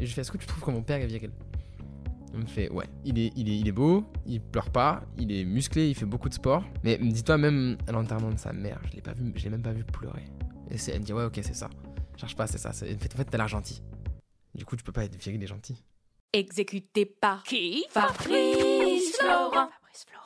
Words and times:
Et 0.00 0.06
je 0.06 0.12
fais 0.14 0.20
Est-ce 0.20 0.30
que 0.32 0.38
tu 0.38 0.46
trouves 0.46 0.62
que 0.62 0.70
mon 0.70 0.82
père 0.82 1.00
est 1.00 1.06
viril? 1.06 1.30
Il 2.34 2.40
me 2.40 2.46
fait 2.46 2.68
Ouais, 2.70 2.84
il 3.04 3.18
est, 3.18 3.32
il, 3.36 3.48
est, 3.48 3.58
il 3.58 3.66
est 3.68 3.72
beau, 3.72 4.04
il 4.26 4.40
pleure 4.42 4.68
pas, 4.70 5.02
il 5.16 5.32
est 5.32 5.44
musclé, 5.44 5.88
il 5.88 5.94
fait 5.94 6.04
beaucoup 6.04 6.28
de 6.28 6.34
sport. 6.34 6.64
Mais 6.84 6.98
dis-toi, 6.98 7.38
même 7.38 7.78
à 7.86 7.92
l'enterrement 7.92 8.30
de 8.30 8.38
sa 8.38 8.52
mère, 8.52 8.78
je 8.90 8.92
l'ai 8.96 9.00
pas 9.00 9.14
vu, 9.14 9.32
je 9.34 9.44
l'ai 9.44 9.50
même 9.50 9.62
pas 9.62 9.72
vu 9.72 9.84
pleurer. 9.84 10.24
Et 10.70 10.76
c'est- 10.76 10.92
elle 10.92 11.00
me 11.00 11.04
dit 11.04 11.12
Ouais, 11.14 11.24
ok, 11.24 11.34
c'est 11.42 11.54
ça. 11.54 11.70
Cherche 12.16 12.36
pas, 12.36 12.46
c'est 12.46 12.58
ça. 12.58 12.72
c'est- 12.72 12.94
En 12.94 12.98
fait, 12.98 13.14
en 13.14 13.16
fait, 13.16 13.24
t'as 13.24 13.38
l'air 13.38 13.48
gentil. 13.48 13.82
Du 14.54 14.64
coup, 14.66 14.76
tu 14.76 14.84
peux 14.84 14.92
pas 14.92 15.04
être 15.04 15.16
viril 15.22 15.42
et 15.42 15.46
gentil. 15.46 15.82
Exécuté 16.32 17.06
par 17.06 17.42
qui? 17.44 17.84
Fabrice 17.90 19.16
Florent. 19.18 19.50
Fabrice 19.52 20.04
Florent. 20.06 20.25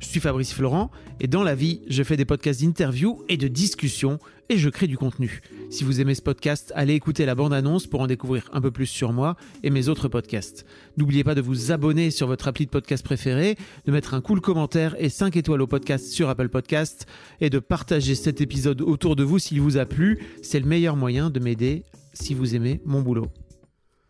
Je 0.00 0.06
suis 0.06 0.20
Fabrice 0.20 0.52
Florent 0.52 0.90
et 1.20 1.26
dans 1.26 1.42
la 1.42 1.54
vie, 1.56 1.80
je 1.88 2.02
fais 2.04 2.16
des 2.16 2.24
podcasts 2.24 2.62
d'interviews 2.62 3.24
et 3.28 3.36
de 3.36 3.48
discussions 3.48 4.18
et 4.48 4.56
je 4.56 4.68
crée 4.70 4.86
du 4.86 4.96
contenu. 4.96 5.42
Si 5.70 5.82
vous 5.82 6.00
aimez 6.00 6.14
ce 6.14 6.22
podcast, 6.22 6.72
allez 6.76 6.94
écouter 6.94 7.26
la 7.26 7.34
bande-annonce 7.34 7.88
pour 7.88 8.00
en 8.00 8.06
découvrir 8.06 8.48
un 8.52 8.60
peu 8.60 8.70
plus 8.70 8.86
sur 8.86 9.12
moi 9.12 9.36
et 9.64 9.70
mes 9.70 9.88
autres 9.88 10.06
podcasts. 10.08 10.64
N'oubliez 10.96 11.24
pas 11.24 11.34
de 11.34 11.40
vous 11.40 11.72
abonner 11.72 12.12
sur 12.12 12.28
votre 12.28 12.46
appli 12.46 12.64
de 12.66 12.70
podcast 12.70 13.04
préféré, 13.04 13.56
de 13.86 13.92
mettre 13.92 14.14
un 14.14 14.20
cool 14.20 14.40
commentaire 14.40 14.94
et 14.98 15.08
5 15.08 15.36
étoiles 15.36 15.62
au 15.62 15.66
podcast 15.66 16.06
sur 16.06 16.28
Apple 16.28 16.48
Podcast 16.48 17.06
et 17.40 17.50
de 17.50 17.58
partager 17.58 18.14
cet 18.14 18.40
épisode 18.40 18.80
autour 18.80 19.16
de 19.16 19.24
vous 19.24 19.40
s'il 19.40 19.60
vous 19.60 19.78
a 19.78 19.84
plu. 19.84 20.20
C'est 20.42 20.60
le 20.60 20.66
meilleur 20.66 20.94
moyen 20.96 21.28
de 21.28 21.40
m'aider 21.40 21.82
si 22.14 22.34
vous 22.34 22.54
aimez 22.54 22.80
mon 22.84 23.02
boulot. 23.02 23.26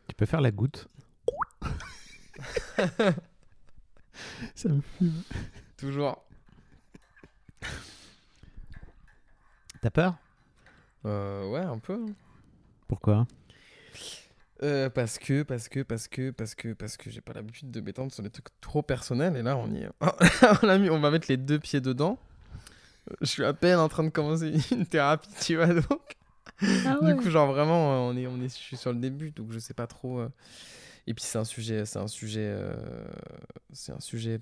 Tu 0.06 0.14
peux 0.14 0.26
faire 0.26 0.42
la 0.42 0.50
goutte 0.50 0.88
Ça 4.54 4.68
me 4.68 4.80
fume. 4.98 5.22
Toujours. 5.78 6.22
T'as 9.80 9.90
peur? 9.90 10.16
Euh, 11.06 11.48
ouais, 11.48 11.60
un 11.60 11.78
peu. 11.78 12.04
Pourquoi? 12.88 13.26
Euh, 14.64 14.90
parce 14.90 15.18
que, 15.18 15.44
parce 15.44 15.68
que, 15.68 15.80
parce 15.82 16.08
que, 16.08 16.32
parce 16.32 16.56
que, 16.56 16.72
parce 16.72 16.96
que 16.96 17.10
j'ai 17.10 17.20
pas 17.20 17.32
l'habitude 17.32 17.70
de 17.70 17.80
m'étendre 17.80 18.12
sur 18.12 18.24
des 18.24 18.30
trucs 18.30 18.48
trop 18.60 18.82
personnels. 18.82 19.36
Et 19.36 19.42
là, 19.42 19.56
on 19.56 19.72
y 19.72 19.82
est. 19.82 19.90
on, 20.64 20.68
a 20.68 20.78
mis, 20.78 20.90
on 20.90 20.98
va 20.98 21.12
mettre 21.12 21.28
les 21.28 21.36
deux 21.36 21.60
pieds 21.60 21.80
dedans. 21.80 22.18
Je 23.20 23.26
suis 23.26 23.44
à 23.44 23.54
peine 23.54 23.78
en 23.78 23.88
train 23.88 24.02
de 24.02 24.08
commencer 24.10 24.52
une 24.72 24.84
thérapie, 24.84 25.30
tu 25.40 25.54
vois, 25.56 25.68
donc. 25.68 26.16
Du 26.60 27.16
coup, 27.16 27.30
genre 27.30 27.52
vraiment, 27.52 27.92
euh, 27.92 28.12
on 28.12 28.16
est, 28.16 28.26
on 28.26 28.40
est, 28.40 28.48
je 28.48 28.60
suis 28.60 28.76
sur 28.76 28.92
le 28.92 28.98
début, 28.98 29.30
donc 29.30 29.52
je 29.52 29.60
sais 29.60 29.74
pas 29.74 29.86
trop. 29.86 30.18
euh. 30.18 30.28
Et 31.06 31.14
puis 31.14 31.24
c'est 31.24 31.38
un 31.38 31.44
sujet, 31.44 31.86
c'est 31.86 31.98
un 31.98 32.08
sujet, 32.08 32.44
euh, 32.44 32.74
c'est 33.72 33.92
un 33.92 34.00
sujet 34.00 34.40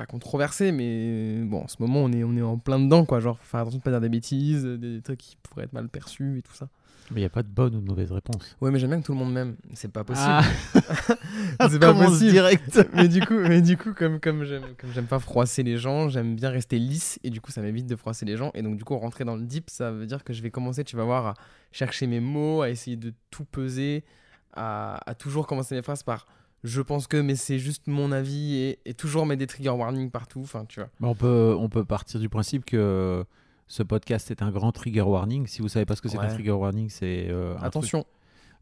pas 0.00 0.06
controversé, 0.06 0.72
mais 0.72 1.42
bon, 1.44 1.64
en 1.64 1.68
ce 1.68 1.76
moment, 1.78 2.00
on 2.00 2.10
est, 2.10 2.24
on 2.24 2.34
est 2.34 2.40
en 2.40 2.56
plein 2.56 2.80
dedans, 2.80 3.04
quoi. 3.04 3.20
Genre, 3.20 3.38
faut 3.38 3.44
faire 3.44 3.60
attention 3.60 3.80
de 3.80 3.82
pas 3.82 3.90
dire 3.90 4.00
des 4.00 4.08
bêtises, 4.08 4.64
des, 4.64 4.78
des 4.78 5.02
trucs 5.02 5.18
qui 5.18 5.36
pourraient 5.42 5.64
être 5.64 5.74
mal 5.74 5.90
perçus 5.90 6.38
et 6.38 6.42
tout 6.42 6.54
ça. 6.54 6.68
Mais 7.10 7.20
il 7.20 7.22
n'y 7.22 7.26
a 7.26 7.30
pas 7.30 7.42
de 7.42 7.48
bonne 7.48 7.74
ou 7.74 7.80
de 7.82 7.86
mauvaise 7.86 8.10
réponse. 8.10 8.56
Ouais, 8.62 8.70
mais 8.70 8.78
j'aime 8.78 8.90
bien 8.90 9.00
que 9.00 9.04
tout 9.04 9.12
le 9.12 9.18
monde 9.18 9.34
m'aime. 9.34 9.56
C'est 9.74 9.92
pas 9.92 10.02
possible. 10.02 10.26
Ah. 10.30 10.42
c'est 11.68 11.78
pas 11.78 11.92
possible. 11.92 12.30
direct. 12.30 12.88
mais 12.94 13.08
du 13.08 13.20
coup, 13.20 13.34
mais 13.34 13.60
du 13.60 13.76
coup, 13.76 13.92
comme 13.92 14.20
comme 14.20 14.44
j'aime 14.44 14.62
comme 14.78 14.90
j'aime 14.92 15.06
pas 15.06 15.18
froisser 15.18 15.62
les 15.62 15.76
gens, 15.76 16.08
j'aime 16.08 16.34
bien 16.34 16.48
rester 16.48 16.78
lisse 16.78 17.18
et 17.22 17.28
du 17.28 17.42
coup, 17.42 17.50
ça 17.50 17.60
m'évite 17.60 17.86
de 17.86 17.96
froisser 17.96 18.24
les 18.24 18.38
gens 18.38 18.52
et 18.54 18.62
donc 18.62 18.78
du 18.78 18.84
coup, 18.84 18.96
rentrer 18.96 19.24
dans 19.24 19.36
le 19.36 19.42
deep, 19.42 19.68
ça 19.68 19.90
veut 19.90 20.06
dire 20.06 20.24
que 20.24 20.32
je 20.32 20.40
vais 20.40 20.50
commencer, 20.50 20.82
tu 20.82 20.96
vas 20.96 21.04
voir, 21.04 21.26
à 21.26 21.34
chercher 21.72 22.06
mes 22.06 22.20
mots, 22.20 22.62
à 22.62 22.70
essayer 22.70 22.96
de 22.96 23.12
tout 23.30 23.44
peser, 23.44 24.04
à, 24.54 24.98
à 25.04 25.14
toujours 25.14 25.46
commencer 25.46 25.74
mes 25.74 25.82
phrases 25.82 26.04
par 26.04 26.26
je 26.64 26.80
pense 26.82 27.06
que, 27.06 27.16
mais 27.16 27.36
c'est 27.36 27.58
juste 27.58 27.86
mon 27.86 28.12
avis 28.12 28.54
et, 28.56 28.78
et 28.84 28.94
toujours 28.94 29.26
mettre 29.26 29.38
des 29.40 29.46
trigger 29.46 29.70
warnings 29.70 30.10
partout. 30.10 30.40
Enfin, 30.42 30.64
tu 30.66 30.80
vois. 30.80 30.90
Bah, 31.00 31.08
on, 31.08 31.14
peut, 31.14 31.54
on 31.58 31.68
peut 31.68 31.84
partir 31.84 32.20
du 32.20 32.28
principe 32.28 32.64
que 32.64 33.24
ce 33.66 33.82
podcast 33.82 34.30
est 34.30 34.42
un 34.42 34.50
grand 34.50 34.72
trigger 34.72 35.02
warning. 35.02 35.46
Si 35.46 35.62
vous 35.62 35.68
savez 35.68 35.86
pas 35.86 35.96
ce 35.96 36.02
que 36.02 36.08
c'est 36.08 36.18
Ouais. 36.18 36.26
qu'un 36.26 36.34
trigger 36.34 36.50
warning, 36.52 36.88
c'est 36.90 37.28
euh, 37.30 37.56
un 37.58 37.62
Attention. 37.62 38.00
truc, 38.02 38.12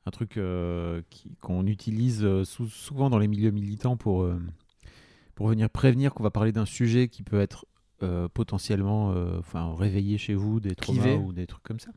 un 0.07 0.11
truc 0.11 0.37
euh, 0.37 1.03
qui- 1.11 1.31
qu'on 1.41 1.67
utilise 1.67 2.25
euh, 2.25 2.45
sou- 2.45 2.69
souvent 2.69 3.11
dans 3.11 3.19
les 3.19 3.29
milieux 3.29 3.51
militants 3.51 3.97
pour, 3.97 4.23
euh, 4.23 4.39
pour 5.35 5.49
venir 5.49 5.69
prévenir 5.71 6.13
qu'on 6.15 6.23
va 6.23 6.31
parler 6.31 6.53
d'un 6.53 6.67
sujet 6.67 7.09
qui 7.09 7.23
peut 7.23 7.41
être 7.41 7.67
euh, 8.03 8.29
potentiellement 8.33 9.13
euh, 9.13 9.39
enfin, 9.41 9.75
réveillé 9.77 10.19
chez 10.19 10.35
vous, 10.35 10.61
des 10.61 10.75
traumas 10.77 11.01
Clivé. 11.03 11.17
ou 11.17 11.33
des 11.33 11.47
trucs 11.47 11.65
comme 11.65 11.81
ça. 11.81 11.91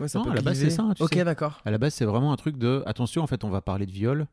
Ouais, 0.00 0.08
ça 0.08 0.18
Non, 0.18 0.24
peut 0.24 0.30
à 0.32 0.34
la 0.34 0.42
base, 0.42 0.58
c'est 0.58 0.70
ça, 0.70 0.88
tu 0.96 1.02
Ok, 1.02 1.16
d'accord. 1.22 1.60
À 1.64 1.70
la 1.70 1.78
base, 1.78 1.94
c'est 1.94 2.04
vraiment 2.04 2.32
un 2.32 2.36
truc 2.36 2.56
de 2.56 2.82
attention, 2.86 3.22
en 3.22 3.28
fait, 3.28 3.44
on 3.44 3.50
va 3.50 3.60
parler 3.60 3.86
de 3.86 3.92
viol. 3.92 4.26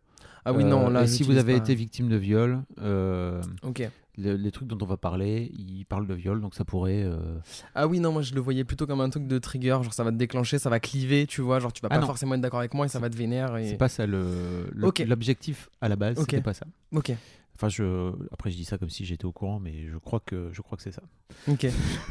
Ah 0.46 0.54
oui, 0.54 0.64
Euh, 0.64 0.68
non, 0.68 0.90
là. 0.90 1.04
et 1.04 1.08
si 1.08 1.24
vous 1.24 1.38
avez 1.38 1.54
pas. 1.54 1.60
été 1.60 1.76
victime 1.76 2.10
de 2.10 2.16
viol, 2.16 2.64
euh, 2.82 3.42
Ok. 3.64 3.88
le- 4.18 4.36
les 4.36 4.52
trucs 4.52 4.68
dont 4.68 4.78
on 4.82 4.86
va 4.88 4.98
parler, 4.98 5.52
ils 5.58 5.86
parlent 5.86 6.08
de 6.08 6.14
viol, 6.16 6.42
donc 6.42 6.56
ça 6.56 6.66
pourrait. 6.66 7.04
euh, 7.04 7.38
Ah 7.76 7.88
oui, 7.88 8.00
non, 8.00 8.12
moi 8.12 8.22
je 8.24 8.34
le 8.34 8.42
voyais 8.42 8.64
plutôt 8.64 8.88
comme 8.88 9.02
un 9.02 9.10
truc 9.10 9.28
de 9.28 9.38
trigger, 9.38 9.78
genre 9.84 9.94
ça 9.94 10.04
va 10.04 10.12
te 10.12 10.18
déclencher, 10.18 10.58
ça 10.60 10.70
va 10.70 10.80
cliver, 10.80 11.28
tu 11.28 11.42
vois, 11.42 11.60
genre 11.60 11.72
tu 11.74 11.82
vas 11.82 11.90
Ah 11.92 11.96
pas 11.96 12.02
non. 12.02 12.08
forcément 12.08 12.34
être 12.36 12.42
d'accord 12.42 12.60
avec 12.60 12.74
moi 12.74 12.86
et 12.86 12.90
ça 12.90 13.00
va 13.00 13.10
te 13.10 13.16
vénère. 13.18 13.56
Et... 13.58 13.70
C'est 13.70 13.78
pas 13.78 13.90
ça 13.90 14.06
le 14.08 14.70
l'objectif 14.74 15.70
à 15.80 15.90
la 15.90 15.96
base, 15.96 16.18
Ok. 16.18 16.28
c'était 16.32 16.42
pas 16.42 16.54
ça. 16.54 16.66
Ok, 16.94 17.12
Enfin, 17.56 17.70
je 17.70 18.12
après 18.32 18.50
je 18.50 18.56
dis 18.56 18.66
ça 18.66 18.80
comme 18.80 18.90
si 18.90 19.06
j'étais 19.06 19.26
au 19.26 19.32
courant, 19.32 19.60
mais 19.60 19.86
je 19.88 19.98
crois 20.00 20.20
que 20.26 20.50
je 20.52 20.62
crois 20.64 20.78
que 20.78 20.84
c'est 20.84 20.92
ça. 20.94 21.04
ok. 21.48 21.68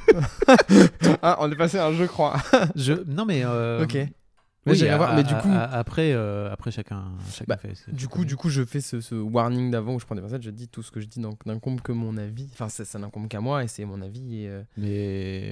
ah, 1.22 1.38
on 1.40 1.50
est 1.50 1.56
passé 1.56 1.78
à 1.78 1.86
un 1.86 1.92
je 1.92 2.04
crois. 2.04 2.36
Je 2.76 2.92
non 3.06 3.24
mais 3.24 3.42
euh, 3.44 3.82
ok. 3.84 3.98
Oui, 4.66 4.86
à- 4.88 4.96
voir, 4.98 5.14
mais 5.16 5.22
du 5.24 5.34
coup- 5.34 5.48
à- 5.50 5.64
après 5.78 6.12
euh, 6.12 6.50
après 6.52 6.70
chacun 6.70 7.04
chacun 7.30 7.44
Bah, 7.48 7.56
fait. 7.56 7.74
ce- 7.74 7.90
Du 7.90 8.08
coup, 8.08 8.24
du 8.24 8.36
coup, 8.36 8.50
je 8.50 8.64
fais 8.64 8.80
ce, 8.80 9.00
ce 9.00 9.14
warning 9.14 9.70
d'avant 9.70 9.94
où 9.94 10.00
je 10.00 10.04
prends 10.04 10.14
des 10.14 10.20
pincettes, 10.20 10.42
je 10.42 10.50
dis 10.50 10.68
tout 10.68 10.82
ce 10.82 10.90
que 10.90 11.00
je 11.00 11.06
dis 11.06 11.20
n'incombe 11.46 11.80
que 11.80 11.92
mon 11.92 12.16
avis. 12.18 12.48
Enfin, 12.52 12.68
ça, 12.68 12.84
ça 12.84 12.98
n'incombe 12.98 13.28
qu'à 13.28 13.40
moi 13.40 13.64
et 13.64 13.68
c'est 13.68 13.84
mon 13.84 14.02
avis. 14.02 14.42
Et, 14.42 14.48
euh, 14.48 14.62
mais 14.76 14.88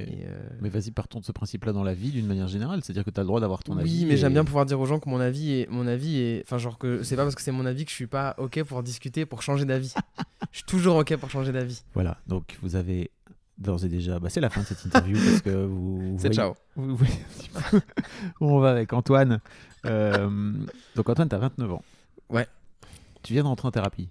et, 0.05 0.25
euh, 0.27 0.49
mais 0.61 0.69
vas-y 0.69 0.91
partons 0.91 1.21
de 1.21 1.25
ce 1.25 1.33
principe-là 1.33 1.73
dans 1.73 1.85
la 1.85 1.95
vie 1.95 2.11
d'une 2.11 2.27
manière 2.27 2.49
générale, 2.49 2.81
c'est-à-dire 2.83 3.05
que 3.05 3.11
tu 3.11 3.19
as 3.19 3.23
le 3.23 3.29
droit 3.29 3.41
d'avoir 3.41 3.63
ton 3.65 3.75
oui, 3.77 3.81
avis. 3.81 4.07
mais 4.07 4.17
j'aime 4.17 4.33
et- 4.33 4.35
bien 4.35 4.45
pouvoir 4.45 4.67
dire 4.67 4.79
aux 4.79 4.87
gens 4.87 5.01
que 5.01 5.09
mon 5.09 5.21
avis 5.21 5.61
est 5.61 5.71
mon 5.71 5.87
avis 5.87 6.19
est 6.19 6.43
enfin 6.45 6.59
genre 6.59 6.77
que 6.79 7.03
c'est 7.03 7.17
pas 7.17 7.23
parce 7.23 7.35
que 7.35 7.43
c'est 7.43 7.53
mon 7.53 7.65
avis 7.67 7.85
que 7.85 7.91
je 7.91 7.97
suis 7.97 8.07
pas 8.07 8.35
ok 8.39 8.63
pour 8.65 8.83
discuter 8.83 9.25
pour 9.27 9.43
changer 9.43 9.65
d'avis. 9.65 9.95
je 10.53 10.59
suis 10.59 10.67
toujours 10.67 10.97
ok 10.97 11.17
pour 11.17 11.31
changer 11.31 11.53
d'avis. 11.53 11.83
Voilà, 11.95 12.19
donc 12.27 12.57
vous 12.63 12.77
avez 12.77 13.11
d'ores 13.59 13.85
et 13.85 13.89
déjà. 13.89 14.19
Bah, 14.19 14.29
c'est 14.31 14.41
la 14.41 14.51
fin 14.51 14.61
de 14.63 14.67
cette 14.67 14.85
interview 14.85 15.17
parce 15.25 15.43
que 15.43 15.65
vous. 15.67 16.17
C'est 16.19 16.33
ciao. 16.33 16.55
vous 16.77 16.97
voyez 16.97 17.15
où 18.41 18.47
on 18.51 18.59
va 18.61 18.71
avec 18.71 18.93
Antoine. 18.93 19.41
Euh, 19.87 20.53
donc 20.97 21.09
Antoine, 21.09 21.29
tu 21.29 21.35
as 21.35 21.39
29 21.39 21.73
ans. 21.73 21.83
Ouais. 22.31 22.47
Tu 23.23 23.33
viens 23.33 23.43
de 23.43 23.49
rentrer 23.49 23.69
en 23.69 23.71
thérapie. 23.71 24.09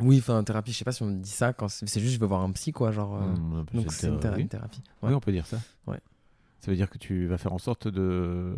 Oui, 0.00 0.18
enfin 0.18 0.38
en 0.38 0.44
thérapie, 0.44 0.72
je 0.72 0.78
sais 0.78 0.84
pas 0.84 0.92
si 0.92 1.02
on 1.02 1.06
me 1.06 1.20
dit 1.20 1.30
ça 1.30 1.52
quand 1.52 1.68
c'est 1.68 2.00
juste 2.00 2.14
je 2.14 2.18
veux 2.20 2.26
voir 2.26 2.40
un 2.42 2.50
psy 2.52 2.72
quoi, 2.72 2.92
genre. 2.92 3.16
euh, 3.16 3.20
Hum, 3.20 3.66
Donc 3.74 3.92
c'est- 3.92 4.08
une, 4.08 4.18
théra- 4.20 4.34
oui. 4.36 4.42
une 4.42 4.48
thérapie. 4.48 4.82
Oui, 5.02 5.12
on 5.12 5.20
peut 5.20 5.32
dire 5.32 5.46
ça. 5.46 5.58
Ouais. 5.86 6.00
Ça 6.60 6.70
veut 6.70 6.76
dire 6.76 6.88
que 6.88 6.98
tu 6.98 7.26
vas 7.26 7.38
faire 7.38 7.52
en 7.52 7.58
sorte 7.58 7.88
de, 7.88 8.54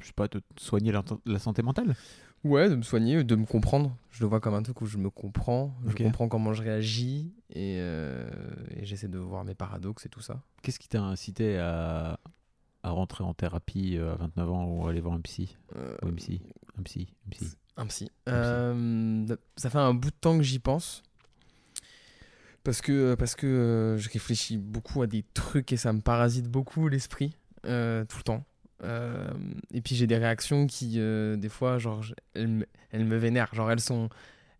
je 0.00 0.06
sais 0.06 0.12
pas, 0.14 0.28
de 0.28 0.40
soigner 0.58 0.92
la, 0.92 1.02
la 1.26 1.38
santé 1.38 1.62
mentale? 1.62 1.94
Ouais, 2.44 2.68
de 2.70 2.76
me 2.76 2.82
soigner, 2.82 3.24
de 3.24 3.34
me 3.36 3.44
comprendre. 3.46 3.96
Je 4.10 4.20
le 4.22 4.28
vois 4.28 4.40
comme 4.40 4.54
un 4.54 4.62
truc 4.62 4.80
où 4.80 4.86
je 4.86 4.96
me 4.98 5.10
comprends, 5.10 5.74
je 5.86 5.94
comprends 5.94 6.28
comment 6.28 6.52
je 6.52 6.62
réagis 6.62 7.32
et, 7.50 7.76
euh, 7.80 8.28
et 8.76 8.84
j'essaie 8.84 9.08
de 9.08 9.18
voir 9.18 9.44
mes 9.44 9.54
paradoxes 9.54 10.06
et 10.06 10.08
tout 10.08 10.20
ça. 10.20 10.40
Qu'est-ce 10.62 10.78
qui 10.78 10.88
t'a 10.88 11.02
incité 11.02 11.58
à, 11.58 12.18
à 12.82 12.90
rentrer 12.90 13.24
en 13.24 13.34
thérapie 13.34 13.96
euh, 13.96 14.12
à 14.12 14.16
29 14.16 14.50
ans 14.50 14.64
ou 14.66 14.86
aller 14.86 15.00
voir 15.00 15.14
un 15.14 15.20
psy 15.20 15.56
Euh, 15.76 15.96
ou 16.04 16.12
psy 16.12 16.40
Un 16.78 16.82
psy, 16.82 17.08
un 17.26 17.30
psy. 17.30 17.44
Un 17.76 17.86
psy. 17.86 17.86
Un 17.86 17.86
psy. 17.86 18.10
Euh, 18.28 19.36
ça 19.56 19.70
fait 19.70 19.78
un 19.78 19.94
bout 19.94 20.10
de 20.10 20.16
temps 20.20 20.36
que 20.36 20.42
j'y 20.44 20.58
pense. 20.58 21.02
Parce 22.64 22.80
que, 22.80 23.14
parce 23.14 23.34
que 23.34 23.96
je 23.98 24.08
réfléchis 24.10 24.58
beaucoup 24.58 25.02
à 25.02 25.06
des 25.06 25.24
trucs 25.34 25.72
et 25.72 25.76
ça 25.76 25.92
me 25.92 26.00
parasite 26.00 26.48
beaucoup 26.48 26.88
l'esprit 26.88 27.30
tout 27.62 27.68
le 27.68 28.22
temps. 28.24 28.44
Euh, 28.84 29.28
et 29.72 29.80
puis 29.80 29.94
j'ai 29.96 30.06
des 30.06 30.16
réactions 30.18 30.66
qui, 30.66 30.94
euh, 30.98 31.36
des 31.36 31.48
fois, 31.48 31.78
genre, 31.78 32.04
elles, 32.34 32.48
me- 32.48 32.66
elles 32.90 33.04
me 33.04 33.16
vénèrent. 33.16 33.52
Genre, 33.54 33.70
elles 33.70 33.80
sont, 33.80 34.08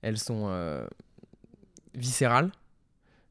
elles 0.03 0.19
sont 0.19 0.47
euh, 0.49 0.87
viscérales. 1.95 2.51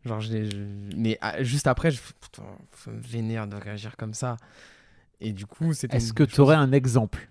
Genre, 0.05 0.21
je 0.21 0.31
les- 0.31 0.49
je- 0.49 0.95
mais 0.95 1.17
ah, 1.21 1.43
juste 1.43 1.67
après, 1.67 1.91
je, 1.91 1.99
putain, 2.21 2.43
me 2.87 2.99
vénère 3.01 3.47
de 3.47 3.55
réagir 3.57 3.97
comme 3.97 4.13
ça. 4.13 4.37
Et 5.19 5.33
du 5.33 5.45
coup, 5.45 5.73
c'était. 5.73 5.97
Est-ce 5.97 6.13
que 6.13 6.23
tu 6.23 6.39
aurais 6.41 6.55
un 6.55 6.71
exemple? 6.71 7.27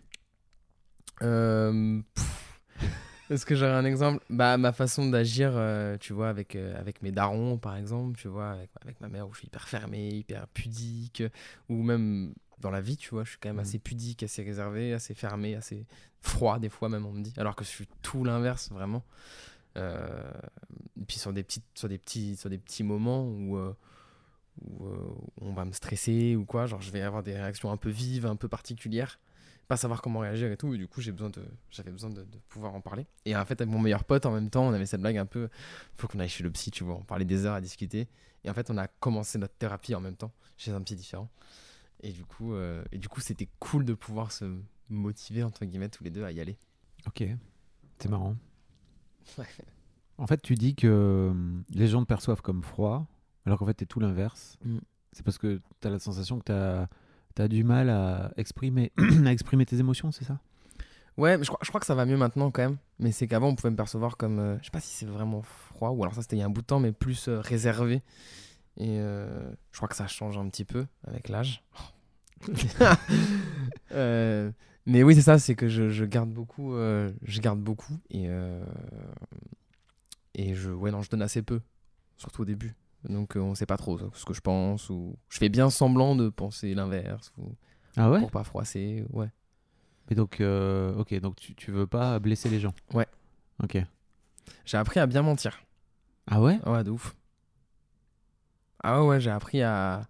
Est-ce 3.29 3.45
que 3.45 3.55
j'aurais 3.57 3.73
un 3.73 3.85
exemple? 3.85 4.23
Bah, 4.31 4.57
ma 4.57 4.73
façon 4.73 5.09
d'agir, 5.09 5.59
tu 6.01 6.13
vois, 6.13 6.29
avec, 6.29 6.55
avec 6.55 7.03
mes 7.03 7.11
darons, 7.11 7.59
par 7.59 7.77
exemple, 7.77 8.19
tu 8.19 8.29
vois, 8.29 8.51
avec, 8.51 8.71
avec 8.83 9.01
ma 9.01 9.09
mère, 9.09 9.27
où 9.27 9.33
je 9.33 9.39
suis 9.39 9.47
hyper 9.49 9.67
fermé, 9.69 10.11
hyper 10.11 10.47
pudique, 10.49 11.23
ou 11.69 11.83
même 11.83 12.35
dans 12.59 12.71
la 12.71 12.81
vie, 12.81 12.97
tu 12.97 13.11
vois, 13.11 13.25
je 13.25 13.31
suis 13.31 13.39
quand 13.39 13.49
même 13.49 13.57
Mhm. 13.57 13.63
assez 13.63 13.79
pudique, 13.79 14.23
assez 14.23 14.43
réservé, 14.43 14.93
assez 14.95 15.15
fermé, 15.15 15.55
assez 15.55 15.87
froid, 16.21 16.59
des 16.59 16.69
fois 16.69 16.89
même, 16.89 17.05
on 17.07 17.13
me 17.13 17.23
dit, 17.23 17.35
alors 17.37 17.55
que 17.57 17.65
je 17.65 17.69
suis 17.71 17.89
tout 18.03 18.25
l'inverse, 18.25 18.71
vraiment. 18.71 19.05
Euh, 19.77 20.31
et 21.01 21.05
puis 21.05 21.19
sur 21.19 21.33
des, 21.33 21.43
petites, 21.43 21.65
sur, 21.75 21.89
des 21.89 21.99
petits, 21.99 22.37
sur 22.37 22.49
des 22.49 22.59
petits 22.59 22.83
moments 22.83 23.25
où, 23.27 23.57
euh, 23.59 23.75
où, 24.65 24.87
euh, 24.87 24.97
on 25.43 25.53
va 25.53 25.65
me 25.67 25.73
stresser 25.73 26.35
ou 26.35 26.45
quoi, 26.47 26.67
genre 26.67 26.81
je 26.81 26.91
vais 26.91 27.03
avoir 27.03 27.23
des 27.23 27.35
réactions 27.35 27.71
un 27.71 27.77
peu 27.77 27.91
vives, 27.91 28.25
un 28.27 28.37
peu 28.37 28.49
particulières 28.49 29.19
pas 29.69 29.77
savoir 29.77 30.01
comment 30.01 30.21
réagir 30.21 30.51
et 30.53 30.57
tout. 30.57 30.73
Et 30.75 30.79
du 30.79 30.87
coup, 30.87 31.01
j'ai 31.01 31.11
besoin 31.11 31.29
de, 31.31 31.43
j'avais 31.73 31.91
besoin 31.91 32.09
de, 32.11 32.23
de 32.23 32.39
pouvoir 32.49 32.73
en 32.77 32.81
parler. 32.81 33.05
Et 33.25 33.35
en 33.37 33.45
fait, 33.45 33.61
avec 33.61 33.69
mon 33.69 33.81
meilleur 33.81 34.05
pote, 34.05 34.25
en 34.25 34.31
même 34.31 34.49
temps, 34.49 34.65
on 34.65 34.73
avait 34.73 34.87
cette 34.87 35.01
blague 35.01 35.17
un 35.19 35.27
peu, 35.27 35.49
faut 35.97 36.07
qu'on 36.07 36.21
aille 36.21 36.29
chez 36.29 36.45
le 36.45 36.53
psy, 36.53 36.71
tu 36.71 36.85
vois. 36.85 36.95
On 36.95 37.03
parlait 37.03 37.25
des 37.25 37.47
heures 37.47 37.55
à 37.57 37.61
discuter. 37.61 38.07
Et 38.45 38.49
en 38.51 38.55
fait, 38.55 38.71
on 38.71 38.79
a 38.79 38.87
commencé 38.87 39.39
notre 39.39 39.55
thérapie 39.57 39.97
en 39.97 40.01
même 40.01 40.15
temps, 40.15 40.31
chez 40.57 40.71
un 40.71 40.81
psy 40.83 40.95
différent. 40.95 41.29
Et 42.03 42.13
du 42.13 42.25
coup, 42.25 42.55
euh, 42.55 42.85
et 42.93 42.99
du 42.99 43.09
coup, 43.09 43.21
c'était 43.21 43.49
cool 43.59 43.85
de 43.85 43.95
pouvoir 43.95 44.33
se 44.33 44.45
motiver 44.89 45.43
entre 45.43 45.65
guillemets 45.65 45.89
tous 45.89 46.05
les 46.05 46.11
deux 46.11 46.25
à 46.25 46.33
y 46.33 46.41
aller. 46.41 46.57
Ok, 47.07 47.25
c'est 47.99 48.09
marrant. 48.09 48.37
Ouais. 49.39 49.45
En 50.19 50.27
fait, 50.29 50.41
tu 50.41 50.55
dis 50.55 50.77
que 50.77 50.87
euh, 50.87 51.35
les 51.71 51.89
gens 51.89 52.01
te 52.01 52.07
perçoivent 52.07 52.41
comme 52.41 52.63
froid, 52.63 53.07
alors 53.45 53.59
qu'en 53.59 53.67
fait, 53.67 53.75
t'es 53.75 53.87
tout 53.87 53.99
l'inverse. 53.99 54.57
Mm. 54.65 54.79
C'est 55.13 55.25
parce 55.25 55.37
que 55.37 55.61
t'as 55.81 55.91
la 55.91 55.99
sensation 55.99 56.39
que 56.39 56.45
t'as 56.45 56.87
as 57.43 57.49
du 57.49 57.65
mal 57.65 57.91
à 57.91 58.33
exprimer, 58.37 58.93
à 59.27 59.33
exprimer 59.33 59.67
tes 59.67 59.79
émotions, 59.79 60.13
c'est 60.13 60.25
ça? 60.25 60.39
Ouais, 61.17 61.39
mais 61.39 61.45
je 61.45 61.49
crois, 61.49 61.61
je 61.63 61.69
crois 61.69 61.81
que 61.81 61.87
ça 61.87 61.95
va 61.95 62.05
mieux 62.05 62.17
maintenant 62.17 62.51
quand 62.51 62.63
même. 62.63 62.77
Mais 62.99 63.13
c'est 63.13 63.27
qu'avant, 63.27 63.49
on 63.49 63.55
pouvait 63.55 63.71
me 63.71 63.77
percevoir 63.77 64.17
comme, 64.17 64.39
euh, 64.39 64.59
je 64.61 64.67
sais 64.67 64.71
pas 64.71 64.81
si 64.81 64.95
c'est 64.95 65.07
vraiment 65.07 65.43
froid 65.43 65.91
ou 65.91 66.03
alors 66.03 66.15
ça 66.15 66.23
c'était 66.23 66.37
il 66.37 66.41
y 66.41 66.43
a 66.43 66.47
un 66.47 66.51
bout 66.51 66.61
de 66.61 66.67
temps, 66.67 66.81
mais 66.81 66.93
plus 66.93 67.29
euh, 67.29 67.41
réservé. 67.41 68.03
Et 68.79 68.99
euh, 69.01 69.51
je 69.73 69.77
crois 69.79 69.89
que 69.89 69.97
ça 69.97 70.07
change 70.07 70.37
un 70.39 70.49
petit 70.49 70.65
peu 70.65 70.87
avec 71.07 71.29
l'âge. 71.29 71.63
Euh, 73.93 74.51
mais 74.85 75.03
oui, 75.03 75.15
c'est 75.15 75.23
ça, 75.23 75.39
c'est 75.39 75.55
que 75.55 75.69
je, 75.69 75.89
je 75.89 76.05
garde 76.05 76.29
beaucoup, 76.31 76.75
euh, 76.75 77.11
je 77.23 77.41
garde 77.41 77.61
beaucoup 77.61 77.95
et 78.11 78.25
euh, 78.29 78.63
et 80.35 80.55
je, 80.55 80.71
ouais 80.71 80.91
non, 80.91 81.03
je 81.03 81.09
donne 81.11 81.23
assez 81.23 81.41
peu, 81.43 81.61
surtout 82.17 82.43
au 82.43 82.45
début. 82.45 82.75
Donc 83.09 83.37
on 83.37 83.55
sait 83.55 83.65
pas 83.67 83.77
trop 83.77 83.99
ce 84.13 84.25
que 84.25 84.35
je 84.35 84.41
pense 84.41 84.91
ou 84.91 85.17
je 85.29 85.39
fais 85.39 85.49
bien 85.49 85.71
semblant 85.71 86.15
de 86.17 86.29
penser 86.29 86.75
l'inverse 86.75 87.33
ou 87.39 87.55
Ah 87.97 88.11
ouais 88.11 88.19
pour 88.21 88.31
pas 88.31 88.45
froisser. 88.45 89.05
Ouais. 89.13 89.31
Mais 90.11 90.17
donc, 90.17 90.41
ok, 90.41 91.15
donc 91.21 91.37
tu, 91.37 91.55
tu 91.55 91.71
veux 91.71 91.87
pas 91.87 92.19
blesser 92.19 92.49
les 92.51 92.61
gens 92.61 92.75
Ouais. 92.93 93.07
Ok. 93.63 93.79
J'ai 94.65 94.77
appris 94.77 95.01
à 95.01 95.07
bien 95.07 95.23
mentir. 95.23 95.63
Ah 96.27 96.41
ouais? 96.41 96.61
Ouais, 96.67 96.85
de 96.85 96.91
ouf. 96.91 97.17
Ah 98.83 99.05
ouais, 99.05 99.21
j'ai 99.21 99.31
appris 99.31 99.63
à. 99.63 100.07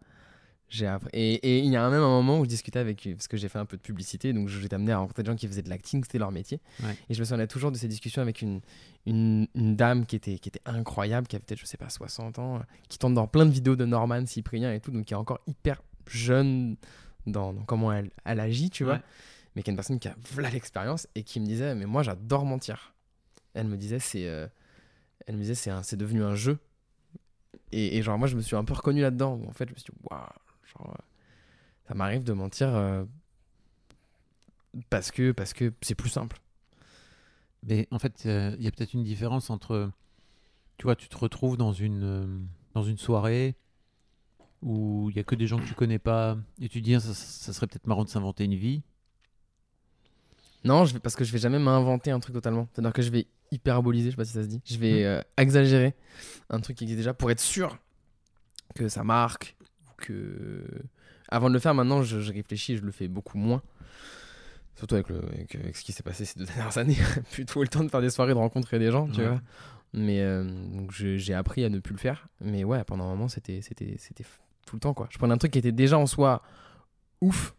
J'ai 0.69 0.87
appris... 0.89 1.11
Et 1.13 1.35
et 1.35 1.59
il 1.61 1.71
y 1.71 1.77
a 1.77 1.89
même 1.89 2.03
un 2.03 2.09
moment 2.09 2.41
où 2.41 2.45
je 2.45 2.49
discutais 2.49 2.81
avec. 2.81 3.09
Parce 3.13 3.29
que 3.29 3.37
j'ai 3.37 3.49
fait 3.49 3.59
un 3.59 3.65
peu 3.67 3.77
de 3.77 3.83
publicité, 3.83 4.33
donc 4.33 4.49
j'étais 4.49 4.75
amené 4.75 4.93
à 4.93 4.99
rencontrer 4.99 5.23
des 5.23 5.31
gens 5.31 5.37
qui 5.37 5.47
faisaient 5.47 5.63
de 5.63 5.69
l'acting, 5.71 6.03
c'était 6.03 6.19
leur 6.19 6.33
métier. 6.33 6.61
Ouais. 6.83 6.97
Et 7.09 7.15
je 7.15 7.21
me 7.21 7.25
souviens 7.25 7.47
toujours 7.47 7.71
de 7.71 7.77
ces 7.77 7.87
discussions 7.89 8.21
avec 8.21 8.43
une, 8.43 8.61
une, 9.07 9.47
une 9.55 9.77
dame 9.77 10.07
qui 10.07 10.17
était, 10.17 10.39
qui 10.39 10.49
était 10.49 10.61
incroyable, 10.67 11.29
qui 11.29 11.37
avait 11.37 11.45
peut-être, 11.45 11.61
je 11.61 11.67
sais 11.67 11.77
pas, 11.77 11.89
60 11.89 12.39
ans, 12.41 12.61
qui 12.89 12.99
tombe 12.99 13.15
dans 13.15 13.29
plein 13.29 13.47
de 13.47 13.53
vidéos 13.53 13.77
de 13.77 13.85
Norman, 13.85 14.27
Cyprien 14.27 14.73
et 14.73 14.81
tout, 14.81 14.91
donc 14.91 15.05
qui 15.05 15.15
est 15.15 15.17
encore 15.17 15.39
hyper 15.47 15.83
jeune 16.09 16.77
dans, 17.27 17.53
dans 17.53 17.63
comment 17.63 17.93
elle, 17.93 18.11
elle 18.25 18.41
agit, 18.41 18.71
tu 18.71 18.83
vois. 18.85 18.95
Ouais. 18.95 19.03
Mais 19.55 19.63
qui 19.63 19.71
est 19.71 19.73
une 19.73 19.77
personne 19.77 19.99
qui 20.01 20.09
a 20.09 20.17
voilà 20.33 20.51
l'expérience 20.51 21.07
et 21.15 21.23
qui 21.23 21.39
me 21.41 21.47
disait, 21.47 21.75
mais 21.77 21.87
moi 21.87 22.03
j'adore 22.03 22.45
mentir. 22.45 22.93
Elle 23.55 23.69
me 23.69 23.77
disait, 23.77 24.01
c'est. 24.01 24.27
euh, 24.27 24.47
elle 25.27 25.37
me 25.37 25.41
disait, 25.43 25.55
c'est 25.55 25.97
devenu 25.97 26.23
un 26.23 26.35
jeu. 26.35 26.59
Et, 27.73 27.97
et 27.97 28.03
genre, 28.03 28.19
moi, 28.19 28.29
je 28.29 28.37
me 28.37 28.43
suis 28.43 28.57
un 28.57 28.65
peu 28.65 28.75
reconnu 28.75 29.01
là-dedans. 29.01 29.41
En 29.47 29.53
fait, 29.53 29.69
je 29.69 29.75
me 29.75 29.79
suis 29.79 29.93
dit, 29.93 29.99
waouh, 30.11 30.21
genre, 30.65 30.91
euh, 30.91 31.03
ça 31.89 31.95
m'arrive 31.95 32.25
de 32.25 32.33
mentir 32.33 32.69
euh, 32.75 33.05
parce 34.91 35.11
que 35.11 35.33
parce 35.33 35.53
que 35.53 35.73
c'est 35.81 35.95
plus 35.95 36.09
simple. 36.11 36.39
Mais 37.63 37.89
en 37.91 37.99
fait, 37.99 38.25
euh, 38.27 38.55
il 38.59 38.65
y 38.65 38.69
a 38.69 38.71
peut-être 38.71 38.95
une 38.95 39.03
différence 39.03 39.51
entre, 39.51 39.91
tu 40.79 40.85
vois, 40.85 40.97
tu 40.97 41.09
te 41.09 41.17
retrouves 41.17 41.57
dans 41.57 41.73
une, 41.73 42.03
euh, 42.03 42.27
dans 42.75 42.83
une 42.85 42.99
soirée 42.99 43.57
où 44.63 45.11
il 45.11 45.17
y 45.17 45.19
a 45.19 45.25
que 45.25 45.35
des 45.35 45.47
gens 45.47 45.59
que 45.59 45.67
tu 45.67 45.75
connais 45.75 45.99
pas 45.99 46.39
et 46.61 46.69
tu 46.69 46.81
te 46.81 46.85
dis, 46.85 46.95
ah, 46.95 47.01
ça, 47.01 47.15
ça 47.15 47.53
serait 47.53 47.67
peut-être 47.67 47.87
marrant 47.87 48.05
de 48.05 48.09
s'inventer 48.09 48.45
une 48.45 48.55
vie. 48.55 48.83
Non, 50.65 50.85
je 50.85 50.95
vais, 50.95 51.01
parce 51.01 51.17
que 51.17 51.25
je 51.25 51.33
vais 51.33 51.39
jamais 51.39 51.59
m'inventer 51.59 52.11
un 52.11 52.21
truc 52.21 52.35
totalement. 52.35 52.69
C'est-à-dire 52.73 52.93
que 52.93 53.03
je 53.03 53.11
vais 53.11 53.27
hyperboliser, 53.51 54.07
je 54.07 54.11
sais 54.13 54.17
pas 54.17 54.25
si 54.25 54.33
ça 54.33 54.43
se 54.43 54.49
dit. 54.49 54.61
Je 54.65 54.79
vais 54.79 55.05
euh, 55.05 55.21
exagérer 55.37 55.95
un 56.51 56.61
truc 56.61 56.77
qui 56.77 56.85
existe 56.85 56.99
déjà 56.99 57.15
pour 57.15 57.31
être 57.31 57.41
sûr 57.41 57.79
que 58.75 58.89
ça 58.89 59.05
marque. 59.05 59.57
Que... 59.97 60.65
Avant 61.29 61.49
de 61.49 61.55
le 61.55 61.61
faire, 61.61 61.75
maintenant, 61.75 62.03
je, 62.03 62.21
je 62.21 62.33
réfléchis 62.33 62.73
et 62.75 62.77
je 62.77 62.83
le 62.83 62.93
fais 62.93 63.09
beaucoup 63.09 63.39
moins. 63.39 63.63
Surtout 64.77 64.95
avec, 64.97 65.09
le, 65.09 65.25
avec, 65.33 65.55
avec 65.55 65.77
ce 65.77 65.83
qui 65.85 65.93
s'est 65.93 66.03
passé 66.03 66.25
ces 66.25 66.39
deux 66.39 66.45
dernières 66.55 66.77
années. 66.79 66.99
Plutôt 67.33 67.63
le 67.63 67.69
temps 67.69 67.83
de 67.83 67.89
faire 67.89 68.03
des 68.03 68.11
soirées, 68.11 68.33
de 68.35 68.39
rencontrer 68.39 68.79
des 68.79 68.91
gens, 68.91 69.09
tu 69.09 69.21
Ouais. 69.21 69.29
vois. 69.29 69.41
Mais 69.93 70.21
euh, 70.21 70.45
donc 70.45 70.93
j'ai 70.93 71.33
appris 71.33 71.65
à 71.65 71.71
ne 71.71 71.79
plus 71.79 71.95
le 71.95 71.99
faire. 71.99 72.29
Mais 72.41 72.65
ouais, 72.65 72.85
pendant 72.85 73.05
un 73.05 73.11
moment, 73.11 73.29
c'était 73.29 73.61
c'était 73.63 73.97
tout 74.67 74.77
le 74.77 74.81
temps, 74.81 74.93
quoi. 74.93 75.09
Je 75.11 75.17
prenais 75.17 75.33
un 75.33 75.39
truc 75.39 75.53
qui 75.53 75.59
était 75.59 75.73
déjà 75.73 75.97
en 75.97 76.07
soi 76.07 76.43
ouf 77.23 77.55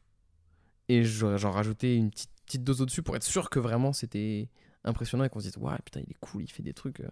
et 0.89 1.03
je- 1.03 1.37
j'en 1.37 1.49
rajoutais 1.51 1.95
une 1.95 2.11
petite, 2.11 2.29
petite 2.45 2.63
dose 2.63 2.81
au-dessus 2.81 3.01
pour 3.01 3.15
être 3.15 3.23
sûr 3.23 3.49
que 3.49 3.59
vraiment 3.59 3.91
c'était 3.93 4.49
impressionnant 4.87 5.23
et 5.23 5.29
qu'on 5.29 5.39
se 5.39 5.45
dise, 5.45 5.57
ouais, 5.57 5.75
putain, 5.85 6.01
il 6.01 6.09
est 6.09 6.19
cool, 6.19 6.43
il 6.43 6.51
fait 6.51 6.63
des 6.63 6.73
trucs. 6.73 6.99
euh, 7.01 7.09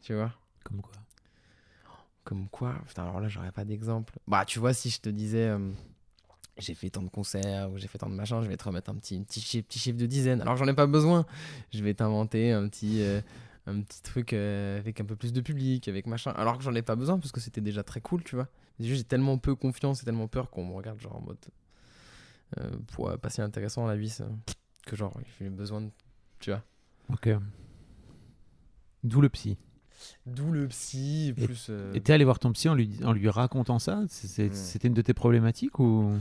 tu 0.00 0.14
vois 0.14 0.32
Comme 0.64 0.80
quoi 0.80 0.92
Comme 2.24 2.48
quoi 2.48 2.74
Putain, 2.86 3.04
alors 3.04 3.20
là, 3.20 3.28
j'aurais 3.28 3.52
pas 3.52 3.64
d'exemple. 3.64 4.18
Bah, 4.26 4.44
tu 4.44 4.58
vois, 4.58 4.72
si 4.74 4.90
je 4.90 5.00
te 5.00 5.08
disais, 5.08 5.48
euh, 5.48 5.72
j'ai 6.58 6.74
fait 6.74 6.90
tant 6.90 7.02
de 7.02 7.08
concerts 7.08 7.70
ou 7.70 7.78
j'ai 7.78 7.88
fait 7.88 7.98
tant 7.98 8.08
de 8.08 8.14
machins, 8.14 8.42
je 8.42 8.48
vais 8.48 8.56
te 8.56 8.64
remettre 8.64 8.90
un 8.90 8.96
petit, 8.96 9.20
petit, 9.20 9.40
chiffre, 9.40 9.66
petit 9.66 9.78
chiffre 9.78 9.98
de 9.98 10.06
dizaines. 10.06 10.40
Alors, 10.42 10.56
j'en 10.56 10.66
ai 10.66 10.74
pas 10.74 10.86
besoin. 10.86 11.26
Je 11.72 11.82
vais 11.82 11.94
t'inventer 11.94 12.52
un 12.52 12.68
petit, 12.68 13.02
euh, 13.02 13.20
un 13.66 13.80
petit 13.80 14.02
truc 14.02 14.32
euh, 14.32 14.78
avec 14.78 15.00
un 15.00 15.04
peu 15.04 15.16
plus 15.16 15.32
de 15.32 15.40
public, 15.40 15.88
avec 15.88 16.06
machin. 16.06 16.32
Alors 16.32 16.58
que 16.58 16.64
j'en 16.64 16.74
ai 16.74 16.82
pas 16.82 16.96
besoin 16.96 17.18
parce 17.18 17.32
que 17.32 17.40
c'était 17.40 17.60
déjà 17.60 17.82
très 17.82 18.00
cool, 18.00 18.22
tu 18.24 18.34
vois. 18.34 18.48
J'ai 18.80 19.04
tellement 19.04 19.38
peu 19.38 19.54
confiance 19.54 20.02
et 20.02 20.04
tellement 20.04 20.28
peur 20.28 20.50
qu'on 20.50 20.64
me 20.64 20.72
regarde, 20.72 21.00
genre 21.00 21.16
en 21.16 21.20
mode. 21.20 21.38
Euh, 22.58 22.70
pour, 22.92 23.16
pas 23.18 23.30
si 23.30 23.42
intéressant 23.42 23.84
à 23.86 23.88
la 23.88 23.96
vie, 23.96 24.08
ça, 24.08 24.26
que 24.86 24.96
genre, 24.96 25.18
j'ai 25.40 25.50
besoin 25.50 25.80
de. 25.80 25.90
Tu 26.40 26.50
vois. 26.50 26.62
Ok. 27.12 27.28
D'où 29.04 29.20
le 29.20 29.28
psy. 29.28 29.56
D'où 30.26 30.52
le 30.52 30.68
psy, 30.68 31.34
Et- 31.36 31.44
plus. 31.46 31.66
euh, 31.70 31.92
Et 31.94 32.00
t'es 32.00 32.12
allé 32.12 32.24
voir 32.24 32.38
ton 32.38 32.52
psy 32.52 32.68
en 32.68 32.74
lui, 32.74 32.98
en 33.04 33.12
lui 33.12 33.28
racontant 33.28 33.78
ça? 33.78 33.96
Hmm. 33.96 34.06
C'était 34.08 34.88
une 34.88 34.94
de 34.94 35.02
tes 35.02 35.14
problématiques 35.14 35.78
ou? 35.78 36.12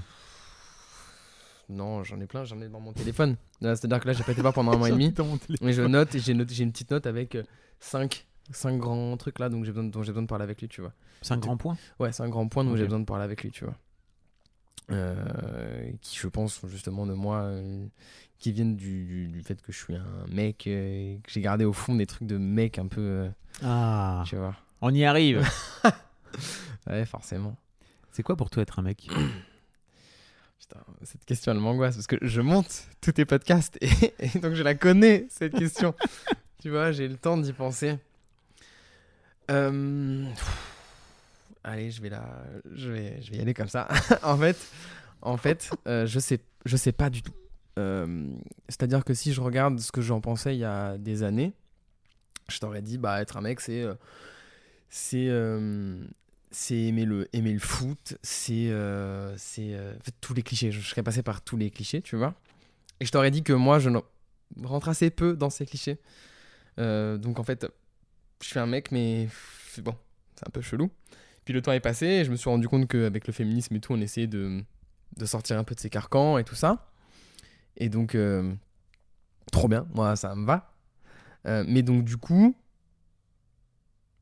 Non, 1.70 2.04
j'en 2.04 2.20
ai 2.22 2.28
plein, 2.28 2.46
j'en 2.46 2.62
ai 2.62 2.70
dans 2.70 2.80
mon 2.80 2.94
téléphone. 2.94 3.36
Là, 3.60 3.76
C'est-à-dire 3.76 4.00
que 4.00 4.08
là, 4.08 4.14
j'ai 4.14 4.24
pas 4.24 4.32
été 4.32 4.42
voir 4.42 4.54
pendant 4.54 4.72
un 4.72 4.78
mois 4.78 4.88
et 4.88 4.92
demi. 4.94 5.14
Mais 5.62 5.74
je 5.74 5.82
note 5.84 6.16
et 6.16 6.20
j'ai 6.20 6.32
une 6.32 6.72
petite 6.72 6.92
note 6.92 7.06
avec 7.06 7.38
5 7.80 8.26
cinq 8.54 8.78
grands 8.80 9.18
trucs 9.18 9.40
là 9.40 9.50
donc 9.50 9.66
j'ai 9.66 9.74
besoin, 9.74 9.90
dont 9.90 10.02
j'ai 10.04 10.12
besoin 10.14 10.22
de 10.24 10.28
parler 10.28 10.44
avec 10.44 10.62
lui, 10.62 10.70
tu 10.70 10.80
vois. 10.80 10.94
C'est 11.22 11.34
un 11.34 11.38
grand 11.38 11.58
point 11.58 11.76
Ouais, 12.00 12.14
c'est 12.14 12.24
un 12.24 12.30
grand 12.30 12.48
point 12.48 12.64
dont 12.64 12.72
Ok. 12.72 12.78
j'ai 12.78 12.86
besoin 12.86 13.02
de 13.02 13.06
parler 13.06 13.26
avec 13.26 13.44
lui, 13.44 13.52
tu 13.52 13.66
vois. 13.66 13.76
Euh, 14.92 15.92
qui, 16.02 16.18
je 16.18 16.28
pense, 16.28 16.54
sont 16.56 16.68
justement 16.70 17.06
de 17.06 17.14
moi, 17.14 17.40
euh, 17.42 17.86
qui 18.40 18.52
viennent 18.54 18.78
du, 18.78 19.04
du, 19.06 19.28
du 19.28 19.42
fait 19.44 19.62
que 19.62 19.72
je 19.74 19.78
suis 19.78 19.96
un 19.96 20.26
mec, 20.30 20.66
euh, 20.68 21.18
que 21.24 21.30
j'ai 21.32 21.42
gardé 21.42 21.66
au 21.66 21.74
fond 21.74 21.96
des 21.96 22.06
trucs 22.06 22.28
de 22.28 22.38
mec 22.38 22.80
un 22.80 22.88
peu, 22.88 23.02
euh, 23.02 23.30
Ah, 23.64 24.24
tu 24.26 24.38
vois. 24.38 24.56
on 24.82 24.94
y 24.94 25.04
arrive 25.04 25.46
Ouais, 26.88 27.06
forcément. 27.06 27.58
C'est 28.12 28.24
quoi 28.24 28.38
pour 28.38 28.50
toi 28.50 28.64
être 28.64 28.80
un 28.80 28.84
mec 28.84 29.08
Putain, 30.60 30.80
cette 31.04 31.26
question, 31.26 31.52
elle 31.52 31.60
m'angoisse 31.60 31.96
parce 31.96 32.08
que 32.08 32.16
je 32.22 32.42
monte 32.42 32.88
tous 33.02 33.12
tes 33.12 33.26
podcasts 33.26 33.78
et, 33.82 33.90
et 34.20 34.40
donc 34.40 34.54
je 34.54 34.64
la 34.64 34.76
connais, 34.76 35.28
cette 35.30 35.54
question. 35.56 35.94
tu 36.62 36.70
vois, 36.70 36.92
j'ai 36.94 37.08
le 37.10 37.18
temps 37.18 37.38
d'y 37.38 37.52
penser. 37.54 37.98
Euh, 39.52 40.26
pff, 40.30 40.77
Allez, 41.68 41.92
je 41.92 42.02
vais, 42.02 42.08
la... 42.08 42.24
je, 42.74 42.90
vais, 42.90 43.22
je 43.22 43.30
vais 43.30 43.38
y 43.38 43.42
aller 43.42 43.54
comme 43.54 43.68
ça. 43.68 43.90
en 44.24 44.38
fait, 44.38 44.56
en 45.22 45.36
fait 45.36 45.70
euh, 45.86 46.06
je, 46.06 46.18
sais, 46.18 46.40
je 46.66 46.78
sais 46.78 46.94
pas 46.94 47.10
du 47.10 47.22
tout. 47.22 47.34
Euh, 47.78 48.32
C'est-à-dire 48.70 49.04
que 49.04 49.14
si 49.14 49.34
je 49.34 49.42
regarde 49.42 49.78
ce 49.80 49.92
que 49.92 50.00
j'en 50.00 50.22
pensais 50.22 50.56
il 50.56 50.60
y 50.60 50.64
a 50.64 50.98
des 50.98 51.24
années, 51.24 51.52
je 52.48 52.60
t'aurais 52.60 52.82
dit, 52.82 52.98
bah, 52.98 53.22
être 53.22 53.36
un 53.36 53.42
mec, 53.42 53.60
c'est. 53.60 53.84
euh, 53.84 53.96
c'est. 56.52 56.76
aimer 56.76 57.04
le, 57.04 57.28
aimer 57.34 57.52
le 57.52 57.60
foot, 57.60 58.18
c'est 58.24 58.72
c'est 59.36 59.78
tous 60.22 60.34
les 60.34 60.44
clichés. 60.44 60.72
Je, 60.72 60.80
je 60.80 60.88
serais 60.88 61.04
passé 61.04 61.22
par 61.22 61.42
tous 61.42 61.58
les 61.58 61.70
clichés, 61.70 62.02
tu 62.02 62.16
vois. 62.16 62.34
Et 63.02 63.06
je 63.06 63.12
t'aurais 63.12 63.30
dit 63.30 63.44
que 63.44 63.52
moi, 63.52 63.80
je 63.80 63.90
rentre 64.64 64.88
assez 64.88 65.10
peu 65.10 65.36
dans 65.36 65.50
ces 65.50 65.66
clichés. 65.66 66.00
Donc 66.78 67.40
en 67.40 67.44
fait, 67.44 67.68
je 68.42 68.48
suis 68.48 68.60
un 68.60 68.68
mec, 68.68 68.94
mais 68.94 69.28
bon, 69.80 69.96
c'est 70.38 70.48
un 70.48 70.52
peu 70.52 70.62
chelou. 70.62 70.90
Puis 71.48 71.54
le 71.54 71.62
temps 71.62 71.72
est 71.72 71.80
passé 71.80 72.08
et 72.08 72.26
je 72.26 72.30
me 72.30 72.36
suis 72.36 72.50
rendu 72.50 72.68
compte 72.68 72.90
qu'avec 72.90 73.26
le 73.26 73.32
féminisme 73.32 73.74
et 73.74 73.80
tout, 73.80 73.94
on 73.94 74.02
essayait 74.02 74.28
de, 74.28 74.62
de 75.16 75.26
sortir 75.26 75.58
un 75.58 75.64
peu 75.64 75.76
de 75.76 75.80
ses 75.80 75.90
carcans 75.90 76.38
et 76.38 76.44
tout 76.44 76.56
ça. 76.56 76.92
Et 77.78 77.88
donc, 77.88 78.16
euh, 78.16 78.54
trop 79.50 79.70
bien, 79.70 79.88
moi 79.94 80.18
ça 80.18 80.36
me 80.36 80.46
va. 80.46 80.74
Euh, 81.46 81.64
mais 81.66 81.84
donc, 81.84 82.04
du 82.04 82.18
coup, 82.18 82.54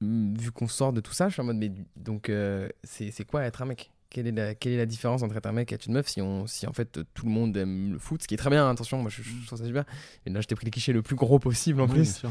mm, 0.01 0.37
vu 0.37 0.51
qu'on 0.51 0.67
sort 0.67 0.93
de 0.93 1.01
tout 1.01 1.13
ça, 1.13 1.27
je 1.27 1.33
suis 1.33 1.41
en 1.41 1.45
mode, 1.45 1.55
mais 1.57 1.71
donc, 1.95 2.29
euh, 2.29 2.69
c'est 2.83 3.25
quoi 3.25 3.41
être 3.41 3.63
un 3.63 3.65
mec? 3.65 3.89
Quelle 4.11 4.27
est, 4.27 4.31
la, 4.31 4.53
quelle 4.53 4.73
est 4.73 4.77
la 4.77 4.85
différence 4.85 5.23
entre 5.23 5.35
être 5.35 5.47
un 5.47 5.51
mec 5.51 5.71
et 5.71 5.75
être 5.75 5.87
une 5.87 5.93
meuf 5.93 6.07
si, 6.07 6.21
on, 6.21 6.45
si 6.45 6.67
en 6.67 6.73
fait 6.73 6.99
tout 7.15 7.25
le 7.25 7.31
monde 7.31 7.57
aime 7.57 7.93
le 7.93 7.97
foot, 7.97 8.21
ce 8.21 8.27
qui 8.27 8.35
est 8.35 8.37
très 8.37 8.51
bien, 8.51 8.69
attention, 8.69 9.01
moi 9.01 9.09
je, 9.09 9.23
je 9.23 9.47
trouve 9.47 9.57
ça 9.57 9.65
super. 9.65 9.85
Et 10.27 10.29
là, 10.29 10.41
je 10.41 10.45
t'ai 10.45 10.53
pris 10.53 10.65
les 10.65 10.71
clichés 10.71 10.93
le 10.93 11.01
plus 11.01 11.15
gros 11.15 11.39
possible 11.39 11.81
en 11.81 11.87
Oui, 11.87 11.93
plus. 11.93 12.21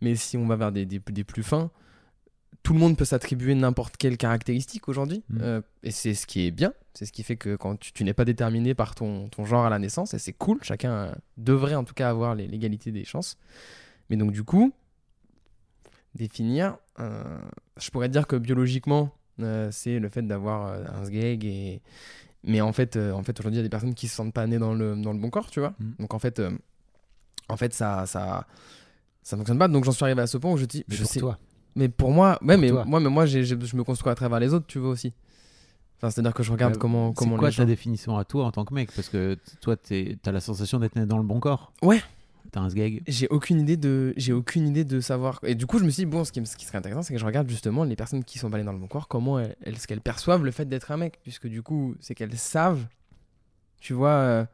Mais 0.00 0.16
si 0.16 0.36
on 0.36 0.48
va 0.48 0.56
vers 0.56 0.72
des, 0.72 0.86
des, 0.86 0.98
des 0.98 1.22
plus 1.22 1.44
fins, 1.44 1.70
tout 2.62 2.72
le 2.72 2.78
monde 2.78 2.96
peut 2.96 3.04
s'attribuer 3.04 3.54
n'importe 3.54 3.96
quelle 3.96 4.16
caractéristique 4.16 4.88
aujourd'hui. 4.88 5.22
Mm. 5.28 5.38
Euh, 5.42 5.60
et 5.82 5.90
c'est 5.90 6.14
ce 6.14 6.26
qui 6.26 6.46
est 6.46 6.50
bien. 6.50 6.72
C'est 6.94 7.06
ce 7.06 7.12
qui 7.12 7.22
fait 7.22 7.36
que 7.36 7.56
quand 7.56 7.76
tu, 7.76 7.92
tu 7.92 8.04
n'es 8.04 8.14
pas 8.14 8.24
déterminé 8.24 8.74
par 8.74 8.94
ton, 8.94 9.28
ton 9.28 9.44
genre 9.44 9.64
à 9.64 9.70
la 9.70 9.78
naissance, 9.78 10.14
et 10.14 10.18
c'est 10.18 10.32
cool, 10.32 10.58
chacun 10.62 10.92
euh, 10.92 11.14
devrait 11.36 11.74
en 11.74 11.84
tout 11.84 11.94
cas 11.94 12.10
avoir 12.10 12.34
l'égalité 12.34 12.90
des 12.92 13.04
chances. 13.04 13.38
Mais 14.08 14.16
donc 14.16 14.32
du 14.32 14.42
coup, 14.42 14.72
définir, 16.14 16.76
euh, 16.98 17.38
je 17.76 17.90
pourrais 17.90 18.08
dire 18.08 18.26
que 18.26 18.36
biologiquement, 18.36 19.14
euh, 19.40 19.68
c'est 19.70 19.98
le 19.98 20.08
fait 20.08 20.22
d'avoir 20.22 20.72
un 20.72 21.04
sgeg 21.04 21.44
et... 21.44 21.80
Mais 22.42 22.62
en 22.62 22.72
fait, 22.72 22.96
en 22.96 23.22
fait 23.22 23.38
aujourd'hui, 23.38 23.58
il 23.58 23.60
y 23.62 23.64
a 23.64 23.64
des 23.64 23.70
personnes 23.70 23.94
qui 23.94 24.08
se 24.08 24.14
sentent 24.14 24.32
pas 24.32 24.46
nées 24.46 24.58
dans 24.58 24.72
le, 24.72 24.96
dans 24.96 25.12
le 25.12 25.18
bon 25.18 25.28
corps, 25.28 25.50
tu 25.50 25.60
vois. 25.60 25.74
Mm. 25.78 25.92
Donc 25.98 26.14
en 26.14 26.18
fait, 26.18 26.40
en 27.50 27.56
fait 27.58 27.74
ça, 27.74 28.06
ça, 28.06 28.46
ça 29.22 29.36
fonctionne 29.36 29.58
pas. 29.58 29.68
Donc 29.68 29.84
j'en 29.84 29.92
suis 29.92 30.04
arrivé 30.04 30.22
à 30.22 30.26
ce 30.26 30.38
point 30.38 30.50
où 30.50 30.56
je 30.56 30.64
dis, 30.64 30.82
Mais 30.88 30.96
je 30.96 31.02
pour 31.02 31.12
sais, 31.12 31.20
toi. 31.20 31.38
Mais 31.76 31.88
pour 31.88 32.10
moi, 32.12 32.38
ouais, 32.42 32.54
Pour 32.54 32.60
mais 32.62 32.68
toi. 32.70 32.84
moi, 32.84 33.00
mais 33.00 33.08
moi, 33.10 33.26
j'ai- 33.26 33.44
j'ai- 33.44 33.58
je 33.60 33.76
me 33.76 33.84
construis 33.84 34.10
à 34.10 34.14
travers 34.14 34.40
les 34.40 34.52
autres, 34.54 34.66
tu 34.66 34.78
vois 34.78 34.90
aussi. 34.90 35.12
Enfin, 35.98 36.10
c'est-à-dire 36.10 36.32
que 36.34 36.42
je 36.42 36.50
regarde 36.50 36.76
Euh, 36.76 36.78
comment, 36.78 37.10
C'est 37.10 37.14
comment 37.16 37.36
quoi 37.36 37.50
les 37.50 37.54
ta 37.56 37.62
gens- 37.62 37.66
définition 37.66 38.16
à 38.16 38.24
toi 38.24 38.46
en 38.46 38.50
tant 38.52 38.64
que 38.64 38.72
mec? 38.72 38.90
Parce 38.92 39.08
que 39.08 39.36
toi, 39.60 39.76
t'es- 39.76 40.18
t'as 40.22 40.32
la 40.32 40.40
sensation 40.40 40.78
d'être 40.78 40.96
né 40.96 41.04
dans 41.06 41.18
le 41.18 41.24
bon 41.24 41.40
corps. 41.40 41.72
Ouais. 41.82 42.00
T'as 42.52 42.60
un 42.60 42.70
sgeg. 42.70 43.02
J'ai 43.06 43.28
aucune 43.28 43.60
idée 43.60 43.76
de, 43.76 44.12
j'ai 44.16 44.32
aucune 44.32 44.66
idée 44.66 44.82
de 44.84 45.00
savoir. 45.00 45.38
Et 45.44 45.54
du 45.54 45.66
coup, 45.66 45.78
je 45.78 45.84
me 45.84 45.90
suis 45.90 46.04
dit 46.04 46.10
bon, 46.10 46.24
ce 46.24 46.32
qui, 46.32 46.44
ce 46.46 46.56
qui 46.56 46.64
serait 46.64 46.78
intéressant, 46.78 47.02
c'est 47.02 47.12
que 47.14 47.20
je 47.20 47.24
regarde 47.26 47.48
justement 47.48 47.84
les 47.84 47.94
personnes 47.96 48.24
qui 48.24 48.38
sont 48.38 48.50
pas 48.50 48.60
dans 48.62 48.72
le 48.72 48.78
bon 48.78 48.88
corps, 48.88 49.06
comment 49.08 49.38
elles, 49.38 49.54
elles- 49.62 49.78
ce 49.78 49.86
qu'elles 49.86 50.00
perçoivent 50.00 50.42
le 50.42 50.50
fait 50.50 50.64
d'être 50.64 50.90
un 50.90 50.96
mec, 50.96 51.20
puisque 51.22 51.46
du 51.46 51.62
coup, 51.62 51.94
c'est 52.00 52.14
qu'elles 52.14 52.36
savent, 52.36 52.86
tu 53.80 53.92
vois, 53.92 54.08
euh, 54.10 54.44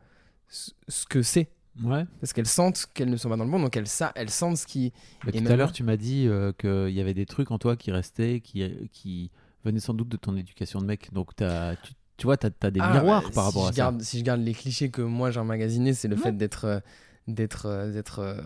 ce 0.49 1.06
que 1.06 1.23
c'est, 1.23 1.49
Ouais. 1.83 2.04
parce 2.21 2.33
qu'elles 2.33 2.47
sentent 2.47 2.87
qu'elles 2.95 3.11
ne 3.11 3.16
sont 3.16 3.28
pas 3.28 3.37
dans 3.37 3.45
le 3.45 3.50
bon, 3.50 3.61
donc 3.61 3.76
elles, 3.76 3.87
sa- 3.87 4.12
elles 4.14 4.30
sentent 4.30 4.56
ce 4.56 4.66
qui. 4.66 4.92
Et 5.26 5.33
tout 5.33 5.42
même 5.45 5.52
à 5.52 5.56
l'heure, 5.56 5.73
tu 5.73 5.83
m'as 5.83 5.97
dit 5.97 6.26
euh, 6.26 6.52
qu'il 6.52 6.95
y 6.95 7.00
avait 7.00 7.12
des 7.14 7.26
trucs 7.26 7.50
en 7.50 7.59
toi 7.59 7.76
qui 7.76 7.90
restaient, 7.92 8.40
qui, 8.40 8.64
qui 8.92 9.30
venaient 9.64 9.80
sans 9.80 9.92
doute 9.95 10.09
de 10.09 10.16
ton 10.16 10.37
éducation 10.37 10.80
de 10.80 10.87
mec. 10.87 11.12
Donc, 11.12 11.37
t'as- 11.37 11.76
tu, 11.76 11.92
tu 12.16 12.26
vois, 12.26 12.37
tu 12.38 12.47
as, 12.47 12.71
des 12.71 12.80
Ah, 12.80 12.92
miroirs 12.95 13.25
bah, 13.25 13.30
par 13.35 13.45
si 13.45 13.49
rapport 13.59 13.68
à 13.68 13.73
garde, 13.73 14.00
Si 14.02 14.18
je 14.21 14.25
garde 14.25 14.40
les 14.40 14.54
clichés 14.54 14.90
que 14.90 15.02
moi 15.02 15.30
j'ai 15.30 15.40
emmagasinés, 15.40 15.92
c'est 15.92 16.09
le 16.09 16.16
Ouais. 16.16 16.23
fait 16.23 16.33
d'être. 16.33 16.64
euh, 16.64 16.80
d'être. 17.28 17.66
euh, 17.66 17.92
d'être. 17.92 18.21
euh, 18.21 18.40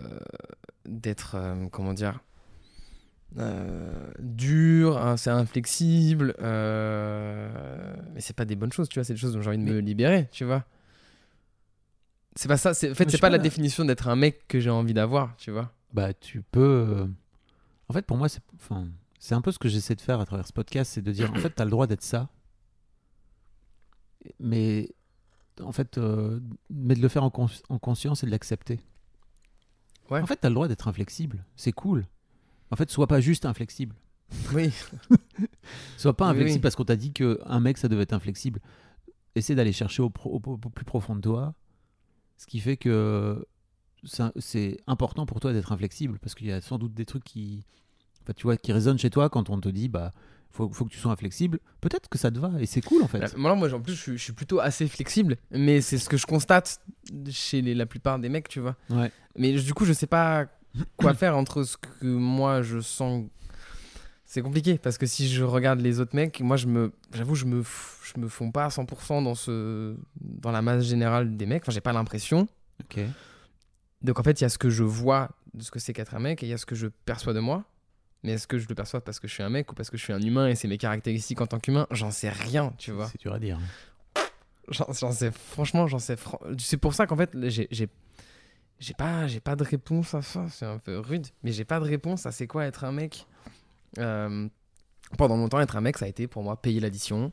d'être. 0.85 1.35
euh, 1.35 1.67
comment 1.71 1.93
dire 1.93 2.19
dur, 4.19 4.97
hein, 4.97 5.15
c'est 5.15 5.29
inflexible, 5.29 6.35
mais 8.13 8.19
c'est 8.19 8.35
pas 8.35 8.43
des 8.45 8.55
bonnes 8.55 8.73
choses, 8.73 8.89
tu 8.89 8.99
vois, 8.99 9.03
c'est 9.03 9.13
des 9.13 9.19
choses 9.19 9.33
dont 9.33 9.41
j'ai 9.41 9.49
envie 9.49 9.57
de 9.57 9.63
me 9.63 9.79
libérer, 9.79 10.27
tu 10.31 10.43
vois. 10.43 10.65
C'est 12.35 12.47
pas 12.47 12.57
ça, 12.57 12.73
c'est, 12.73 12.91
en 12.91 12.95
fait, 12.95 13.09
c'est 13.09 13.17
pas, 13.17 13.27
pas, 13.27 13.31
la 13.31 13.37
définition 13.39 13.83
d'être 13.85 14.07
un 14.07 14.15
mec 14.15 14.47
que 14.47 14.59
j'ai 14.59 14.69
envie 14.69 14.93
d'avoir, 14.93 15.35
tu 15.37 15.51
vois. 15.51 15.71
Bah, 15.93 16.13
tu 16.13 16.41
peux. 16.41 16.61
euh, 16.89 17.07
En 17.89 17.93
fait, 17.93 18.05
pour 18.05 18.17
moi, 18.17 18.29
c'est 18.29 18.41
enfin, 18.55 18.87
c'est 19.19 19.35
un 19.35 19.41
peu 19.41 19.51
ce 19.51 19.59
que 19.59 19.67
j'essaie 19.67 19.95
de 19.95 20.01
faire 20.01 20.19
à 20.21 20.25
travers 20.25 20.47
ce 20.47 20.53
podcast 20.53 20.93
c'est 20.93 21.01
de 21.01 21.11
dire, 21.11 21.29
en 21.31 21.35
fait, 21.35 21.53
tu 21.55 21.61
as 21.61 21.65
le 21.65 21.71
droit 21.71 21.87
d'être 21.87 22.03
ça. 22.03 22.29
Mais, 24.39 24.89
en 25.61 25.71
fait, 25.71 25.97
euh, 25.97 26.39
mais 26.69 26.95
de 26.95 27.01
le 27.01 27.07
faire 27.07 27.23
en, 27.23 27.29
cons- 27.29 27.49
en 27.69 27.79
conscience 27.79 28.23
et 28.23 28.25
de 28.25 28.31
l'accepter. 28.31 28.79
Ouais. 30.09 30.21
En 30.21 30.25
fait, 30.25 30.39
tu 30.39 30.45
as 30.45 30.49
le 30.49 30.55
droit 30.55 30.67
d'être 30.67 30.87
inflexible. 30.87 31.43
C'est 31.55 31.71
cool. 31.71 32.05
En 32.69 32.75
fait, 32.75 32.89
sois 32.89 33.07
pas 33.07 33.19
juste 33.19 33.45
inflexible. 33.45 33.95
Oui, 34.53 34.71
Sois 35.97 36.15
pas 36.15 36.27
inflexible 36.27 36.55
oui. 36.59 36.61
parce 36.61 36.75
qu'on 36.77 36.85
t'a 36.85 36.95
dit 36.95 37.11
qu'un 37.11 37.59
mec, 37.59 37.77
ça 37.77 37.89
devait 37.89 38.03
être 38.03 38.13
inflexible. 38.13 38.61
Essaie 39.35 39.55
d'aller 39.55 39.73
chercher 39.73 40.01
au, 40.01 40.09
pro- 40.09 40.29
au- 40.29 40.51
au 40.53 40.57
plus 40.69 40.85
profond 40.85 41.15
de 41.15 41.21
toi 41.21 41.53
ce 42.41 42.47
qui 42.47 42.59
fait 42.59 42.75
que 42.75 43.45
c'est 44.39 44.77
important 44.87 45.27
pour 45.27 45.39
toi 45.39 45.53
d'être 45.53 45.71
inflexible 45.71 46.17
parce 46.19 46.33
qu'il 46.33 46.47
y 46.47 46.51
a 46.51 46.59
sans 46.59 46.79
doute 46.79 46.95
des 46.95 47.05
trucs 47.05 47.23
qui, 47.23 47.63
enfin, 48.23 48.33
tu 48.35 48.43
vois, 48.43 48.57
qui 48.57 48.73
résonnent 48.73 48.97
chez 48.97 49.11
toi 49.11 49.29
quand 49.29 49.51
on 49.51 49.59
te 49.59 49.69
dit 49.69 49.89
bah 49.89 50.11
faut, 50.49 50.67
faut 50.69 50.85
que 50.85 50.89
tu 50.89 50.97
sois 50.97 51.11
inflexible. 51.11 51.59
Peut-être 51.81 52.09
que 52.09 52.17
ça 52.17 52.31
te 52.31 52.39
va 52.39 52.51
et 52.59 52.65
c'est 52.65 52.81
cool 52.81 53.03
en 53.03 53.07
fait. 53.07 53.19
Là, 53.19 53.27
moi, 53.37 53.53
moi, 53.55 53.71
en 53.71 53.79
plus, 53.79 53.93
je 53.93 54.01
suis, 54.01 54.17
je 54.17 54.23
suis 54.23 54.33
plutôt 54.33 54.59
assez 54.59 54.87
flexible, 54.87 55.37
mais 55.51 55.81
c'est 55.81 55.99
ce 55.99 56.09
que 56.09 56.17
je 56.17 56.25
constate 56.25 56.81
chez 57.29 57.61
les- 57.61 57.75
la 57.75 57.85
plupart 57.85 58.17
des 58.17 58.27
mecs, 58.29 58.49
tu 58.49 58.59
vois. 58.59 58.75
Ouais. 58.89 59.11
Mais 59.37 59.53
du 59.53 59.73
coup, 59.75 59.85
je 59.85 59.93
sais 59.93 60.07
pas 60.07 60.47
quoi 60.97 61.13
faire 61.13 61.37
entre 61.37 61.61
ce 61.63 61.77
que 61.77 62.05
moi 62.05 62.63
je 62.63 62.79
sens. 62.79 63.25
C'est 64.33 64.41
compliqué 64.41 64.77
parce 64.77 64.97
que 64.97 65.05
si 65.05 65.27
je 65.27 65.43
regarde 65.43 65.81
les 65.81 65.99
autres 65.99 66.15
mecs, 66.15 66.39
moi 66.39 66.55
je 66.55 66.65
me, 66.67 66.93
j'avoue, 67.13 67.35
je 67.35 67.43
me, 67.43 67.63
je 67.63 68.17
me 68.17 68.29
fonds 68.29 68.49
pas 68.49 68.63
à 68.63 68.69
100% 68.69 69.21
dans 69.25 69.35
ce, 69.35 69.97
dans 70.21 70.51
la 70.51 70.61
masse 70.61 70.85
générale 70.85 71.35
des 71.35 71.45
mecs. 71.45 71.63
Enfin, 71.63 71.73
j'ai 71.73 71.81
pas 71.81 71.91
l'impression. 71.91 72.47
Ok. 72.81 73.01
Donc 74.01 74.19
en 74.21 74.23
fait, 74.23 74.39
il 74.39 74.43
y 74.43 74.45
a 74.45 74.49
ce 74.49 74.57
que 74.57 74.69
je 74.69 74.83
vois 74.85 75.31
de 75.53 75.61
ce 75.61 75.69
que 75.69 75.79
c'est 75.79 75.91
qu'être 75.91 76.15
un 76.15 76.19
mec 76.19 76.43
et 76.43 76.45
il 76.45 76.49
y 76.49 76.53
a 76.53 76.57
ce 76.57 76.65
que 76.65 76.75
je 76.75 76.87
perçois 76.87 77.33
de 77.33 77.41
moi. 77.41 77.65
Mais 78.23 78.31
est-ce 78.31 78.47
que 78.47 78.57
je 78.57 78.69
le 78.69 78.73
perçois 78.75 79.01
parce 79.01 79.19
que 79.19 79.27
je 79.27 79.33
suis 79.33 79.43
un 79.43 79.49
mec 79.49 79.69
ou 79.69 79.75
parce 79.75 79.89
que 79.89 79.97
je 79.97 80.03
suis 80.03 80.13
un 80.13 80.21
humain 80.21 80.47
et 80.47 80.55
c'est 80.55 80.69
mes 80.69 80.77
caractéristiques 80.77 81.41
en 81.41 81.47
tant 81.47 81.59
qu'humain? 81.59 81.85
J'en 81.91 82.11
sais 82.11 82.29
rien, 82.29 82.71
tu 82.77 82.91
vois. 82.91 83.09
C'est 83.11 83.19
dur 83.19 83.33
à 83.33 83.39
dire. 83.39 83.59
J'en 84.69 84.85
j'en 84.93 85.11
sais, 85.11 85.31
franchement, 85.31 85.87
j'en 85.87 85.99
sais. 85.99 86.15
fran- 86.15 86.39
C'est 86.57 86.77
pour 86.77 86.93
ça 86.93 87.05
qu'en 87.05 87.17
fait, 87.17 87.31
j'ai. 87.49 87.67
j'ai- 87.69 87.89
J'ai 88.79 88.93
pas, 88.95 89.27
j'ai 89.27 89.41
pas 89.41 89.55
de 89.55 89.63
réponse 89.63 90.15
à 90.15 90.21
ça, 90.23 90.47
c'est 90.49 90.65
un 90.65 90.79
peu 90.79 90.97
rude, 90.97 91.27
mais 91.43 91.51
j'ai 91.51 91.65
pas 91.65 91.79
de 91.79 91.85
réponse 91.85 92.25
à 92.25 92.31
c'est 92.31 92.47
quoi 92.47 92.65
être 92.65 92.83
un 92.85 92.91
mec. 92.91 93.27
Euh, 93.99 94.47
pendant 95.17 95.35
longtemps, 95.37 95.59
être 95.59 95.75
un 95.75 95.81
mec, 95.81 95.97
ça 95.97 96.05
a 96.05 96.07
été 96.07 96.27
pour 96.27 96.43
moi 96.43 96.61
payer 96.61 96.79
l'addition, 96.79 97.31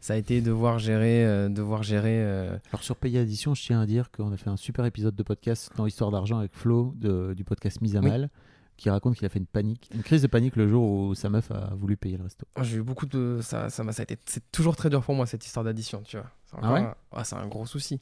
ça 0.00 0.14
a 0.14 0.16
été 0.16 0.40
devoir 0.40 0.78
gérer, 0.78 1.24
euh, 1.26 1.48
devoir 1.48 1.82
gérer. 1.82 2.22
euh, 2.22 2.56
Alors 2.72 2.82
sur 2.82 2.96
Payer 2.96 3.18
Addition, 3.20 3.54
je 3.54 3.62
tiens 3.62 3.80
à 3.82 3.86
dire 3.86 4.10
qu'on 4.10 4.32
a 4.32 4.36
fait 4.36 4.48
un 4.48 4.56
super 4.56 4.84
épisode 4.86 5.14
de 5.14 5.22
podcast 5.22 5.70
dans 5.76 5.86
Histoire 5.86 6.10
d'argent 6.10 6.38
avec 6.38 6.54
Flo 6.54 6.94
de- 6.96 7.34
du 7.34 7.44
podcast 7.44 7.80
Mise 7.82 7.96
à 7.96 8.00
Oui. 8.00 8.08
Mal, 8.08 8.30
qui 8.78 8.88
raconte 8.90 9.16
qu'il 9.16 9.26
a 9.26 9.28
fait 9.28 9.40
une 9.40 9.46
panique, 9.46 9.90
une 9.92 10.02
crise 10.02 10.22
de 10.22 10.28
panique 10.28 10.54
le 10.56 10.68
jour 10.68 10.88
où 10.90 11.14
sa 11.14 11.28
meuf 11.28 11.50
a 11.50 11.74
voulu 11.74 11.96
payer 11.96 12.16
le 12.16 12.22
resto. 12.22 12.46
Moi, 12.56 12.64
J'ai 12.64 12.76
eu 12.78 12.82
beaucoup 12.82 13.06
de. 13.06 13.40
Ça, 13.42 13.68
ça, 13.70 13.82
a 13.82 14.02
été. 14.02 14.16
C'est 14.24 14.50
toujours 14.52 14.76
très 14.76 14.88
dur 14.88 15.02
pour 15.02 15.14
moi, 15.16 15.26
cette 15.26 15.44
histoire 15.44 15.64
d'addition, 15.64 16.00
tu 16.02 16.16
vois. 16.16 16.30
C'est 16.46 16.56
Ah 16.62 16.72
ouais 16.72 16.86
un- 17.12 17.24
c'est 17.24 17.34
un 17.36 17.46
gros 17.48 17.66
souci. 17.66 18.00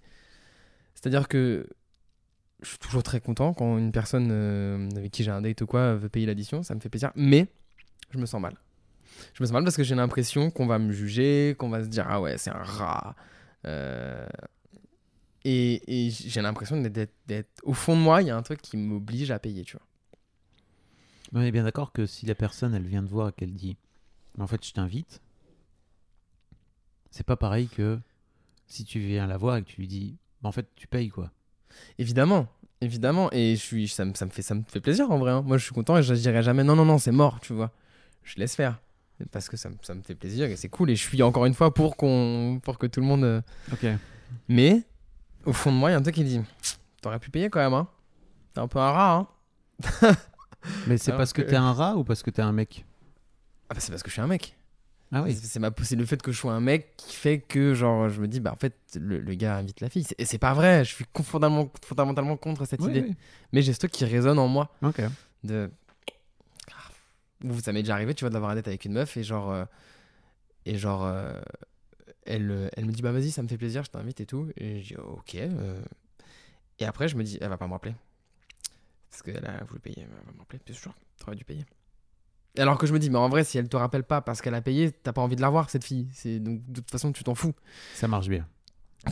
C'est-à-dire 0.94 1.26
que 1.28 1.66
je 2.62 2.68
suis 2.68 2.78
toujours 2.78 3.02
très 3.02 3.20
content 3.20 3.54
quand 3.54 3.76
une 3.78 3.90
personne 3.90 4.28
euh, 4.30 4.88
avec 4.96 5.10
qui 5.12 5.24
j'ai 5.24 5.30
un 5.30 5.40
date 5.42 5.60
ou 5.62 5.66
quoi 5.66 5.94
veut 5.96 6.08
payer 6.10 6.26
l'addition, 6.26 6.62
ça 6.62 6.74
me 6.74 6.80
fait 6.80 6.88
plaisir. 6.90 7.10
Mais 7.16 7.48
je 8.10 8.18
me 8.18 8.26
sens 8.26 8.40
mal. 8.40 8.54
Je 9.34 9.42
me 9.42 9.46
sens 9.46 9.52
mal 9.52 9.64
parce 9.64 9.76
que 9.76 9.84
j'ai 9.84 9.94
l'impression 9.94 10.50
qu'on 10.50 10.66
va 10.66 10.78
me 10.78 10.92
juger, 10.92 11.54
qu'on 11.58 11.68
va 11.70 11.82
se 11.82 11.88
dire 11.88 12.06
ah 12.08 12.20
ouais, 12.20 12.38
c'est 12.38 12.50
un 12.50 12.62
rat. 12.62 13.14
Euh, 13.66 14.26
Et, 15.44 16.06
et 16.06 16.10
j'ai 16.10 16.42
l'impression 16.42 16.76
d'être, 16.80 17.12
Au 17.62 17.72
fond 17.72 17.96
de 17.96 18.00
moi, 18.02 18.20
il 18.22 18.28
y 18.28 18.30
a 18.30 18.36
un 18.36 18.42
truc 18.42 18.60
qui 18.60 18.76
m'oblige 18.76 19.30
à 19.30 19.38
payer, 19.38 19.62
tu 19.64 19.76
vois. 19.76 19.86
Mais 21.32 21.40
on 21.40 21.42
est 21.42 21.52
bien 21.52 21.64
d'accord 21.64 21.92
que 21.92 22.04
si 22.06 22.26
la 22.26 22.34
personne, 22.34 22.74
elle 22.74 22.86
vient 22.86 23.02
te 23.02 23.08
voir 23.08 23.28
et 23.28 23.32
qu'elle 23.32 23.54
dit 23.54 23.76
En 24.38 24.46
fait, 24.46 24.64
je 24.66 24.72
t'invite, 24.72 25.20
c'est 27.10 27.26
pas 27.26 27.36
pareil 27.36 27.68
que 27.68 27.98
si 28.66 28.84
tu 28.84 28.98
viens 29.00 29.26
la 29.26 29.36
voir 29.36 29.56
et 29.56 29.62
que 29.62 29.68
tu 29.68 29.80
lui 29.80 29.88
dis 29.88 30.16
Bah, 30.42 30.48
En 30.48 30.52
fait, 30.52 30.66
tu 30.76 30.86
payes 30.86 31.08
quoi. 31.08 31.30
Évidemment, 31.98 32.48
évidemment. 32.80 33.30
Et 33.32 33.56
je 33.56 33.60
suis, 33.62 33.88
ça, 33.88 34.04
me, 34.04 34.14
ça, 34.14 34.24
me 34.26 34.30
fait, 34.30 34.42
ça 34.42 34.54
me 34.54 34.62
fait 34.66 34.80
plaisir 34.80 35.10
en 35.10 35.18
vrai. 35.18 35.32
hein. 35.32 35.42
Moi, 35.42 35.58
je 35.58 35.64
suis 35.64 35.74
content 35.74 35.96
et 35.98 36.02
je 36.02 36.14
dirais 36.14 36.42
jamais 36.42 36.64
non, 36.64 36.76
non, 36.76 36.84
non, 36.84 36.98
c'est 36.98 37.12
mort, 37.12 37.40
tu 37.40 37.52
vois. 37.52 37.70
Je 38.26 38.38
laisse 38.38 38.54
faire. 38.54 38.78
Parce 39.32 39.48
que 39.48 39.56
ça, 39.56 39.70
me- 39.70 39.76
ça 39.80 39.94
me 39.94 40.02
fait 40.02 40.14
plaisir 40.14 40.46
et 40.50 40.56
c'est 40.56 40.68
cool. 40.68 40.90
Et 40.90 40.96
je 40.96 41.02
suis 41.02 41.22
encore 41.22 41.46
une 41.46 41.54
fois 41.54 41.72
pour, 41.72 41.96
qu'on, 41.96 42.60
pour 42.62 42.76
que 42.78 42.86
tout 42.86 43.00
le 43.00 43.06
monde. 43.06 43.24
euh, 43.24 43.40
Ok. 43.72 43.86
Mais, 44.48 44.82
au 45.46 45.52
fond 45.54 45.72
de 45.72 45.76
moi, 45.78 45.88
il 45.88 45.92
y 45.92 45.96
a 45.96 45.98
un 45.98 46.02
truc 46.02 46.14
qui 46.16 46.24
dit 46.24 46.40
T'aurais 47.00 47.18
pu 47.18 47.30
payer 47.30 47.48
quand 47.48 47.60
même, 47.60 47.72
hein. 47.72 47.88
T'es 48.52 48.60
un 48.60 48.68
peu 48.68 48.78
un 48.78 48.90
rat, 48.92 49.14
hein. 49.14 49.28
Mais 50.86 50.98
c'est 50.98 51.12
parce 51.12 51.32
que 51.32 51.42
que- 51.42 51.48
t'es 51.48 51.56
un 51.56 51.72
rat 51.72 51.96
ou 51.96 52.04
parce 52.04 52.22
que 52.22 52.30
t'es 52.30 52.42
un 52.42 52.52
mec? 52.52 52.84
Ah, 53.70 53.74
bah, 53.74 53.80
c'est 53.80 53.90
parce 53.90 54.02
que 54.02 54.08
je 54.08 54.12
suis 54.14 54.22
un 54.22 54.26
mec. 54.26 54.54
Ah 55.12 55.22
oui. 55.22 55.34
C'est, 55.40 55.60
ma, 55.60 55.70
c'est 55.82 55.94
le 55.96 56.04
fait 56.04 56.20
que 56.20 56.32
je 56.32 56.38
sois 56.38 56.52
un 56.52 56.60
mec 56.60 56.94
qui 56.96 57.14
fait 57.14 57.38
que, 57.38 57.74
genre, 57.74 58.08
je 58.08 58.20
me 58.20 58.26
dis, 58.26 58.40
bah, 58.40 58.52
en 58.52 58.56
fait, 58.56 58.74
le, 58.96 59.20
le 59.20 59.34
gars 59.34 59.56
invite 59.58 59.80
la 59.80 59.88
fille. 59.88 60.04
Et 60.18 60.24
c'est 60.24 60.38
pas 60.38 60.52
vrai. 60.52 60.84
Je 60.84 60.92
suis 60.94 61.04
fondamentalement, 61.22 61.70
fondamentalement 61.84 62.36
contre 62.36 62.64
cette 62.64 62.80
Oui, 62.80 62.90
idée. 62.90 63.00
oui. 63.08 63.14
Mais 63.52 63.62
j'ai 63.62 63.72
ce 63.72 63.78
truc 63.78 63.92
qui 63.92 64.04
résonne 64.04 64.38
en 64.38 64.48
moi. 64.48 64.68
Ok. 64.82 65.00
de 65.44 65.70
Ou 67.44 67.58
ça 67.60 67.72
m'est 67.72 67.82
déjà 67.82 67.94
arrivé 67.94 68.14
tu 68.14 68.24
vois 68.24 68.30
d'avoir 68.30 68.50
un 68.50 68.54
date 68.54 68.68
avec 68.68 68.84
une 68.84 68.92
meuf 68.92 69.16
et 69.16 69.22
genre 69.22 69.50
euh, 69.50 69.64
et 70.64 70.78
genre 70.78 71.04
euh, 71.04 71.38
elle 72.24 72.70
elle 72.76 72.86
me 72.86 72.92
dit 72.92 73.02
bah 73.02 73.12
vas-y 73.12 73.30
ça 73.30 73.42
me 73.42 73.48
fait 73.48 73.58
plaisir 73.58 73.84
je 73.84 73.90
t'invite 73.90 74.20
et 74.20 74.26
tout 74.26 74.48
et 74.56 74.80
je 74.80 74.94
dis 74.94 74.96
ok 74.96 75.34
euh. 75.34 75.82
et 76.78 76.86
après 76.86 77.08
je 77.08 77.16
me 77.16 77.22
dis 77.22 77.38
elle 77.40 77.50
va 77.50 77.58
pas 77.58 77.66
me 77.66 77.72
rappeler 77.72 77.94
parce 79.10 79.22
qu'elle 79.22 79.44
a 79.44 79.62
voulu 79.64 79.80
payer 79.80 80.00
elle 80.00 80.26
va 80.26 80.32
me 80.32 80.38
rappeler 80.38 80.60
bien 80.64 80.74
sûr 80.74 80.94
t'aurais 81.18 81.36
dû 81.36 81.44
payer 81.44 81.66
alors 82.56 82.78
que 82.78 82.86
je 82.86 82.94
me 82.94 82.98
dis 82.98 83.10
mais 83.10 83.18
en 83.18 83.28
vrai 83.28 83.44
si 83.44 83.58
elle 83.58 83.68
te 83.68 83.76
rappelle 83.76 84.04
pas 84.04 84.22
parce 84.22 84.40
qu'elle 84.40 84.54
a 84.54 84.62
payé 84.62 84.90
t'as 84.90 85.12
pas 85.12 85.20
envie 85.20 85.36
de 85.36 85.42
la 85.42 85.50
voir 85.50 85.68
cette 85.68 85.84
fille 85.84 86.08
c'est 86.12 86.40
donc 86.40 86.62
de 86.66 86.80
toute 86.80 86.90
façon 86.90 87.12
tu 87.12 87.22
t'en 87.22 87.34
fous 87.34 87.54
Ça 87.94 88.08
marche 88.08 88.28
bien. 88.28 88.48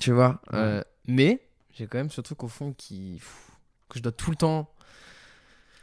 Tu 0.00 0.12
vois 0.12 0.40
euh, 0.52 0.82
Mais 1.06 1.46
j'ai 1.72 1.86
quand 1.86 1.98
même 1.98 2.10
ce 2.10 2.20
truc 2.20 2.42
au 2.42 2.48
fond 2.48 2.72
qui. 2.72 3.16
pff, 3.18 3.50
que 3.88 3.98
je 3.98 4.02
dois 4.02 4.12
tout 4.12 4.30
le 4.30 4.36
temps. 4.36 4.70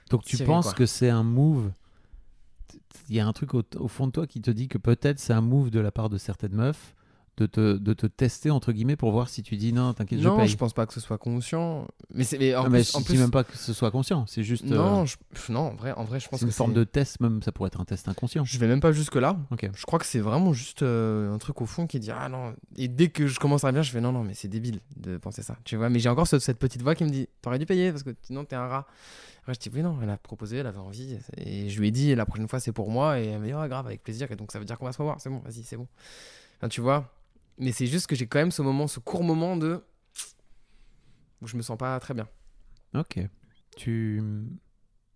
Donc 0.10 0.24
tu 0.24 0.38
penses 0.44 0.66
quoi. 0.66 0.74
que 0.74 0.86
c'est 0.86 1.10
un 1.10 1.24
move 1.24 1.72
Il 3.10 3.16
y 3.16 3.20
a 3.20 3.28
un 3.28 3.34
truc 3.34 3.54
au, 3.54 3.64
au 3.78 3.88
fond 3.88 4.08
de 4.08 4.12
toi 4.12 4.28
qui 4.28 4.42
te 4.42 4.52
dit 4.52 4.68
que 4.68 4.78
peut-être 4.78 5.20
c'est 5.20 5.34
un 5.34 5.42
move 5.42 5.70
de 5.70 5.80
la 5.80 5.92
part 5.92 6.10
de 6.10 6.18
certaines 6.18 6.54
meufs 6.56 6.96
de 7.38 7.46
te, 7.46 7.78
de 7.78 7.94
te 7.94 8.06
tester 8.08 8.52
entre 8.52 8.72
guillemets 8.74 8.98
pour 8.98 9.12
voir 9.12 9.30
si 9.30 9.42
tu 9.42 9.56
dis 9.56 9.72
non, 9.72 9.94
t'inquiète, 9.94 10.20
je 10.20 10.28
non, 10.28 10.38
paye. 10.38 10.50
je 10.50 10.58
pense 10.58 10.74
pas 10.74 10.86
que 10.86 10.94
ce 10.94 11.00
soit 11.00 11.18
conscient. 11.18 11.88
Mais 12.14 12.26
c'est. 12.26 12.38
mais 12.38 12.54
En 12.56 12.64
mais 12.70 12.80
plus, 12.82 12.94
en 12.94 13.00
je 13.00 13.06
plus- 13.06 13.14
dis 13.16 13.20
même 13.20 13.32
pas 13.32 13.46
que 13.46 13.58
ce 13.58 13.72
soit 13.74 13.90
conscient, 13.90 14.26
c'est 14.28 14.44
juste. 14.44 14.66
euh, 14.66 14.76
Non, 14.76 15.06
je- 15.06 15.16
non, 15.50 15.62
en 15.62 15.74
vrai, 15.76 15.94
en 15.94 16.04
vrai, 16.04 16.20
je 16.20 16.28
pense 16.28 16.42
c'est 16.42 16.46
une 16.46 16.52
que 16.52 16.56
forme 16.56 16.72
c'est- 16.74 16.80
de 16.80 16.84
test, 16.84 17.20
même 17.22 17.42
ça 17.42 17.52
pourrait 17.54 17.68
être 17.68 17.80
un 17.80 17.86
test 17.86 18.08
inconscient. 18.10 18.44
Je 18.44 18.60
vais 18.60 18.68
même 18.68 18.82
pas 18.82 18.92
jusque 18.92 19.16
là. 19.16 19.38
Ok. 19.50 19.68
Je 19.74 19.86
crois 19.86 19.98
que 19.98 20.06
c'est 20.06 20.20
vraiment 20.20 20.52
juste 20.52 20.84
euh, 20.84 21.34
un 21.34 21.38
truc 21.38 21.62
au 21.62 21.66
fond 21.66 21.88
qui 21.88 22.00
dit 22.02 22.12
ah 22.12 22.28
non. 22.30 22.54
Et 22.76 22.90
dès 22.90 23.08
que 23.08 23.26
je 23.28 23.40
commence 23.40 23.64
à 23.64 23.72
bien, 23.72 23.82
je 23.82 23.92
fais 23.92 24.02
non 24.02 24.12
non 24.12 24.24
mais 24.24 24.34
c'est 24.34 24.50
débile 24.50 24.82
de 24.98 25.18
penser 25.18 25.42
ça. 25.42 25.56
Tu 25.64 25.78
vois. 25.78 25.90
Mais 25.90 26.00
j'ai 26.00 26.10
encore 26.10 26.28
ce- 26.28 26.38
cette 26.38 26.60
petite 26.60 26.82
voix 26.84 26.96
qui 26.96 27.06
me 27.06 27.10
dit 27.10 27.28
t'aurais 27.42 27.58
dû 27.60 27.66
payer 27.66 27.92
parce 27.92 28.04
que 28.04 28.12
sinon 28.24 28.44
t'es 28.44 28.58
un 28.58 28.68
rat. 28.68 28.86
Après 29.42 29.54
je 29.56 29.60
dis 29.60 29.70
oui 29.74 29.82
non. 29.82 29.98
Elle 30.02 30.10
a 30.10 30.18
proposé, 30.18 30.58
elle 30.58 30.68
avait 30.68 30.78
envie 30.78 31.18
et 31.38 31.70
je 31.70 31.80
lui 31.80 31.88
ai 31.88 31.92
dit 31.92 32.14
la 32.16 32.26
prochaine 32.26 32.48
fois 32.48 32.60
c'est 32.60 32.72
pour 32.72 32.92
moi 32.92 33.20
et 33.20 33.26
elle 33.26 33.40
m'a 33.40 33.46
dit 33.48 33.54
ah 33.54 33.68
grave 33.68 33.86
avec 33.88 34.04
plaisir 34.04 34.32
et 34.32 34.36
donc 34.36 34.52
ça 34.52 34.60
veut 34.60 34.66
dire 34.66 34.78
qu'on 34.78 34.86
va 34.86 34.94
se 34.94 34.98
revoir. 35.00 35.20
C'est 35.20 35.30
bon 35.30 35.40
vas-y 35.40 35.64
c'est 35.64 35.78
bon. 35.78 35.88
Enfin, 36.58 36.70
tu 36.70 36.82
vois. 36.82 37.12
Mais 37.58 37.72
c'est 37.72 37.88
juste 37.88 38.08
que 38.08 38.16
j'ai 38.16 38.28
quand 38.28 38.40
même 38.40 38.52
ce 38.52 38.62
moment, 38.62 38.88
ce 38.88 39.00
court 39.00 39.24
moment 39.24 39.58
de 39.58 39.84
où 41.42 41.48
je 41.48 41.58
me 41.58 41.62
sens 41.64 41.78
pas 41.78 42.00
très 42.00 42.14
bien. 42.14 42.28
Ok. 42.94 43.20
Tu 43.78 44.22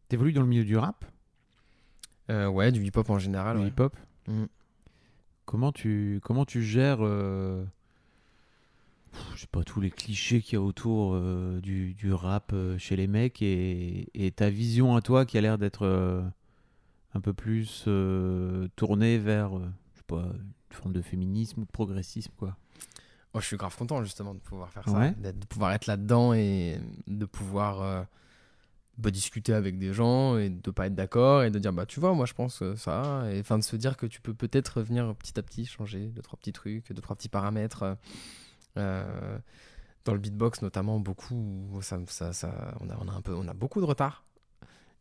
évolues 0.09 0.33
dans 0.33 0.41
le 0.41 0.47
milieu 0.47 0.63
du 0.65 0.77
rap, 0.77 1.05
Euh, 2.31 2.47
ouais 2.47 2.71
du 2.71 2.83
hip 2.83 2.91
hop 2.95 3.09
en 3.09 3.19
général. 3.19 3.57
du 3.57 3.63
ouais. 3.63 3.69
hip-hop? 3.69 3.95
Mm. 4.27 4.45
Comment 5.45 5.71
tu 5.71 6.19
comment 6.23 6.45
tu 6.45 6.63
gères 6.63 6.99
euh, 7.01 7.63
je 9.35 9.41
sais 9.41 9.47
pas 9.47 9.63
tous 9.63 9.81
les 9.81 9.91
clichés 9.91 10.41
qu'il 10.41 10.53
y 10.53 10.55
a 10.57 10.61
autour 10.61 11.13
euh, 11.13 11.59
du, 11.61 11.93
du 11.93 12.11
rap 12.13 12.51
euh, 12.53 12.77
chez 12.77 12.95
les 12.95 13.07
mecs 13.07 13.41
et, 13.41 14.09
et 14.13 14.31
ta 14.31 14.49
vision 14.49 14.95
à 14.95 15.01
toi 15.01 15.25
qui 15.25 15.37
a 15.37 15.41
l'air 15.41 15.57
d'être 15.57 15.85
euh, 15.85 16.21
un 17.13 17.21
peu 17.21 17.33
plus 17.33 17.83
tournée 18.75 19.17
vers 19.17 19.51
je 19.93 19.97
sais 19.99 20.03
pas 20.07 20.23
une 20.23 20.75
forme 20.75 20.93
de 20.93 21.01
féminisme 21.01 21.61
ou 21.61 21.65
de 21.65 21.71
progressisme 21.71 22.31
quoi. 22.37 22.57
Oh, 23.33 23.39
je 23.41 23.47
suis 23.47 23.57
grave 23.57 23.75
content 23.75 24.01
justement 24.03 24.33
de 24.33 24.39
pouvoir 24.39 24.69
faire 24.69 24.87
Ouais. 24.87 25.13
ça, 25.23 25.31
de 25.31 25.45
pouvoir 25.45 25.71
être 25.73 25.87
là-dedans 25.87 26.33
et 26.33 26.77
de 27.07 27.25
pouvoir 27.25 28.05
bah, 28.97 29.11
discuter 29.11 29.53
avec 29.53 29.77
des 29.77 29.93
gens 29.93 30.37
et 30.37 30.49
de 30.49 30.71
pas 30.71 30.87
être 30.87 30.95
d'accord 30.95 31.43
et 31.43 31.51
de 31.51 31.59
dire 31.59 31.73
bah 31.73 31.85
tu 31.85 31.99
vois 31.99 32.13
moi 32.13 32.25
je 32.25 32.33
pense 32.33 32.63
ça 32.75 33.25
et 33.31 33.39
enfin 33.41 33.57
de 33.57 33.63
se 33.63 33.75
dire 33.75 33.97
que 33.97 34.05
tu 34.05 34.21
peux 34.21 34.33
peut-être 34.33 34.81
venir 34.81 35.13
petit 35.15 35.37
à 35.37 35.43
petit 35.43 35.65
changer 35.65 36.07
deux 36.07 36.21
trois 36.21 36.37
petits 36.39 36.53
trucs, 36.53 36.91
deux 36.93 37.01
trois 37.01 37.15
petits 37.15 37.29
paramètres. 37.29 37.97
Euh, 38.77 39.37
dans 40.05 40.13
le 40.13 40.19
beatbox 40.19 40.61
notamment 40.61 40.99
beaucoup 40.99 41.79
ça, 41.81 41.97
ça, 42.07 42.33
ça- 42.33 42.75
on 42.81 42.89
a 42.89 42.97
on 42.99 43.07
a 43.07 43.11
un 43.13 43.21
peu 43.21 43.33
on 43.33 43.47
a 43.47 43.53
beaucoup 43.53 43.79
de 43.81 43.85
retard 43.85 44.23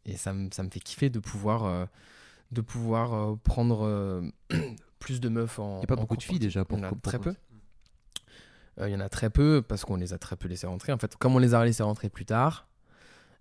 et 0.07 0.17
ça 0.17 0.33
me 0.33 0.49
fait 0.51 0.81
kiffer 0.81 1.11
de 1.11 1.19
pouvoir 1.19 1.65
euh, 1.65 1.87
de 2.53 2.61
pouvoir 2.61 3.15
euh, 3.15 3.37
prendre 3.43 4.23
plus 4.99 5.21
de 5.21 5.29
meufs 5.29 5.59
en 5.59 5.79
Il 5.79 5.83
y 5.83 5.85
a 5.85 5.87
pas 5.89 5.97
beaucoup 5.97 6.17
de 6.17 6.23
filles 6.23 6.39
déjà 6.39 6.65
pour 6.65 6.79
en 6.79 6.83
a 6.85 6.89
pour- 6.89 7.01
très 7.01 7.19
pour- 7.19 7.33
peu. 7.33 7.35
Il 8.81 8.89
y 8.89 8.97
en 8.97 9.01
a 9.01 9.09
très 9.09 9.31
peu 9.31 9.63
parce 9.63 9.85
qu'on 9.85 9.97
les 9.97 10.13
a 10.15 10.19
très 10.19 10.35
peu 10.37 10.49
laissés 10.49 10.67
rentrer. 10.67 10.93
En 10.93 10.99
fait, 10.99 11.15
comme 11.17 11.37
on 11.37 11.39
les 11.39 11.55
a 11.55 11.65
laissés 11.65 11.85
rentrer 11.85 12.09
plus 12.09 12.25
tard, 12.25 12.67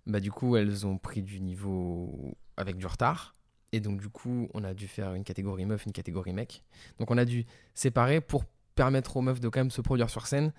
bah 0.06 0.20
du 0.20 0.30
coup 0.30 0.56
elles 0.56 0.86
ont 0.86 0.96
pris 0.96 1.22
du 1.22 1.40
niveau 1.40 2.36
avec 2.56 2.76
du 2.76 2.86
retard. 2.86 3.34
Et 3.72 3.80
donc 3.80 4.00
du 4.00 4.08
coup 4.08 4.48
on 4.54 4.62
a 4.62 4.74
dû 4.74 4.86
faire 4.86 5.12
une 5.14 5.24
catégorie 5.24 5.64
meuf, 5.66 5.86
une 5.86 5.92
catégorie 5.92 6.32
mec. 6.32 6.62
Donc 7.00 7.10
on 7.10 7.18
a 7.18 7.24
dû 7.24 7.46
séparer 7.74 8.20
pour 8.20 8.44
permettre 8.74 9.16
aux 9.16 9.22
meufs 9.22 9.40
de 9.40 9.48
quand 9.48 9.60
même 9.60 9.70
se 9.70 9.80
produire 9.80 10.10
sur 10.10 10.26
scène 10.26 10.52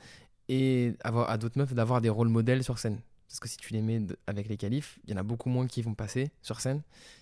et 0.49 0.93
avoir 1.03 1.29
à 1.29 1.37
d'autres 1.37 1.57
meufs 1.57 1.73
d'avoir 1.73 2.01
des 2.01 2.09
rôles 2.09 2.29
modèles 2.29 2.63
sur 2.63 2.77
scène. 2.79 2.99
Parce 3.27 3.39
que 3.39 3.47
si 3.47 3.57
tu 3.57 3.73
les 3.73 3.81
mets 3.81 4.01
avec 4.27 4.47
les 4.47 4.57
qualifs, 4.57 4.99
il 5.05 5.11
y 5.11 5.13
en 5.13 5.17
a 5.17 5.23
beaucoup 5.23 5.49
moins 5.49 5.67
qui 5.67 5.81
vont 5.81 5.95
passer 5.95 6.31
sur 6.41 6.61
scène. 6.61 6.81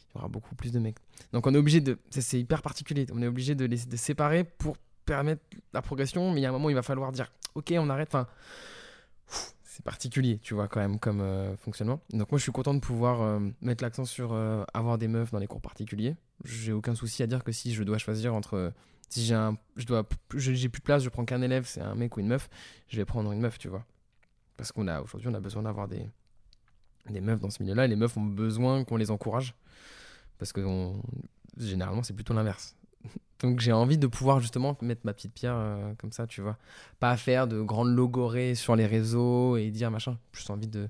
Il 0.09 0.17
y 0.17 0.19
aura 0.19 0.27
beaucoup 0.27 0.53
plus 0.53 0.71
de 0.71 0.79
mecs. 0.79 0.97
Donc 1.31 1.47
on 1.47 1.53
est 1.53 1.57
obligé 1.57 1.81
de... 1.81 1.97
c'est- 2.09 2.39
hyper 2.39 2.61
particulier. 2.61 3.07
On 3.13 3.21
est 3.21 3.27
obligé 3.27 3.55
de 3.55 3.65
les 3.65 3.85
de 3.85 3.95
séparer 3.95 4.43
pour 4.43 4.77
permettre 5.05 5.41
la 5.73 5.81
progression. 5.81 6.31
Mais 6.31 6.41
il 6.41 6.43
y 6.43 6.45
a 6.45 6.49
un 6.49 6.51
moment, 6.51 6.69
il 6.69 6.75
va 6.75 6.83
falloir 6.83 7.11
dire, 7.11 7.31
ok, 7.55 7.73
on 7.77 7.89
arrête. 7.89 8.09
Enfin, 8.09 8.27
c'est 9.63 9.83
particulier, 9.83 10.37
tu 10.43 10.53
vois, 10.53 10.67
quand 10.67 10.81
même, 10.81 10.99
comme 10.99 11.21
euh, 11.21 11.57
fonctionnement. 11.57 11.99
Donc 12.11 12.31
moi, 12.31 12.37
je 12.37 12.43
suis 12.43 12.51
content 12.51 12.75
de 12.75 12.79
pouvoir 12.79 13.21
euh, 13.21 13.39
mettre 13.61 13.83
l'accent 13.83 14.05
sur 14.05 14.33
euh, 14.33 14.63
avoir 14.75 14.99
des 14.99 15.07
meufs 15.07 15.31
dans 15.31 15.39
les 15.39 15.47
cours 15.47 15.61
particuliers. 15.61 16.15
J'ai 16.43 16.73
aucun 16.73 16.93
souci 16.93 17.23
à 17.23 17.27
dire 17.27 17.43
que 17.43 17.51
si 17.51 17.73
je 17.73 17.81
dois 17.83 17.97
choisir 17.97 18.35
entre... 18.35 18.71
Si 19.13 19.23
j'ai 19.23 19.35
un, 19.35 19.59
je 19.75 19.85
dois, 19.85 20.09
j'ai 20.33 20.69
plus 20.69 20.79
de 20.79 20.83
place, 20.83 21.03
je 21.03 21.09
prends 21.09 21.23
qu'un 21.23 21.43
élève, 21.43 21.67
c'est 21.67 21.81
un 21.81 21.93
mec 21.93 22.17
ou 22.17 22.19
une 22.19 22.25
meuf, 22.25 22.49
je 22.87 22.97
vais 22.97 23.05
prendre 23.05 23.31
une 23.31 23.41
meuf, 23.41 23.59
tu 23.59 23.67
vois. 23.67 23.85
Parce 24.57 24.71
qu'on 24.71 24.87
a 24.87 25.01
aujourd'hui, 25.01 25.27
on 25.29 25.35
a 25.35 25.39
besoin 25.39 25.61
d'avoir 25.61 25.87
des, 25.87 26.09
des 27.11 27.21
meufs 27.21 27.39
dans 27.39 27.51
ce 27.51 27.61
milieu-là. 27.61 27.85
Et 27.85 27.87
les 27.87 27.95
meufs 27.95 28.17
ont 28.17 28.23
besoin 28.23 28.83
qu'on 28.83 28.97
les 28.97 29.11
encourage. 29.11 29.53
Parce 30.39 30.51
que 30.51 30.91
généralement, 31.59 32.01
c'est 32.01 32.15
plutôt 32.15 32.33
l'inverse. 32.33 32.75
Donc 33.39 33.59
j'ai 33.59 33.71
envie 33.71 33.99
de 33.99 34.07
pouvoir 34.07 34.39
justement 34.39 34.75
mettre 34.81 35.01
ma 35.03 35.13
petite 35.13 35.35
pierre 35.35 35.57
euh, 35.57 35.93
comme 35.99 36.11
ça, 36.11 36.25
tu 36.25 36.41
vois. 36.41 36.57
Pas 36.99 37.15
faire 37.15 37.47
de 37.47 37.61
grandes 37.61 37.95
logorées 37.95 38.55
sur 38.55 38.75
les 38.75 38.87
réseaux 38.87 39.57
et 39.57 39.69
dire 39.69 39.91
machin. 39.91 40.17
Juste 40.31 40.49
envie 40.49 40.67
de, 40.67 40.89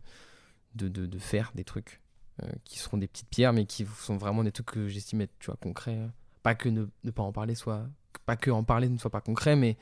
de, 0.75 0.87
de, 0.87 1.19
faire 1.19 1.51
des 1.55 1.65
trucs 1.65 1.99
euh, 2.41 2.49
qui 2.63 2.79
seront 2.79 2.99
des 2.99 3.07
petites 3.07 3.27
pierres, 3.27 3.51
mais 3.51 3.65
qui 3.65 3.85
sont 3.85 4.15
vraiment 4.15 4.45
des 4.45 4.53
trucs 4.53 4.67
que 4.67 4.87
j'estime 4.87 5.19
être, 5.19 5.37
tu 5.39 5.47
vois, 5.47 5.57
concrets. 5.57 5.99
Pas 6.41 6.55
que 6.55 6.69
ne 6.69 7.11
pas 7.11 7.23
en 7.23 7.33
parler 7.33 7.55
soit... 7.55 7.85
Pas 8.25 8.35
que 8.35 8.51
en 8.51 8.63
parler 8.63 8.89
ne 8.89 8.97
soit 8.97 9.11
pas 9.11 9.21
concret, 9.21 9.55
mais, 9.55 9.77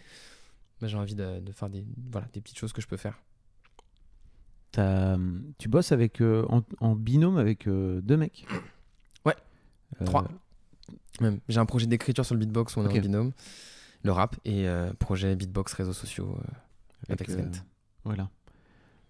mais 0.81 0.87
j'ai 0.87 0.97
envie 0.97 1.15
de, 1.15 1.39
de 1.39 1.51
faire 1.51 1.69
des, 1.69 1.85
voilà, 2.11 2.27
des 2.33 2.41
petites 2.41 2.57
choses 2.57 2.73
que 2.73 2.81
je 2.81 2.87
peux 2.87 2.97
faire. 2.97 3.19
T'as, 4.71 5.13
hum, 5.13 5.53
tu 5.57 5.67
bosses 5.67 5.91
avec 5.91 6.21
euh, 6.21 6.45
en, 6.49 6.63
en 6.79 6.95
binôme 6.95 7.37
avec 7.37 7.67
euh, 7.67 8.01
deux 8.01 8.17
mecs? 8.17 8.47
Ouais. 9.25 9.35
Euh, 10.01 10.05
Trois. 10.05 10.27
Même. 11.19 11.39
J'ai 11.49 11.59
un 11.59 11.65
projet 11.65 11.87
d'écriture 11.87 12.25
sur 12.25 12.35
le 12.35 12.39
beatbox 12.39 12.75
où 12.75 12.79
on 12.79 12.89
est 12.89 12.97
en 12.97 13.01
binôme, 13.01 13.31
le 14.03 14.11
rap, 14.11 14.35
et 14.45 14.67
euh, 14.67 14.91
projet 14.93 15.35
beatbox 15.35 15.73
réseaux 15.73 15.93
sociaux 15.93 16.37
euh, 16.39 17.13
avec, 17.13 17.29
euh. 17.29 17.45
Voilà. 18.05 18.29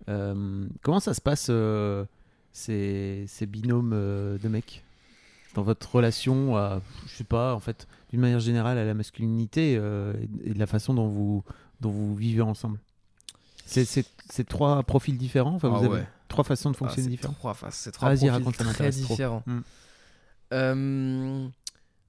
Euh, 0.09 0.67
comment 0.81 0.99
ça 0.99 1.13
se 1.13 1.21
passe 1.21 1.47
euh, 1.51 2.05
ces, 2.51 3.25
ces 3.27 3.45
binômes 3.45 3.93
euh, 3.93 4.37
de 4.39 4.49
mecs? 4.49 4.83
Dans 5.53 5.63
votre 5.63 5.93
relation 5.95 6.55
à, 6.57 6.81
je 7.07 7.15
sais 7.17 7.23
pas, 7.23 7.53
en 7.53 7.59
fait, 7.59 7.87
d'une 8.09 8.21
manière 8.21 8.39
générale 8.39 8.77
à 8.77 8.85
la 8.85 8.93
masculinité 8.93 9.75
euh, 9.77 10.13
et 10.43 10.53
de 10.53 10.59
la 10.59 10.67
façon 10.67 10.93
dont 10.93 11.07
vous 11.07 11.43
dont 11.81 11.89
vous 11.89 12.15
vivez 12.15 12.41
ensemble. 12.41 12.79
C'est 13.65 14.47
trois 14.47 14.83
profils 14.83 15.17
différents. 15.17 15.55
Enfin, 15.55 15.71
Ah 15.73 15.77
vous 15.77 15.85
avez 15.85 15.95
ouais. 15.95 16.07
trois 16.27 16.43
façons 16.43 16.69
de 16.71 16.75
Ah, 16.75 16.79
fonctionner 16.79 17.03
c'est 17.05 17.09
différentes. 17.11 17.37
trois 17.37 17.55
c'est 17.71 17.91
trois 17.91 18.09
Ah, 18.09 18.15
vas-y, 18.15 18.29
profils 18.41 18.65
très 18.67 18.89
différents. 18.91 19.43
Mm. 19.45 19.59
Euh, 20.53 21.47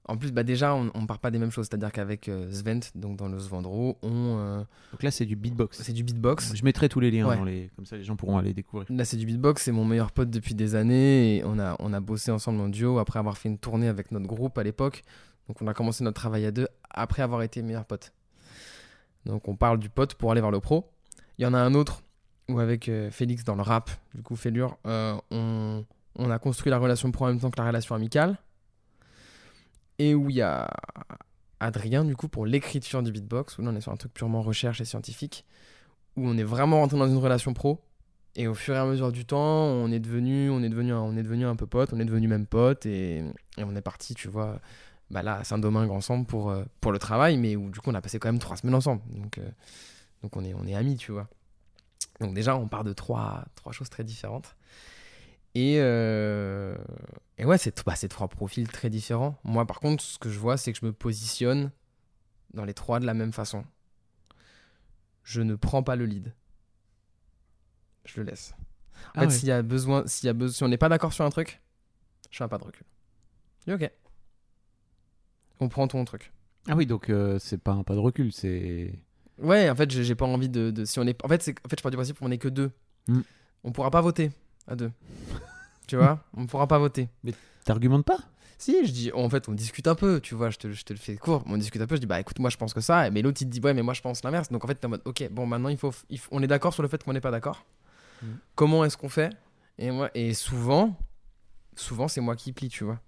en 0.05 0.17
plus, 0.17 0.31
bah 0.31 0.43
déjà, 0.43 0.75
on, 0.75 0.91
on 0.95 1.05
part 1.05 1.19
pas 1.19 1.31
des 1.31 1.37
mêmes 1.39 1.51
choses. 1.51 1.67
C'est-à-dire 1.69 1.91
qu'avec 1.91 2.27
euh, 2.27 2.51
Svent, 2.51 2.91
donc 2.95 3.15
dans 3.17 3.27
le 3.29 3.39
Svendro, 3.39 3.97
on, 4.01 4.37
euh, 4.37 4.57
Donc 4.91 5.03
là, 5.03 5.11
c'est 5.11 5.25
du 5.25 5.35
beatbox. 5.35 5.81
c'est 5.81 5.93
du 5.93 6.03
beatbox. 6.03 6.53
Je 6.55 6.63
mettrai 6.65 6.89
tous 6.89 6.99
les 6.99 7.09
liens 7.09 7.27
Ouais. 7.27 7.37
dans 7.37 7.45
les, 7.45 7.69
comme 7.75 7.85
ça 7.85 7.95
les 7.95 8.03
gens 8.03 8.15
pourront 8.17 8.37
aller 8.37 8.53
découvrir. 8.53 8.85
Là, 8.89 9.05
c'est 9.05 9.15
du 9.17 9.25
beatbox. 9.25 9.63
C'est 9.63 9.71
mon 9.71 9.85
meilleur 9.85 10.11
pote 10.11 10.29
depuis 10.29 10.55
des 10.55 10.75
années. 10.75 11.37
Et 11.37 11.43
on 11.45 11.57
a, 11.59 11.75
on 11.79 11.93
a 11.93 11.99
bossé 12.01 12.31
ensemble 12.31 12.59
en 12.61 12.67
duo 12.69 12.97
après 12.99 13.19
avoir 13.19 13.37
fait 13.37 13.47
une 13.49 13.57
tournée 13.57 13.87
avec 13.87 14.11
notre 14.11 14.27
groupe 14.27 14.57
à 14.57 14.63
l'époque. 14.63 15.03
Donc, 15.47 15.61
on 15.61 15.67
a 15.67 15.73
commencé 15.73 16.03
notre 16.03 16.19
travail 16.19 16.45
à 16.45 16.51
deux 16.51 16.67
après 16.89 17.21
avoir 17.21 17.41
été 17.41 17.61
meilleurs 17.61 17.85
potes. 17.85 18.13
Donc, 19.25 19.47
on 19.47 19.55
parle 19.55 19.79
du 19.79 19.89
pote 19.89 20.15
pour 20.15 20.31
aller 20.31 20.41
vers 20.41 20.51
le 20.51 20.59
pro. 20.59 20.89
Il 21.37 21.43
y 21.43 21.45
en 21.45 21.53
a 21.53 21.59
un 21.59 21.73
autre 21.73 22.03
où, 22.49 22.59
avec 22.59 22.89
euh, 22.89 23.09
Félix 23.09 23.43
dans 23.45 23.55
le 23.55 23.61
rap, 23.61 23.89
du 24.13 24.21
coup, 24.21 24.35
Félure, 24.35 24.77
euh, 24.85 25.15
on, 25.31 25.85
on 26.15 26.29
a 26.29 26.39
construit 26.39 26.69
la 26.69 26.77
relation 26.77 27.09
pro 27.11 27.25
en 27.25 27.29
même 27.29 27.39
temps 27.39 27.49
que 27.49 27.59
la 27.59 27.67
relation 27.67 27.95
amicale. 27.95 28.37
Et 30.03 30.15
où 30.15 30.29
il 30.29 30.35
y 30.35 30.41
a 30.41 30.69
Adrien, 31.61 32.03
du 32.03 32.17
coup, 32.17 32.27
pour 32.27 32.45
l'écriture 32.45 33.01
du 33.03 33.13
beatbox, 33.13 33.57
où 33.57 33.61
là, 33.61 33.71
on 33.71 33.75
est 33.77 33.79
sur 33.79 33.93
un 33.93 33.95
truc 33.95 34.13
purement 34.13 34.41
recherche 34.41 34.81
et 34.81 34.85
scientifique, 34.85 35.45
où 36.17 36.27
on 36.27 36.37
est 36.37 36.43
vraiment 36.43 36.81
rentré 36.81 36.97
dans 36.97 37.07
une 37.07 37.17
relation 37.17 37.53
pro. 37.53 37.79
Et 38.35 38.47
au 38.47 38.53
fur 38.53 38.75
et 38.75 38.77
à 38.77 38.85
mesure 38.85 39.13
du 39.13 39.23
temps, 39.25 39.63
on 39.63 39.89
est 39.93 40.01
devenu, 40.01 40.49
on 40.49 40.61
est 40.61 40.67
devenu, 40.67 40.91
on 40.93 41.15
est 41.15 41.23
devenu 41.23 41.45
un 41.45 41.55
peu 41.55 41.67
potes, 41.67 41.93
on 41.93 41.99
est 42.01 42.05
devenu 42.05 42.27
même 42.27 42.47
potes 42.47 42.85
et, 42.85 43.23
on 43.57 43.75
est 43.77 43.81
parti, 43.81 44.13
tu 44.13 44.27
vois, 44.27 44.59
bah 45.09 45.21
là 45.21 45.37
à 45.37 45.43
Saint-Domingue 45.45 45.91
ensemble 45.91 46.25
pour, 46.25 46.49
euh, 46.49 46.65
pour 46.81 46.91
le 46.91 46.99
travail, 46.99 47.37
mais 47.37 47.55
où 47.55 47.69
du 47.69 47.79
coup 47.79 47.91
on 47.91 47.93
a 47.93 48.01
passé 48.01 48.19
quand 48.19 48.27
même 48.27 48.39
trois 48.39 48.57
semaines 48.57 48.75
ensemble, 48.75 49.03
donc, 49.11 49.37
euh, 49.37 49.49
on 50.33 50.65
est, 50.65 50.73
amis, 50.73 50.97
tu 50.97 51.11
vois. 51.11 51.29
Donc 52.19 52.33
déjà 52.33 52.57
on 52.57 52.67
part 52.67 52.83
de 52.83 52.91
trois 52.91 53.45
choses 53.71 53.89
très 53.89 54.03
différentes. 54.03 54.55
Et, 55.55 55.75
euh, 55.79 56.75
et 57.37 57.45
ouais, 57.45 57.57
c'est 57.57 57.83
bah, 57.85 57.93
trois 58.09 58.27
profils 58.27 58.67
très 58.67 58.89
différents. 58.89 59.37
Moi 59.43 59.65
par 59.65 59.79
contre, 59.79 60.03
ce 60.03 60.17
que 60.17 60.29
je 60.29 60.39
vois, 60.39 60.57
c'est 60.57 60.73
que 60.73 60.79
je 60.79 60.85
me 60.85 60.93
positionne 60.93 61.71
dans 62.53 62.65
les 62.65 62.73
trois 62.73 62.99
de 62.99 63.05
la 63.05 63.13
même 63.13 63.33
façon. 63.33 63.63
Je 65.23 65.41
ne 65.41 65.55
prends 65.55 65.83
pas 65.83 65.95
le 65.95 66.05
lead. 66.05 66.33
Je 68.05 68.19
le 68.19 68.23
laisse. 68.27 68.53
En 68.57 69.11
Ah 69.15 69.19
fait, 69.21 69.25
ouais. 69.27 69.31
s'il 69.31 69.47
y 69.47 69.51
a 69.51 69.61
besoin, 69.61 70.03
s'il 70.07 70.27
y 70.27 70.29
a 70.29 70.33
besoin, 70.33 70.53
si 70.53 70.63
on 70.63 70.67
n'est 70.67 70.77
pas 70.77 70.89
d'accord 70.89 71.13
sur 71.13 71.23
un 71.25 71.29
truc, 71.29 71.61
je 72.31 72.37
fais 72.37 72.43
un 72.43 72.47
pas 72.49 72.57
de 72.57 72.63
recul. 72.65 72.85
Ok. 73.69 73.89
On 75.59 75.69
prend 75.69 75.87
ton 75.87 76.03
truc. 76.03 76.33
Ah 76.67 76.75
oui, 76.75 76.85
donc 76.85 77.09
euh, 77.09 77.39
c'est 77.39 77.57
pas 77.57 77.71
un 77.73 77.83
pas 77.83 77.93
de 77.93 77.99
recul, 77.99 78.31
c'est 78.33 78.99
Ouais, 79.37 79.69
en 79.69 79.75
fait, 79.75 79.89
j'ai 79.91 80.15
pas 80.15 80.25
envie 80.25 80.49
de, 80.49 80.71
de- 80.71 80.85
si 80.85 80.99
on 80.99 81.07
est, 81.07 81.23
en 81.23 81.27
fait, 81.27 81.41
en 81.65 81.69
fait, 81.69 81.77
je 81.79 81.83
pars 81.83 81.91
du 81.91 81.97
principe 81.97 82.19
qu'on 82.19 82.31
est 82.31 82.37
que 82.37 82.47
deux. 82.47 82.71
Mm. 83.07 83.21
On 83.63 83.71
pourra 83.71 83.89
pas 83.91 84.01
voter 84.01 84.31
à 84.67 84.75
deux. 84.75 84.91
tu 85.87 85.95
vois, 85.97 86.23
on 86.35 86.45
pourra 86.45 86.67
pas 86.67 86.79
voter. 86.79 87.09
T'argumentes 87.65 88.05
pas? 88.05 88.17
Si, 88.57 88.85
je 88.85 88.91
dis, 88.91 89.11
en 89.13 89.29
fait, 89.29 89.49
on 89.49 89.53
discute 89.53 89.87
un 89.87 89.95
peu, 89.95 90.21
tu 90.21 90.35
vois, 90.35 90.49
je 90.49 90.57
te, 90.57 90.71
je 90.71 90.83
te 90.85 90.93
le 90.93 90.99
fais 90.99 91.17
court, 91.17 91.43
on 91.47 91.57
discute 91.57 91.81
un 91.81 91.87
peu, 91.87 91.95
je 91.95 92.01
dis, 92.01 92.07
bah 92.07 92.19
écoute, 92.19 92.39
moi 92.39 92.49
je 92.49 92.55
pense 92.55 92.73
que 92.73 92.79
ça, 92.79 93.09
mais 93.09 93.21
l'autre 93.21 93.41
il 93.41 93.45
te 93.45 93.51
dit, 93.51 93.59
ouais, 93.59 93.73
mais 93.73 93.81
moi 93.81 93.93
je 93.93 94.01
pense 94.01 94.23
l'inverse. 94.23 94.49
Donc 94.49 94.63
en 94.63 94.67
fait, 94.67 94.75
t'es 94.75 94.85
en 94.85 94.89
mode, 94.89 95.01
ok, 95.05 95.27
bon, 95.31 95.45
maintenant 95.45 95.69
il 95.69 95.77
faut, 95.77 95.91
il 96.09 96.17
faut- 96.17 96.29
on 96.31 96.41
est 96.41 96.47
d'accord 96.47 96.73
sur 96.73 96.81
le 96.81 96.87
fait 96.87 97.03
qu'on 97.03 97.11
n'est 97.13 97.19
pas 97.21 97.31
d'accord. 97.31 97.65
Mm. 98.21 98.27
Comment 98.55 98.85
est-ce 98.85 98.95
qu'on 98.95 99.09
fait? 99.09 99.35
Et 99.77 99.91
moi, 99.91 100.09
et 100.15 100.33
souvent, 100.33 100.97
souvent 101.75 102.07
c'est 102.07 102.21
moi 102.21 102.35
qui 102.37 102.53
plie, 102.53 102.69
tu 102.69 102.83
vois. 102.85 102.99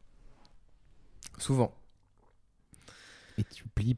Souvent. 1.38 1.74
Et 3.38 3.44
tu 3.44 3.64
plies. 3.76 3.98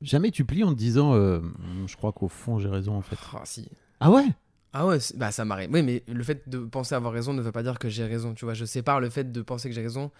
Jamais 0.00 0.30
tu 0.30 0.44
plies 0.44 0.64
en 0.64 0.70
te 0.72 0.78
disant 0.78 1.14
euh, 1.14 1.40
Je 1.86 1.96
crois 1.96 2.12
qu'au 2.12 2.28
fond, 2.28 2.58
j'ai 2.58 2.68
raison 2.68 2.96
en 2.96 3.02
fait. 3.02 3.16
Ah 3.32 3.42
si. 3.44 3.68
Ah 4.00 4.10
ouais? 4.10 4.26
Ah 4.72 4.86
ouais, 4.86 4.98
bah 5.16 5.30
ça 5.32 5.44
m'arrive. 5.44 5.70
Oui, 5.72 5.82
mais 5.82 6.02
le 6.08 6.22
fait 6.24 6.48
de 6.48 6.58
penser 6.60 6.94
avoir 6.94 7.12
raison 7.12 7.32
ne 7.34 7.42
veut 7.42 7.52
pas 7.52 7.62
dire 7.62 7.78
que 7.78 7.88
j'ai 7.88 8.04
raison, 8.04 8.34
tu 8.34 8.44
vois. 8.44 8.54
Je 8.54 8.64
sépare 8.64 9.00
le 9.00 9.10
fait 9.10 9.30
de 9.30 9.42
penser 9.42 9.68
que 9.68 9.74
j'ai 9.74 9.82
raison, 9.82 10.10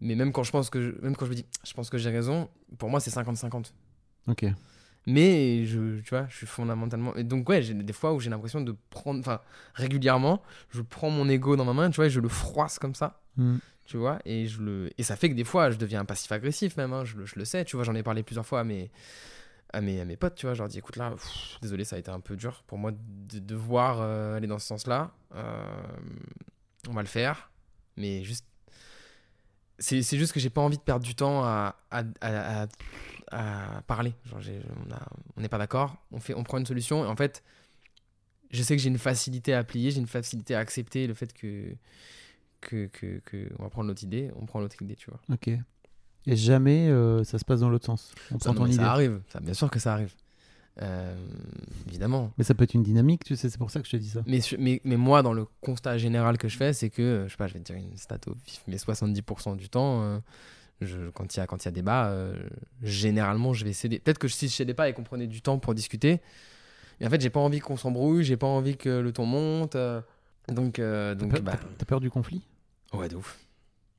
mais 0.00 0.14
même 0.14 0.32
quand 0.32 0.42
je 0.42 0.50
pense 0.52 0.68
que, 0.70 0.80
je- 0.80 1.00
même 1.02 1.16
quand 1.16 1.24
je 1.24 1.30
me 1.30 1.36
dis, 1.36 1.46
je 1.66 1.72
pense 1.72 1.88
que 1.90 1.98
j'ai 1.98 2.10
raison, 2.10 2.48
pour 2.78 2.90
moi 2.90 3.00
c'est 3.00 3.10
50-50. 3.10 3.72
Ok. 4.28 4.44
Mais 5.06 5.64
je, 5.64 6.00
tu 6.00 6.10
vois, 6.10 6.26
je 6.28 6.36
suis 6.36 6.46
fondamentalement. 6.46 7.14
Et 7.16 7.24
donc, 7.24 7.48
ouais, 7.48 7.62
j'ai 7.62 7.72
des 7.72 7.92
fois 7.94 8.12
où 8.12 8.20
j'ai 8.20 8.28
l'impression 8.28 8.60
de 8.60 8.76
prendre. 8.90 9.20
Enfin, 9.20 9.40
régulièrement, 9.74 10.42
je 10.70 10.82
prends 10.82 11.08
mon 11.08 11.26
ego 11.30 11.56
dans 11.56 11.64
ma 11.64 11.72
main, 11.72 11.88
tu 11.88 11.96
vois, 11.96 12.06
et 12.06 12.10
je 12.10 12.20
le 12.20 12.28
froisse 12.28 12.78
comme 12.78 12.94
ça, 12.94 13.22
Hmm. 13.38 13.56
tu 13.86 13.96
vois, 13.96 14.18
et, 14.26 14.46
je 14.48 14.60
le... 14.60 14.90
et 14.98 15.02
ça 15.04 15.14
fait 15.16 15.30
que 15.30 15.34
des 15.34 15.44
fois, 15.44 15.70
je 15.70 15.76
deviens 15.78 16.04
passif-agressif 16.04 16.76
même, 16.76 16.92
hein, 16.92 17.04
je, 17.04 17.16
le, 17.16 17.24
je 17.24 17.36
le 17.38 17.44
sais, 17.46 17.64
tu 17.64 17.76
vois, 17.76 17.84
j'en 17.84 17.94
ai 17.94 18.02
parlé 18.02 18.22
plusieurs 18.24 18.44
fois 18.44 18.64
mes, 18.64 18.90
à 19.72 19.80
mes, 19.80 20.00
à 20.00 20.04
mes 20.04 20.16
potes, 20.16 20.34
tu 20.34 20.46
vois, 20.46 20.54
je 20.54 20.60
leur 20.60 20.68
dis, 20.68 20.78
écoute 20.78 20.96
là, 20.96 21.14
désolé, 21.60 21.84
ça 21.84 21.96
a 21.96 21.98
été 21.98 22.10
un 22.10 22.20
peu 22.20 22.36
dur 22.36 22.62
pour 22.66 22.78
moi 22.78 22.92
de 22.92 23.38
devoir 23.38 24.00
euh, 24.00 24.36
aller 24.36 24.46
dans 24.46 24.58
ce 24.58 24.66
sens-là. 24.66 25.12
Euh, 25.34 25.64
on 26.88 26.92
va 26.92 27.02
le 27.02 27.08
faire, 27.08 27.50
mais 27.96 28.24
juste. 28.24 28.46
C'est 29.80 30.02
juste 30.02 30.32
que 30.32 30.40
j'ai 30.40 30.50
pas 30.50 30.60
envie 30.60 30.76
de 30.76 30.82
perdre 30.82 31.04
du 31.06 31.14
temps 31.14 31.44
à, 31.44 31.76
à, 31.92 32.66
parler. 33.86 34.12
Genre, 34.24 34.40
on 35.36 35.40
n'est 35.40 35.48
pas 35.48 35.58
d'accord, 35.58 35.96
on, 36.10 36.18
fait, 36.18 36.34
on 36.34 36.42
prend 36.42 36.58
une 36.58 36.66
solution, 36.66 37.04
et 37.04 37.06
en 37.06 37.14
fait, 37.14 37.44
je 38.50 38.60
sais 38.60 38.74
que 38.74 38.82
j'ai 38.82 38.88
une 38.88 38.98
facilité 38.98 39.54
à 39.54 39.62
plier, 39.62 39.92
j'ai 39.92 40.00
une 40.00 40.08
facilité 40.08 40.56
à 40.56 40.58
accepter 40.58 41.06
le 41.06 41.14
fait 41.14 41.32
que, 41.32 41.76
que, 42.60 42.86
que, 42.86 43.20
que 43.24 43.48
on 43.60 43.62
va 43.62 43.70
prendre 43.70 43.86
l'autre 43.86 44.02
idée, 44.02 44.32
on 44.34 44.46
prend 44.46 44.58
l'autre 44.58 44.82
idée, 44.82 44.96
tu 44.96 45.10
vois. 45.10 45.20
Ok. 45.30 45.50
Et 46.26 46.36
jamais 46.36 46.88
euh, 46.88 47.24
ça 47.24 47.38
se 47.38 47.44
passe 47.44 47.60
dans 47.60 47.70
l'autre 47.70 47.86
sens. 47.86 48.12
On 48.30 48.38
Ça, 48.38 48.50
prend 48.50 48.52
non, 48.54 48.58
ton 48.60 48.64
mais 48.66 48.74
idée. 48.74 48.82
ça 48.82 48.92
arrive, 48.92 49.20
ça, 49.28 49.40
bien 49.40 49.54
sûr 49.54 49.70
que 49.70 49.78
ça 49.78 49.92
arrive. 49.94 50.12
Euh, 50.82 51.16
évidemment. 51.88 52.32
Mais 52.38 52.44
ça 52.44 52.54
peut 52.54 52.64
être 52.64 52.74
une 52.74 52.82
dynamique, 52.84 53.24
tu 53.24 53.34
sais, 53.34 53.48
c'est 53.50 53.58
pour 53.58 53.70
ça 53.70 53.80
que 53.80 53.86
je 53.86 53.92
te 53.92 53.96
dis 53.96 54.10
ça. 54.10 54.20
Mais, 54.26 54.40
su- 54.40 54.56
mais, 54.58 54.80
mais 54.84 54.96
moi, 54.96 55.22
dans 55.22 55.32
le 55.32 55.46
constat 55.60 55.98
général 55.98 56.38
que 56.38 56.48
je 56.48 56.56
fais, 56.56 56.72
c'est 56.72 56.90
que, 56.90 57.24
je 57.26 57.30
sais 57.32 57.36
pas, 57.36 57.46
je 57.48 57.54
vais 57.54 57.60
te 57.60 57.64
dire 57.72 57.76
une 57.82 57.96
stat 57.96 58.18
au 58.28 58.34
vif, 58.46 58.62
mais 58.68 58.76
70% 58.76 59.56
du 59.56 59.68
temps, 59.68 60.02
euh, 60.02 60.18
je, 60.80 61.10
quand 61.10 61.34
il 61.34 61.38
y 61.38 61.40
a, 61.40 61.46
y 61.50 61.68
a 61.68 61.70
débat, 61.72 62.08
euh, 62.10 62.36
généralement, 62.82 63.54
je 63.54 63.64
vais 63.64 63.72
céder. 63.72 63.98
Peut-être 63.98 64.18
que 64.18 64.28
si 64.28 64.46
je 64.48 64.54
cédais 64.54 64.74
pas 64.74 64.88
et 64.88 64.92
qu'on 64.92 65.02
prenait 65.02 65.26
du 65.26 65.42
temps 65.42 65.58
pour 65.58 65.74
discuter, 65.74 66.20
mais 67.00 67.06
en 67.06 67.10
fait, 67.10 67.20
j'ai 67.20 67.30
pas 67.30 67.40
envie 67.40 67.58
qu'on 67.60 67.76
s'embrouille, 67.76 68.22
j'ai 68.22 68.36
pas 68.36 68.46
envie 68.46 68.76
que 68.76 68.88
le 69.00 69.10
ton 69.12 69.26
monte. 69.26 69.76
donc, 70.48 70.78
euh, 70.78 71.14
T'as 71.14 71.20
donc 71.20 71.30
peur, 71.32 71.42
bah, 71.42 71.58
peur 71.88 72.00
du 72.00 72.10
conflit? 72.10 72.42
Ouais, 72.92 73.08
de 73.08 73.16
ouf. 73.16 73.36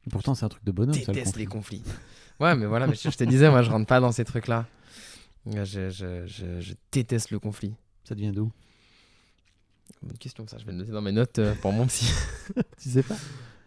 Et 0.07 0.09
Pourtant, 0.09 0.33
c'est 0.35 0.45
un 0.45 0.49
truc 0.49 0.63
de 0.63 0.71
bonhomme, 0.71 0.93
ça, 0.93 0.99
le 0.99 1.05
déteste 1.13 1.25
conflit. 1.33 1.41
les 1.41 1.45
conflits. 1.47 1.83
Ouais, 2.39 2.55
mais 2.55 2.65
voilà, 2.67 2.87
mais 2.87 2.95
je, 2.95 3.09
je 3.09 3.17
te 3.17 3.23
disais, 3.25 3.49
moi, 3.49 3.63
je 3.63 3.69
rentre 3.69 3.85
pas 3.85 3.99
dans 3.99 4.13
ces 4.13 4.23
trucs-là. 4.23 4.65
Je, 5.45 5.65
je, 5.65 6.25
je, 6.25 6.61
je 6.61 6.73
déteste 6.91 7.31
le 7.31 7.39
conflit. 7.39 7.73
Ça 8.05 8.15
devient 8.15 8.31
d'où 8.31 8.49
Bonne 10.01 10.17
question, 10.17 10.47
ça. 10.47 10.57
Je 10.57 10.63
vais 10.65 10.71
le 10.71 10.77
noter 10.77 10.91
dans 10.93 11.01
mes 11.01 11.11
notes 11.11 11.39
euh, 11.39 11.53
pour 11.55 11.73
mon 11.73 11.85
psy. 11.87 12.09
Tu 12.81 12.89
sais 12.91 13.03
pas? 13.03 13.17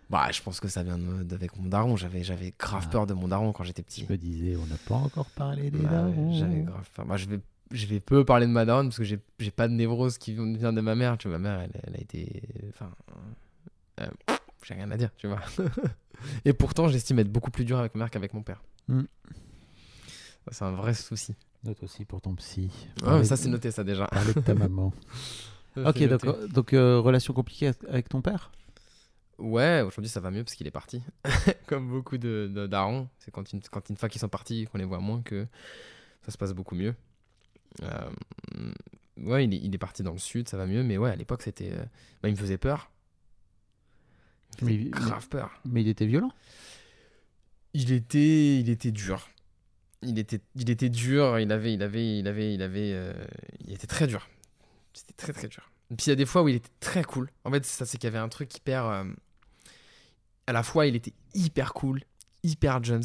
Bah, 0.09 0.29
je 0.33 0.41
pense 0.41 0.59
que 0.59 0.69
ça 0.69 0.83
vient 0.83 0.97
d'avec 0.97 1.55
mon 1.59 1.69
daron. 1.69 1.97
J'avais, 1.97 2.23
j'avais 2.25 2.55
grave 2.59 2.85
Ah. 2.87 2.91
peur 2.91 3.07
de 3.07 3.13
mon 3.13 3.29
daron 3.29 3.53
quand 3.53 3.65
j'étais 3.65 3.83
petit. 3.83 4.07
Je 4.09 4.11
me 4.13 4.17
disais, 4.17 4.57
on 4.57 4.65
n'a 4.67 4.79
pas 4.89 4.95
encore 4.95 5.29
parlé 5.31 5.71
des 5.71 5.79
Bah, 5.81 5.91
darons. 5.91 6.33
j'avais 6.33 6.61
grave 6.63 6.89
peur. 6.95 7.05
Moi, 7.05 7.19
je 7.19 7.27
vais, 7.27 7.41
je 7.73 7.85
vais 7.87 8.01
peu 8.01 8.25
parler 8.25 8.47
de 8.47 8.53
ma 8.53 8.65
daronne 8.65 8.87
parce 8.89 8.97
que 8.99 9.05
j'ai, 9.05 9.19
j'ai 9.39 9.51
pas 9.51 9.69
de 9.69 9.75
névrose 9.75 10.17
qui 10.17 10.33
vient 10.33 10.51
vient 10.55 10.73
de 10.73 10.81
ma 10.81 10.95
mère. 10.95 11.19
Tu 11.19 11.29
vois, 11.29 11.37
ma 11.39 11.51
mère, 11.51 11.61
elle, 11.61 11.79
elle 11.87 11.95
a 11.97 12.01
été. 12.01 12.43
Enfin. 12.71 12.91
euh, 14.01 14.07
j'ai 14.67 14.75
rien 14.75 14.91
à 14.91 14.97
dire, 14.97 15.11
tu 15.17 15.27
vois. 15.27 15.41
Et 16.45 16.53
pourtant, 16.53 16.89
j'estime 16.89 17.19
être 17.19 17.31
beaucoup 17.33 17.51
plus 17.51 17.65
dur 17.65 17.79
avec 17.79 17.95
ma 17.95 18.01
mère 18.01 18.11
qu'avec 18.11 18.33
mon 18.35 18.43
père. 18.43 18.63
Mm. 18.89 19.03
C'est 20.51 20.65
un 20.65 20.73
vrai 20.73 20.95
souci. 20.95 21.35
Note 21.65 21.83
aussi 21.85 22.05
pour 22.05 22.21
ton 22.21 22.35
psy. 22.35 22.71
Parler 23.01 23.21
mais 23.21 23.25
ça, 23.25 23.37
c'est 23.37 23.49
noté, 23.49 23.71
ça 23.71 23.85
déjà. 23.85 24.09
De 24.35 24.41
ta 24.41 24.55
maman. 24.57 24.93
Ok, 25.77 26.03
donc, 26.09 26.25
euh, 26.25 26.47
donc 26.49 26.73
euh, 26.73 26.99
relation 26.99 27.33
compliquée 27.33 27.69
avec- 27.69 27.85
avec 27.89 28.09
ton 28.09 28.21
père? 28.21 28.51
Ouais, 29.39 29.81
aujourd'hui 29.81 30.11
ça 30.11 30.21
va 30.21 30.31
mieux 30.31 30.45
parce 30.45 30.55
qu'il 30.55 30.67
est 30.67 30.71
parti. 30.73 31.03
Comme 31.67 31.89
beaucoup 31.89 32.19
de, 32.19 32.51
de 32.55 32.67
darons, 32.67 33.09
c'est 33.19 33.31
quand 33.31 33.53
une, 33.53 33.61
quand 33.63 33.89
une 33.89 33.97
fois 33.97 34.09
qu'ils 34.09 34.21
sont 34.21 34.29
partis 34.29 34.67
qu'on 34.67 34.79
les 34.79 34.85
voit 34.85 34.99
moins 35.01 35.23
que 35.23 35.47
ça 36.25 36.31
se 36.33 36.39
passe 36.39 36.53
beaucoup 36.53 36.75
mieux. 36.75 36.95
Euh, 37.83 38.11
ouais, 39.17 39.45
il 39.47 39.55
est, 39.55 39.59
il 39.59 39.75
est 39.75 39.79
parti 39.79 40.03
dans 40.03 40.13
le 40.13 40.19
sud, 40.19 40.49
ça 40.49 40.57
va 40.57 40.67
mieux, 40.67 40.83
mais 40.83 40.99
ouais, 40.99 41.11
à 41.11 41.17
l'époque 41.17 41.43
c'était. 41.43 41.71
bah, 42.23 42.29
il 42.29 42.33
me 42.33 42.37
faisait 42.37 42.59
peur. 42.59 42.91
Mais 44.61 44.77
grave 44.77 45.29
peur. 45.29 45.51
Mais 45.65 45.81
il 45.83 45.89
était 45.89 46.07
violent 46.07 46.33
Il 47.75 47.93
était, 47.93 48.59
il 48.59 48.69
était 48.69 48.91
dur. 48.91 49.29
Il 50.03 50.19
était, 50.19 50.41
il 50.57 50.69
était 50.69 50.89
dur. 50.91 51.39
Il 51.39 51.51
avait, 51.53 51.73
il 51.73 51.83
avait, 51.83 52.19
il 52.19 52.29
avait, 52.29 52.55
il 52.55 52.63
avait, 52.63 52.93
euh, 52.93 53.13
il 53.65 53.73
était 53.73 53.87
très 53.87 54.07
dur. 54.07 54.29
C'était 54.93 55.15
très 55.15 55.33
très 55.33 55.49
dur. 55.49 55.71
Et 55.91 55.97
puis 55.97 56.07
il 56.07 56.09
y 56.11 56.13
a 56.13 56.17
des 56.17 56.27
fois 56.27 56.43
où 56.43 56.49
il 56.49 56.57
était 56.57 56.71
très 56.81 57.05
cool. 57.05 57.31
En 57.45 57.51
fait, 57.51 57.65
ça 57.65 57.87
c'est 57.87 57.99
qu'il 57.99 58.09
y 58.09 58.13
avait 58.13 58.19
un 58.19 58.29
truc 58.29 58.55
hyper. 58.57 58.87
euh, 58.87 59.05
à 60.47 60.53
la 60.53 60.63
fois, 60.63 60.87
il 60.87 60.97
était 60.97 61.13
hyper 61.35 61.73
cool, 61.73 62.03
hyper 62.43 62.83
Jones. 62.83 63.05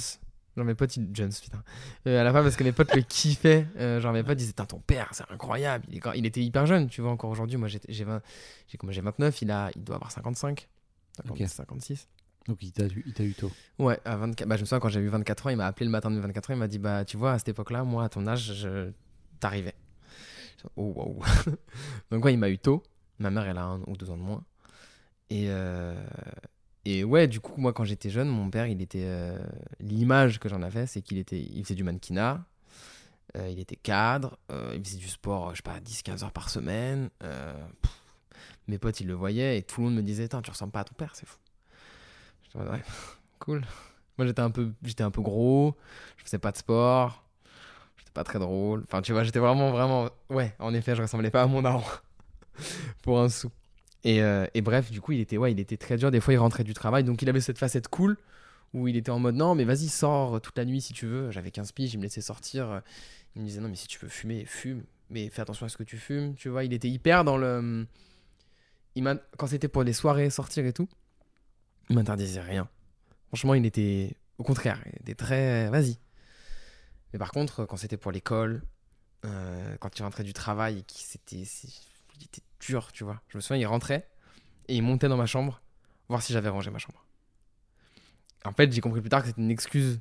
Genre 0.56 0.66
mes 0.66 0.74
potes, 0.74 0.98
ils 0.98 1.08
Jones, 1.14 1.32
putain. 1.32 1.64
Euh, 2.08 2.20
à 2.20 2.24
la 2.24 2.32
fois 2.32 2.42
parce 2.42 2.56
que 2.56 2.64
mes 2.64 2.72
potes 2.72 2.96
le 2.96 3.04
kiffaient. 3.04 3.68
Euh, 3.78 4.02
genre 4.02 4.12
mes 4.12 4.24
potes 4.24 4.38
disaient, 4.38 4.54
ton 4.54 4.80
père, 4.80 5.10
c'est 5.12 5.24
incroyable. 5.30 5.86
Il, 5.90 5.98
est 5.98 6.02
il 6.16 6.26
était 6.26 6.42
hyper 6.42 6.66
jeune, 6.66 6.90
tu 6.90 7.02
vois. 7.02 7.12
Encore 7.12 7.30
aujourd'hui, 7.30 7.58
moi 7.58 7.68
j'ai 7.68 8.04
20 8.04 8.22
j'ai 8.68 8.78
comment 8.78 8.92
j'ai 8.92 9.02
29, 9.02 9.42
il 9.44 9.52
a, 9.52 9.70
il 9.76 9.84
doit 9.84 9.98
avoir 9.98 10.12
55, 10.12 10.68
50, 11.18 11.32
Ok. 11.42 11.48
56. 11.48 12.08
Donc 12.48 12.64
il 12.64 12.72
t'a 12.72 12.86
eu, 12.86 13.34
tôt. 13.34 13.52
Ouais, 13.78 14.00
à 14.06 14.16
24, 14.16 14.48
bah, 14.48 14.56
je 14.56 14.62
me 14.62 14.66
souviens 14.66 14.80
quand 14.80 14.88
j'ai 14.90 15.02
eu 15.02 15.10
24 15.10 15.48
ans, 15.48 15.50
il 15.50 15.58
m'a 15.58 15.66
appelé 15.68 15.86
le 15.86 15.92
matin 15.92 16.10
de 16.10 16.16
mes 16.16 16.22
24 16.22 16.50
ans, 16.52 16.54
il 16.54 16.60
m'a 16.60 16.68
dit 16.70 16.80
Bah, 16.80 17.04
tu 17.04 17.18
vois, 17.18 17.34
à 17.34 17.40
cette 17.40 17.50
époque-là, 17.50 17.84
moi, 17.84 18.06
à 18.06 18.10
ton 18.10 18.26
âge, 18.26 18.54
je... 18.54 18.92
t'arrivais. 19.42 19.76
Oh, 20.78 20.94
wow. 20.96 21.22
Donc, 22.12 22.24
ouais, 22.26 22.34
il 22.34 22.38
m'a 22.40 22.50
eu 22.50 22.58
tôt. 22.58 22.84
Ma 23.20 23.30
mère, 23.32 23.46
elle 23.48 23.58
a 23.58 23.64
un 23.66 23.82
ou 23.82 23.98
deux 23.98 24.10
ans 24.10 24.18
de 24.18 24.22
moins. 24.22 24.44
Et, 25.30 25.48
euh, 25.50 25.94
et 26.86 27.04
ouais, 27.04 27.28
du 27.28 27.40
coup, 27.42 27.60
moi, 27.60 27.74
quand 27.74 27.84
j'étais 27.84 28.10
jeune, 28.10 28.30
mon 28.30 28.50
père, 28.50 28.68
il 28.68 28.82
était. 28.82 29.04
euh, 29.04 29.38
L'image 29.82 30.40
que 30.40 30.48
j'en 30.48 30.62
avais, 30.62 30.88
c'est 30.88 31.02
qu'il 31.02 31.18
était... 31.18 31.40
il 31.42 31.64
faisait 31.64 31.76
du 31.76 31.84
mannequinat, 31.84 32.46
euh, 33.36 33.50
il 33.50 33.60
était 33.60 33.76
cadre, 33.76 34.40
il 34.74 34.84
faisait 34.84 34.98
du 34.98 35.08
sport, 35.10 35.52
je 35.52 35.58
sais 35.58 35.64
pas, 35.64 35.80
10-15 35.80 36.24
heures 36.24 36.32
par 36.32 36.50
semaine. 36.50 37.10
pff. 37.20 37.92
Mes 38.68 38.78
potes, 38.78 39.00
ils 39.00 39.08
le 39.08 39.14
voyaient 39.14 39.58
et 39.58 39.64
tout 39.64 39.82
le 39.82 39.88
monde 39.88 39.96
me 39.96 40.02
disait 40.02 40.28
tu 40.28 40.50
ressembles 40.50 40.72
pas 40.72 40.82
à 40.82 40.84
ton 40.84 40.94
père, 40.94 41.16
c'est 41.16 41.28
fou. 41.28 41.38
Mode, 42.56 42.70
ouais, 42.70 42.84
cool. 43.40 43.62
Moi, 44.18 44.26
j'étais 44.26 44.42
un 44.42 44.50
peu, 44.50 44.72
j'étais 44.84 45.04
un 45.04 45.12
peu 45.12 45.22
gros, 45.22 45.76
je 46.18 46.24
faisais 46.24 46.40
pas 46.40 46.52
de 46.52 46.58
sport, 46.58 47.24
j'étais 47.98 48.12
pas 48.12 48.24
très 48.24 48.40
drôle. 48.40 48.84
Enfin, 48.86 49.02
tu 49.02 49.12
vois, 49.14 49.24
j'étais 49.24 49.40
vraiment, 49.40 49.72
vraiment, 49.72 50.10
ouais, 50.30 50.56
en 50.60 50.74
effet, 50.74 50.96
je 50.96 51.02
ressemblais 51.02 51.30
pas 51.30 51.44
à 51.44 51.48
mon 51.48 51.62
daron 51.62 51.84
pour 53.04 53.20
un 53.20 53.30
sou. 53.30 53.52
Et, 54.04 54.24
euh, 54.24 54.48
et 54.54 54.62
bref, 54.62 54.90
du 54.90 55.02
coup, 55.02 55.12
il 55.12 55.20
était, 55.20 55.38
ouais, 55.38 55.52
il 55.52 55.60
était 55.60 55.78
très 55.78 55.98
dur. 55.98 56.10
Des 56.10 56.20
fois, 56.20 56.34
il 56.34 56.38
rentrait 56.38 56.64
du 56.64 56.74
travail, 56.74 57.04
donc 57.04 57.22
il 57.22 57.30
avait 57.30 57.42
cette 57.42 57.60
facette 57.60 57.90
cool 57.90 58.18
où 58.74 58.88
il 58.88 58.98
était 58.98 59.12
en 59.12 59.20
mode 59.20 59.36
non, 59.36 59.56
mais 59.56 59.64
vas-y, 59.64 59.88
sors 59.88 60.42
toute 60.42 60.58
la 60.58 60.66
nuit 60.66 60.82
si 60.82 60.94
tu 60.94 61.06
veux. 61.06 61.32
J'avais 61.32 61.52
15 61.52 61.72
piges, 61.74 61.94
il 61.94 61.98
me 61.98 62.04
laissait 62.04 62.22
sortir. 62.22 62.82
Il 63.36 63.42
me 63.42 63.48
disait 63.48 63.62
non, 63.62 63.70
mais 63.70 63.76
si 63.76 63.88
tu 63.88 64.00
veux 64.00 64.10
fumer, 64.10 64.46
fume, 64.46 64.84
mais 65.10 65.30
fais 65.30 65.42
attention 65.42 65.66
à 65.66 65.70
ce 65.70 65.78
que 65.78 65.84
tu 65.84 65.98
fumes. 65.98 66.36
Tu 66.36 66.50
vois, 66.50 66.64
il 66.64 66.74
était 66.74 66.90
hyper 66.90 67.24
dans 67.24 67.38
le. 67.38 67.86
Il 68.98 69.22
quand 69.38 69.46
c'était 69.46 69.68
pour 69.68 69.84
les 69.84 69.94
soirées, 69.94 70.32
sortir 70.32 70.66
et 70.66 70.74
tout, 70.74 70.90
il 71.90 71.96
m'interdisait 71.96 72.42
rien. 72.42 72.68
Franchement, 73.28 73.54
il 73.54 73.64
était. 73.64 74.18
Au 74.40 74.44
contraire, 74.44 74.82
il 74.88 75.02
était 75.02 75.14
très. 75.14 75.70
Vas-y. 75.70 76.00
Mais 77.14 77.20
par 77.20 77.32
contre, 77.32 77.66
quand 77.66 77.78
c'était 77.78 77.98
pour 77.98 78.12
l'école, 78.12 78.64
euh, 79.24 79.76
quand 79.80 79.92
tu 79.92 80.02
rentrais 80.02 80.24
du 80.24 80.34
travail, 80.34 80.84
c'était, 80.88 81.38
il 81.38 82.24
était 82.24 82.42
dur, 82.60 82.92
tu 82.92 83.04
vois. 83.04 83.22
Je 83.28 83.38
me 83.38 83.42
souviens, 83.42 83.62
il 83.62 83.68
rentrait 83.68 84.10
et 84.68 84.76
il 84.76 84.82
montait 84.82 85.08
dans 85.08 85.16
ma 85.16 85.28
chambre, 85.28 85.62
voir 86.10 86.24
si 86.24 86.34
j'avais 86.34 86.50
rangé 86.50 86.72
ma 86.72 86.80
chambre. 86.80 87.06
En 88.46 88.52
fait, 88.52 88.72
j'ai 88.72 88.82
compris 88.82 89.02
plus 89.02 89.12
tard 89.12 89.22
que 89.22 89.28
c'était 89.28 89.42
une 89.42 89.52
excuse 89.52 90.00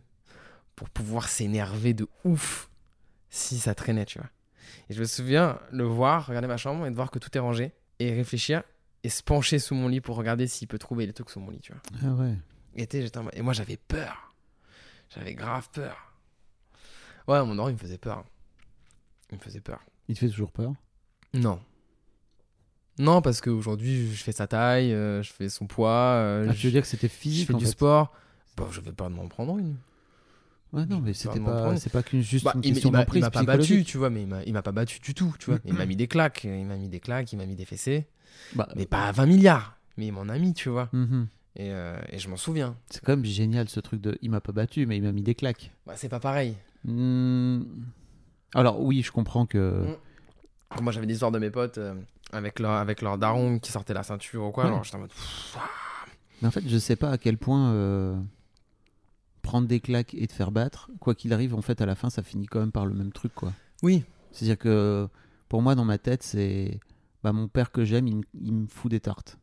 pour 0.74 0.88
pouvoir 0.88 1.28
s'énerver 1.28 1.92
de 1.92 2.08
ouf 2.24 2.70
si 3.28 3.58
ça 3.58 3.74
traînait, 3.74 4.06
tu 4.06 4.18
vois. 4.18 4.30
Et 4.88 4.94
je 4.94 5.00
me 5.00 5.06
souviens 5.06 5.60
le 5.70 5.84
voir, 5.84 6.26
regarder 6.26 6.48
ma 6.48 6.56
chambre 6.56 6.86
et 6.86 6.90
de 6.90 6.94
voir 6.96 7.10
que 7.10 7.18
tout 7.18 7.36
est 7.36 7.40
rangé 7.40 7.72
et 7.98 8.14
réfléchir 8.14 8.62
et 9.06 9.08
se 9.08 9.22
pencher 9.22 9.60
sous 9.60 9.76
mon 9.76 9.86
lit 9.86 10.00
pour 10.00 10.16
regarder 10.16 10.48
s'il 10.48 10.66
peut 10.66 10.78
trouver 10.80 11.06
les 11.06 11.12
trucs 11.12 11.30
sous 11.30 11.38
mon 11.38 11.50
lit, 11.52 11.60
tu 11.60 11.72
vois. 11.72 11.80
Ah 12.04 12.12
ouais. 12.14 12.34
Et, 12.74 12.88
et 13.34 13.42
moi, 13.42 13.52
j'avais 13.52 13.76
peur. 13.76 14.34
J'avais 15.14 15.34
grave 15.34 15.68
peur. 15.72 16.12
Ouais, 17.28 17.40
mon 17.44 17.54
daron, 17.54 17.68
il 17.68 17.74
me 17.74 17.78
faisait 17.78 17.98
peur. 17.98 18.24
Il 19.30 19.38
me 19.38 19.40
faisait 19.42 19.60
peur. 19.60 19.78
Il 20.08 20.16
te 20.16 20.20
fait 20.20 20.28
toujours 20.28 20.50
peur? 20.50 20.72
Non. 21.34 21.60
Non, 22.98 23.22
parce 23.22 23.40
qu'aujourd'hui, 23.40 24.12
je 24.12 24.22
fais 24.24 24.32
sa 24.32 24.48
taille, 24.48 24.92
euh, 24.92 25.22
je 25.22 25.32
fais 25.32 25.48
son 25.48 25.68
poids, 25.68 25.90
euh, 26.16 26.46
Ah, 26.48 26.52
je, 26.52 26.60
tu 26.60 26.66
veux 26.66 26.72
dire 26.72 26.82
que 26.82 26.88
c'était 26.88 27.06
je 27.08 27.12
physique 27.12 27.46
fais 27.46 27.54
en 27.54 27.58
du 27.58 27.64
fait? 27.64 27.70
sport? 27.70 28.12
Bon, 28.56 28.68
je 28.72 28.80
vais 28.80 28.92
pas 28.92 29.08
m'en 29.08 29.28
prendre 29.28 29.56
une. 29.58 29.76
Ouais, 30.76 30.84
non, 30.86 31.00
mais 31.00 31.14
c'était 31.14 31.40
pas, 31.40 31.76
c'est 31.76 31.90
pas 31.90 32.02
qu'une 32.02 32.20
juste 32.20 32.44
Bah, 32.44 32.52
une 32.54 32.60
il, 32.62 32.72
question 32.74 32.90
m'a- 32.90 32.98
il 32.98 33.02
d'emprise 33.02 33.22
m'a 33.22 33.30
pas 33.30 33.42
battu, 33.44 33.82
tu 33.84 33.96
vois, 33.96 34.10
mais 34.10 34.22
il 34.46 34.52
m'a- 34.52 34.62
pas 34.62 34.72
battu 34.72 35.00
du 35.00 35.14
tout, 35.14 35.34
tu 35.38 35.46
vois. 35.50 35.58
Il 35.64 35.72
m'a 35.74 35.86
mis 35.86 35.96
des 35.96 36.06
claques, 36.06 36.44
il 36.44 36.66
m'a 36.66 36.76
mis 36.76 36.88
des 36.88 37.00
claques, 37.00 37.32
il 37.32 37.36
m'a 37.36 37.46
mis 37.46 37.56
des 37.56 37.64
fessées. 37.64 38.06
Bah, 38.54 38.68
Mais 38.76 38.84
pas 38.86 39.06
à 39.06 39.12
20 39.12 39.26
milliards, 39.26 39.78
mais 39.96 40.06
il 40.06 40.12
m'en 40.12 40.28
a 40.28 40.38
mis, 40.38 40.52
tu 40.54 40.68
vois. 40.68 40.88
mhm. 40.92 41.26
Et, 41.58 41.70
euh, 41.72 41.96
et 42.10 42.18
je 42.18 42.28
m'en 42.28 42.36
souviens. 42.36 42.76
C'est 42.90 43.02
quand 43.02 43.12
même 43.16 43.24
génial 43.24 43.70
ce 43.70 43.80
truc 43.80 44.02
de 44.02 44.18
il 44.20 44.28
m'a 44.30 44.42
pas 44.42 44.52
battu, 44.52 44.84
mais 44.84 44.98
il 44.98 45.02
m'a 45.02 45.12
mis 45.12 45.22
des 45.22 45.34
claques. 45.34 45.72
Bah, 45.86 45.94
c'est 45.96 46.10
pas 46.10 46.20
pareil. 46.20 46.54
Hmm. 46.84 47.62
Alors 48.54 48.80
oui, 48.82 49.02
je 49.02 49.10
comprends 49.10 49.46
que. 49.46 49.82
Mm. 50.78 50.82
Moi, 50.82 50.92
j'avais 50.92 51.06
des 51.06 51.14
histoires 51.14 51.32
de 51.32 51.38
mes 51.38 51.50
potes 51.50 51.78
euh, 51.78 51.94
avec, 52.32 52.58
leur, 52.60 52.72
avec 52.72 53.00
leur 53.00 53.16
daron 53.16 53.58
qui 53.58 53.72
sortait 53.72 53.94
la 53.94 54.02
ceinture 54.02 54.44
ou 54.44 54.50
quoi. 54.50 54.64
Ouais. 54.64 54.70
Alors, 54.70 54.84
j'étais 54.84 54.96
en 54.96 55.00
mode. 55.00 55.08
pff, 55.10 55.56
Mais 56.42 56.48
en 56.48 56.50
fait, 56.50 56.62
je 56.68 56.76
sais 56.76 56.96
pas 56.96 57.10
à 57.12 57.18
quel 57.18 57.38
point 57.38 57.70
euh, 57.72 58.16
prendre 59.46 59.66
des 59.68 59.80
claques 59.80 60.12
et 60.14 60.26
te 60.26 60.32
faire 60.32 60.50
battre, 60.52 60.90
quoi 61.00 61.14
qu'il 61.14 61.32
arrive, 61.32 61.54
en 61.54 61.62
fait, 61.62 61.80
à 61.80 61.86
la 61.86 61.94
fin, 61.94 62.10
ça 62.10 62.22
finit 62.22 62.46
quand 62.46 62.60
même 62.60 62.72
par 62.72 62.84
le 62.86 62.94
même 62.94 63.12
truc, 63.12 63.32
quoi. 63.34 63.52
Oui. 63.82 64.04
C'est-à-dire 64.32 64.58
que 64.58 65.08
pour 65.48 65.62
moi, 65.62 65.74
dans 65.74 65.84
ma 65.84 65.98
tête, 65.98 66.22
c'est 66.22 66.80
bah, 67.22 67.32
mon 67.32 67.48
père 67.48 67.70
que 67.72 67.84
j'aime, 67.84 68.06
il, 68.08 68.16
me- 68.16 68.22
il 68.40 68.52
me 68.52 68.66
fout 68.66 68.90
des 68.90 69.00
tartes. 69.00 69.38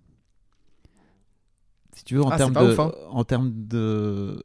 Si 1.95 2.03
tu 2.03 2.15
veux, 2.15 2.23
en 2.23 2.29
Ah, 2.29 2.37
termes 2.37 2.53
de, 2.53 2.59
ouf, 2.73 2.79
hein. 2.79 2.91
en 3.11 3.23
termes 3.23 3.51
de, 3.67 4.43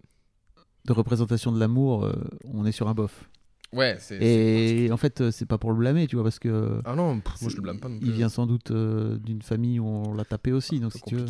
de 0.84 0.92
représentation 0.92 1.50
de 1.52 1.58
l'amour, 1.58 2.04
euh, 2.04 2.12
on 2.44 2.64
est 2.66 2.72
sur 2.72 2.88
un 2.88 2.94
bof. 2.94 3.28
Ouais, 3.72 3.96
c'est. 4.00 4.16
Et 4.22 4.90
en 4.92 4.96
fait, 4.96 5.20
euh, 5.20 5.30
c'est 5.30 5.44
pas 5.46 5.58
pour 5.58 5.70
le 5.72 5.76
blâmer, 5.78 6.06
tu 6.06 6.16
vois, 6.16 6.22
parce 6.22 6.38
que 6.38 6.80
Ah 6.84 6.94
non, 6.94 7.20
pff, 7.20 7.40
moi, 7.42 7.50
je 7.50 7.56
le 7.56 7.62
blâme 7.62 7.80
pas 7.80 7.88
non 7.88 7.98
plus. 7.98 8.06
il 8.08 8.12
vient 8.14 8.28
sans 8.30 8.46
doute 8.46 8.70
euh, 8.70 9.18
d'une 9.18 9.42
famille 9.42 9.78
où 9.80 9.86
on 9.86 10.14
l'a 10.14 10.24
tapé 10.24 10.52
aussi, 10.52 10.80
donc 10.80 10.92
C'est 10.92 10.98
si 10.98 11.04
tu 11.04 11.16
veux. 11.16 11.26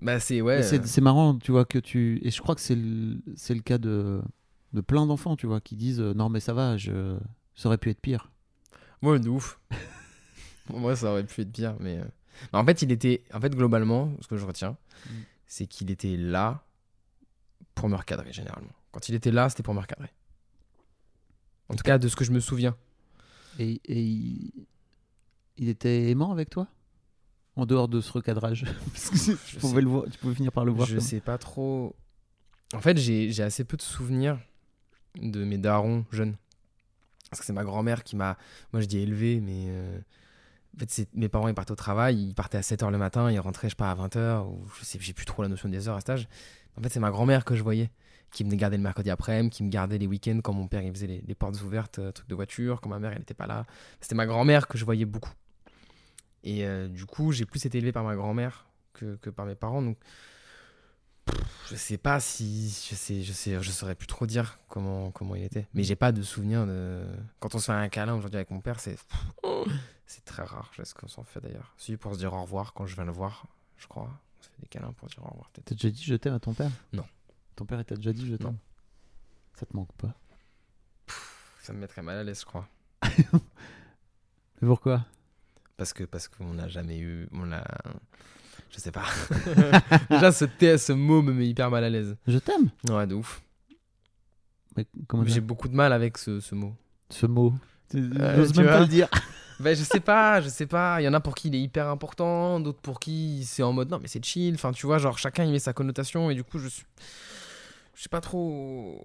Bah, 0.00 0.20
c'est. 0.20 0.40
Ouais. 0.40 0.62
C'est 0.62 0.80
euh, 0.80 0.86
c'est 0.86 1.00
marrant, 1.00 1.36
tu 1.38 1.50
vois, 1.52 1.64
que 1.64 1.78
tu. 1.78 2.20
Et 2.22 2.30
je 2.30 2.40
crois 2.40 2.54
que 2.54 2.60
c'est 2.60 2.76
le, 2.76 3.20
c'est 3.36 3.54
le 3.54 3.60
cas 3.62 3.78
de, 3.78 4.22
de 4.72 4.80
plein 4.80 5.06
d'enfants, 5.06 5.36
tu 5.36 5.46
vois, 5.46 5.60
qui 5.60 5.76
disent 5.76 6.00
euh, 6.00 6.14
Non, 6.14 6.28
mais 6.28 6.40
ça 6.40 6.52
va, 6.54 6.76
je... 6.76 7.16
ça 7.54 7.68
aurait 7.68 7.78
pu 7.78 7.90
être 7.90 8.00
pire. 8.00 8.30
Ouais, 9.02 9.18
de 9.18 9.28
ouf. 9.28 9.58
Moi, 10.72 10.94
ça 10.96 11.10
aurait 11.10 11.24
pu 11.24 11.40
être 11.40 11.52
pire, 11.52 11.76
mais. 11.80 11.98
euh, 11.98 12.04
mais 12.52 12.58
en 12.58 12.64
fait, 12.64 12.82
il 12.82 12.92
était. 12.92 13.24
En 13.34 13.40
fait, 13.40 13.54
globalement, 13.54 14.12
ce 14.20 14.28
que 14.28 14.36
je 14.36 14.44
retiens, 14.46 14.76
Mm. 15.06 15.10
c'est 15.46 15.66
qu'il 15.66 15.90
était 15.92 16.16
là 16.16 16.64
pour 17.76 17.88
me 17.88 17.94
recadrer, 17.96 18.32
généralement. 18.32 18.72
Quand 18.90 19.08
il 19.08 19.14
était 19.14 19.30
là, 19.30 19.48
c'était 19.48 19.62
pour 19.62 19.74
me 19.74 19.80
recadrer. 19.80 20.10
En 21.68 21.74
tout 21.74 21.82
cas, 21.84 21.98
de 21.98 22.08
ce 22.08 22.16
que 22.16 22.24
je 22.24 22.32
me 22.32 22.40
souviens. 22.40 22.76
Et, 23.60 23.80
et 23.84 24.00
il... 24.02 24.52
il 25.56 25.68
était 25.68 26.10
aimant 26.10 26.32
avec 26.32 26.50
toi? 26.50 26.66
En 27.58 27.66
dehors 27.66 27.88
de 27.88 28.00
ce 28.00 28.12
recadrage 28.12 28.64
Parce 28.92 29.10
que 29.10 29.32
tu, 29.50 29.56
pouvais 29.56 29.82
le 29.82 29.88
voir, 29.88 30.04
tu 30.10 30.18
pouvais 30.18 30.34
finir 30.34 30.52
par 30.52 30.64
le 30.64 30.72
voir. 30.72 30.86
Je 30.86 30.94
comme- 30.96 31.04
sais 31.04 31.20
pas 31.20 31.36
trop. 31.38 31.94
En 32.74 32.80
fait, 32.80 32.96
j'ai 32.96 33.42
assez 33.42 33.64
peu 33.64 33.76
de 33.76 33.82
souvenirs 33.82 34.38
de 35.20 35.44
mes 35.44 35.58
darons 35.58 36.04
jeunes. 36.12 36.36
Parce 37.30 37.40
que 37.40 37.46
c'est 37.46 37.52
ma 37.52 37.64
grand-mère 37.64 38.04
qui 38.04 38.14
m'a. 38.16 38.38
Moi, 38.72 38.80
je 38.80 38.86
dis 38.86 38.98
élevé, 38.98 39.40
mais. 39.40 39.66
euh, 39.68 39.98
En 40.76 40.78
fait, 40.80 41.08
mes 41.14 41.28
parents, 41.28 41.48
ils 41.48 41.54
partaient 41.54 41.72
au 41.72 41.76
travail, 41.76 42.28
ils 42.28 42.34
partaient 42.34 42.58
à 42.58 42.62
7h 42.62 42.90
le 42.90 42.98
matin, 42.98 43.30
ils 43.30 43.40
rentraient, 43.40 43.68
je 43.68 43.72
sais 43.72 43.76
pas, 43.76 43.90
à 43.90 43.94
20h, 43.96 44.46
ou 44.46 44.64
je 44.78 44.84
sais, 44.84 44.98
j'ai 45.00 45.12
plus 45.12 45.26
trop 45.26 45.42
la 45.42 45.48
notion 45.48 45.68
des 45.68 45.88
heures 45.88 45.96
à 45.96 46.00
cet 46.00 46.10
âge. 46.10 46.28
En 46.78 46.82
fait, 46.82 46.90
c'est 46.90 47.00
ma 47.00 47.10
grand-mère 47.10 47.44
que 47.44 47.56
je 47.56 47.62
voyais, 47.64 47.90
qui 48.30 48.44
me 48.44 48.54
gardait 48.54 48.76
le 48.76 48.82
mercredi 48.84 49.10
après-midi, 49.10 49.50
qui 49.50 49.64
me 49.64 49.68
gardait 49.70 49.98
les 49.98 50.06
week-ends 50.06 50.38
quand 50.42 50.52
mon 50.52 50.68
père, 50.68 50.82
il 50.82 50.92
faisait 50.92 51.08
les, 51.08 51.22
les 51.26 51.34
portes 51.34 51.60
ouvertes, 51.62 51.98
euh, 51.98 52.12
trucs 52.12 52.28
de 52.28 52.34
voiture, 52.36 52.80
quand 52.80 52.88
ma 52.90 52.98
mère, 53.00 53.10
elle 53.12 53.18
n'était 53.18 53.34
pas 53.34 53.46
là. 53.48 53.66
C'était 54.00 54.14
ma 54.14 54.26
grand-mère 54.26 54.68
que 54.68 54.78
je 54.78 54.84
voyais 54.84 55.04
beaucoup. 55.06 55.32
Et 56.44 56.64
euh, 56.66 56.88
du 56.88 57.06
coup, 57.06 57.32
j'ai 57.32 57.44
plus 57.44 57.64
été 57.66 57.78
élevé 57.78 57.92
par 57.92 58.04
ma 58.04 58.14
grand-mère 58.14 58.66
que, 58.92 59.16
que 59.16 59.30
par 59.30 59.46
mes 59.46 59.54
parents, 59.54 59.82
donc 59.82 59.98
je 61.70 61.76
sais 61.76 61.98
pas 61.98 62.20
si 62.20 62.68
je 62.68 62.94
sais 62.94 63.22
je 63.22 63.32
sais 63.32 63.62
je 63.62 63.70
saurais 63.70 63.94
plus 63.94 64.06
trop 64.06 64.26
dire 64.26 64.58
comment 64.68 65.10
comment 65.10 65.34
il 65.34 65.44
était. 65.44 65.66
Mais 65.74 65.82
j'ai 65.82 65.96
pas 65.96 66.12
de 66.12 66.22
souvenir 66.22 66.66
de 66.66 67.04
quand 67.40 67.54
on 67.54 67.58
se 67.58 67.66
fait 67.66 67.72
un 67.72 67.88
câlin 67.88 68.14
aujourd'hui 68.14 68.36
avec 68.36 68.50
mon 68.50 68.60
père 68.60 68.80
c'est 68.80 68.96
c'est 70.06 70.24
très 70.24 70.42
rare 70.42 70.70
je 70.72 70.82
sais 70.82 70.88
ce 70.88 70.94
qu'on 70.94 71.08
s'en 71.08 71.24
fait 71.24 71.40
d'ailleurs. 71.40 71.74
Si 71.76 71.96
pour 71.96 72.14
se 72.14 72.18
dire 72.18 72.32
au 72.32 72.42
revoir 72.42 72.72
quand 72.72 72.86
je 72.86 72.94
viens 72.94 73.04
le 73.04 73.12
voir 73.12 73.46
je 73.76 73.86
crois. 73.86 74.08
On 74.08 74.42
se 74.42 74.48
fait 74.48 74.62
des 74.62 74.68
câlins 74.68 74.92
pour 74.92 75.08
dire 75.08 75.22
au 75.22 75.28
revoir 75.28 75.50
peut-être. 75.50 75.66
T'as 75.66 75.74
déjà 75.74 75.90
dit 75.90 76.02
je 76.02 76.14
t'aime 76.14 76.34
à 76.34 76.40
ton 76.40 76.54
père? 76.54 76.70
Non. 76.92 77.04
Ton 77.56 77.66
père, 77.66 77.80
il 77.80 77.84
t'a 77.84 77.96
déjà 77.96 78.12
dit 78.12 78.26
je 78.26 78.36
t'aime? 78.36 78.56
Ça 79.54 79.66
te 79.66 79.76
manque 79.76 79.92
pas? 79.94 80.14
Ça 81.60 81.72
me 81.72 81.80
mettrait 81.80 82.02
mal 82.02 82.16
à 82.16 82.24
l'aise 82.24 82.40
je 82.40 82.46
crois. 82.46 82.68
Mais 83.02 84.68
pourquoi? 84.68 85.04
Parce 85.78 85.94
que 85.94 86.04
parce 86.04 86.28
qu'on 86.28 86.52
n'a 86.54 86.68
jamais 86.68 86.98
eu 86.98 87.26
on 87.32 87.44
l'a 87.44 87.64
je 88.70 88.78
sais 88.78 88.92
pas 88.92 89.06
déjà 90.10 90.30
ce 90.30 90.44
ce 90.76 90.92
mot 90.92 91.22
me 91.22 91.32
met 91.32 91.46
hyper 91.46 91.70
mal 91.70 91.84
à 91.84 91.88
l'aise 91.88 92.16
Je 92.26 92.36
t'aime 92.36 92.68
ouais 92.90 93.06
de 93.06 93.14
ouf 93.14 93.40
j'ai 95.24 95.40
beaucoup 95.40 95.68
de 95.68 95.74
mal 95.74 95.92
avec 95.92 96.18
ce, 96.18 96.40
ce 96.40 96.54
mot 96.54 96.74
Ce 97.10 97.26
mot. 97.26 97.52
Euh, 97.94 98.36
J'ose 98.36 98.52
tu 98.52 98.60
même 98.60 98.68
pas 98.68 98.80
le 98.80 98.86
dire. 98.86 99.08
Ben, 99.60 99.74
je 99.74 99.82
sais 99.82 99.98
pas, 99.98 100.40
je 100.40 100.48
sais 100.48 100.66
pas. 100.66 101.00
Il 101.00 101.04
y 101.04 101.08
en 101.08 101.14
a 101.14 101.18
pour 101.18 101.34
qui 101.34 101.48
il 101.48 101.54
est 101.56 101.60
hyper 101.60 101.88
important, 101.88 102.60
d'autres 102.60 102.78
pour 102.78 103.00
qui 103.00 103.42
c'est 103.44 103.64
en 103.64 103.72
mode 103.72 103.90
non, 103.90 103.98
mais 104.00 104.06
c'est 104.06 104.24
chill. 104.24 104.54
Enfin, 104.54 104.70
tu 104.70 104.86
vois, 104.86 104.98
genre 104.98 105.18
chacun 105.18 105.42
il 105.44 105.50
met 105.50 105.58
sa 105.58 105.72
connotation 105.72 106.30
et 106.30 106.36
du 106.36 106.44
coup, 106.44 106.60
je 106.60 106.68
suis. 106.68 106.84
Je 107.96 108.02
sais 108.02 108.08
pas 108.08 108.20
trop. 108.20 109.04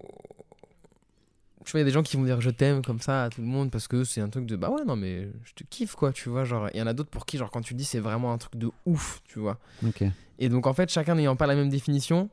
Tu 1.64 1.70
vois, 1.72 1.80
il 1.80 1.82
y 1.82 1.86
a 1.86 1.86
des 1.86 1.92
gens 1.92 2.02
qui 2.02 2.16
vont 2.16 2.24
dire 2.24 2.40
je 2.40 2.50
t'aime 2.50 2.82
comme 2.84 3.00
ça 3.00 3.24
à 3.24 3.30
tout 3.30 3.40
le 3.40 3.46
monde 3.46 3.70
parce 3.70 3.88
que 3.88 4.04
c'est 4.04 4.20
un 4.20 4.28
truc 4.28 4.44
de 4.46 4.54
bah 4.56 4.70
ouais, 4.70 4.84
non, 4.84 4.96
mais 4.96 5.28
je 5.44 5.54
te 5.54 5.64
kiffe 5.64 5.94
quoi, 5.94 6.12
tu 6.12 6.28
vois. 6.28 6.44
Genre, 6.44 6.68
il 6.74 6.78
y 6.78 6.82
en 6.82 6.86
a 6.86 6.92
d'autres 6.92 7.10
pour 7.10 7.24
qui, 7.26 7.38
genre, 7.38 7.50
quand 7.50 7.62
tu 7.62 7.72
le 7.74 7.78
dis, 7.78 7.84
c'est 7.84 8.00
vraiment 8.00 8.32
un 8.32 8.38
truc 8.38 8.56
de 8.56 8.70
ouf, 8.86 9.22
tu 9.24 9.38
vois. 9.38 9.58
Ok. 9.86 10.04
Et 10.38 10.48
donc, 10.48 10.66
en 10.66 10.74
fait, 10.74 10.90
chacun 10.90 11.14
n'ayant 11.14 11.36
pas 11.36 11.46
la 11.46 11.54
même 11.54 11.70
définition, 11.70 12.28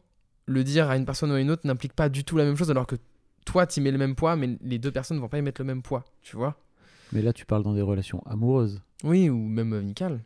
le 0.47 0.63
dire 0.63 0.89
à 0.89 0.97
une 0.97 1.05
personne 1.05 1.31
ou 1.31 1.35
à 1.35 1.39
une 1.39 1.49
autre 1.51 1.61
n'implique 1.65 1.93
pas 1.93 2.09
du 2.09 2.23
tout 2.25 2.35
la 2.35 2.43
même 2.43 2.57
chose 2.57 2.69
alors 2.71 2.87
que 2.87 2.95
toi, 3.45 3.65
tu 3.65 3.79
mets 3.79 3.91
le 3.91 3.97
même 3.97 4.15
poids, 4.15 4.35
mais 4.35 4.57
les 4.61 4.79
deux 4.79 4.91
personnes 4.91 5.19
vont 5.19 5.29
pas 5.29 5.37
y 5.37 5.41
mettre 5.41 5.61
le 5.61 5.65
même 5.65 5.81
poids, 5.81 6.03
tu 6.21 6.35
vois. 6.35 6.55
Mais 7.13 7.21
là, 7.21 7.31
tu 7.31 7.45
parles 7.45 7.63
dans 7.63 7.73
des 7.73 7.81
relations 7.81 8.21
amoureuses. 8.25 8.81
Oui, 9.03 9.29
ou 9.29 9.37
même 9.37 9.73
euh, 9.73 9.79
amical. 9.79 10.19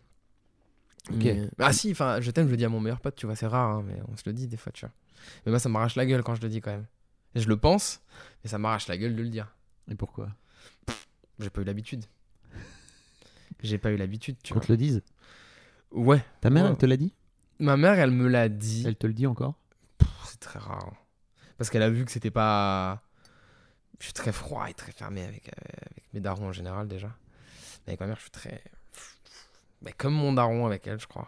Ok. 1.11 1.23
Mais- 1.23 1.47
Ah 1.59 1.71
si, 1.73 1.91
enfin, 1.91 2.19
je 2.21 2.31
t'aime, 2.31 2.47
je 2.47 2.51
le 2.51 2.57
dis 2.57 2.65
à 2.65 2.69
mon 2.69 2.79
meilleur 2.79 2.99
pote, 2.99 3.15
tu 3.15 3.25
vois, 3.27 3.35
c'est 3.35 3.47
rare, 3.47 3.69
hein, 3.77 3.83
mais 3.87 3.97
on 4.11 4.17
se 4.17 4.23
le 4.25 4.33
dit 4.33 4.47
des 4.47 4.57
fois, 4.57 4.71
tu 4.71 4.85
vois. 4.85 4.93
Mais 5.45 5.51
moi, 5.51 5.59
ça 5.59 5.69
m'arrache 5.69 5.95
la 5.95 6.05
gueule 6.05 6.23
quand 6.23 6.35
je 6.35 6.41
le 6.41 6.49
dis 6.49 6.61
quand 6.61 6.71
même. 6.71 6.85
Je 7.35 7.47
le 7.47 7.57
pense, 7.57 8.01
mais 8.43 8.49
ça 8.49 8.57
m'arrache 8.57 8.87
la 8.87 8.97
gueule 8.97 9.15
de 9.15 9.21
le 9.21 9.29
dire. 9.29 9.53
Et 9.91 9.95
pourquoi? 9.95 10.29
J'ai 11.39 11.49
pas 11.49 11.61
eu 11.61 11.65
l'habitude. 11.65 12.05
J'ai 13.63 13.77
pas 13.77 13.91
eu 13.91 13.97
l'habitude, 13.97 14.37
tu 14.41 14.53
Qu'on 14.53 14.59
te 14.61 14.71
le 14.71 14.77
dise? 14.77 15.03
Ouais. 15.91 16.23
Ta 16.41 16.49
mère, 16.49 16.65
Ouais. 16.65 16.71
elle 16.71 16.77
te 16.77 16.85
l'a 16.85 16.97
dit? 16.97 17.13
Ma 17.59 17.77
mère, 17.77 17.99
elle 17.99 18.11
me 18.11 18.27
l'a 18.27 18.49
dit. 18.49 18.83
Elle 18.85 18.95
te 18.95 19.07
le 19.07 19.13
dit 19.13 19.27
encore? 19.27 19.55
C'est 20.25 20.39
très 20.39 20.59
rare. 20.59 20.85
hein. 20.91 20.97
Parce 21.57 21.69
qu'elle 21.69 21.83
a 21.83 21.89
vu 21.89 22.03
que 22.05 22.11
c'était 22.11 22.31
pas. 22.31 23.01
Je 23.99 24.05
suis 24.05 24.13
très 24.13 24.33
froid 24.33 24.69
et 24.69 24.73
très 24.73 24.91
fermé 24.91 25.23
avec, 25.23 25.47
euh, 25.47 25.61
avec 25.91 26.03
mes 26.13 26.19
darons 26.19 26.47
en 26.47 26.51
général 26.51 26.87
déjà. 26.87 27.07
Mais 27.87 27.91
avec 27.91 27.99
ma 28.01 28.07
mère, 28.07 28.17
je 28.17 28.23
suis 28.23 28.31
très. 28.31 28.61
Mais 29.81 29.93
comme 29.93 30.13
mon 30.13 30.33
daron 30.33 30.65
avec 30.65 30.85
elle, 30.87 30.99
je 30.99 31.07
crois. 31.07 31.27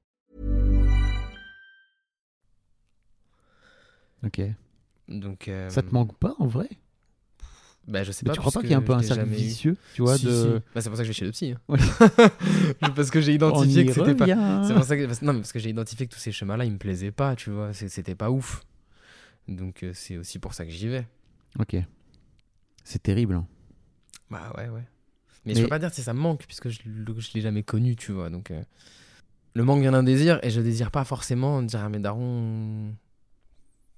Ok. 4.23 4.41
Donc. 5.07 5.47
euh, 5.47 5.69
Ça 5.69 5.81
te 5.81 5.93
manque 5.93 6.17
pas 6.17 6.35
en 6.39 6.47
vrai? 6.47 6.69
Bah, 7.87 8.03
je 8.03 8.11
sais 8.11 8.21
Mais 8.23 8.29
pas. 8.29 8.33
tu 8.35 8.39
crois 8.39 8.51
pas 8.51 8.61
qu'il 8.61 8.69
y 8.69 8.73
a 8.75 8.77
un 8.77 8.81
peu 8.81 8.93
un 8.93 9.01
je 9.01 9.07
cercle 9.07 9.23
vicieux, 9.27 9.75
tu 9.95 10.03
vois, 10.03 10.15
Si, 10.17 10.25
de... 10.25 10.31
si. 10.31 10.73
Bah, 10.75 10.81
c'est 10.81 10.89
pour 10.89 10.97
ça 10.97 11.03
que 11.03 11.05
je 11.05 11.09
vais 11.09 11.13
chez 11.13 11.25
le 11.25 11.31
psy. 11.31 11.51
hein. 11.53 11.59
Ouais. 11.67 11.79
parce 12.95 13.09
que 13.09 13.19
j'ai 13.21 13.33
identifié 13.33 13.85
que 13.85 13.91
c'était 13.93 14.13
pas. 14.15 14.27
C'est 14.67 14.73
pour 14.75 14.83
ça 14.83 14.95
que 14.95 15.25
non 15.25 15.33
mais 15.33 15.39
parce 15.39 15.51
que 15.51 15.59
j'ai 15.59 15.69
identifié 15.71 16.05
que 16.07 16.13
tous 16.13 16.19
ces 16.19 16.31
chemins-là 16.31 16.65
ils 16.65 16.71
me 16.71 16.77
plaisaient 16.77 17.11
pas, 17.11 17.35
tu 17.35 17.49
vois, 17.49 17.73
c'était 17.73 18.15
pas 18.15 18.29
ouf. 18.29 18.63
Donc 19.47 19.83
euh, 19.83 19.91
c'est 19.95 20.17
aussi 20.17 20.37
pour 20.37 20.53
ça 20.53 20.63
que 20.65 20.71
j'y 20.71 20.87
vais. 20.87 21.07
Ok. 21.59 21.75
C'est 22.83 23.01
terrible. 23.01 23.33
hein. 23.35 23.47
Bah 24.29 24.53
ouais 24.57 24.69
ouais. 24.69 24.83
Mais, 25.45 25.53
je 25.55 25.57
Mais- 25.59 25.63
peux 25.63 25.69
pas 25.69 25.79
dire 25.79 25.91
si 25.91 26.03
ça 26.03 26.13
me 26.13 26.19
manque 26.19 26.45
puisque 26.45 26.69
je, 26.69 26.79
je 26.85 27.33
l'ai 27.33 27.41
jamais 27.41 27.63
connu, 27.63 27.95
tu 27.95 28.11
vois. 28.11 28.29
Donc 28.29 28.51
euh, 28.51 28.61
le 29.55 29.63
manque 29.63 29.81
vient 29.81 29.91
d'un 29.91 30.03
désir 30.03 30.39
et 30.43 30.51
je 30.51 30.61
désire 30.61 30.91
pas 30.91 31.03
forcément 31.03 31.63
dire 31.63 31.79
à 31.83 31.89
mes 31.89 31.99
darons 31.99 32.93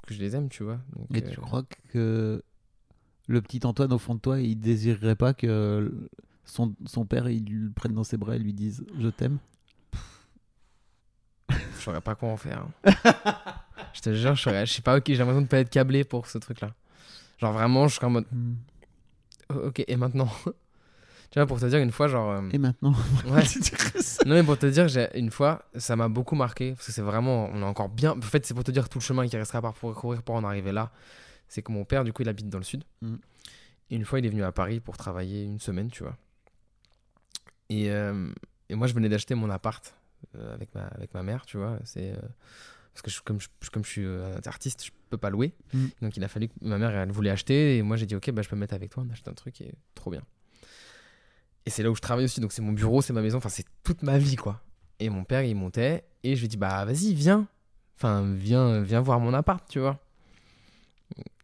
que 0.08 0.14
je 0.14 0.20
les 0.20 0.36
aime, 0.36 0.50
tu 0.50 0.64
vois. 0.64 0.80
Donc, 0.96 1.08
Et 1.14 1.24
euh, 1.24 1.30
tu 1.30 1.40
crois 1.40 1.64
que 1.92 2.44
le 3.28 3.42
petit 3.42 3.66
Antoine 3.66 3.94
au 3.94 3.98
fond 3.98 4.16
de 4.16 4.20
toi, 4.20 4.40
il 4.42 4.60
désirerait 4.60 5.16
pas 5.16 5.34
que 5.34 6.10
son, 6.46 6.76
son 6.86 7.06
père 7.06 7.30
il 7.30 7.46
le 7.50 7.72
prenne 7.72 7.94
dans 7.94 8.04
ses 8.04 8.18
bras 8.18 8.36
et 8.36 8.40
lui 8.40 8.54
dise 8.54 8.86
je 9.00 9.08
t'aime? 9.10 9.38
Je 11.50 11.82
saurais 11.82 12.02
pas 12.02 12.16
quoi 12.16 12.30
en 12.30 12.38
faire. 12.38 12.66
hein. 12.86 12.94
je 13.94 14.02
te 14.02 14.14
jure, 14.14 14.36
je, 14.36 14.42
saurais- 14.42 14.66
je 14.66 14.74
sais 14.74 14.82
pas, 14.82 14.98
ok, 14.98 15.04
j'ai 15.08 15.18
l'impression 15.18 15.42
de 15.42 15.48
pas 15.48 15.60
être 15.60 15.70
câblé 15.70 16.04
pour 16.04 16.28
ce 16.28 16.38
truc-là. 16.38 16.74
Genre 17.40 17.52
vraiment, 17.54 17.88
je 17.88 17.96
serais 17.96 18.08
en 18.08 18.12
mode, 18.12 18.26
Hmm. 18.32 18.54
oh, 19.50 19.68
ok, 19.68 19.84
et 19.88 19.96
maintenant? 19.98 20.30
Tu 21.34 21.40
vois, 21.40 21.48
pour 21.48 21.60
te 21.60 21.66
dire, 21.66 21.80
une 21.80 21.92
fois, 21.92 22.08
genre. 22.08 22.30
euh, 22.30 22.48
Et 22.54 22.60
maintenant 22.60 22.94
ouais. 23.26 23.42
Non, 24.28 24.36
mais 24.36 24.44
pour 24.44 24.56
te 24.60 24.68
dire, 24.68 24.86
une 25.16 25.32
fois, 25.32 25.66
ça 25.76 25.96
m'a 25.96 26.08
beaucoup 26.08 26.36
marqué. 26.36 26.74
Parce 26.74 26.86
que 26.86 26.92
c'est 26.92 27.02
vraiment. 27.02 27.50
On 27.52 27.60
est 27.62 27.66
encore 27.66 27.90
bien. 27.90 28.12
En 28.12 28.22
fait, 28.22 28.46
c'est 28.46 28.54
pour 28.54 28.64
te 28.64 28.70
dire 28.70 28.88
tout 28.88 29.00
le 29.00 29.04
chemin 29.04 29.28
qui 29.28 29.36
restera 29.36 29.58
à 29.58 29.62
parcourir 29.64 30.22
pour 30.22 30.36
en 30.36 30.44
arriver 30.44 30.72
là. 30.72 30.92
C'est 31.48 31.64
que 31.64 31.72
mon 31.72 31.86
père, 31.86 32.04
du 32.04 32.14
coup, 32.14 32.22
il 32.22 32.30
habite 32.30 32.50
dans 32.50 32.60
le 32.60 32.64
sud. 32.64 32.84
Mm. 33.02 33.16
Et 33.90 33.96
une 33.96 34.06
fois, 34.06 34.20
il 34.20 34.28
est 34.28 34.30
venu 34.30 34.44
à 34.44 34.52
Paris 34.52 34.80
pour 34.80 34.96
travailler 34.96 35.44
une 35.44 35.60
semaine, 35.60 35.90
tu 35.90 36.04
vois. 36.04 36.16
Et, 37.70 37.90
euh, 37.90 38.30
et 38.70 38.76
moi, 38.76 38.86
je 38.86 38.94
venais 38.94 39.10
d'acheter 39.10 39.34
mon 39.34 39.50
appart 39.50 39.96
euh, 40.36 40.54
avec, 40.54 40.74
ma, 40.76 40.84
avec 40.84 41.16
ma 41.16 41.24
mère, 41.24 41.48
tu 41.48 41.58
vois. 41.58 41.80
C'est. 41.84 42.12
euh, 42.12 42.18
parce 42.94 43.02
que 43.02 43.10
je- 43.10 43.22
comme, 43.24 43.42
je, 43.42 43.48
comme 43.72 43.84
je 43.84 43.90
suis 43.90 44.08
artiste, 44.48 44.86
je 44.86 44.92
peux 45.10 45.18
pas 45.18 45.32
louer. 45.32 45.54
Mm. 45.74 45.86
Donc 46.04 46.16
il 46.16 46.24
a 46.24 46.28
fallu 46.28 46.50
que 46.50 46.54
ma 46.62 46.78
mère, 46.78 46.92
elle 46.92 47.12
voulait 47.12 47.32
acheter. 47.32 47.78
Et 47.78 47.82
moi, 47.82 47.98
j'ai 47.98 48.06
dit, 48.06 48.16
ok, 48.16 48.30
bah, 48.30 48.44
je 48.44 48.50
peux 48.50 48.56
me 48.56 48.62
mettre 48.62 48.76
avec 48.76 48.92
toi. 48.92 49.04
On 49.08 49.12
achète 49.12 49.28
un 49.28 49.34
truc 49.34 49.62
et 49.62 49.74
trop 49.96 50.12
bien. 50.12 50.22
Et 51.66 51.70
c'est 51.70 51.84
là 51.84 51.92
où 51.92 51.96
je 51.96 52.02
travaille 52.02 52.26
aussi. 52.26 52.42
Donc 52.42 52.52
c'est 52.52 52.62
mon 52.62 52.74
bureau, 52.74 53.02
c'est 53.02 53.14
ma 53.14 53.22
maison. 53.22 53.38
Enfin, 53.38 53.50
c'est 53.50 53.66
toute 53.84 54.04
ma 54.04 54.18
vie, 54.18 54.36
quoi. 54.36 54.62
Et 55.00 55.10
mon 55.10 55.24
père, 55.24 55.44
il 55.44 55.56
montait. 55.56 56.04
Et 56.24 56.36
je 56.36 56.42
lui 56.42 56.48
dis, 56.48 56.58
bah 56.58 56.86
vas-y, 56.86 57.14
viens. 57.14 57.48
Enfin, 57.98 58.24
viens, 58.34 58.82
viens 58.82 59.02
voir 59.02 59.20
mon 59.20 59.34
appart, 59.34 59.68
tu 59.70 59.80
vois. 59.80 60.00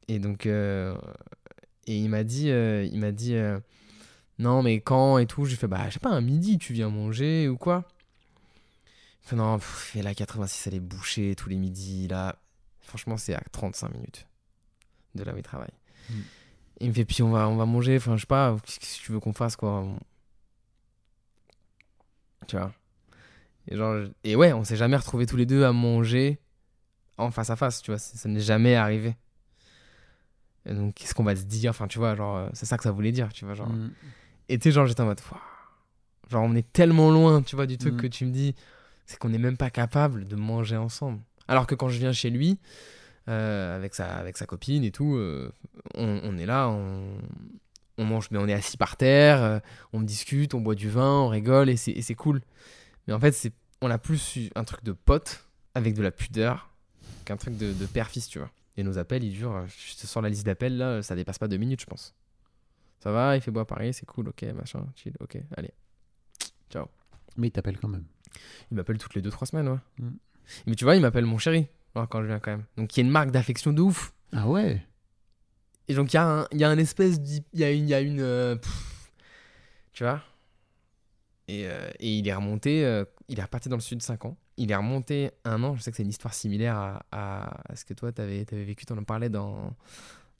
Et 0.08 0.20
donc, 0.20 0.46
euh, 0.46 0.98
et 1.86 1.98
il 1.98 2.10
m'a 2.10 2.24
dit, 2.24 2.50
euh, 2.50 2.84
il 2.92 3.00
m'a 3.00 3.12
dit, 3.12 3.36
euh, 3.36 3.60
non, 4.40 4.64
mais 4.64 4.80
quand 4.82 5.18
et 5.18 5.26
tout. 5.26 5.46
Je 5.46 5.52
lui 5.52 5.58
fais, 5.58 5.68
bah, 5.68 5.86
je 5.88 5.94
sais 5.94 6.00
pas, 6.00 6.10
un 6.10 6.22
midi, 6.22 6.58
tu 6.58 6.74
viens 6.74 6.90
manger 6.90 7.48
ou 7.48 7.58
quoi. 7.58 7.86
Il 9.24 9.30
fait, 9.30 9.36
non, 9.36 9.58
pff, 9.60 9.96
et 9.96 10.02
la 10.02 10.16
86, 10.16 10.68
elle 10.68 10.76
est 10.76 10.80
bouchée 10.80 11.36
tous 11.36 11.50
les 11.50 11.58
midis. 11.58 12.08
Là, 12.08 12.38
franchement, 12.82 13.18
c'est 13.18 13.36
à 13.36 13.42
35 13.52 13.94
minutes 13.94 14.28
de 15.16 15.24
là 15.24 15.34
où 15.34 15.38
il 15.38 15.44
travaille. 15.44 15.74
Mm. 16.10 16.14
Il 16.82 16.90
me 16.90 16.94
fait, 16.94 17.06
puis 17.06 17.22
on 17.22 17.32
va, 17.32 17.48
on 17.50 17.58
va 17.58 17.66
manger. 17.66 17.98
Enfin, 17.98 18.16
je 18.16 18.22
sais 18.22 18.28
pas, 18.28 18.56
qu'est-ce 18.66 19.00
que 19.00 19.06
tu 19.06 19.12
veux 19.12 19.20
qu'on 19.20 19.34
fasse, 19.34 19.56
quoi. 19.56 19.86
Tu 22.50 22.58
vois. 22.58 22.72
Et, 23.68 23.76
genre, 23.78 24.06
et 24.24 24.36
ouais, 24.36 24.52
on 24.54 24.64
s'est 24.64 24.76
jamais 24.76 24.98
retrouvés 24.98 25.26
tous 25.28 25.38
les 25.38 25.46
deux 25.46 25.64
à 25.64 25.72
manger 25.72 26.40
en 27.18 27.30
face 27.32 27.50
à 27.52 27.56
face, 27.56 27.82
tu 27.82 27.92
vois. 27.92 28.00
Ça 28.00 28.18
ça 28.18 28.28
n'est 28.30 28.40
jamais 28.40 28.76
arrivé. 28.76 29.16
Et 30.66 30.74
donc, 30.74 30.96
qu'est-ce 30.96 31.14
qu'on 31.14 31.24
va 31.24 31.36
se 31.36 31.44
dire? 31.44 31.70
Enfin, 31.72 31.88
tu 31.88 32.00
vois, 32.00 32.16
genre, 32.16 32.38
euh, 32.38 32.50
c'est 32.54 32.66
ça 32.66 32.78
que 32.78 32.84
ça 32.84 32.92
voulait 32.92 33.12
dire, 33.12 33.32
tu 33.34 33.46
vois. 33.46 33.54
Genre. 33.54 33.70
Hmm. 33.70 33.92
Et 34.50 34.58
tu 34.58 34.64
sais, 34.64 34.72
genre, 34.72 34.86
j'étais 34.88 35.02
en 35.02 35.06
mode, 35.06 35.22
genre, 36.30 36.44
on 36.44 36.56
est 36.56 36.72
tellement 36.74 37.12
loin, 37.12 37.42
tu 37.42 37.56
vois, 37.56 37.66
du 37.68 37.78
truc 37.78 37.94
Mhm. 37.94 38.02
que 38.02 38.08
tu 38.08 38.26
me 38.26 38.32
dis, 38.32 38.56
c'est 39.06 39.18
qu'on 39.18 39.30
n'est 39.30 39.38
même 39.38 39.58
pas 39.58 39.70
capable 39.70 40.26
de 40.28 40.36
manger 40.36 40.78
ensemble. 40.78 41.20
Alors 41.48 41.66
que 41.68 41.76
quand 41.76 41.90
je 41.90 41.98
viens 42.00 42.12
chez 42.14 42.30
lui, 42.30 42.60
euh, 43.28 43.76
avec, 43.76 43.94
sa, 43.96 44.16
avec 44.18 44.38
sa 44.38 44.46
copine 44.46 44.84
et 44.84 44.92
tout, 44.92 45.16
euh, 45.16 45.52
on, 45.96 46.20
on 46.24 46.38
est 46.38 46.46
là, 46.46 46.68
on, 46.70 47.18
on 48.00 48.06
mange, 48.06 48.32
mais 48.32 48.40
on 48.40 48.48
est 48.48 48.54
assis 48.54 48.78
par 48.78 48.98
terre, 48.98 49.44
euh, 49.44 49.60
on 49.94 50.02
discute, 50.02 50.54
on 50.54 50.62
boit 50.62 50.76
du 50.76 50.90
vin, 50.90 51.22
on 51.22 51.28
rigole 51.28 51.70
et 51.70 51.78
c'est 51.78 52.16
cool. 52.16 52.42
Mais 53.08 53.14
en 53.14 53.20
fait, 53.20 53.32
c'est 53.32 53.54
on 53.82 53.90
a 53.90 53.98
plus 53.98 54.36
eu 54.36 54.50
un 54.56 54.64
truc 54.64 54.84
de 54.84 54.92
pote 54.92 55.46
avec 55.76 55.94
de 55.94 56.02
la 56.02 56.12
pudeur 56.12 56.70
qu'un 57.26 57.38
truc 57.38 57.58
de, 57.58 57.72
de 57.72 57.86
père-fils, 57.86 58.28
tu 58.28 58.40
vois. 58.40 58.50
Et 58.76 58.84
nos 58.84 58.98
appels, 58.98 59.24
ils 59.24 59.34
durent, 59.34 59.56
euh, 59.56 59.66
je 59.68 59.96
te 59.96 60.08
sors 60.08 60.22
la 60.22 60.30
liste 60.30 60.46
d'appels 60.46 60.78
là, 60.78 61.02
ça 61.02 61.16
dépasse 61.16 61.38
pas 61.38 61.48
deux 61.48 61.58
minutes, 61.58 61.82
je 61.82 61.86
pense. 61.86 62.16
Ça 63.00 63.12
va, 63.12 63.36
il 63.36 63.42
fait 63.42 63.52
beau 63.52 63.62
à 63.62 63.68
Paris, 63.68 63.94
c'est 63.94 64.06
cool, 64.06 64.30
ok, 64.30 64.44
machin, 64.54 64.86
chill, 64.96 65.14
ok, 65.20 65.38
allez. 65.56 65.72
Mais 67.38 67.48
il 67.48 67.52
t'appelle 67.52 67.78
quand 67.78 67.88
même. 67.88 68.06
Il 68.72 68.76
m'appelle 68.76 68.98
toutes 68.98 69.16
les 69.16 69.22
2-3 69.22 69.46
semaines, 69.46 69.70
ouais. 69.70 69.80
Mm. 70.00 70.10
Mais 70.68 70.76
tu 70.76 70.84
vois, 70.84 70.96
il 70.96 71.02
m'appelle 71.02 71.26
mon 71.26 71.38
chéri 71.38 71.68
quand 71.94 72.22
je 72.22 72.28
viens 72.28 72.40
quand 72.40 72.52
même. 72.52 72.64
Donc 72.78 72.96
il 72.96 73.00
y 73.00 73.04
a 73.04 73.06
une 73.06 73.12
marque 73.12 73.32
d'affection 73.32 73.74
de 73.74 73.82
ouf. 73.82 74.14
Ah 74.32 74.48
ouais? 74.48 74.86
Et 75.90 75.94
donc 75.96 76.14
il 76.14 76.16
y, 76.16 76.18
a 76.18 76.26
un- 76.42 76.48
il 76.52 76.60
y 76.60 76.64
a 76.64 76.70
un 76.70 76.78
espèce 76.78 77.18
Il 77.52 77.60
y 77.60 77.64
a 77.66 77.72
une. 77.72 77.84
il 77.84 77.90
Y 77.90 77.94
a 77.96 78.00
une 78.00 78.20
euh, 78.22 78.56
pff, 78.56 79.12
tu 79.92 80.04
vois 80.04 80.22
et, 81.48 81.66
euh, 81.68 81.90
et 82.00 82.18
il 82.20 82.28
est 82.28 82.34
remonté. 82.34 82.86
euh, 82.86 83.04
il 83.28 83.40
est 83.40 83.44
reparti 83.44 83.70
dans 83.70 83.76
le 83.76 83.82
sud 83.82 84.02
5 84.04 84.24
ans. 84.26 84.38
Il 84.58 84.72
est 84.72 84.76
remonté 84.76 85.32
un 85.46 85.64
an. 85.64 85.76
Je 85.76 85.82
sais 85.82 85.90
que 85.92 85.98
c'est 85.98 86.04
une 86.04 86.10
histoire 86.10 86.34
similaire 86.36 86.76
à, 86.78 87.04
à- 87.12 87.72
à 87.72 87.76
ce 87.76 87.84
que 87.86 87.94
toi 87.96 88.12
t'avais 88.12 88.46
avais 88.52 88.64
vécu. 88.64 88.86
T'en 88.86 88.98
en 89.00 89.04
parlais 89.04 89.30
dans, 89.30 89.76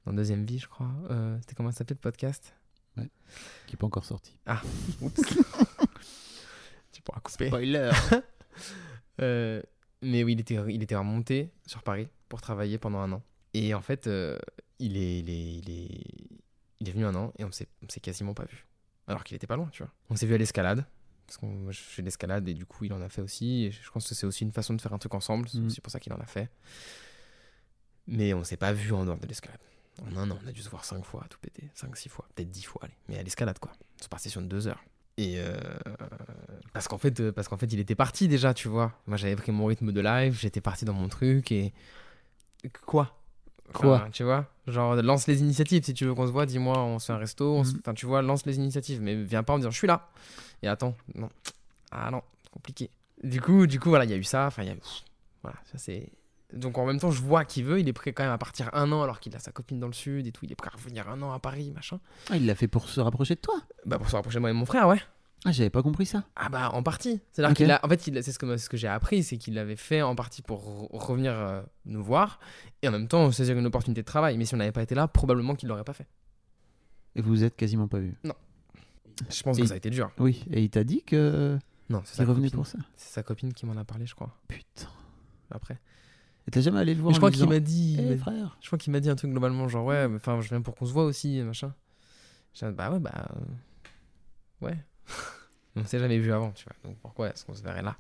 dans 0.06 0.14
Deuxième 0.14 0.46
Vie, 0.46 0.60
je 0.60 0.68
crois. 0.68 0.92
C'était 1.42 1.56
comment 1.56 1.72
ça 1.72 1.80
s'appelait 1.80 1.96
le 1.96 2.02
podcast? 2.02 2.54
Qui 2.96 3.74
n'est 3.74 3.78
pas 3.78 3.88
encore 3.88 4.06
sorti. 4.06 4.38
Oups. 5.02 5.22
tu 6.92 7.02
pourras 7.02 7.22
couper. 7.22 7.48
Spoiler 7.48 7.90
Euh, 9.22 9.62
mais 10.02 10.24
oui, 10.24 10.34
il 10.34 10.40
était, 10.40 10.58
il 10.70 10.82
était 10.84 10.96
remonté 10.96 11.50
sur 11.66 11.82
Paris 11.84 12.08
pour 12.30 12.40
travailler 12.40 12.78
pendant 12.78 13.00
un 13.00 13.12
an. 13.14 13.22
Et 13.54 13.74
en 13.74 13.82
fait, 13.82 14.08
euh, 14.08 14.38
il, 14.80 14.98
est, 14.98 15.20
il, 15.20 15.30
est, 15.30 15.54
il, 15.58 15.70
est, 15.70 16.04
il 16.80 16.90
est 16.90 16.92
venu 16.92 17.06
un 17.06 17.16
an 17.16 17.34
et 17.38 17.44
on 17.44 17.52
s'est 17.52 17.68
quasiment 18.02 18.34
pas 18.34 18.46
vu. 18.46 18.66
Alors 19.08 19.24
qu'il 19.24 19.36
était 19.36 19.48
pas 19.48 19.56
loin, 19.56 19.70
tu 19.72 19.84
vois. 19.84 19.92
On 20.10 20.16
s'est 20.16 20.28
vu 20.28 20.36
à 20.36 20.38
l'escalade. 20.38 20.86
Parce 21.26 21.38
que 21.38 21.46
moi, 21.46 21.72
je 21.72 21.80
fais 21.80 22.02
de 22.02 22.08
l'escalade 22.08 22.48
et 22.48 22.54
du 22.54 22.66
coup, 22.66 22.86
il 22.86 22.94
en 22.94 23.02
a 23.02 23.10
fait 23.10 23.22
aussi. 23.22 23.66
Et 23.66 23.72
je 23.72 23.92
pense 23.92 24.08
que 24.08 24.16
c'est 24.16 24.26
aussi 24.26 24.44
une 24.44 24.52
façon 24.52 24.74
de 24.74 24.82
faire 24.82 24.94
un 24.94 24.98
truc 24.98 25.14
ensemble. 25.14 25.48
C'est 25.50 25.60
aussi 25.60 25.82
pour 25.82 25.92
ça 25.92 26.00
qu'il 26.00 26.14
en 26.14 26.20
a 26.20 26.26
fait. 26.26 26.50
Mais 28.08 28.34
on 28.34 28.44
s'est 28.44 28.58
pas 28.58 28.74
vu 28.74 28.92
en 28.94 29.06
dehors 29.06 29.20
de 29.20 29.28
l'escalade. 29.28 29.60
En 30.02 30.16
un 30.18 30.32
an, 30.32 30.40
on 30.44 30.48
a 30.48 30.52
dû 30.52 30.62
se 30.62 30.70
voir 30.70 30.86
5 30.86 31.04
fois, 31.04 31.26
tout 31.30 31.38
péter. 31.40 31.70
5, 31.76 31.96
6 31.96 32.10
fois, 32.10 32.28
peut-être 32.34 32.50
10 32.50 32.64
fois, 32.64 32.82
allez. 32.84 32.96
Mais 33.08 33.20
à 33.20 33.24
l'escalade, 33.24 33.60
quoi. 33.60 33.72
On 34.00 34.04
se 34.04 34.10
partait 34.10 34.30
sur 34.30 34.42
une 34.42 34.48
2 34.48 34.68
heures. 34.68 34.84
Et 35.18 35.36
euh, 35.38 35.60
parce 36.74 36.88
qu'en 36.88 36.98
fait, 36.98 37.20
euh, 37.20 37.32
parce 37.32 37.48
qu'en 37.48 37.58
fait, 37.58 37.72
il 37.74 37.80
était 37.80 37.96
parti 37.96 38.28
déjà, 38.28 38.54
tu 38.54 38.70
vois. 38.70 38.94
Moi, 39.06 39.18
j'avais 39.18 39.36
pris 39.36 39.52
mon 39.52 39.66
rythme 39.66 39.92
de 39.92 40.00
live, 40.02 40.38
j'étais 40.40 40.62
parti 40.62 40.86
dans 40.86 40.94
mon 40.94 41.10
truc 41.10 41.52
et 41.52 41.74
quoi? 42.86 43.19
Quoi 43.74 43.96
Enfin, 43.96 44.10
Tu 44.12 44.24
vois, 44.24 44.46
genre 44.68 44.96
lance 44.96 45.28
les 45.28 45.40
initiatives. 45.42 45.84
Si 45.84 45.94
tu 45.94 46.06
veux 46.06 46.14
qu'on 46.16 46.28
se 46.28 46.32
voit, 46.32 46.46
dis-moi, 46.46 46.78
on 46.80 47.00
se 47.00 47.06
fait 47.08 47.14
un 47.14 47.18
resto. 47.18 47.54
on 47.56 47.64
se- 47.64 47.74
Mhm. 47.74 47.80
Enfin, 47.82 47.94
tu 47.94 48.06
vois, 48.06 48.22
lance 48.22 48.46
les 48.46 48.58
initiatives, 48.58 49.02
mais 49.02 49.16
viens 49.16 49.44
pas 49.44 49.54
en 49.54 49.58
me 49.58 49.62
disant 49.62 49.72
je 49.72 49.78
suis 49.78 49.88
là. 49.88 50.10
Et 50.64 50.68
attends, 50.68 50.96
non, 51.16 51.30
ah 51.92 52.10
non, 52.12 52.22
c'est 52.44 52.50
compliqué. 52.52 52.90
Du 53.24 53.42
coup, 53.42 53.68
du 53.68 53.80
coup, 53.80 53.90
voilà, 53.90 54.06
il 54.06 54.12
y 54.12 54.14
a 54.14 54.18
eu 54.18 54.24
ça. 54.24 54.48
Enfin, 54.48 54.64
il 54.64 54.70
y 54.70 54.72
a, 54.72 54.76
voilà, 55.44 55.58
ça 55.72 55.78
c'est. 55.78 56.10
Donc 56.52 56.80
en 56.80 56.86
même 56.86 57.00
temps, 57.00 57.12
je 57.12 57.22
vois 57.22 57.46
qu'il 57.46 57.64
veut. 57.64 57.80
Il 57.80 57.88
est 57.88 57.94
prêt 57.94 58.12
quand 58.12 58.24
même 58.24 58.32
à 58.32 58.38
partir 58.40 58.70
un 58.74 58.92
an 58.92 59.04
alors 59.04 59.20
qu'il 59.20 59.36
a 59.36 59.40
sa 59.40 59.52
copine 59.52 59.80
dans 59.80 59.86
le 59.88 59.94
sud 59.94 60.26
et 60.26 60.32
tout. 60.32 60.46
Il 60.46 60.52
est 60.52 60.56
prêt 60.56 60.72
à 60.74 60.76
revenir 60.76 61.08
un 61.08 61.22
an 61.22 61.32
à 61.32 61.38
Paris, 61.40 61.72
machin. 61.76 62.00
Ah, 62.32 62.38
il 62.38 62.46
l'a 62.48 62.56
fait 62.56 62.68
pour 62.68 62.90
se 62.90 63.00
rapprocher 63.00 63.36
de 63.36 63.40
toi 63.40 63.56
Bah 63.86 63.98
pour 64.00 64.10
se 64.10 64.16
rapprocher 64.16 64.36
de 64.38 64.40
moi 64.42 64.50
et 64.50 64.54
de 64.54 64.58
mon 64.58 64.66
frère, 64.66 64.88
ouais. 64.88 65.00
Ah, 65.46 65.52
j'avais 65.54 65.70
pas 65.70 65.82
compris 65.82 66.06
ça. 66.06 66.26
Ah 66.36 66.50
bah 66.50 66.70
en 66.74 66.84
partie. 66.84 67.22
C'est-à-dire 67.32 67.52
Ok. 67.52 67.58
qu'il 67.58 67.72
a, 67.72 67.80
en 67.84 67.88
fait, 67.88 68.08
il- 68.08 68.24
c'est 68.24 68.32
ce 68.34 68.40
que, 68.40 68.58
ce 68.58 68.68
que 68.70 68.76
j'ai 68.76 68.90
appris, 68.90 69.24
c'est 69.24 69.38
qu'il 69.38 69.54
l'avait 69.54 69.78
fait 69.78 70.02
en 70.02 70.14
partie 70.16 70.42
pour 70.42 70.90
re- 70.92 70.98
revenir 70.98 71.32
euh, 71.32 71.62
nous 71.86 72.04
voir 72.04 72.40
et 72.82 72.90
en 72.90 72.92
même 72.92 73.08
temps 73.08 73.32
saisir 73.32 73.58
une 73.58 73.66
opportunité 73.66 74.02
de 74.02 74.06
travail. 74.06 74.38
Mais 74.38 74.44
si 74.46 74.54
on 74.54 74.58
n'avait 74.58 74.74
pas 74.74 74.82
été 74.84 74.96
là, 74.96 75.08
probablement 75.08 75.56
qu'il 75.56 75.70
l'aurait 75.70 75.86
pas 75.86 75.94
fait. 75.94 76.08
Et 77.16 77.22
vous 77.22 77.30
vous 77.30 77.44
êtes 77.46 77.56
quasiment 77.56 77.88
pas 77.88 78.00
vu. 78.00 78.16
Je 79.30 79.44
pense 79.44 79.58
Et- 79.58 79.62
que 79.62 79.68
ça 79.68 79.74
a 79.76 79.78
été 79.78 79.90
dur. 79.90 80.12
Oui, 80.20 80.44
et 80.52 80.62
il 80.62 80.70
t'a 80.70 80.84
dit 80.84 81.04
que 81.04 81.58
Non, 81.90 82.02
c'est 82.06 82.26
copine. 82.26 82.52
pour 82.52 82.68
ça. 82.68 82.78
C'est 82.98 83.14
sa 83.14 83.24
copine 83.24 83.54
qui 83.54 83.66
m'en 83.66 83.78
a 83.78 83.84
parlé, 83.86 84.06
je 84.06 84.16
crois. 84.16 84.36
Putain. 84.48 84.88
Après. 85.52 85.80
Et 86.48 86.52
t'as 86.52 86.62
jamais 86.62 86.80
allé 86.80 86.96
le 86.96 87.02
voir 87.02 87.12
Mais 87.12 87.16
je 87.16 87.20
crois 87.20 87.32
qu'il 87.32 87.48
m'a 87.48 87.60
dit. 87.60 87.98
Eh, 88.00 88.18
frère 88.18 88.58
Je 88.62 88.68
crois 88.68 88.78
qu'il 88.78 88.92
m'a 88.92 89.00
dit 89.00 89.10
un 89.10 89.16
truc 89.16 89.32
globalement 89.32 89.68
genre 89.70 89.86
ouais, 89.86 90.06
enfin 90.16 90.42
je 90.42 90.50
viens 90.50 90.62
pour 90.62 90.76
qu'on 90.76 90.86
se 90.86 90.92
voit 90.94 91.06
aussi 91.06 91.42
machin. 91.44 91.74
Dit, 92.56 92.66
bah 92.74 92.92
ouais 92.92 93.00
bah 93.00 93.12
euh, 93.32 94.66
ouais. 94.68 94.78
on 95.76 95.86
s'est 95.86 96.00
jamais 96.00 96.18
vu 96.20 96.32
avant, 96.34 96.52
tu 96.52 96.66
vois. 96.66 96.76
Donc 96.84 96.98
pourquoi 97.00 97.30
est-ce 97.30 97.46
qu'on 97.46 97.56
se 97.56 97.62
verrait 97.64 97.82
là? 97.84 97.98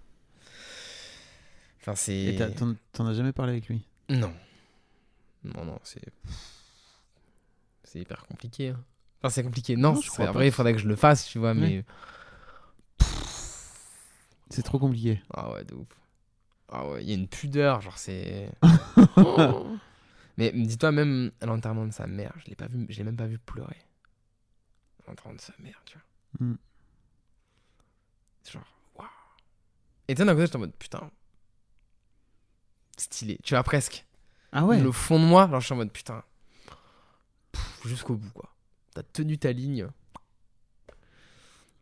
Enfin 1.82 1.96
c'est. 1.96 2.14
Et 2.14 2.56
t'en 2.94 3.06
as 3.08 3.14
jamais 3.14 3.32
parlé 3.34 3.54
avec 3.54 3.68
lui? 3.68 3.86
Non. 4.10 4.34
Non, 5.44 5.64
non, 5.66 5.80
c'est. 5.84 6.02
C'est 7.84 8.00
hyper 8.00 8.26
compliqué. 8.28 8.70
hein. 8.70 8.84
Enfin, 9.22 9.30
c'est 9.30 9.44
compliqué. 9.44 9.76
Non, 9.76 9.94
Non, 9.94 10.02
c'est- 10.02 10.26
vrai, 10.28 10.48
il 10.48 10.52
faudrait 10.52 10.74
que 10.74 10.80
je 10.80 10.88
le 10.88 10.96
fasse, 10.96 11.26
tu 11.28 11.40
vois, 11.40 11.54
mais. 11.54 11.84
C'est 14.50 14.64
trop 14.64 14.80
compliqué. 14.80 15.22
Ah 15.34 15.52
ouais, 15.54 15.64
de 15.64 15.76
ouf. 15.76 15.88
Ah 16.70 16.88
ouais, 16.88 17.04
il 17.04 17.10
y 17.10 17.12
a 17.12 17.16
une 17.16 17.28
pudeur, 17.28 17.82
genre 17.82 17.98
c'est. 17.98 18.50
mais 20.38 20.52
dis-toi, 20.52 20.92
même 20.92 21.32
à 21.42 21.46
l'enterrement 21.46 21.86
de 21.86 21.92
sa 21.94 22.08
mère, 22.08 22.34
je 22.38 22.46
l'ai 22.50 22.56
pas 22.56 22.68
vu, 22.68 22.86
je 22.90 22.98
l'ai 22.98 23.04
même 23.04 23.18
pas 23.18 23.28
vu 23.28 23.38
pleurer. 23.40 23.78
À 25.04 25.10
l'enterrement 25.10 25.36
de 25.36 25.42
sa 25.42 25.54
mère, 25.60 25.82
tu 25.86 25.98
vois. 26.40 26.48
Mm. 26.48 26.58
Genre, 28.52 28.62
waouh. 28.98 29.08
Et 30.08 30.16
d'un 30.16 30.26
côté, 30.28 30.46
j'étais 30.46 30.56
en 30.58 30.60
mode, 30.60 30.74
putain. 30.76 31.10
Stylé, 32.98 33.40
tu 33.44 33.54
vois, 33.54 33.64
presque. 33.64 34.06
Ah 34.52 34.66
ouais 34.66 34.80
le 34.80 34.92
fond 34.92 35.20
de 35.20 35.26
moi, 35.26 35.44
alors 35.44 35.60
je 35.62 35.66
suis 35.68 35.74
en 35.74 35.78
mode 35.78 35.92
putain, 35.92 36.24
jusqu'au 37.86 38.16
bout 38.16 38.32
quoi. 38.32 38.50
T'as 38.96 39.04
tenu 39.04 39.38
ta 39.38 39.52
ligne. 39.52 39.88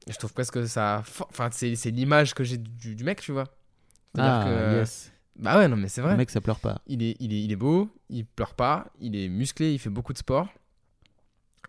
Et 0.06 0.12
je 0.12 0.18
trouve 0.18 0.34
presque 0.34 0.56
que 0.56 0.66
ça. 0.68 1.02
Enfin, 1.30 1.50
c'est 1.52 1.92
l'image 1.92 2.34
que 2.34 2.44
j'ai 2.44 2.58
du, 2.58 2.96
du 2.96 3.04
mec, 3.06 3.22
tu 3.22 3.32
vois. 3.32 3.46
Ah, 4.18 4.44
que. 4.46 4.80
yes. 4.80 5.12
Bah 5.38 5.58
ouais, 5.58 5.68
non, 5.70 5.78
mais 5.78 5.88
c'est 5.88 6.02
vrai. 6.02 6.12
Le 6.12 6.18
mec, 6.18 6.30
ça 6.30 6.42
pleure 6.42 6.60
pas. 6.60 6.82
Il, 6.88 7.02
est, 7.02 7.16
il, 7.20 7.32
est, 7.34 7.42
il 7.42 7.52
est 7.52 7.56
beau, 7.58 7.90
il 8.10 8.26
pleure 8.26 8.54
pas, 8.54 8.88
il 9.00 9.16
est 9.16 9.30
musclé, 9.30 9.74
il 9.74 9.80
fait 9.80 9.90
beaucoup 9.90 10.12
de 10.14 10.18
sport. 10.18 10.50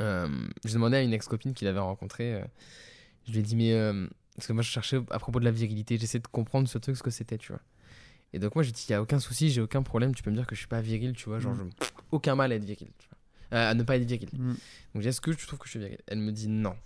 Euh, 0.01 0.29
je 0.65 0.73
demandais 0.73 0.97
à 0.99 1.03
une 1.03 1.13
ex-copine 1.13 1.55
qu'il 1.55 1.69
avait 1.69 1.79
rencontrée. 1.79 2.35
euh, 2.35 2.45
je 3.27 3.33
lui 3.33 3.39
ai 3.39 3.43
dit, 3.43 3.57
mais. 3.57 3.73
euh, 3.73 4.07
parce 4.39 4.47
que 4.47 4.53
moi, 4.53 4.63
je 4.63 4.71
cherchais 4.71 4.99
à 5.11 5.19
propos 5.19 5.41
de 5.41 5.45
la 5.45 5.51
virilité. 5.51 5.99
J'essayais 5.99 6.21
de 6.23 6.27
comprendre 6.29 6.69
ce 6.69 6.79
truc, 6.79 6.97
ce 6.97 7.03
que 7.03 7.11
c'était, 7.11 7.39
tu 7.39 7.53
vois. 7.53 7.61
Et 8.33 8.39
donc, 8.39 8.55
moi, 8.55 8.63
j'ai 8.63 8.71
dit, 8.73 8.85
il 8.89 8.93
n'y 8.93 8.97
a 8.97 9.03
aucun 9.03 9.19
souci, 9.19 9.51
j'ai 9.51 9.61
aucun 9.61 9.83
problème. 9.83 10.15
Tu 10.15 10.23
peux 10.23 10.31
me 10.31 10.37
dire 10.37 10.47
que 10.47 10.55
je 10.55 10.61
suis 10.61 10.69
pas 10.69 10.81
viril, 10.81 11.13
tu 11.15 11.29
vois. 11.29 11.41
Genre, 11.41 11.55
Mm. 11.55 11.71
je- 11.81 11.87
aucun 12.13 12.35
mal 12.37 12.53
à 12.53 12.55
être 12.55 12.65
viril, 12.65 12.89
tu 12.99 13.09
vois. 13.09 13.59
Euh, 13.59 13.71
à 13.71 13.75
ne 13.75 13.83
pas 13.83 13.97
être 13.97 14.05
viril. 14.05 14.29
Mm. 14.33 14.51
Donc, 14.51 14.57
j'ai 14.95 15.01
dit, 15.01 15.09
est-ce 15.09 15.21
que 15.21 15.31
tu 15.33 15.47
trouves 15.47 15.59
que 15.59 15.65
je 15.67 15.71
suis 15.71 15.81
viril? 15.81 15.99
Elle 16.07 16.19
me 16.21 16.31
dit 16.31 16.47
non. 16.49 16.77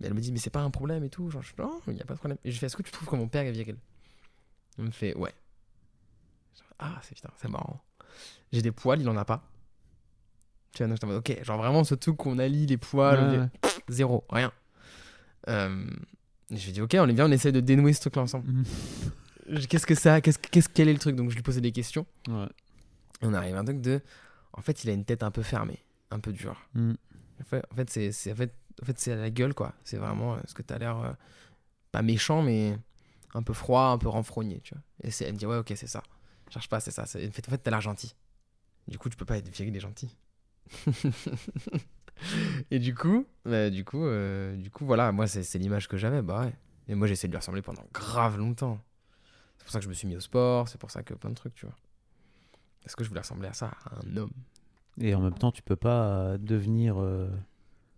Mais 0.00 0.06
elle 0.06 0.14
me 0.14 0.20
dit, 0.20 0.32
mais 0.32 0.38
c'est 0.38 0.48
pas 0.50 0.60
un 0.62 0.70
problème 0.70 1.04
et 1.04 1.10
tout. 1.10 1.28
Genre, 1.30 1.42
je, 1.42 1.52
non, 1.58 1.80
il 1.88 1.92
n'y 1.94 2.00
a 2.00 2.04
pas 2.06 2.14
de 2.14 2.18
problème. 2.18 2.38
Et 2.44 2.50
je 2.50 2.58
fais, 2.58 2.66
est-ce 2.66 2.76
que 2.76 2.82
tu 2.82 2.90
trouves 2.92 3.08
que 3.08 3.16
mon 3.16 3.28
père 3.28 3.42
est 3.44 3.52
viril? 3.52 3.76
Elle 4.78 4.84
me 4.86 4.90
fait, 4.90 5.14
ouais. 5.16 5.34
Genre, 6.56 6.72
ah, 6.78 6.98
c'est 7.02 7.14
putain, 7.14 7.30
c'est 7.36 7.48
marrant. 7.48 7.78
J'ai 8.52 8.62
des 8.62 8.72
poils, 8.72 9.00
il 9.02 9.08
en 9.10 9.16
a 9.18 9.24
pas. 9.26 9.42
Tu 10.72 10.78
vois, 10.78 10.86
donc 10.86 10.96
j'étais 10.96 11.04
en 11.04 11.08
mode, 11.08 11.18
ok, 11.18 11.44
genre 11.44 11.58
vraiment 11.58 11.82
ce 11.84 11.94
truc 11.96 12.16
qu'on 12.16 12.38
allie 12.38 12.64
les 12.66 12.76
poils, 12.78 13.20
Ouais, 13.20 13.28
les- 13.32 13.38
ouais. 13.38 13.48
zéro, 13.88 14.24
rien. 14.30 14.52
Euh, 15.48 15.84
et 16.50 16.56
je 16.56 16.62
lui 16.64 16.70
ai 16.70 16.72
dit, 16.72 16.80
ok, 16.80 16.96
on 16.98 17.08
est 17.08 17.12
bien, 17.12 17.26
on 17.26 17.30
essaie 17.32 17.52
de 17.52 17.60
dénouer 17.60 17.92
ce 17.92 18.00
truc-là 18.00 18.22
ensemble. 18.22 18.50
Mhm. 18.50 18.64
Je- 19.48 19.66
Qu'est-ce 19.66 19.86
que 19.86 19.94
ça 19.94 20.20
qu'est-ce, 20.20 20.38
qu'est-ce, 20.38 20.68
Quel 20.68 20.88
est 20.88 20.92
le 20.92 20.98
truc? 20.98 21.16
Donc 21.16 21.30
je 21.30 21.36
lui 21.36 21.42
posais 21.42 21.60
des 21.60 21.72
questions. 21.72 22.06
Ouais. 22.28 22.46
Et 23.22 23.26
on 23.26 23.34
arrive 23.34 23.56
à 23.56 23.60
un 23.60 23.64
truc 23.64 23.80
de. 23.80 24.00
En 24.52 24.62
fait, 24.62 24.84
il 24.84 24.90
a 24.90 24.92
une 24.92 25.04
tête 25.04 25.22
un 25.22 25.30
peu 25.30 25.42
fermée, 25.42 25.78
un 26.10 26.20
peu 26.20 26.32
dure. 26.32 26.60
Mm. 26.74 26.92
En 27.40 27.44
fait, 27.44 27.64
en 27.70 27.74
fait, 27.74 27.90
c'est, 27.90 28.12
c'est, 28.12 28.32
en 28.32 28.36
fait, 28.36 28.54
en 28.82 28.86
fait, 28.86 28.98
c'est 28.98 29.12
à 29.12 29.16
la 29.16 29.30
gueule, 29.30 29.54
quoi. 29.54 29.74
C'est 29.84 29.96
vraiment 29.96 30.34
euh, 30.34 30.38
ce 30.46 30.54
que 30.54 30.62
t'as 30.62 30.78
l'air. 30.78 30.98
euh, 30.98 31.12
pas 31.92 32.02
méchant, 32.02 32.42
mais 32.42 32.78
un 33.34 33.42
peu 33.42 33.52
froid, 33.52 33.82
un 33.86 33.98
peu 33.98 34.08
renfrogné, 34.08 34.60
tu 34.60 34.74
vois. 34.74 34.82
Et 35.02 35.10
c'est, 35.10 35.24
elle 35.24 35.32
me 35.34 35.38
dit, 35.38 35.46
ouais, 35.46 35.56
ok, 35.56 35.72
c'est 35.76 35.86
ça. 35.88 36.02
Cherche 36.50 36.68
pas, 36.68 36.80
c'est 36.80 36.90
ça. 36.92 37.06
C'est, 37.06 37.26
en 37.26 37.30
fait, 37.32 37.48
en 37.48 37.50
fait, 37.50 37.58
t'as 37.58 37.70
l'air 37.70 37.80
gentil. 37.80 38.14
Du 38.88 38.98
coup, 38.98 39.08
tu 39.08 39.16
peux 39.16 39.24
pas 39.24 39.38
être 39.38 39.48
viril 39.48 39.74
et 39.76 39.80
gentil. 39.80 40.16
et 42.70 42.78
du 42.78 42.94
coup, 42.94 43.26
bah, 43.44 43.70
du 43.70 43.84
coup, 43.84 44.04
euh, 44.04 44.56
du 44.56 44.70
coup, 44.70 44.84
voilà, 44.84 45.12
moi, 45.12 45.26
c'est, 45.26 45.58
l'image 45.58 45.88
que 45.88 45.96
j'avais, 45.96 46.22
bah 46.22 46.44
ouais. 46.44 46.54
Et 46.88 46.94
moi, 46.94 47.06
j'ai 47.06 47.12
essayé 47.12 47.28
de 47.28 47.32
lui 47.32 47.38
ressembler 47.38 47.62
pendant 47.62 47.84
grave 47.92 48.38
longtemps. 48.38 48.78
C'est 49.58 49.64
pour 49.64 49.72
ça 49.72 49.78
que 49.78 49.84
je 49.84 49.88
me 49.88 49.94
suis 49.94 50.08
mis 50.08 50.16
au 50.16 50.20
sport, 50.20 50.68
c'est 50.68 50.78
pour 50.78 50.90
ça 50.90 51.02
que 51.02 51.14
plein 51.14 51.30
de 51.30 51.34
trucs, 51.34 51.54
tu 51.54 51.66
vois. 51.66 51.76
Est-ce 52.84 52.96
que 52.96 53.04
je 53.04 53.08
voulais 53.08 53.20
ressembler 53.20 53.48
à 53.48 53.52
ça, 53.52 53.72
à 53.84 54.00
un 54.04 54.16
homme? 54.16 54.32
Et 54.98 55.14
en 55.14 55.20
même 55.20 55.34
temps, 55.34 55.52
tu 55.52 55.62
peux 55.62 55.76
pas 55.76 56.08
euh, 56.08 56.38
devenir. 56.38 57.00
euh, 57.00 57.28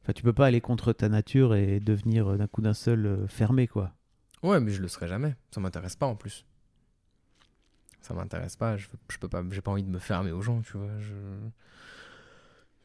Enfin, 0.03 0.13
tu 0.13 0.23
peux 0.25 0.33
pas 0.33 0.47
aller 0.47 0.61
contre 0.61 0.93
ta 0.93 1.09
nature 1.09 1.55
et 1.55 1.79
devenir 1.79 2.37
d'un 2.37 2.49
coup 2.49 2.61
d'un 2.61 2.75
seul 2.75 3.25
fermé, 3.29 3.69
quoi. 3.69 3.95
Ouais, 4.43 4.59
mais 4.59 4.73
je 4.73 4.83
le 4.83 4.89
serai 4.89 5.07
jamais. 5.07 5.37
Ça 5.53 5.61
m'intéresse 5.61 5.95
pas 5.95 6.07
en 6.07 6.17
plus. 6.17 6.45
Ça 8.01 8.13
m'intéresse 8.13 8.57
pas. 8.57 8.77
Je, 8.77 8.89
je 9.09 9.19
peux 9.19 9.29
pas. 9.29 9.45
J'ai 9.51 9.61
pas 9.61 9.71
envie 9.71 9.85
de 9.85 9.89
me 9.89 10.01
fermer 10.01 10.33
aux 10.33 10.43
gens, 10.43 10.61
tu 10.63 10.77
vois. 10.77 10.99
Je. 10.99 11.13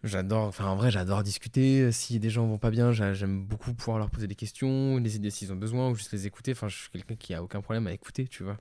J'adore. 0.03 0.43
Enfin, 0.47 0.65
en 0.67 0.75
vrai, 0.75 0.91
j'adore 0.91 1.23
discuter. 1.23 1.91
Si 1.91 2.19
des 2.19 2.29
gens 2.29 2.45
vont 2.47 2.57
pas 2.59 2.69
bien, 2.71 2.91
j'a- 2.91 3.13
j'aime 3.13 3.43
beaucoup 3.45 3.73
pouvoir 3.73 3.97
leur 3.97 4.09
poser 4.09 4.27
des 4.27 4.35
questions, 4.35 4.97
les 4.97 5.15
aider 5.15 5.31
s'ils 5.31 5.51
ont 5.51 5.55
besoin, 5.55 5.89
ou 5.89 5.95
juste 5.95 6.11
les 6.13 6.27
écouter. 6.27 6.51
Enfin, 6.51 6.67
je 6.67 6.77
suis 6.77 6.89
quelqu'un 6.89 7.15
qui 7.15 7.33
a 7.33 7.43
aucun 7.43 7.61
problème 7.61 7.87
à 7.87 7.93
écouter, 7.93 8.27
tu 8.27 8.43
vois. 8.43 8.57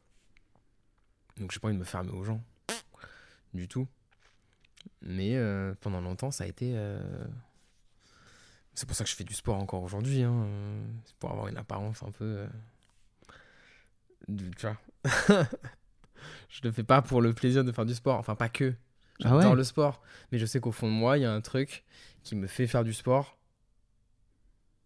Donc, 1.39 1.53
j'ai 1.53 1.61
pas 1.61 1.69
envie 1.69 1.75
de 1.77 1.81
me 1.81 1.85
fermer 1.85 2.11
aux 2.13 2.25
gens. 2.25 2.43
Du 3.55 3.69
tout. 3.69 3.87
Mais 5.03 5.37
euh, 5.37 5.75
pendant 5.81 6.01
longtemps, 6.01 6.31
ça 6.31 6.45
a 6.45 6.47
été. 6.47 6.73
euh, 6.75 6.99
C'est 8.75 8.87
pour 8.87 8.97
ça 8.97 9.05
que 9.05 9.11
je 9.11 9.17
fais 9.17 9.25
du 9.25 9.35
sport 9.35 9.57
encore 9.57 9.83
aujourd'hui. 9.83 10.23
Hein. 10.23 10.47
C'est 11.05 11.15
pour 11.17 11.31
avoir 11.31 11.49
une 11.49 11.57
apparence 11.57 12.03
un 12.03 12.11
peu. 12.11 12.25
euh, 12.25 12.47
tu 14.57 14.67
vois. 14.67 14.77
je 16.49 16.61
le 16.65 16.73
fais 16.73 16.85
pas 16.85 17.03
pour 17.03 17.21
le 17.23 17.33
plaisir 17.33 17.65
de 17.65 17.73
faire 17.73 17.87
du 17.87 17.95
sport. 17.95 18.19
Enfin, 18.19 18.35
pas 18.35 18.49
que. 18.49 18.75
Ah 19.25 19.29
J'adore 19.31 19.51
ouais 19.53 19.57
le 19.57 19.65
sport. 19.65 20.03
Mais 20.33 20.39
je 20.39 20.47
sais 20.47 20.61
qu'au 20.61 20.73
fond 20.73 20.87
de 20.89 20.93
moi, 20.93 21.19
il 21.19 21.23
y 21.23 21.25
a 21.25 21.33
un 21.33 21.41
truc 21.41 21.85
qui 22.23 22.35
me 22.37 22.47
fait 22.47 22.67
faire 22.67 22.85
du 22.85 22.93
sport 22.93 23.39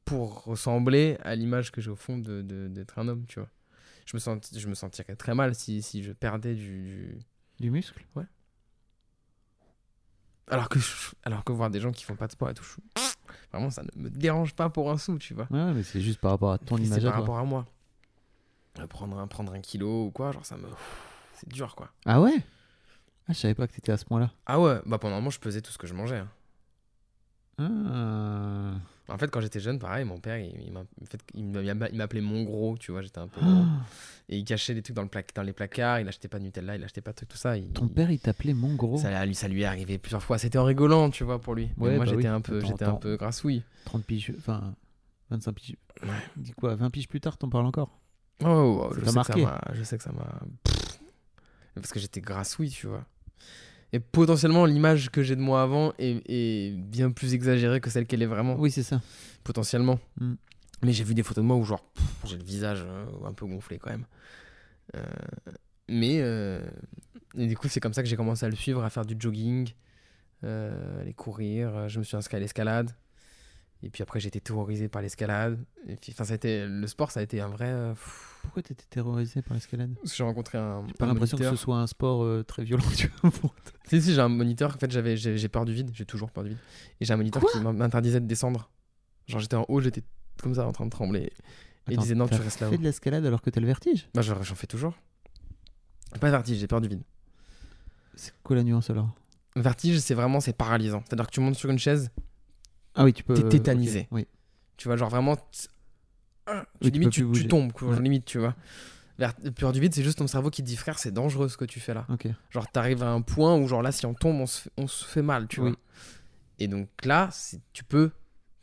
pour 0.04 0.44
ressembler 0.44 1.16
à 1.22 1.34
l'image 1.34 1.70
que 1.72 1.80
j'ai 1.80 1.90
au 1.90 1.96
fond 1.96 2.18
de- 2.18 2.42
de- 2.42 2.68
d'être 2.68 2.98
un 2.98 3.08
homme, 3.08 3.24
tu 3.26 3.38
vois. 3.40 3.48
Je 4.06 4.16
me, 4.16 4.18
sens, 4.18 4.38
je 4.56 4.66
me 4.68 4.74
sentirais 4.74 5.14
très 5.14 5.34
mal 5.34 5.54
si, 5.54 5.82
si 5.82 6.02
je 6.02 6.12
perdais 6.12 6.54
du- 6.54 6.82
du, 6.82 7.18
Du 7.60 7.70
muscle? 7.70 8.02
Alors 10.48 10.68
que, 10.68 10.80
je- 10.80 11.10
alors 11.22 11.44
que 11.44 11.52
voir 11.52 11.70
des 11.70 11.78
gens 11.78 11.92
qui 11.92 12.02
font 12.04 12.16
pas 12.16 12.26
de 12.26 12.32
sport 12.32 12.50
et 12.50 12.54
tout, 12.54 12.64
je- 12.64 13.00
vraiment, 13.52 13.70
ça 13.70 13.82
ne 13.82 14.02
me 14.02 14.10
dérange 14.10 14.54
pas 14.54 14.68
pour 14.68 14.90
un 14.90 14.98
sou, 14.98 15.16
tu 15.18 15.32
vois. 15.34 15.46
Ouais, 15.50 15.72
mais 15.72 15.82
c'est 15.84 16.00
juste 16.00 16.18
par 16.20 16.32
rapport 16.32 16.52
à 16.52 16.58
ton 16.58 16.76
image 16.76 16.98
C'est 16.98 17.04
par 17.04 17.12
toi. 17.12 17.20
rapport 17.20 17.38
à 17.38 17.44
moi. 17.44 17.66
Euh, 18.80 18.86
Prendre 18.88 19.18
un, 19.18 19.26
prendre 19.28 19.52
un 19.52 19.60
kilo 19.60 20.06
ou 20.06 20.10
quoi, 20.10 20.32
genre 20.32 20.44
ça 20.46 20.56
me. 20.56 20.66
C'est 21.34 21.48
dur 21.48 21.74
quoi. 21.76 21.92
Ah 22.04 22.20
ouais? 22.20 22.34
Ah, 23.30 23.32
je 23.32 23.38
savais 23.38 23.54
pas 23.54 23.68
que 23.68 23.72
t'étais 23.74 23.92
à 23.92 23.96
ce 23.96 24.04
point-là. 24.04 24.32
Ah 24.46 24.60
ouais, 24.60 24.80
bah 24.86 24.98
pendant 24.98 25.14
un 25.14 25.18
moment, 25.20 25.30
je 25.30 25.38
pesais 25.38 25.60
tout 25.60 25.70
ce 25.70 25.78
que 25.78 25.86
je 25.86 25.94
mangeais. 25.94 26.16
hein. 26.18 26.28
Ah. 27.58 28.72
En 29.12 29.18
fait, 29.18 29.28
quand 29.30 29.40
j'étais 29.40 29.60
jeune, 29.60 29.78
pareil, 29.78 30.04
mon 30.04 30.18
père, 30.18 30.38
il, 30.38 30.52
il 30.62 30.72
m'a- 30.72 30.80
en 30.80 31.04
fait, 31.04 31.20
il 31.34 31.44
m'a- 31.44 31.88
il 31.88 31.96
m'appelait 31.96 32.20
mon 32.20 32.42
gros, 32.44 32.76
tu 32.78 32.90
vois, 32.92 33.02
j'étais 33.02 33.18
un 33.18 33.28
peu 33.28 33.40
gros. 33.40 33.50
Ah. 33.50 33.84
Et 34.28 34.38
il 34.38 34.44
cachait 34.44 34.72
des 34.74 34.82
trucs 34.82 34.94
dans, 34.96 35.02
le 35.02 35.08
pla- 35.08 35.22
dans 35.34 35.42
les 35.42 35.52
placards, 35.52 36.00
il 36.00 36.08
achetait 36.08 36.28
pas 36.28 36.38
de 36.38 36.44
Nutella, 36.44 36.76
il 36.76 36.84
achetait 36.84 37.00
pas 37.00 37.10
de 37.10 37.16
trucs, 37.16 37.28
tout 37.28 37.36
ça. 37.36 37.56
il- 37.56 37.68
Ton 37.72 37.88
père, 37.88 38.10
il 38.10 38.18
t'appelait 38.20 38.54
mon 38.54 38.74
gros. 38.74 38.96
Ça, 38.98 39.24
lui- 39.26 39.34
ça 39.34 39.48
lui 39.48 39.62
est 39.62 39.66
arrivé 39.66 39.98
plusieurs 39.98 40.22
fois. 40.22 40.38
C'était 40.38 40.58
en 40.58 40.64
rigolant, 40.64 41.10
tu 41.10 41.24
vois, 41.24 41.40
pour 41.40 41.54
lui. 41.54 41.70
Mais 41.76 41.84
Ouais, 41.88 41.96
moi, 41.96 42.04
bah 42.04 42.10
j'étais 42.10 42.22
oui. 42.22 42.26
un 42.28 42.40
peu, 42.40 42.58
Attends, 42.58 42.66
j'étais 42.68 42.84
un 42.84 42.88
attends. 42.88 42.96
peu 42.98 43.16
grassouille. 43.16 43.62
30 43.84 44.04
piges, 44.04 44.32
enfin 44.38 44.74
25 45.30 45.52
piges. 45.52 45.76
Dis 46.36 46.52
quoi 46.52 46.74
20 46.76 46.90
piges 46.90 47.08
plus 47.08 47.20
tard, 47.20 47.36
t'en 47.36 47.48
parles 47.48 47.66
encore? 47.66 47.90
Oh, 48.42 48.46
oh, 48.46 48.88
oh, 48.90 48.94
Ça 48.94 49.00
je, 49.00 49.04
t'a 49.04 49.06
sais 49.06 49.06
que 49.06 49.10
ça 49.12 49.14
marqué? 49.36 49.44
m'a- 49.44 49.74
je 49.74 49.82
sais 49.82 49.98
que 49.98 50.04
ça 50.04 50.12
m'a. 50.12 50.40
Parce 51.74 51.92
que 51.92 52.00
j'étais 52.00 52.20
grassouille, 52.20 52.70
tu 52.70 52.86
vois. 52.86 53.04
Et 53.92 53.98
potentiellement, 53.98 54.66
l'image 54.66 55.10
que 55.10 55.22
j'ai 55.22 55.34
de 55.34 55.40
moi 55.40 55.62
avant 55.62 55.92
est, 55.98 56.22
est 56.28 56.76
bien 56.76 57.10
plus 57.10 57.34
exagérée 57.34 57.80
que 57.80 57.90
celle 57.90 58.06
qu'elle 58.06 58.22
est 58.22 58.26
vraiment. 58.26 58.54
Oui, 58.56 58.70
c'est 58.70 58.84
ça. 58.84 59.00
Potentiellement. 59.42 59.98
Mm. 60.20 60.34
Mais 60.82 60.92
j'ai 60.92 61.04
vu 61.04 61.14
des 61.14 61.22
photos 61.22 61.42
de 61.42 61.46
moi 61.46 61.56
où, 61.56 61.64
genre, 61.64 61.84
j'ai 62.24 62.36
le 62.36 62.44
visage 62.44 62.84
euh, 62.86 63.04
un 63.26 63.32
peu 63.32 63.46
gonflé 63.46 63.78
quand 63.78 63.90
même. 63.90 64.06
Euh, 64.96 65.04
mais. 65.88 66.18
euh, 66.20 66.60
Et 67.36 67.46
du 67.46 67.56
coup, 67.56 67.68
c'est 67.68 67.80
comme 67.80 67.92
ça 67.92 68.02
que 68.02 68.08
j'ai 68.08 68.16
commencé 68.16 68.46
à 68.46 68.48
le 68.48 68.56
suivre, 68.56 68.82
à 68.84 68.90
faire 68.90 69.04
du 69.04 69.16
jogging, 69.18 69.72
aller 70.42 71.12
courir. 71.14 71.88
Je 71.88 71.98
me 71.98 72.04
suis 72.04 72.16
inscrit 72.16 72.36
à 72.36 72.40
l'escalade. 72.40 72.90
Et 73.82 73.88
puis 73.88 74.02
après, 74.02 74.24
été 74.26 74.40
terrorisé 74.40 74.88
par 74.88 75.00
l'escalade. 75.00 75.58
Et 75.88 75.96
puis, 75.96 76.12
enfin, 76.12 76.24
ça 76.24 76.32
a 76.34 76.36
été... 76.36 76.66
le 76.66 76.86
sport, 76.86 77.10
ça 77.10 77.20
a 77.20 77.22
été 77.22 77.40
un 77.40 77.48
vrai. 77.48 77.68
euh, 77.68 77.94
Pourquoi 78.42 78.62
t'étais 78.62 78.84
terrorisé 78.90 79.40
par 79.40 79.54
l'escalade? 79.54 79.94
Parce 79.94 80.10
que 80.10 80.16
J'ai 80.18 80.22
rencontré 80.24 80.58
un. 80.58 80.84
J'ai 80.86 80.92
pas 80.94 81.06
l'impression 81.06 81.38
que 81.38 81.48
ce 81.48 81.56
soit 81.56 81.76
un 81.78 81.86
sport 81.86 82.22
euh, 82.22 82.42
très 82.44 82.62
violent, 82.62 82.84
tu 82.96 83.10
vois. 83.22 83.30
pour- 83.30 83.54
Si, 83.88 84.02
si, 84.02 84.12
j'ai 84.14 84.20
un 84.20 84.28
moniteur. 84.28 84.74
En 84.74 84.78
fait, 84.78 84.90
j'avais, 84.90 85.16
j'ai, 85.16 85.38
j'ai 85.38 85.48
peur 85.48 85.64
du 85.64 85.72
vide. 85.72 85.90
J'ai 85.94 86.04
toujours 86.04 86.30
peur 86.30 86.44
du 86.44 86.50
vide. 86.50 86.58
Et 87.00 87.04
j'ai 87.06 87.12
un 87.14 87.16
moniteur 87.16 87.40
Quoi? 87.42 87.50
qui 87.52 87.58
m'interdisait 87.60 88.20
de 88.20 88.26
descendre. 88.26 88.70
Genre, 89.28 89.40
j'étais 89.40 89.56
en 89.56 89.64
haut, 89.68 89.80
j'étais 89.80 90.02
comme 90.42 90.54
ça 90.54 90.66
en 90.66 90.72
train 90.72 90.84
de 90.84 90.90
trembler. 90.90 91.32
Et 91.88 91.92
il 91.94 91.98
disait 91.98 92.14
non, 92.14 92.28
tu 92.28 92.34
restes 92.34 92.60
là-haut. 92.60 92.76
de 92.76 92.82
l'escalade 92.82 93.24
alors 93.24 93.40
que 93.40 93.48
t'as 93.50 93.60
le 93.60 93.66
vertige? 93.66 94.08
Bah, 94.14 94.20
j'en, 94.22 94.42
j'en 94.42 94.54
fais 94.54 94.66
toujours. 94.66 94.94
Pas 96.20 96.26
de 96.26 96.32
vertige, 96.32 96.58
j'ai 96.58 96.66
peur 96.66 96.80
du 96.82 96.88
vide. 96.88 97.02
C'est 98.14 98.32
quoi 98.42 98.56
la 98.56 98.62
nuance 98.62 98.90
alors? 98.90 99.08
Vertige, 99.56 99.98
c'est 100.00 100.14
vraiment 100.14 100.40
c'est 100.40 100.52
paralysant. 100.52 101.02
C'est-à-dire 101.06 101.26
que 101.26 101.32
tu 101.32 101.40
montes 101.40 101.54
sur 101.56 101.70
une 101.70 101.78
chaise, 101.78 102.10
Ah 102.94 103.04
oui, 103.04 103.12
tu 103.12 103.22
peux. 103.22 103.34
T'es 103.34 103.48
tétanisé. 103.48 104.08
Oui. 104.10 104.26
tu 104.76 104.88
vois, 104.88 104.96
genre 104.96 105.10
vraiment. 105.10 105.36
Ah, 106.46 106.64
tu, 106.80 106.86
Oui, 106.86 106.90
limite, 106.90 107.10
tu, 107.10 107.46
tombes, 107.48 107.72
quoi, 107.72 107.88
Ouais. 107.90 108.00
limite, 108.00 108.24
tu 108.24 108.38
vois. 108.38 108.56
Vert- 109.18 109.34
peur 109.54 109.72
du 109.72 109.80
vide, 109.80 109.94
c'est 109.94 110.02
juste 110.02 110.18
ton 110.18 110.26
cerveau 110.26 110.48
qui 110.50 110.62
te 110.62 110.66
dit, 110.66 110.76
frère, 110.76 110.98
c'est 110.98 111.12
dangereux 111.12 111.48
ce 111.48 111.56
que 111.58 111.66
tu 111.66 111.78
fais 111.80 111.92
là. 111.94 112.06
Ok. 112.08 112.28
Genre, 112.50 112.66
t'arrives 112.70 113.02
à 113.02 113.10
un 113.10 113.20
point 113.20 113.56
où, 113.56 113.68
genre 113.68 113.82
là, 113.82 113.92
si 113.92 114.06
on 114.06 114.14
tombe, 114.14 114.40
on 114.40 114.46
se 114.46 114.62
fait, 114.62 114.70
on 114.78 114.86
se 114.86 115.04
fait 115.04 115.20
mal, 115.22 115.46
tu 115.48 115.60
Oui. 115.60 115.68
vois. 115.70 115.78
Et 116.58 116.66
donc 116.68 116.88
là, 117.04 117.28
tu 117.74 117.84
peux 117.84 118.10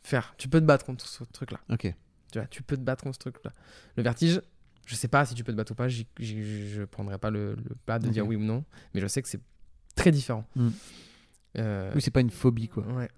faire, 0.02 0.34
tu 0.36 0.48
peux 0.48 0.60
te 0.60 0.64
battre 0.66 0.84
contre 0.84 1.06
ce 1.06 1.22
truc-là. 1.24 1.60
Ok. 1.70 1.94
Tu 2.32 2.38
vois, 2.38 2.48
tu 2.48 2.62
peux 2.62 2.76
te 2.76 2.82
battre 2.82 3.04
contre 3.04 3.14
ce 3.14 3.20
truc-là. 3.20 3.52
Le 3.96 4.02
vertige, 4.02 4.42
je 4.84 4.94
sais 4.96 5.08
pas 5.08 5.24
si 5.24 5.34
tu 5.34 5.44
peux 5.44 5.52
te 5.52 5.56
battre 5.56 5.72
ou 5.72 5.74
pas, 5.76 5.88
j'y- 5.88 6.06
j'y- 6.18 6.68
je 6.70 6.82
prendrai 6.82 7.18
pas 7.18 7.30
le, 7.30 7.54
le 7.54 7.74
pas 7.86 7.98
de 8.00 8.08
dire 8.08 8.26
oui 8.26 8.34
ou 8.36 8.40
non, 8.42 8.64
mais 8.92 9.00
je 9.00 9.06
sais 9.06 9.22
que 9.22 9.28
c'est 9.28 9.40
très 9.94 10.10
différent. 10.10 10.44
Mm. 10.56 10.68
Euh, 11.58 11.92
Oui, 11.94 12.02
c'est 12.02 12.10
pas 12.10 12.20
une 12.20 12.30
phobie 12.30 12.68
quoi. 12.68 12.84
ouais. 12.88 13.08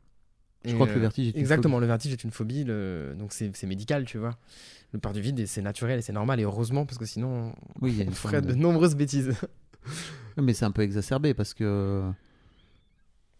Je 0.65 0.71
Et, 0.71 0.75
crois 0.75 0.87
que 0.87 0.95
le 0.95 1.01
euh, 1.01 1.03
vertige 1.03 1.29
est 1.29 1.31
une 1.31 1.37
Exactement, 1.41 1.79
phobie. 1.79 1.81
le 1.81 1.87
vertige 1.87 2.13
est 2.13 2.25
une 2.25 2.31
phobie, 2.31 2.65
le... 2.65 3.15
donc 3.19 3.33
c'est 3.33 3.67
médical, 3.67 4.05
tu 4.05 4.19
vois. 4.19 4.37
Le 4.93 4.99
peur 4.99 5.13
du 5.13 5.21
vide, 5.21 5.47
c'est 5.47 5.63
naturel 5.63 5.99
et 5.99 6.03
c'est 6.03 6.13
normal, 6.13 6.41
et 6.41 6.45
heureusement, 6.45 6.85
parce 6.87 6.99
que 6.99 7.07
sinon, 7.07 7.55
Oui, 7.81 8.05
on 8.07 8.13
ferait 8.13 8.43
de 8.43 8.53
de- 8.53 8.55
nombreuses 8.55 8.97
bêtises. 8.97 9.35
Mais 10.37 10.55
c'est 10.55 10.65
un 10.65 10.71
peu 10.71 10.83
exacerbé 10.83 11.35
parce 11.35 11.55
que 11.55 12.11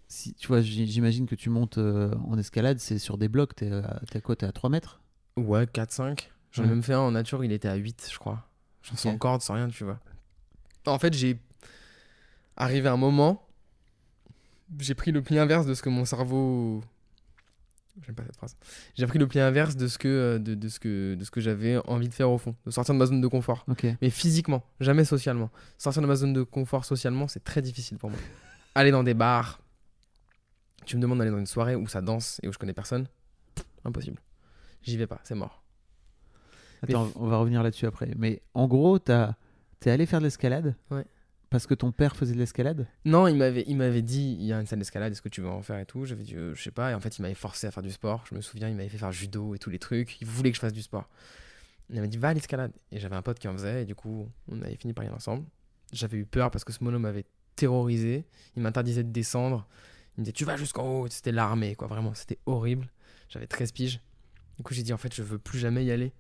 si 0.09 0.35
tu 0.35 0.49
vois, 0.49 0.61
j'imagine 0.61 1.27
que 1.27 1.35
tu 1.35 1.51
montes 1.51 1.79
euh, 1.79 2.13
en 2.29 2.37
escalade, 2.39 2.79
c'est 2.81 2.99
sur 2.99 3.17
des 3.17 3.29
blocs. 3.29 3.55
T'es 3.55 3.71
à, 3.73 4.21
quoi 4.23 4.37
T'es 4.37 4.47
à 4.47 4.53
3 4.53 4.69
mètres? 4.71 5.01
Ouais, 5.37 5.67
4-5. 5.67 6.31
J'en 6.53 6.65
ai 6.65 6.67
Ouais. 6.67 6.71
même 6.71 6.83
fait 6.83 6.95
un 6.95 7.01
en 7.01 7.13
nature, 7.13 7.45
il 7.45 7.53
était 7.53 7.69
à 7.69 7.77
8, 7.77 8.09
je 8.13 8.19
crois. 8.19 8.47
J'en 8.83 8.97
sans 8.97 9.13
Ok. 9.13 9.19
corde, 9.19 9.43
sans 9.43 9.55
rien, 9.55 9.69
tu 9.69 9.85
vois. 9.85 10.01
En 10.87 10.99
fait, 10.99 11.15
j'ai. 11.15 11.39
Arrivé 12.57 12.89
à 12.89 12.93
un 12.93 12.97
moment, 12.97 13.47
j'ai 14.79 14.95
pris 14.95 15.13
le 15.13 15.23
pli 15.23 15.39
inverse 15.39 15.67
de 15.67 15.75
ce 15.75 15.83
que 15.83 15.89
mon 15.89 16.05
cerveau. 16.05 16.83
J'aime 18.03 18.15
pas 18.15 18.23
cette 18.25 18.37
phrase. 18.37 18.57
J'ai 18.95 19.07
pris 19.07 19.19
le 19.19 19.27
pli 19.27 19.41
inverse 19.41 19.77
de 19.77 19.87
ce 19.89 19.99
que, 19.99 20.09
euh, 20.09 20.39
de, 20.39 20.55
de 20.55 20.69
ce 20.69 20.79
que, 20.81 21.15
de 21.15 21.25
ce 21.25 21.31
que 21.31 21.41
j'avais 21.41 21.77
envie 21.87 22.09
de 22.09 22.15
faire 22.15 22.31
au 22.31 22.39
fond, 22.39 22.55
de 22.65 22.71
sortir 22.71 22.95
de 22.95 22.99
ma 22.99 23.07
zone 23.07 23.21
de 23.21 23.27
confort. 23.27 23.65
Mais 24.01 24.11
physiquement, 24.11 24.63
jamais 24.81 25.05
socialement. 25.05 25.51
Sortir 25.77 26.01
de 26.03 26.07
ma 26.07 26.15
zone 26.15 26.33
de 26.33 26.43
confort 26.43 26.85
socialement, 26.85 27.29
c'est 27.29 27.45
très 27.45 27.63
difficile 27.63 27.99
pour 27.99 28.11
moi. 28.11 28.19
Aller 28.75 28.91
dans 28.93 29.03
des 29.03 29.15
bars, 29.15 29.61
Tu 30.87 30.97
me 30.97 31.03
demandes 31.03 31.19
d'aller 31.19 31.31
dans 31.31 31.39
une 31.39 31.47
soirée 31.47 31.75
où 31.77 31.87
ça 31.89 32.01
danse 32.01 32.41
et 32.43 32.49
où 32.49 32.53
je 32.53 32.59
connais 32.59 32.73
personne, 32.73 33.07
impossible. 33.85 34.19
J'y 34.83 34.97
vais 34.97 35.07
pas, 35.07 35.21
c'est 35.25 35.35
mort. 35.35 35.63
Attends, 36.83 37.11
on 37.17 37.27
va 37.27 37.37
revenir 37.37 37.63
là-dessus 37.63 37.87
après. 37.87 38.11
Mais 38.17 38.41
en 38.55 38.67
gros, 38.67 38.99
t'es 38.99 39.91
allé 39.91 40.07
faire 40.07 40.21
de 40.21 40.25
l'escalade 40.25 40.75
Ouais. 40.91 41.05
Parce 41.51 41.67
que 41.67 41.75
ton 41.75 41.91
père 41.91 42.15
faisait 42.15 42.33
de 42.33 42.39
l'escalade? 42.39 42.87
Non, 43.05 43.27
il 43.27 43.37
m'avait, 43.37 43.65
il 43.67 43.77
m'avait 43.77 44.03
dit, 44.03 44.37
il 44.39 44.47
y 44.47 44.53
a 44.53 44.61
une 44.61 44.67
salle 44.67 44.79
d'escalade, 44.79 45.11
est-ce 45.11 45.21
que 45.21 45.29
tu 45.29 45.41
veux 45.41 45.49
en 45.49 45.63
faire 45.63 45.81
et 45.81 45.85
tout? 45.85 46.05
J'avais 46.05 46.23
dit, 46.23 46.37
euh, 46.37 46.55
je 46.55 46.63
sais 46.63 46.71
pas. 46.71 46.93
Et 46.93 46.95
en 46.95 47.01
fait, 47.01 47.19
il 47.19 47.23
m'avait 47.23 47.35
forcé 47.35 47.67
à 47.67 47.73
faire 47.73 47.83
du 47.83 47.91
sport. 47.91 48.25
Je 48.31 48.37
me 48.37 48.41
souviens, 48.41 48.69
il 48.69 48.77
m'avait 48.77 48.89
fait 48.89 48.99
faire 48.99 49.11
judo 49.11 49.57
et 49.57 49.59
tous 49.59 49.69
les 49.69 49.81
trucs. 49.81 50.21
Il 50.21 50.29
voulait 50.29 50.51
que 50.51 50.55
je 50.55 50.61
fasse 50.61 50.73
du 50.73 50.83
sport. 50.83 51.09
Il 51.89 51.97
m'avait 51.97 52.07
dit, 52.07 52.19
va 52.19 52.29
à 52.29 52.35
l'escalade. 52.35 52.71
Et 52.93 53.01
j'avais 53.01 53.17
un 53.17 53.23
pote 53.23 53.41
qui 53.41 53.49
en 53.49 53.53
faisait. 53.53 53.83
Et 53.83 53.85
du 53.85 53.97
coup, 53.97 54.29
on 54.49 54.63
avait 54.63 54.77
fini 54.77 54.93
par 54.93 55.05
y 55.05 55.09
aller 55.09 55.17
ensemble. 55.17 55.45
J'avais 55.93 56.19
eu 56.19 56.25
peur 56.25 56.53
parce 56.53 56.63
que 56.63 56.73
ce 56.73 56.85
mono 56.85 57.01
m'avait 57.01 57.25
terrorisé. 57.57 58.25
Il 58.55 58.63
m'interdisait 58.63 59.03
de 59.03 59.11
descendre. 59.11 59.67
Il 60.17 60.21
me 60.21 60.25
disait, 60.27 60.33
tu 60.33 60.45
vas 60.45 60.57
jusqu'en 60.57 60.85
haut. 60.85 61.09
C'était 61.09 61.33
l'armée, 61.33 61.75
quoi. 61.75 61.89
Vraiment, 61.89 62.15
c'était 62.15 62.39
horrible. 62.47 62.89
J'avais 63.29 63.49
13 63.49 63.73
piges. 63.73 64.01
Du 64.57 64.63
coup, 64.63 64.73
j'ai 64.73 64.85
dit, 64.85 64.93
en 64.93 64.99
fait, 64.99 65.13
je 65.13 65.25
veux 65.25 65.39
plus 65.39 65.59
jamais 65.59 65.85
y 65.85 65.91
aller. 65.91 66.13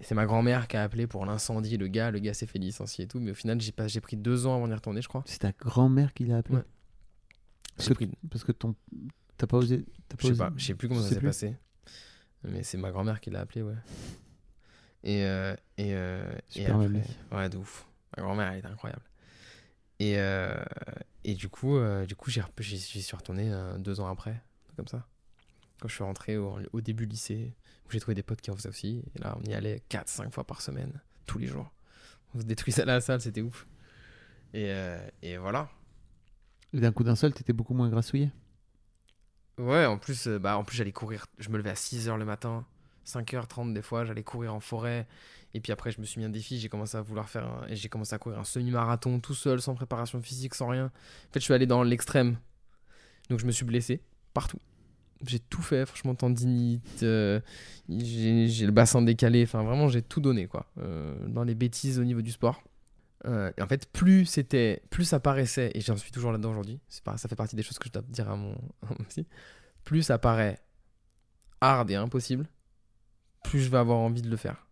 C'est 0.00 0.14
ma 0.14 0.26
grand-mère 0.26 0.68
qui 0.68 0.76
a 0.76 0.82
appelé 0.82 1.06
pour 1.06 1.24
l'incendie. 1.24 1.76
Le 1.78 1.88
gars, 1.88 2.10
le 2.10 2.18
gars 2.18 2.34
s'est 2.34 2.46
fait 2.46 2.58
licencier 2.58 3.04
et 3.06 3.08
tout. 3.08 3.18
Mais 3.18 3.30
au 3.30 3.34
final, 3.34 3.60
j'ai, 3.60 3.72
pas, 3.72 3.88
j'ai 3.88 4.00
pris 4.00 4.16
deux 4.16 4.46
ans 4.46 4.54
avant 4.56 4.68
d'y 4.68 4.74
retourner, 4.74 5.00
je 5.00 5.08
crois. 5.08 5.22
C'est 5.26 5.38
ta 5.38 5.52
grand-mère 5.52 6.12
qui 6.12 6.26
l'a 6.26 6.36
appelé 6.38 6.56
Ouais. 6.58 6.64
Parce 7.76 7.88
que, 7.88 7.94
pris 7.94 8.10
parce 8.30 8.44
que 8.44 8.52
ton. 8.52 8.74
T'as 9.38 9.46
pas 9.46 9.56
osé. 9.58 9.84
t'as 10.08 10.16
Je 10.18 10.26
sais 10.28 10.32
osé- 10.32 10.38
pas, 10.38 10.52
je 10.56 10.64
sais 10.66 10.74
plus 10.74 10.88
comment 10.88 11.02
ça 11.02 11.08
s'est 11.10 11.20
passé. 11.20 11.56
Mais 12.44 12.62
c'est 12.62 12.76
ma 12.78 12.90
grand-mère 12.90 13.20
qui 13.20 13.30
l'a 13.30 13.40
appelé, 13.40 13.62
ouais. 13.62 13.74
Et, 15.02 15.24
euh, 15.24 15.54
et, 15.78 15.94
euh, 15.94 16.30
et 16.54 16.60
Super 16.60 16.80
après-. 16.80 17.02
Ouais, 17.32 17.48
de 17.48 17.56
ouf. 17.58 17.86
Ma 18.16 18.22
grand-mère, 18.22 18.52
elle 18.52 18.58
était 18.58 18.68
incroyable. 18.68 19.02
Et, 19.98 20.18
euh, 20.18 20.54
et 21.24 21.34
du 21.34 21.48
coup, 21.48 21.76
euh, 21.76 22.04
du 22.06 22.14
coup 22.16 22.30
j'y 22.30 22.40
suis 23.02 23.16
retourné 23.16 23.50
deux 23.78 24.00
ans 24.00 24.08
après, 24.08 24.42
comme 24.76 24.88
ça. 24.88 25.06
Quand 25.80 25.88
je 25.88 25.94
suis 25.94 26.04
rentré 26.04 26.36
au, 26.36 26.58
au 26.72 26.80
début 26.80 27.06
lycée, 27.06 27.54
j'ai 27.92 28.00
trouvé 28.00 28.14
des 28.14 28.22
potes 28.22 28.40
qui 28.40 28.50
en 28.50 28.56
faisaient 28.56 28.68
aussi. 28.68 29.02
Et 29.14 29.18
là, 29.18 29.36
on 29.40 29.44
y 29.48 29.54
allait 29.54 29.82
4-5 29.88 30.32
fois 30.32 30.44
par 30.44 30.60
semaine, 30.60 31.00
tous 31.26 31.38
les 31.38 31.46
jours. 31.46 31.70
On 32.34 32.40
se 32.40 32.44
détruisait 32.44 32.84
la 32.84 33.00
salle, 33.00 33.20
c'était 33.20 33.40
ouf. 33.42 33.66
Et, 34.54 34.70
euh, 34.70 34.98
et 35.22 35.36
voilà. 35.36 35.68
Et 36.72 36.80
d'un 36.80 36.92
coup 36.92 37.04
d'un 37.04 37.16
seul, 37.16 37.32
t'étais 37.32 37.52
beaucoup 37.52 37.74
moins 37.74 37.88
grassouillé? 37.88 38.30
Ouais, 39.58 39.86
en 39.86 39.96
plus, 39.98 40.26
euh, 40.28 40.38
bah, 40.38 40.58
en 40.58 40.64
plus 40.64 40.76
j'allais 40.76 40.92
courir. 40.92 41.26
Je 41.38 41.48
me 41.48 41.56
levais 41.56 41.70
à 41.70 41.74
6h 41.74 42.16
le 42.18 42.24
matin, 42.24 42.66
5h30 43.04 43.72
des 43.72 43.82
fois, 43.82 44.04
j'allais 44.04 44.22
courir 44.22 44.54
en 44.54 44.60
forêt. 44.60 45.06
Et 45.54 45.60
puis 45.60 45.72
après, 45.72 45.90
je 45.90 46.00
me 46.00 46.04
suis 46.04 46.18
mis 46.20 46.26
un 46.26 46.30
défi, 46.30 46.58
j'ai 46.60 46.68
commencé 46.68 46.96
à 46.98 47.00
vouloir 47.00 47.28
faire 47.30 47.44
un- 47.46 47.66
j'ai 47.70 47.88
commencé 47.88 48.14
à 48.14 48.18
courir 48.18 48.38
un 48.38 48.44
semi-marathon 48.44 49.18
tout 49.20 49.32
seul, 49.34 49.62
sans 49.62 49.74
préparation 49.74 50.20
physique, 50.20 50.54
sans 50.54 50.68
rien. 50.68 50.86
En 50.86 51.32
fait, 51.32 51.40
je 51.40 51.44
suis 51.44 51.54
allé 51.54 51.66
dans 51.66 51.82
l'extrême. 51.82 52.36
Donc 53.30 53.40
je 53.40 53.46
me 53.46 53.52
suis 53.52 53.64
blessé 53.64 54.02
partout. 54.34 54.60
J'ai 55.24 55.38
tout 55.38 55.62
fait, 55.62 55.86
franchement, 55.86 56.14
tendinite, 56.14 57.02
euh, 57.02 57.40
j'ai 57.88 58.66
le 58.66 58.70
bassin 58.70 59.00
décalé, 59.02 59.44
enfin 59.44 59.62
vraiment, 59.62 59.88
j'ai 59.88 60.02
tout 60.02 60.20
donné, 60.20 60.46
quoi. 60.46 60.66
Euh, 60.78 61.14
dans 61.26 61.42
les 61.42 61.54
bêtises 61.54 61.98
au 61.98 62.04
niveau 62.04 62.20
du 62.20 62.32
sport. 62.32 62.62
Euh, 63.24 63.50
et 63.56 63.62
en 63.62 63.66
fait, 63.66 63.90
plus 63.90 64.26
c'était, 64.26 64.82
plus 64.90 65.04
ça 65.04 65.18
paraissait, 65.18 65.70
et 65.74 65.80
j'en 65.80 65.96
suis 65.96 66.12
toujours 66.12 66.32
là-dedans 66.32 66.50
aujourd'hui, 66.50 66.80
ça 66.88 67.16
fait 67.16 67.34
partie 67.34 67.56
des 67.56 67.62
choses 67.62 67.78
que 67.78 67.88
je 67.88 67.92
dois 67.92 68.02
dire 68.02 68.30
à 68.30 68.36
mon, 68.36 68.52
à 68.82 68.94
plus 69.84 70.02
ça 70.02 70.18
paraît 70.18 70.60
hard 71.60 71.90
et 71.90 71.94
impossible, 71.94 72.46
plus 73.42 73.60
je 73.60 73.70
vais 73.70 73.78
avoir 73.78 73.98
envie 73.98 74.22
de 74.22 74.28
le 74.28 74.36
faire. 74.36 74.66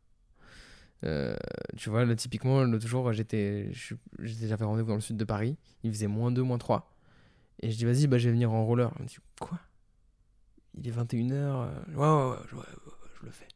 Euh, 1.05 1.37
tu 1.77 1.91
vois, 1.91 2.05
là, 2.05 2.15
typiquement, 2.15 2.65
l'autre 2.65 2.87
jour, 2.87 3.13
j'étais, 3.13 3.71
j'avais 4.19 4.65
rendez-vous 4.65 4.89
dans 4.89 4.95
le 4.95 5.01
sud 5.01 5.17
de 5.17 5.25
Paris, 5.25 5.57
il 5.83 5.93
faisait 5.93 6.07
moins 6.07 6.31
2, 6.31 6.43
moins 6.43 6.59
3. 6.59 6.91
Et 7.61 7.71
je 7.71 7.77
dis, 7.77 7.85
vas-y, 7.85 8.07
bah, 8.07 8.19
je 8.19 8.29
vais 8.29 8.33
venir 8.33 8.53
en 8.53 8.65
roller. 8.65 8.91
Il 8.99 9.03
me 9.03 9.09
dit, 9.09 9.17
quoi? 9.41 9.59
Il 10.79 10.89
est 10.89 10.91
21h. 10.91 11.01
Ouais, 11.31 11.97
ouais, 11.97 11.97
ouais, 11.97 12.07
ouais, 12.07 12.37
ouais, 12.53 12.59
ouais, 12.59 13.11
je 13.21 13.27
le 13.27 13.31
fais. 13.31 13.49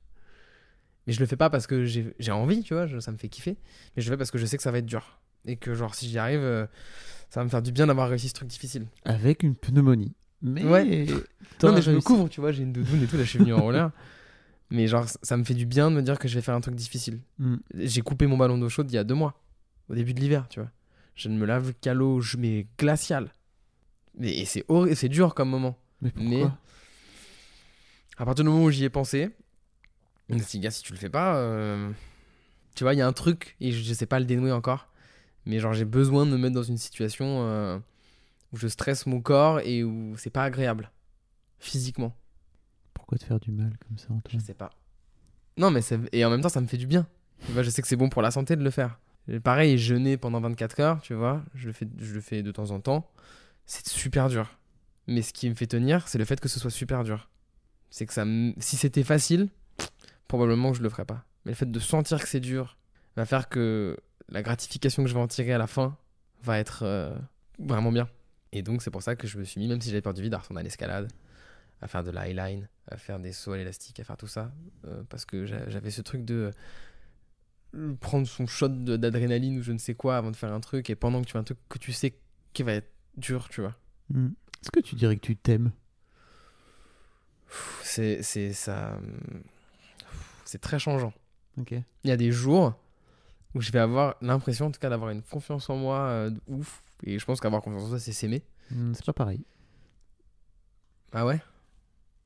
Mais 1.06 1.12
je 1.12 1.20
le 1.20 1.26
fais 1.26 1.36
pas 1.36 1.50
parce 1.50 1.66
que 1.66 1.84
j'ai 1.84 2.30
envie, 2.32 2.62
tu 2.62 2.74
vois, 2.74 2.86
je- 2.86 2.98
ça 3.00 3.10
me 3.12 3.16
fait 3.16 3.28
kiffer. 3.28 3.56
Mais 3.96 4.02
je 4.02 4.08
le 4.08 4.14
fais 4.14 4.18
parce 4.18 4.30
que 4.30 4.38
je 4.38 4.46
sais 4.46 4.56
que 4.56 4.62
ça 4.62 4.70
va 4.70 4.78
être 4.78 4.86
dur. 4.86 5.18
Et 5.46 5.56
que, 5.56 5.74
genre, 5.74 5.94
si 5.94 6.08
j'y 6.08 6.18
arrive, 6.18 6.40
euh, 6.40 6.66
ça 7.30 7.40
va 7.40 7.44
me 7.44 7.48
faire 7.50 7.62
du 7.62 7.72
bien 7.72 7.86
d'avoir 7.86 8.08
réussi 8.08 8.28
ce 8.28 8.34
truc 8.34 8.48
difficile. 8.48 8.86
Avec 9.04 9.42
une 9.42 9.54
pneumonie. 9.54 10.12
Mais. 10.42 10.64
Ouais. 10.64 11.06
Non, 11.62 11.72
mais 11.72 11.82
je 11.82 11.88
me 11.90 11.94
réussi. 11.96 12.06
couvre, 12.06 12.28
tu 12.28 12.40
vois, 12.40 12.52
j'ai 12.52 12.62
une 12.62 12.72
doudoune 12.72 13.02
et 13.02 13.06
tout, 13.06 13.16
là, 13.16 13.24
je 13.24 13.30
suis 13.30 13.38
venu 13.40 13.52
en 13.52 13.60
roller. 13.62 13.90
Mais 14.70 14.86
genre, 14.86 15.06
ça 15.22 15.36
me 15.38 15.44
fait 15.44 15.54
du 15.54 15.64
bien 15.64 15.90
de 15.90 15.96
me 15.96 16.02
dire 16.02 16.18
que 16.18 16.28
je 16.28 16.34
vais 16.34 16.42
faire 16.42 16.54
un 16.54 16.60
truc 16.60 16.74
difficile. 16.74 17.20
Mm. 17.38 17.56
J'ai 17.74 18.02
coupé 18.02 18.26
mon 18.26 18.36
ballon 18.36 18.58
d'eau 18.58 18.68
chaude 18.68 18.88
il 18.92 18.94
y 18.94 18.98
a 18.98 19.02
deux 19.04 19.14
mois, 19.14 19.40
au 19.88 19.94
début 19.94 20.12
de 20.12 20.20
l'hiver, 20.20 20.46
tu 20.50 20.60
vois. 20.60 20.68
Je 21.14 21.30
ne 21.30 21.38
me 21.38 21.46
lave 21.46 21.72
qu'à 21.80 21.94
l'eau, 21.94 22.20
je 22.20 22.36
mets 22.36 22.66
glaciale. 22.78 23.32
Mais 24.18 24.36
et 24.38 24.44
c'est 24.44 25.08
dur 25.08 25.34
comme 25.34 25.48
moment. 25.48 25.78
Mais 26.02 26.10
pourquoi? 26.10 26.30
Mais- 26.30 26.50
À 28.18 28.24
partir 28.24 28.44
du 28.44 28.50
moment 28.50 28.64
où 28.64 28.70
j'y 28.70 28.84
ai 28.84 28.90
pensé, 28.90 29.30
je 30.28 30.34
dit, 30.36 30.60
gars, 30.60 30.70
si 30.70 30.82
tu 30.82 30.92
le 30.92 30.98
fais 30.98 31.08
pas, 31.08 31.36
euh, 31.36 31.90
tu 32.74 32.84
vois, 32.84 32.94
il 32.94 32.98
y 32.98 33.02
a 33.02 33.06
un 33.06 33.12
truc, 33.12 33.56
et 33.60 33.72
je, 33.72 33.82
je 33.82 33.94
sais 33.94 34.06
pas 34.06 34.18
le 34.18 34.26
dénouer 34.26 34.52
encore, 34.52 34.88
mais 35.46 35.58
genre, 35.60 35.72
j'ai 35.72 35.84
besoin 35.84 36.26
de 36.26 36.30
me 36.32 36.36
mettre 36.36 36.54
dans 36.54 36.62
une 36.62 36.78
situation 36.78 37.44
euh, 37.46 37.78
où 38.52 38.56
je 38.56 38.68
stresse 38.68 39.06
mon 39.06 39.20
corps 39.20 39.60
et 39.60 39.84
où 39.84 40.16
c'est 40.16 40.30
pas 40.30 40.42
agréable, 40.44 40.90
physiquement. 41.60 42.14
Pourquoi 42.92 43.18
te 43.18 43.24
faire 43.24 43.40
du 43.40 43.52
mal 43.52 43.72
comme 43.86 43.96
ça, 43.98 44.08
Je 44.10 44.14
Antoine 44.14 44.40
sais 44.40 44.54
pas. 44.54 44.70
Non, 45.56 45.70
mais 45.70 45.80
ça- 45.80 45.96
et 46.12 46.24
en 46.24 46.30
même 46.30 46.40
temps, 46.40 46.48
ça 46.48 46.60
me 46.60 46.66
fait 46.66 46.76
du 46.76 46.86
bien. 46.86 47.06
Tu 47.46 47.52
vois, 47.52 47.62
je 47.62 47.70
sais 47.70 47.82
que 47.82 47.88
c'est 47.88 47.96
bon 47.96 48.08
pour 48.08 48.22
la 48.22 48.30
santé 48.30 48.56
de 48.56 48.64
le 48.64 48.70
faire. 48.70 48.98
Et 49.28 49.40
pareil, 49.40 49.78
jeûner 49.78 50.16
pendant 50.16 50.40
24 50.40 50.80
heures, 50.80 51.00
tu 51.02 51.14
vois, 51.14 51.42
je 51.54 51.66
le 51.68 51.72
fais, 51.72 51.86
je 51.98 52.14
le 52.14 52.20
fais 52.20 52.42
de 52.42 52.50
temps 52.50 52.70
en 52.72 52.80
temps. 52.80 53.08
C'est 53.66 53.86
super 53.88 54.28
dur. 54.28 54.58
Mais 55.06 55.22
ce 55.22 55.32
qui 55.32 55.48
me 55.48 55.54
fait 55.54 55.66
tenir, 55.66 56.08
c'est 56.08 56.18
le 56.18 56.24
fait 56.24 56.40
que 56.40 56.48
ce 56.48 56.58
soit 56.58 56.70
super 56.70 57.04
dur. 57.04 57.28
C'est 57.90 58.06
que 58.06 58.12
ça, 58.12 58.24
si 58.58 58.76
c'était 58.76 59.04
facile, 59.04 59.48
probablement 60.28 60.72
que 60.72 60.78
je 60.78 60.82
le 60.82 60.88
ferais 60.88 61.04
pas. 61.04 61.24
Mais 61.44 61.52
le 61.52 61.56
fait 61.56 61.70
de 61.70 61.80
sentir 61.80 62.20
que 62.20 62.28
c'est 62.28 62.40
dur 62.40 62.76
va 63.16 63.24
faire 63.26 63.48
que 63.48 63.96
la 64.28 64.42
gratification 64.42 65.02
que 65.02 65.08
je 65.08 65.14
vais 65.14 65.20
en 65.20 65.28
tirer 65.28 65.52
à 65.52 65.58
la 65.58 65.66
fin 65.66 65.96
va 66.42 66.58
être 66.58 66.82
euh, 66.82 67.16
vraiment 67.58 67.90
bien. 67.92 68.08
Et 68.52 68.62
donc, 68.62 68.82
c'est 68.82 68.90
pour 68.90 69.02
ça 69.02 69.16
que 69.16 69.26
je 69.26 69.38
me 69.38 69.44
suis 69.44 69.60
mis, 69.60 69.68
même 69.68 69.80
si 69.80 69.88
j'avais 69.88 70.02
peur 70.02 70.14
du 70.14 70.22
vide, 70.22 70.34
à 70.34 70.38
retourner 70.38 70.60
à 70.60 70.62
l'escalade, 70.62 71.10
à 71.80 71.88
faire 71.88 72.02
de 72.04 72.10
l'highline, 72.10 72.68
à 72.90 72.96
faire 72.96 73.18
des 73.18 73.32
sauts 73.32 73.52
à 73.52 73.56
l'élastique, 73.56 73.98
à 74.00 74.04
faire 74.04 74.16
tout 74.16 74.26
ça. 74.26 74.52
euh, 74.86 75.02
parce 75.08 75.24
que 75.24 75.46
j'a- 75.46 75.68
j'avais 75.68 75.90
ce 75.90 76.02
truc 76.02 76.24
de 76.24 76.50
euh, 77.74 77.94
prendre 78.00 78.26
son 78.26 78.46
shot 78.46 78.68
d'adrénaline 78.68 79.58
ou 79.58 79.62
je 79.62 79.72
ne 79.72 79.78
sais 79.78 79.94
quoi 79.94 80.16
avant 80.16 80.30
de 80.30 80.36
faire 80.36 80.52
un 80.52 80.60
truc 80.60 80.88
et 80.90 80.94
pendant 80.94 81.20
que 81.20 81.26
tu 81.26 81.32
fais 81.32 81.38
un 81.38 81.44
truc 81.44 81.58
que 81.68 81.78
tu 81.78 81.92
sais 81.92 82.14
qui 82.52 82.62
va 82.62 82.72
être 82.74 82.90
dur, 83.16 83.48
tu 83.48 83.60
vois. 83.60 83.74
Mm. 84.10 84.28
Est-ce 84.62 84.70
que 84.70 84.80
tu 84.80 84.94
dirais 84.94 85.16
que 85.16 85.20
tu 85.26 85.36
t'aimes? 85.36 85.70
C'est 87.82 88.22
c'est 88.22 88.52
ça 88.52 88.98
c'est 90.44 90.60
très 90.60 90.78
changeant. 90.78 91.12
Ok. 91.58 91.72
Il 91.72 92.08
y 92.08 92.10
a 92.10 92.16
des 92.16 92.30
jours 92.32 92.74
où 93.54 93.60
je 93.60 93.70
vais 93.72 93.78
avoir 93.78 94.16
l'impression 94.20 94.66
en 94.66 94.70
tout 94.70 94.80
cas 94.80 94.88
d'avoir 94.90 95.10
une 95.10 95.22
confiance 95.22 95.68
en 95.70 95.76
moi 95.76 95.98
euh, 96.00 96.30
de 96.30 96.40
ouf 96.46 96.82
et 97.04 97.18
je 97.18 97.24
pense 97.24 97.40
qu'avoir 97.40 97.62
confiance 97.62 97.82
en 97.84 97.88
soi 97.88 97.98
c'est 97.98 98.12
s'aimer. 98.12 98.42
Mm, 98.70 98.92
c'est 98.94 99.04
pas 99.04 99.12
pareil. 99.12 99.42
Ah 101.12 101.24
ouais? 101.26 101.40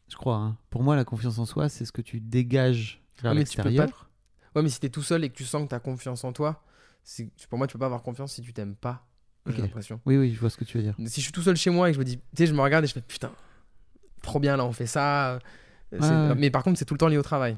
Je 0.08 0.16
crois. 0.16 0.36
hein. 0.36 0.56
Pour 0.70 0.82
moi, 0.82 0.94
la 0.96 1.04
confiance 1.04 1.38
en 1.38 1.46
soi, 1.46 1.68
c'est 1.68 1.84
ce 1.86 1.92
que 1.92 2.02
tu 2.02 2.20
dégages 2.20 3.00
vers 3.22 3.32
l'extérieur. 3.32 3.88
pas- 3.88 4.08
Ouais, 4.56 4.62
mais 4.62 4.68
si 4.68 4.78
t'es 4.80 4.90
tout 4.90 5.02
seul 5.02 5.24
et 5.24 5.30
que 5.30 5.34
tu 5.36 5.44
sens 5.44 5.62
que 5.62 5.68
t'as 5.68 5.78
confiance 5.80 6.24
en 6.24 6.32
toi, 6.32 6.62
c'est- 7.04 7.30
pour 7.48 7.56
moi 7.58 7.66
tu 7.66 7.72
peux 7.72 7.78
pas 7.78 7.86
avoir 7.86 8.02
confiance 8.02 8.34
si 8.34 8.42
tu 8.42 8.52
t'aimes 8.52 8.74
pas. 8.76 9.06
J'ai 9.46 9.62
l'impression. 9.62 10.00
Oui, 10.06 10.16
oui, 10.18 10.32
je 10.34 10.38
vois 10.38 10.50
ce 10.50 10.56
que 10.56 10.64
tu 10.64 10.76
veux 10.76 10.84
dire. 10.84 10.94
Si 11.06 11.20
je 11.20 11.24
suis 11.24 11.32
tout 11.32 11.42
seul 11.42 11.56
chez 11.56 11.70
moi 11.70 11.88
et 11.88 11.92
que 11.92 11.94
je 11.94 11.98
me 12.00 12.04
dis, 12.04 12.18
tu 12.18 12.22
sais, 12.36 12.46
je 12.46 12.54
me 12.54 12.60
regarde 12.60 12.84
et 12.84 12.88
je 12.88 12.92
fais 12.92 13.00
putain, 13.00 13.32
trop 14.22 14.40
bien 14.40 14.56
là, 14.56 14.64
on 14.64 14.72
fait 14.72 14.86
ça. 14.86 15.32
euh, 15.34 15.38
Ouais. 15.92 16.34
Mais 16.36 16.50
par 16.50 16.62
contre, 16.62 16.78
c'est 16.78 16.84
tout 16.86 16.94
le 16.94 16.98
temps 16.98 17.08
lié 17.08 17.18
au 17.18 17.22
travail. 17.22 17.56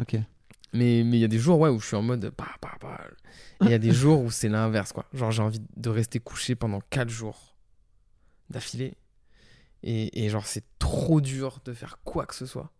Ok. 0.00 0.14
Mais 0.72 1.02
mais 1.04 1.16
il 1.16 1.20
y 1.20 1.24
a 1.24 1.28
des 1.28 1.38
jours 1.38 1.60
ouais, 1.60 1.70
où 1.70 1.78
je 1.78 1.86
suis 1.86 1.96
en 1.96 2.02
mode 2.02 2.32
bah, 2.36 2.48
bah, 2.60 2.72
bah. 2.80 3.00
Et 3.60 3.66
il 3.66 3.70
y 3.70 3.74
a 3.74 3.78
des 3.78 3.92
jours 4.02 4.20
où 4.22 4.30
c'est 4.30 4.48
l'inverse, 4.48 4.92
quoi. 4.92 5.06
Genre, 5.14 5.30
j'ai 5.30 5.42
envie 5.42 5.60
de 5.76 5.88
rester 5.88 6.18
couché 6.18 6.56
pendant 6.56 6.80
4 6.90 7.08
jours 7.08 7.54
d'affilée. 8.50 8.94
Et, 9.84 10.24
et 10.24 10.28
genre, 10.30 10.46
c'est 10.46 10.64
trop 10.80 11.20
dur 11.20 11.60
de 11.64 11.72
faire 11.72 11.98
quoi 12.04 12.26
que 12.26 12.34
ce 12.34 12.44
soit. 12.46 12.72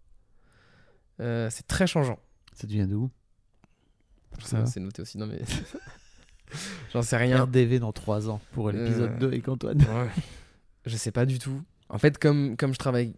Euh, 1.20 1.48
c'est 1.50 1.66
très 1.68 1.86
changeant. 1.86 2.18
Ça 2.52 2.66
devient 2.66 2.86
de 2.88 2.96
où? 2.96 3.10
Ça, 4.42 4.66
c'est 4.66 4.80
noté 4.80 5.02
aussi. 5.02 5.16
Non, 5.18 5.26
mais. 5.26 5.40
J'en 6.92 7.02
sais 7.02 7.16
rien. 7.16 7.44
RDV 7.44 7.78
dans 7.78 7.92
3 7.92 8.28
ans 8.28 8.40
pour 8.52 8.70
l'épisode 8.70 9.12
Euh, 9.12 9.18
2 9.18 9.26
avec 9.28 9.48
Antoine. 9.48 9.78
Ouais. 9.80 10.10
Je 10.84 10.96
sais 10.96 11.10
pas 11.12 11.26
du 11.26 11.38
tout. 11.38 11.62
En 11.88 11.98
fait, 11.98 12.18
comme, 12.18 12.56
comme 12.56 12.72
je 12.74 12.78
travaille, 12.78 13.14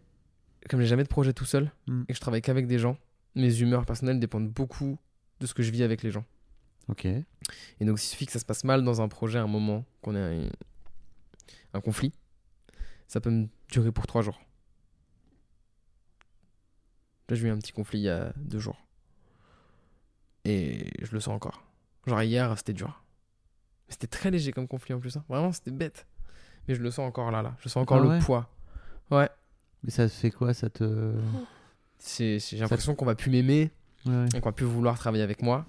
comme 0.68 0.80
j'ai 0.80 0.86
jamais 0.86 1.02
de 1.04 1.08
projet 1.08 1.32
tout 1.32 1.44
seul 1.44 1.70
Mm. 1.86 2.02
et 2.02 2.06
que 2.12 2.14
je 2.14 2.20
travaille 2.20 2.42
qu'avec 2.42 2.66
des 2.66 2.78
gens, 2.78 2.96
mes 3.34 3.60
humeurs 3.60 3.84
personnelles 3.86 4.18
dépendent 4.20 4.50
beaucoup 4.50 4.98
de 5.40 5.46
ce 5.46 5.54
que 5.54 5.62
je 5.62 5.70
vis 5.70 5.82
avec 5.82 6.02
les 6.02 6.10
gens. 6.10 6.24
Ok. 6.88 7.04
Et 7.04 7.24
donc, 7.84 7.98
il 8.02 8.04
suffit 8.06 8.26
que 8.26 8.32
ça 8.32 8.38
se 8.38 8.44
passe 8.44 8.64
mal 8.64 8.82
dans 8.82 9.00
un 9.02 9.08
projet 9.08 9.38
à 9.38 9.42
un 9.42 9.46
moment, 9.46 9.84
qu'on 10.02 10.14
ait 10.16 10.46
un, 10.46 10.50
un 11.74 11.80
conflit, 11.80 12.12
ça 13.06 13.20
peut 13.20 13.30
me 13.30 13.46
durer 13.70 13.92
pour 13.92 14.06
trois 14.06 14.22
jours. 14.22 14.40
Là, 17.28 17.36
j'ai 17.36 17.46
eu 17.46 17.50
un 17.50 17.58
petit 17.58 17.72
conflit 17.72 17.98
il 18.00 18.04
y 18.04 18.08
a 18.08 18.32
deux 18.36 18.58
jours. 18.58 18.80
Et 20.44 20.90
je 21.04 21.12
le 21.12 21.20
sens 21.20 21.34
encore. 21.34 21.62
Genre, 22.06 22.22
hier, 22.22 22.56
c'était 22.56 22.72
dur. 22.72 23.02
C'était 23.88 24.06
très 24.06 24.30
léger 24.30 24.52
comme 24.52 24.66
conflit 24.66 24.94
en 24.94 25.00
plus. 25.00 25.16
hein. 25.16 25.24
Vraiment, 25.28 25.52
c'était 25.52 25.70
bête. 25.70 26.06
Mais 26.66 26.74
je 26.74 26.80
le 26.82 26.90
sens 26.90 27.06
encore 27.06 27.30
là, 27.30 27.42
là. 27.42 27.54
Je 27.60 27.68
sens 27.68 27.82
encore 27.82 27.98
Ah 27.98 28.02
le 28.02 28.08
ouais? 28.08 28.18
poids. 28.20 28.50
Ouais, 29.10 29.28
Mais 29.84 29.90
ça 29.90 30.08
fait 30.08 30.30
quoi 30.30 30.54
Ça 30.54 30.68
te. 30.70 31.12
J'ai 32.16 32.38
l'impression 32.58 32.94
qu'on 32.94 33.04
va 33.06 33.14
plus 33.14 33.30
m'aimer 33.30 33.70
Ouais. 34.06 34.26
et 34.34 34.40
qu'on 34.40 34.48
va 34.48 34.52
plus 34.52 34.64
vouloir 34.64 34.96
travailler 34.96 35.24
avec 35.24 35.42
moi 35.42 35.66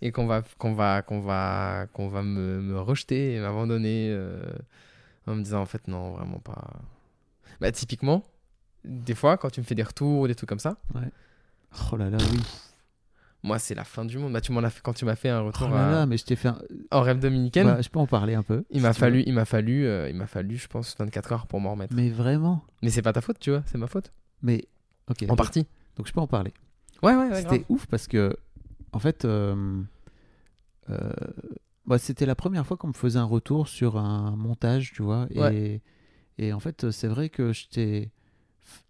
et 0.00 0.10
qu'on 0.10 0.26
va 0.26 0.42
qu'on 0.58 0.72
va 0.72 1.02
qu'on 1.02 1.20
va 1.20 1.86
qu'on 1.92 2.08
va 2.08 2.22
me, 2.22 2.60
me 2.62 2.80
rejeter 2.80 3.34
et 3.34 3.40
m'abandonner 3.40 4.08
euh, 4.10 4.42
en 5.26 5.34
me 5.34 5.42
disant 5.42 5.60
en 5.60 5.66
fait 5.66 5.86
non 5.86 6.12
vraiment 6.12 6.38
pas 6.38 6.64
bah 7.60 7.70
typiquement 7.70 8.24
des 8.84 9.14
fois 9.14 9.36
quand 9.36 9.50
tu 9.50 9.60
me 9.60 9.66
fais 9.66 9.74
des 9.74 9.82
retours 9.82 10.20
ou 10.20 10.26
des 10.26 10.34
trucs 10.34 10.48
comme 10.48 10.58
ça 10.58 10.78
Oh 11.92 11.96
là 11.96 12.08
là, 12.08 12.16
oui. 12.32 12.40
Moi 13.46 13.58
c'est 13.58 13.74
la 13.74 13.84
fin 13.84 14.04
du 14.04 14.18
monde 14.18 14.32
bah 14.32 14.40
tu 14.42 14.52
m'en 14.52 14.60
as 14.62 14.70
fait 14.70 14.80
quand 14.82 14.92
tu 14.92 15.04
m'as 15.06 15.16
fait 15.16 15.28
un 15.30 15.40
Oh 15.40 15.46
retour 15.46 15.70
là 15.70 15.88
à- 15.88 15.90
là, 15.92 16.06
mais 16.06 16.16
je 16.18 16.24
t'ai 16.24 16.36
fait 16.36 16.48
un. 16.48 16.58
en 16.90 17.00
rêve 17.00 17.18
dominicaine 17.18 17.66
Bah, 17.66 17.80
je 17.80 17.88
peux 17.88 17.98
en 17.98 18.06
parler 18.06 18.34
un 18.34 18.42
peu. 18.42 18.64
il 18.70 18.76
si 18.78 18.82
m'a 18.82 18.92
fallu 18.92 19.22
il 19.26 19.32
m'a 19.32 19.44
fallu 19.44 19.86
euh, 19.86 20.08
il 20.10 20.16
m'a 20.16 20.26
fallu 20.26 20.56
je 20.56 20.66
pense 20.66 20.94
24 20.98 21.32
heures 21.32 21.46
pour 21.46 21.60
m'en 21.60 21.70
remettre 21.72 21.94
Mais 21.94 22.10
vraiment 22.10 22.62
mais 22.82 22.90
c'est 22.90 23.02
pas 23.02 23.12
ta 23.12 23.20
faute 23.22 23.38
tu 23.38 23.50
vois 23.50 23.62
c'est 23.66 23.78
ma 23.78 23.86
faute 23.86 24.12
Mais. 24.42 24.64
Ok. 25.08 25.24
en 25.28 25.36
partie 25.36 25.66
Donc 25.96 26.06
je 26.08 26.12
peux 26.12 26.20
en 26.20 26.26
parler. 26.26 26.52
ouais 27.02 27.14
ouais, 27.14 27.28
ouais 27.30 27.42
C'était 27.42 27.64
ouf 27.68 27.86
parce 27.86 28.06
que, 28.08 28.36
en 28.92 28.98
fait, 28.98 29.24
euh, 29.24 29.80
euh, 30.90 31.12
bah, 31.86 31.98
c'était 31.98 32.26
la 32.26 32.34
première 32.34 32.66
fois 32.66 32.76
qu'on 32.76 32.88
me 32.88 32.92
faisait 32.92 33.18
un 33.18 33.24
retour 33.24 33.68
sur 33.68 33.96
un 33.96 34.34
montage, 34.36 34.92
tu 34.94 35.02
vois. 35.02 35.26
Et, 35.30 35.38
Ouais. 35.40 35.80
et 36.38 36.52
en 36.52 36.60
fait, 36.60 36.90
c'est 36.90 37.08
vrai 37.08 37.28
que 37.28 37.52
je 37.52 37.68
t'ai 37.68 38.10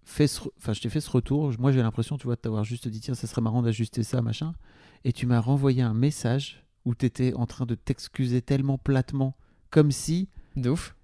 fait 0.05 0.27
ce, 0.27 0.41
enfin, 0.59 0.73
je 0.73 0.81
t'ai 0.81 0.89
fait 0.89 1.01
ce 1.01 1.11
retour. 1.11 1.53
Moi, 1.59 1.73
j'ai 1.73 1.83
l'impression, 1.83 2.17
tu 2.17 2.25
vois, 2.25 2.37
de 2.37 2.41
t'avoir 2.41 2.65
juste 2.65 2.89
dit, 2.89 3.01
tiens, 3.01 3.15
ça 3.15 3.27
serait 3.27 3.43
marrant 3.43 3.63
d'ajuster 3.63 4.03
ça, 4.03 4.23
machin. 4.23 4.55
Et 5.05 5.13
tu 5.13 5.27
m'as 5.27 5.41
renvoyé 5.41 5.83
un 5.83 5.95
message 5.95 6.65
où 6.85 6.95
tu 6.95 7.07
étais 7.07 7.35
en 7.35 7.47
train 7.47 7.67
de 7.67 7.75
t'excuser 7.75 8.43
tellement 8.43 8.79
platement, 8.79 9.37
comme 9.71 9.91
si 9.91 10.29
de 10.57 10.71
ouf 10.71 10.95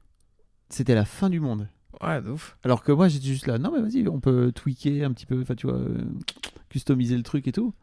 c'était 0.71 0.95
la 0.95 1.05
fin 1.05 1.29
du 1.29 1.39
monde. 1.39 1.69
ouais 2.01 2.23
de 2.23 2.31
ouf 2.31 2.57
Alors 2.65 2.83
que 2.83 2.93
moi, 2.93 3.09
j'étais 3.09 3.27
juste 3.27 3.47
là, 3.47 3.59
non, 3.59 3.71
mais 3.73 3.83
vas-y, 3.83 4.09
on 4.09 4.21
peut 4.21 4.53
tweaker 4.53 5.03
un 5.05 5.13
petit 5.13 5.27
peu, 5.27 5.41
enfin, 5.43 5.55
tu 5.55 5.67
vois, 5.67 5.77
euh, 5.77 6.05
customiser 6.71 7.17
le 7.17 7.23
truc 7.23 7.47
et 7.47 7.53
tout. 7.53 7.75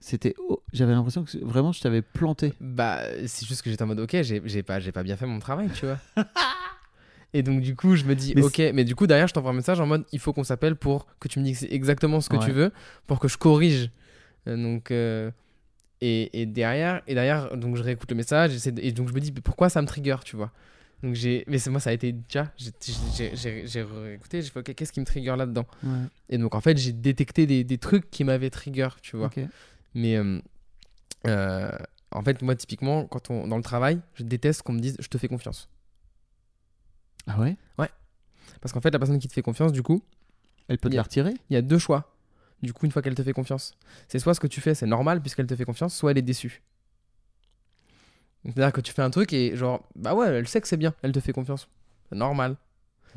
C'était. 0.00 0.34
oh, 0.38 0.62
J'avais 0.72 0.92
l'impression 0.92 1.24
que 1.24 1.36
vraiment, 1.44 1.72
je 1.72 1.80
t'avais 1.80 2.00
planté. 2.02 2.54
Bah, 2.60 3.00
c'est 3.26 3.46
juste 3.46 3.62
que 3.62 3.70
j'étais 3.70 3.82
en 3.82 3.86
mode, 3.86 4.00
ok, 4.00 4.16
j'ai 4.22 4.62
pas, 4.62 4.78
j'ai 4.80 4.92
pas 4.92 5.02
bien 5.02 5.16
fait 5.16 5.26
mon 5.26 5.38
travail, 5.40 5.68
tu 5.74 5.84
vois. 5.86 5.98
Et 7.34 7.42
donc, 7.42 7.60
du 7.60 7.74
coup, 7.76 7.96
je 7.96 8.04
me 8.04 8.14
dis, 8.14 8.32
Mais 8.34 8.42
ok, 8.68 8.74
mais 8.74 8.84
du 8.84 8.94
coup, 8.94 9.06
derrière, 9.06 9.26
je 9.28 9.34
t'envoie 9.34 9.50
un 9.50 9.54
message 9.54 9.78
en 9.80 9.86
mode, 9.86 10.04
il 10.12 10.18
faut 10.18 10.32
qu'on 10.32 10.44
s'appelle 10.44 10.76
pour 10.76 11.06
que 11.20 11.28
tu 11.28 11.38
me 11.38 11.44
dises 11.44 11.66
exactement 11.70 12.20
ce 12.20 12.28
que 12.28 12.36
tu 12.44 12.50
veux, 12.52 12.72
pour 13.06 13.18
que 13.20 13.28
je 13.28 13.36
corrige. 13.36 13.90
Euh, 14.48 14.56
donc, 14.56 14.90
euh, 14.90 15.30
et, 16.00 16.40
et 16.40 16.46
derrière, 16.46 17.02
et 17.06 17.14
derrière, 17.14 17.56
donc 17.56 17.76
je 17.76 17.82
réécoute 17.82 18.10
le 18.10 18.16
message, 18.16 18.52
et 18.78 18.92
donc 18.92 19.08
je 19.08 19.14
me 19.14 19.20
dis, 19.20 19.32
mais 19.34 19.40
pourquoi 19.40 19.68
ça 19.68 19.82
me 19.82 19.86
trigger, 19.86 20.16
tu 20.24 20.36
vois? 20.36 20.52
Donc, 21.02 21.14
j'ai, 21.14 21.44
mais 21.46 21.58
c'est 21.58 21.68
moi, 21.68 21.80
ça 21.80 21.90
a 21.90 21.92
été 21.92 22.12
déjà, 22.12 22.50
j'ai- 22.56 23.82
réécouté, 23.82 24.40
j'ai 24.40 24.50
fait, 24.50 24.60
ok, 24.60 24.74
qu'est-ce 24.74 24.92
qui 24.92 25.00
me 25.00 25.04
trigger 25.04 25.34
là-dedans? 25.36 25.66
Et 26.30 26.38
donc, 26.38 26.54
en 26.54 26.60
fait, 26.60 26.78
j'ai 26.78 26.92
détecté 26.92 27.46
des, 27.46 27.64
des 27.64 27.78
trucs 27.78 28.10
qui 28.10 28.24
m'avaient 28.24 28.50
trigger, 28.50 28.88
tu 29.02 29.16
vois. 29.16 29.26
Mais 29.94 30.16
euh, 30.16 30.40
euh, 31.26 31.70
en 32.12 32.22
fait, 32.22 32.40
moi, 32.42 32.54
typiquement, 32.56 33.04
quand 33.06 33.30
on, 33.30 33.46
dans 33.46 33.56
le 33.56 33.62
travail, 33.62 34.00
je 34.14 34.22
déteste 34.22 34.62
qu'on 34.62 34.72
me 34.72 34.80
dise 34.80 34.96
je 35.00 35.08
te 35.08 35.18
fais 35.18 35.28
confiance. 35.28 35.68
Ah 37.26 37.38
ouais? 37.40 37.56
Parce 38.60 38.72
qu'en 38.72 38.80
fait, 38.80 38.90
la 38.90 38.98
personne 38.98 39.18
qui 39.18 39.28
te 39.28 39.32
fait 39.32 39.42
confiance, 39.42 39.70
du 39.72 39.82
coup, 39.82 40.02
Elle 40.68 40.78
peut 40.78 40.88
te 40.88 40.94
a- 40.94 40.96
la 40.96 41.02
retirer? 41.02 41.34
il 41.50 41.54
y 41.54 41.56
a 41.56 41.62
deux 41.62 41.78
choix. 41.78 42.14
Du 42.62 42.72
coup, 42.72 42.86
une 42.86 42.92
fois 42.92 43.02
qu'elle 43.02 43.14
te 43.14 43.22
fait 43.22 43.32
confiance, 43.34 43.76
c'est 44.08 44.18
soit 44.18 44.34
ce 44.34 44.40
que 44.40 44.46
tu 44.46 44.60
fais, 44.60 44.74
c'est 44.74 44.86
normal 44.86 45.20
puisqu'elle 45.20 45.46
te 45.46 45.54
fait 45.54 45.64
confiance, 45.64 45.94
soit 45.94 46.10
elle 46.12 46.18
est 46.18 46.22
déçue. 46.22 46.62
C'est-à-dire 48.44 48.72
que 48.72 48.80
tu 48.80 48.92
fais 48.92 49.02
un 49.02 49.10
truc 49.10 49.32
et 49.32 49.56
genre, 49.56 49.82
bah 49.96 50.14
ouais, 50.14 50.28
elle 50.28 50.48
sait 50.48 50.60
que 50.60 50.68
c'est 50.68 50.76
bien, 50.76 50.94
elle 51.02 51.12
te 51.12 51.20
fait 51.20 51.32
confiance. 51.32 51.68
C'est 52.08 52.16
normal. 52.16 52.56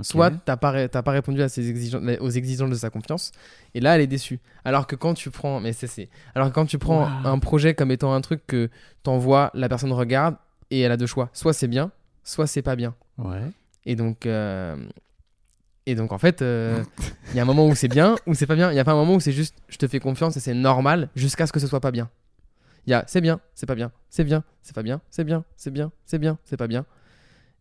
Soit 0.01 0.32
t'as 0.45 0.55
pas, 0.57 0.72
ré- 0.72 0.88
pas 0.88 1.12
répondu 1.12 1.41
à 1.41 1.49
ses 1.49 1.70
exigences, 1.70 2.01
aux 2.22 2.30
exigences 2.30 2.70
de 2.70 2.76
sa 2.76 2.89
confiance, 2.89 3.32
et 3.74 3.80
là 3.82 3.95
elle 3.95 4.01
est 4.01 4.07
déçue. 4.07 4.39
Alors 4.64 4.88
que 4.88 4.95
quand 4.95 5.14
tu 5.14 5.30
prends, 5.30 5.60
mais 5.60 5.74
c'est, 5.74 6.10
alors 6.36 6.49
que 6.49 6.53
quand 6.53 6.66
tu 6.66 6.78
prends 6.78 7.10
un 7.26 7.38
projet 7.39 7.76
comme 7.76 7.91
étant 7.91 8.14
un 8.14 8.22
truc 8.22 8.45
que 8.47 8.70
t'envoies, 9.03 9.51
la 9.53 9.68
personne 9.68 9.91
regarde 9.91 10.36
et 10.72 10.80
elle 10.82 10.91
a 10.91 10.97
deux 10.97 11.05
choix. 11.07 11.30
Soit 11.34 11.53
c'est 11.53 11.68
bien, 11.68 11.91
soit 12.24 12.47
c'est 12.47 12.62
pas 12.62 12.76
bien. 12.78 12.95
Ouais. 13.18 13.43
Et 13.90 13.96
donc, 13.96 14.28
euh, 14.28 14.78
et 15.88 15.96
donc 15.96 16.12
en 16.12 16.20
fait, 16.20 16.44
euh, 16.44 16.84
il 17.32 17.38
y 17.38 17.40
a 17.40 17.42
un 17.42 17.46
moment 17.46 17.66
où 17.68 17.74
c'est 17.74 17.88
bien, 17.88 18.16
ou 18.28 18.36
c'est 18.36 18.46
pas 18.46 18.54
bien. 18.56 18.72
Il 18.72 18.76
y 18.76 18.80
a 18.80 18.84
pas 18.86 18.92
un 18.92 18.96
moment 18.96 19.16
où 19.16 19.20
c'est 19.20 19.32
juste, 19.32 19.56
je 19.68 19.78
te 19.78 19.88
fais 19.88 20.00
confiance 20.00 20.38
et 20.38 20.40
c'est 20.40 20.54
normal 20.54 21.10
jusqu'à 21.16 21.48
ce 21.48 21.52
que 21.52 21.60
ce 21.60 21.66
soit 21.66 21.80
pas 21.80 21.90
bien. 21.90 22.08
Il 22.86 22.92
y 22.92 22.94
a, 22.94 23.04
c'est 23.08 23.20
bien, 23.20 23.40
c'est 23.56 23.66
pas 23.66 23.74
bien, 23.74 23.92
c'est 24.12 24.24
bien, 24.24 24.44
c'est 24.62 24.76
pas 24.76 24.84
bien, 24.84 25.02
c'est 25.10 25.24
bien, 25.24 25.44
c'est 25.58 25.72
bien, 25.72 25.92
c'est 26.06 26.20
bien, 26.20 26.38
c'est 26.44 26.56
pas 26.58 26.68
bien. 26.68 26.86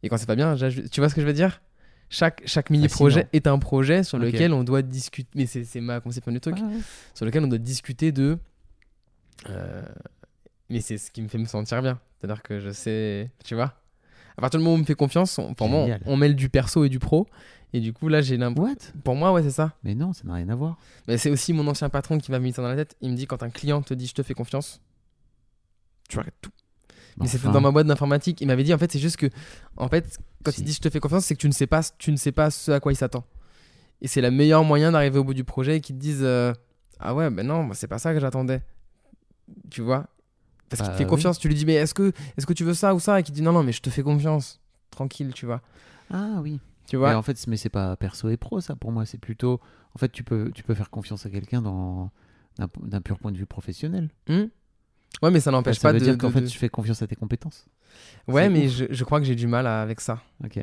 Et 0.03 0.11
quand 0.11 0.19
c'est 0.19 0.27
pas 0.27 0.37
bien, 0.37 0.55
tu 0.91 1.01
vois 1.01 1.09
ce 1.09 1.15
que 1.15 1.23
je 1.23 1.27
veux 1.27 1.33
dire? 1.33 1.63
Chaque, 2.11 2.43
chaque 2.45 2.69
mini-projet 2.69 3.27
est 3.33 3.47
un 3.47 3.59
projet 3.59 4.03
sur 4.03 4.19
lequel 4.19 4.53
on 4.53 4.65
doit 4.65 4.83
discuter. 4.83 5.31
Mais 5.35 5.47
c'est 5.47 5.65
c'est 5.65 5.81
ma 5.81 6.01
conception 6.01 6.31
du 6.31 6.41
truc. 6.41 6.57
Ah 6.61 6.65
ouais. 6.67 6.81
Sur 7.15 7.25
lequel 7.25 7.43
on 7.45 7.49
doit 7.49 7.59
discuter 7.59 8.13
de. 8.13 8.39
euh, 9.49 9.83
Mais 10.69 10.81
c'est 10.81 10.99
ce 10.99 11.11
qui 11.11 11.23
me 11.23 11.29
fait 11.29 11.39
me 11.39 11.47
sentir 11.47 11.81
bien. 11.81 11.99
C'est-à-dire 12.21 12.43
que 12.43 12.61
je 12.61 12.71
sais. 12.71 13.31
Tu 13.45 13.55
vois? 13.55 13.75
À 14.39 14.41
partir 14.41 14.61
du 14.61 14.65
moment 14.65 14.77
où 14.77 14.79
on 14.79 14.81
me 14.83 14.87
fait 14.87 14.95
confiance, 14.95 15.37
on- 15.39 15.53
pour 15.53 15.69
moi, 15.69 15.87
on, 16.07 16.17
mêle 16.17 16.37
du 16.37 16.49
perso 16.49 16.85
et 16.85 16.89
du 16.89 17.01
pro. 17.01 17.27
Et 17.73 17.81
du 17.81 17.93
coup, 17.93 18.07
là, 18.09 18.23
j'ai 18.23 18.37
l'impression. 18.37 18.77
Pour 19.03 19.17
moi, 19.17 19.33
ouais, 19.33 19.43
c'est 19.43 19.51
ça. 19.51 19.75
Mais 19.83 19.97
non, 19.97 20.13
ça 20.13 20.23
n'a 20.25 20.35
rien 20.35 20.49
à 20.49 20.55
voir. 20.55 20.79
Mais 21.09 21.19
c'est 21.19 21.29
aussi 21.29 21.53
mon 21.53 21.67
ancien 21.67 21.89
patron 21.89 22.19
qui 22.19 22.31
m'a 22.31 22.39
mis 22.39 22.53
ça 22.53 22.63
dans 22.63 22.69
la 22.69 22.77
tête. 22.77 22.97
Il 23.01 23.11
me 23.11 23.17
dit 23.17 23.27
quand 23.27 23.43
un 23.43 23.51
client 23.51 23.83
te 23.83 23.93
dit 23.95 24.07
je 24.07 24.15
te 24.15 24.23
fais 24.23 24.35
confiance, 24.35 24.81
tu 26.09 26.19
arrêtes 26.21 26.37
tout. 26.41 26.53
Mais 27.19 27.27
c'était 27.27 27.47
Enfin, 27.47 27.53
dans 27.55 27.61
ma 27.61 27.73
boîte 27.73 27.89
d'informatique. 27.89 28.41
Il 28.41 28.47
m'avait 28.47 28.63
dit 28.63 28.73
en 28.73 28.79
fait, 28.79 28.93
c'est 28.93 29.01
juste 29.01 29.17
que, 29.17 29.27
en 29.77 29.89
fait, 29.89 30.19
quand 30.45 30.57
il 30.57 30.63
dit 30.65 30.73
je 30.73 30.81
te 30.81 30.89
fais 30.89 31.01
confiance, 31.01 31.25
c'est 31.25 31.35
que 31.35 31.41
tu 31.41 31.49
ne 31.49 31.53
sais 31.53 31.67
pas, 31.67 31.81
tu 31.99 32.13
ne 32.13 32.17
sais 32.17 32.31
pas 32.33 32.51
ce 32.53 32.71
à 32.71 32.79
quoi 32.81 32.93
il 32.93 32.97
s'attend. 32.97 33.25
Et 34.01 34.07
c'est 34.07 34.21
le 34.21 34.31
meilleur 34.31 34.63
moyen 34.63 34.93
d'arriver 34.93 35.19
au 35.19 35.25
bout 35.25 35.35
du 35.35 35.43
projet 35.43 35.79
et 35.79 35.81
qu'ils 35.81 35.97
te 35.97 36.01
disent 36.01 36.23
euh, 36.23 36.53
ah 37.01 37.13
ouais, 37.13 37.29
ben 37.31 37.45
non, 37.45 37.69
c'est 37.75 37.89
pas 37.89 37.99
ça 37.99 38.15
que 38.15 38.21
j'attendais. 38.21 38.63
Tu 39.69 39.83
vois? 39.83 40.07
Parce 40.69 40.81
qu'il 40.83 40.89
Bah 40.89 40.93
te 40.93 40.99
fait 40.99 41.05
oui. 41.05 41.11
confiance. 41.11 41.39
Tu 41.39 41.49
lui 41.49 41.55
dis 41.55 41.65
mais 41.67 41.75
est-ce 41.75 41.95
que, 41.95 42.13
est-ce 42.37 42.47
que 42.47 42.53
tu 42.53 42.65
veux 42.65 42.75
ça 42.75 42.95
ou 42.95 43.01
ça? 43.01 43.19
Et 43.21 43.23
qu'il 43.23 43.35
dit 43.35 43.43
non 43.43 43.53
non, 43.53 43.63
mais 43.63 43.73
je 43.73 43.81
te 43.83 43.91
fais 43.91 44.03
confiance. 44.03 44.61
Tranquille, 44.91 45.33
tu 45.35 45.47
vois. 45.47 45.61
Ah 46.13 46.41
oui. 46.43 46.61
Tu 46.87 46.97
Mais 46.97 47.01
vois 47.01 47.15
en 47.17 47.23
fait, 47.23 47.39
mais 47.47 47.57
c'est 47.57 47.69
pas 47.69 47.97
perso 47.97 48.29
et 48.31 48.37
pro, 48.37 48.61
ça, 48.61 48.75
pour 48.77 48.93
moi. 48.93 49.05
C'est 49.07 49.19
plutôt. 49.19 49.61
En 49.95 49.99
fait, 49.99 50.11
tu 50.11 50.25
peux, 50.25 50.51
tu 50.55 50.63
peux 50.63 50.75
faire 50.75 50.91
confiance 50.91 51.27
à 51.27 51.31
quelqu'un 51.31 51.61
dans 51.63 52.11
d'un 52.83 53.01
pur 53.01 53.19
point 53.19 53.31
de 53.31 53.37
vue 53.39 53.47
professionnel. 53.47 54.09
Hmm 54.29 54.47
Ouais, 55.23 55.31
mais 55.31 55.41
ça 55.41 55.51
n'empêche 55.51 55.81
pas 55.81 55.93
veut 55.93 55.99
de. 56.01 56.05
dire 56.05 56.19
qu'en 56.19 56.29
de- 56.29 56.33
fait, 56.33 56.45
tu 56.45 56.59
fais 56.59 56.69
confiance 56.69 57.01
à 57.03 57.07
tes 57.07 57.17
compétences. 57.17 57.67
Ouais, 58.27 58.49
mais 58.51 58.69
je, 58.69 58.85
je 58.91 59.05
crois 59.05 59.21
que 59.21 59.27
j'ai 59.27 59.35
du 59.35 59.47
mal 59.47 59.67
à- 59.67 59.81
avec 59.83 60.01
ça. 60.01 60.21
Ok. 60.45 60.59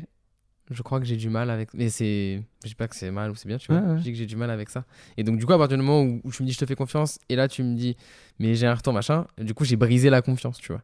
Je 0.70 0.82
crois 0.82 0.98
que 0.98 1.06
j'ai 1.06 1.16
du 1.16 1.28
mal 1.30 1.48
avec. 1.50 1.72
Mais 1.74 1.88
c'est. 1.90 2.42
Je 2.64 2.68
dis 2.68 2.74
pas 2.74 2.88
que 2.88 2.96
c'est 2.96 3.10
mal 3.10 3.30
ou 3.30 3.34
c'est 3.36 3.46
bien, 3.46 3.56
tu 3.58 3.70
vois. 3.72 3.80
Ouais, 3.80 3.88
ouais. 3.92 3.98
Je 3.98 4.02
dis 4.02 4.10
que 4.12 4.18
j'ai 4.18 4.26
du 4.26 4.34
mal 4.36 4.50
avec 4.50 4.68
ça. 4.68 4.84
Et 5.16 5.22
donc, 5.22 5.38
du 5.38 5.46
coup, 5.46 5.52
à 5.52 5.58
partir 5.58 5.76
du 5.78 5.82
moment 5.84 6.02
où, 6.02 6.20
où 6.24 6.32
tu 6.32 6.42
me 6.42 6.48
dis 6.48 6.52
je 6.54 6.58
te 6.58 6.66
fais 6.66 6.74
confiance, 6.74 7.18
et 7.28 7.36
là 7.36 7.46
tu 7.48 7.62
me 7.62 7.76
dis 7.76 7.96
mais 8.40 8.54
j'ai 8.56 8.66
un 8.66 8.74
retour 8.74 8.92
machin, 8.92 9.26
du 9.38 9.54
coup, 9.54 9.64
j'ai 9.64 9.76
brisé 9.76 10.10
la 10.10 10.22
confiance, 10.22 10.58
tu 10.58 10.72
vois. 10.72 10.82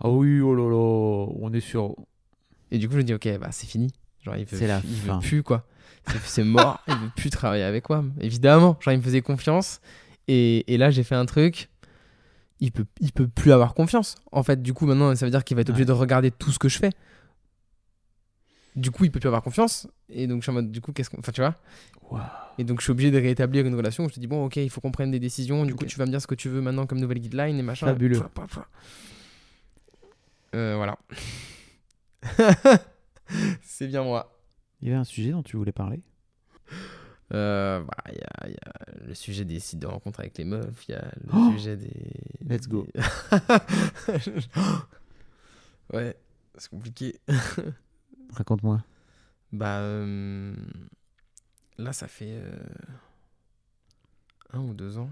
Ah 0.00 0.08
oui, 0.08 0.40
oh 0.40 0.54
là 0.54 0.68
là, 0.70 1.32
on 1.40 1.52
est 1.52 1.60
sur. 1.60 1.96
Et 2.70 2.78
du 2.78 2.86
coup, 2.88 2.94
je 2.94 2.98
me 2.98 3.04
dis 3.04 3.14
ok, 3.14 3.38
bah 3.40 3.48
c'est 3.50 3.66
fini. 3.66 3.90
Genre, 4.22 4.36
il 4.36 4.44
veut, 4.44 4.66
la 4.66 4.80
il 4.84 4.94
veut 5.00 5.18
plus, 5.20 5.42
quoi. 5.42 5.64
C'est- 6.06 6.18
C'est 6.24 6.44
mort, 6.44 6.80
il 6.88 6.94
veut 6.94 7.10
plus 7.16 7.30
travailler 7.30 7.64
avec 7.64 7.88
moi. 7.88 8.04
Évidemment, 8.20 8.76
genre, 8.80 8.92
il 8.94 8.98
me 8.98 9.02
faisait 9.02 9.20
confiance. 9.22 9.80
Et, 10.26 10.72
et 10.72 10.76
là, 10.78 10.90
j'ai 10.90 11.02
fait 11.02 11.14
un 11.14 11.26
truc. 11.26 11.68
Il 12.60 12.72
peut, 12.72 12.84
il 13.00 13.12
peut 13.12 13.28
plus 13.28 13.52
avoir 13.52 13.72
confiance. 13.74 14.16
En 14.32 14.42
fait, 14.42 14.60
du 14.62 14.72
coup, 14.74 14.84
maintenant, 14.86 15.14
ça 15.14 15.24
veut 15.26 15.30
dire 15.30 15.44
qu'il 15.44 15.54
va 15.54 15.60
être 15.62 15.70
obligé 15.70 15.82
Ouais. 15.84 15.86
de 15.86 15.92
regarder 15.92 16.30
tout 16.30 16.50
ce 16.50 16.58
que 16.58 16.68
je 16.68 16.78
fais. 16.78 16.90
Du 18.78 18.90
coup, 18.90 19.04
il 19.04 19.10
peut 19.10 19.18
plus 19.18 19.26
avoir 19.26 19.42
confiance. 19.42 19.88
Et 20.08 20.26
donc, 20.26 20.38
je 20.40 20.44
suis 20.44 20.50
en 20.50 20.54
mode, 20.54 20.70
du 20.70 20.80
coup, 20.80 20.92
qu'est-ce 20.92 21.10
qu'on. 21.10 21.18
Enfin, 21.18 21.32
tu 21.32 21.40
vois. 21.40 21.56
Et 22.58 22.64
donc, 22.64 22.78
je 22.80 22.84
suis 22.84 22.92
obligé 22.92 23.10
de 23.10 23.18
réétablir 23.18 23.66
une 23.66 23.74
relation. 23.74 24.04
où 24.04 24.08
Je 24.08 24.14
te 24.14 24.20
dis, 24.20 24.26
bon, 24.26 24.44
ok, 24.44 24.56
il 24.56 24.70
faut 24.70 24.80
qu'on 24.80 24.92
prenne 24.92 25.10
des 25.10 25.18
décisions. 25.18 25.64
Du 25.66 25.74
coup, 25.74 25.84
tu 25.84 25.98
vas 25.98 26.06
me 26.06 26.10
dire 26.10 26.22
ce 26.22 26.26
que 26.26 26.34
tu 26.34 26.48
veux 26.48 26.60
maintenant 26.60 26.86
comme 26.86 27.00
nouvelle 27.00 27.18
guideline 27.18 27.58
et 27.58 27.62
machin. 27.62 27.86
Fabuleux. 27.86 28.22
Euh, 30.54 30.76
voilà. 30.76 30.96
C'est 33.62 33.88
bien 33.88 34.02
moi. 34.02 34.34
Il 34.80 34.88
y 34.88 34.90
avait 34.90 35.00
un 35.00 35.04
sujet 35.04 35.32
dont 35.32 35.42
tu 35.42 35.56
voulais 35.56 35.72
parler? 35.72 36.00
Euh, 37.34 37.80
bah, 37.82 38.04
il 38.08 38.14
y, 38.14 38.22
a, 38.22 38.46
il 38.46 38.52
y 38.52 38.56
a 38.56 39.06
le 39.06 39.14
sujet 39.14 39.44
des 39.44 39.60
sites 39.60 39.80
de 39.80 39.86
rencontres 39.86 40.20
avec 40.20 40.38
les 40.38 40.44
meufs, 40.44 40.84
il 40.88 40.92
y 40.92 40.94
a 40.94 41.02
le 41.02 41.28
Oh 41.34 41.50
sujet 41.52 41.76
des. 41.76 41.92
Let's 42.48 42.66
go. 42.68 42.86
ouais, 45.92 46.16
c'est 46.56 46.70
compliqué. 46.70 47.18
Raconte-moi. 48.32 48.82
Bah, 49.52 49.78
euh, 49.80 50.54
là, 51.78 51.92
ça 51.92 52.08
fait 52.08 52.30
euh, 52.40 52.56
un 54.52 54.60
ou 54.60 54.74
deux 54.74 54.98
ans. 54.98 55.10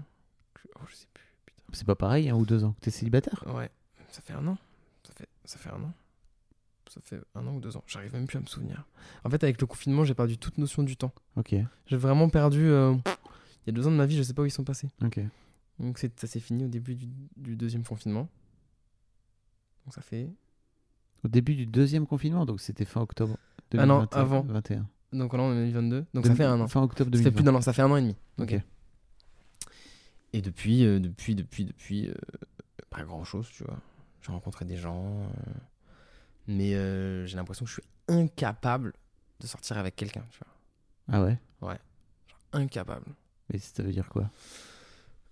que- 0.53 0.67
Oh, 0.75 0.83
je 0.87 0.95
sais 0.95 1.07
plus. 1.13 1.25
Putain. 1.45 1.61
C'est 1.73 1.85
pas 1.85 1.95
pareil, 1.95 2.29
un 2.29 2.35
ou 2.35 2.45
deux 2.45 2.63
ans 2.63 2.73
que 2.73 2.81
t'es 2.81 2.91
célibataire? 2.91 3.43
Ouais, 3.47 3.69
ça 4.11 4.21
fait 4.21 4.33
un 4.33 4.45
an. 4.47 4.57
Ça 5.03 5.13
fait, 5.13 5.27
ça 5.45 5.57
fait 5.57 5.69
un 5.69 5.83
an. 5.83 5.93
Ça 6.89 7.01
fait 7.01 7.19
un 7.35 7.45
an 7.47 7.55
ou 7.55 7.59
deux 7.59 7.75
ans. 7.75 7.83
J'arrive 7.87 8.13
même 8.13 8.27
plus 8.27 8.37
à 8.37 8.41
me 8.41 8.45
souvenir. 8.45 8.85
En 9.25 9.29
fait, 9.29 9.43
avec 9.43 9.59
le 9.59 9.67
confinement, 9.67 10.05
j'ai 10.05 10.13
perdu 10.13 10.37
toute 10.37 10.57
notion 10.57 10.83
du 10.83 10.95
temps. 10.95 11.11
Ok, 11.35 11.53
J'ai 11.87 11.97
vraiment 11.97 12.29
perdu. 12.29 12.63
euh, 12.69 12.93
Il 13.05 13.67
y 13.67 13.69
a 13.71 13.73
deux 13.73 13.85
ans 13.87 13.91
de 13.91 13.97
ma 13.97 14.05
vie, 14.05 14.15
je 14.15 14.23
sais 14.23 14.33
pas 14.33 14.41
où 14.41 14.45
ils 14.45 14.51
sont 14.51 14.63
passés. 14.63 14.89
ok. 15.03 15.19
Donc 15.79 15.97
c'est- 15.99 16.17
ça 16.19 16.25
s'est 16.27 16.39
fini 16.39 16.63
au 16.63 16.67
début 16.69 16.95
du, 16.95 17.07
du 17.35 17.55
deuxième 17.57 17.83
confinement. 17.83 18.29
Donc 19.85 19.93
ça 19.93 20.01
fait. 20.01 20.29
Au 21.23 21.27
début 21.27 21.55
du 21.55 21.65
deuxième 21.65 22.05
confinement, 22.07 22.45
donc 22.45 22.59
c'était 22.61 22.85
fin 22.85 23.01
octobre 23.01 23.37
Ah 23.77 23.85
non, 23.85 23.99
2021. 24.05 24.19
avant. 24.21 24.41
21. 24.41 24.85
Donc 25.13 25.33
là, 25.33 25.39
on 25.41 25.51
est 25.53 25.55
en 25.55 25.59
2022. 25.59 26.05
Donc 26.13 26.25
ça 26.25 26.35
fait 26.35 26.43
un 26.43 26.59
an. 26.59 26.67
Fin 26.67 26.81
octobre 26.81 27.09
Ça 27.09 27.11
2020. 27.11 27.29
fait 27.29 27.35
plus 27.35 27.43
d'un 27.43 27.55
an, 27.55 27.61
ça 27.61 27.73
fait 27.73 27.81
un 27.81 27.91
an 27.91 27.97
et 27.97 28.01
demi. 28.01 28.15
Ok. 28.39 28.59
Et 30.33 30.41
depuis, 30.41 30.85
euh, 30.85 30.99
depuis, 30.99 31.35
depuis, 31.35 31.65
depuis, 31.65 32.09
euh, 32.09 32.13
pas 32.89 33.03
grand 33.03 33.23
chose, 33.23 33.47
tu 33.55 33.63
vois. 33.63 33.77
J'ai 34.21 34.31
rencontré 34.31 34.65
des 34.65 34.75
gens, 34.77 35.05
euh, 35.05 35.51
mais 36.47 36.75
euh, 36.75 37.25
j'ai 37.25 37.37
l'impression 37.37 37.65
que 37.65 37.69
je 37.71 37.75
suis 37.75 37.83
incapable 38.09 38.93
de 39.39 39.47
sortir 39.47 39.77
avec 39.77 39.95
quelqu'un, 39.95 40.23
tu 40.29 40.39
vois. 40.39 41.17
Ah 41.19 41.23
ouais? 41.23 41.37
Incapable. 42.53 43.05
Mais 43.51 43.59
ça 43.59 43.83
veut 43.83 43.91
dire 43.91 44.09
quoi? 44.09 44.29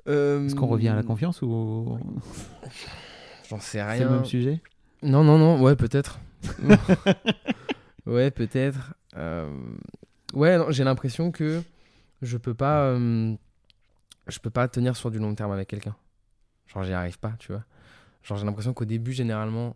Est-ce 0.05 0.55
qu'on 0.55 0.67
revient 0.67 0.89
à 0.89 0.95
la 0.95 1.03
confiance 1.03 1.41
ou 1.41 1.97
J'en 3.49 3.59
sais 3.59 3.79
c'est 3.79 3.83
rien. 3.83 4.05
le 4.05 4.15
même 4.15 4.25
sujet? 4.25 4.61
Non, 5.05 5.23
non, 5.23 5.37
non, 5.37 5.61
ouais, 5.61 5.75
peut-être. 5.75 6.19
ouais, 8.05 8.31
peut-être. 8.31 8.93
Euh, 9.15 9.49
Ouais, 10.33 10.57
j'ai 10.69 10.83
l'impression 10.83 11.31
que 11.31 11.61
je 12.21 12.37
peux 12.37 12.53
pas. 12.53 12.87
euh, 12.87 13.35
Je 14.27 14.39
peux 14.39 14.49
pas 14.49 14.67
tenir 14.67 14.95
sur 14.97 15.09
du 15.11 15.19
long 15.19 15.33
terme 15.35 15.51
avec 15.51 15.69
quelqu'un. 15.69 15.95
Genre, 16.67 16.83
j'y 16.83 16.91
arrive 16.93 17.19
pas, 17.19 17.33
tu 17.39 17.51
vois. 17.53 17.63
Genre, 18.23 18.37
j'ai 18.37 18.45
l'impression 18.45 18.73
qu'au 18.73 18.83
début, 18.85 19.13
généralement, 19.13 19.75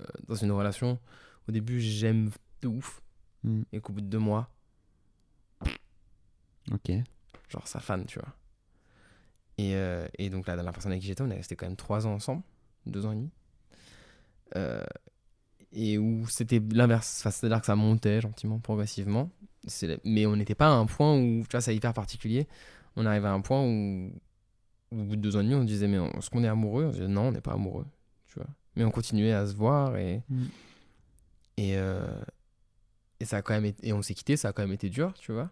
euh, 0.00 0.04
dans 0.28 0.34
une 0.36 0.52
relation, 0.52 1.00
au 1.48 1.52
début, 1.52 1.80
j'aime 1.80 2.30
de 2.62 2.68
ouf. 2.68 3.00
Hmm. 3.42 3.62
Et 3.72 3.80
qu'au 3.80 3.92
bout 3.94 4.00
de 4.02 4.06
deux 4.06 4.18
mois, 4.18 4.48
Ok. 6.72 6.90
genre, 7.48 7.66
ça 7.66 7.80
fan, 7.80 8.04
tu 8.06 8.18
vois. 8.18 8.28
Et, 9.58 9.74
euh, 9.74 10.06
et 10.18 10.28
donc, 10.30 10.46
la 10.46 10.54
dernière 10.54 10.72
personne 10.72 10.92
avec 10.92 11.00
qui 11.02 11.08
j'étais, 11.08 11.22
on 11.22 11.30
est 11.30 11.36
resté 11.36 11.56
quand 11.56 11.66
même 11.66 11.76
trois 11.76 12.06
ans 12.06 12.12
ensemble, 12.12 12.42
deux 12.84 13.06
ans 13.06 13.12
et 13.12 13.16
demi. 13.16 13.30
Euh, 14.54 14.84
et 15.72 15.98
où 15.98 16.26
c'était 16.28 16.62
l'inverse. 16.72 17.18
Enfin, 17.20 17.30
C'est-à-dire 17.30 17.60
que 17.60 17.66
ça 17.66 17.76
montait 17.76 18.20
gentiment, 18.20 18.58
progressivement. 18.58 19.30
Mais 20.04 20.26
on 20.26 20.36
n'était 20.36 20.54
pas 20.54 20.68
à 20.68 20.70
un 20.70 20.86
point 20.86 21.18
où, 21.18 21.42
tu 21.42 21.50
vois, 21.50 21.60
c'est 21.60 21.74
hyper 21.74 21.92
particulier. 21.92 22.46
On 22.94 23.04
arrivait 23.04 23.28
à 23.28 23.32
un 23.32 23.40
point 23.40 23.62
où, 23.62 24.12
où 24.92 25.00
au 25.00 25.04
bout 25.04 25.16
de 25.16 25.20
deux 25.20 25.36
ans 25.36 25.40
et 25.40 25.44
demi, 25.44 25.54
on 25.54 25.64
disait, 25.64 25.88
mais 25.88 25.98
est-ce 26.16 26.30
qu'on 26.30 26.44
est 26.44 26.48
amoureux? 26.48 26.84
On 26.86 26.90
disait, 26.90 27.08
non, 27.08 27.28
on 27.28 27.32
n'est 27.32 27.40
pas 27.40 27.52
amoureux, 27.52 27.86
tu 28.28 28.38
vois. 28.38 28.48
Mais 28.76 28.84
on 28.84 28.90
continuait 28.90 29.32
à 29.32 29.46
se 29.46 29.54
voir 29.54 29.96
et. 29.96 30.22
Mm. 30.28 30.44
Et, 31.58 31.76
euh, 31.78 32.06
et 33.18 33.24
ça 33.24 33.38
a 33.38 33.42
quand 33.42 33.54
même 33.54 33.64
été, 33.64 33.88
et 33.88 33.92
on 33.94 34.02
s'est 34.02 34.14
quitté, 34.14 34.36
ça 34.36 34.48
a 34.48 34.52
quand 34.52 34.62
même 34.62 34.72
été 34.74 34.90
dur, 34.90 35.14
tu 35.14 35.32
vois. 35.32 35.50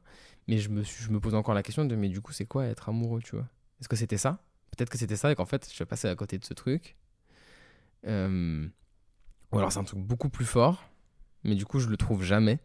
Mais 0.48 0.58
je 0.58 0.68
me, 0.68 0.82
suis, 0.82 1.02
je 1.04 1.10
me 1.10 1.18
pose 1.18 1.34
encore 1.34 1.54
la 1.54 1.62
question 1.62 1.86
de, 1.86 1.96
mais 1.96 2.10
du 2.10 2.20
coup, 2.20 2.32
c'est 2.32 2.44
quoi 2.44 2.66
être 2.66 2.90
amoureux, 2.90 3.22
tu 3.22 3.36
vois? 3.36 3.48
Est-ce 3.80 3.88
que 3.88 3.96
c'était 3.96 4.18
ça? 4.18 4.42
Peut-être 4.70 4.90
que 4.90 4.98
c'était 4.98 5.16
ça 5.16 5.32
et 5.32 5.34
qu'en 5.34 5.46
fait, 5.46 5.66
je 5.66 5.74
suis 5.74 5.84
passé 5.86 6.08
à 6.08 6.14
côté 6.14 6.38
de 6.38 6.44
ce 6.44 6.52
truc. 6.52 6.96
Euh, 8.06 8.68
Ou 9.54 9.58
alors 9.58 9.72
c'est 9.72 9.78
un 9.78 9.84
truc 9.84 10.00
beaucoup 10.00 10.28
plus 10.28 10.44
fort, 10.44 10.84
mais 11.44 11.54
du 11.54 11.64
coup, 11.64 11.78
je 11.80 11.88
le 11.88 11.96
trouve 11.96 12.22
jamais. 12.22 12.58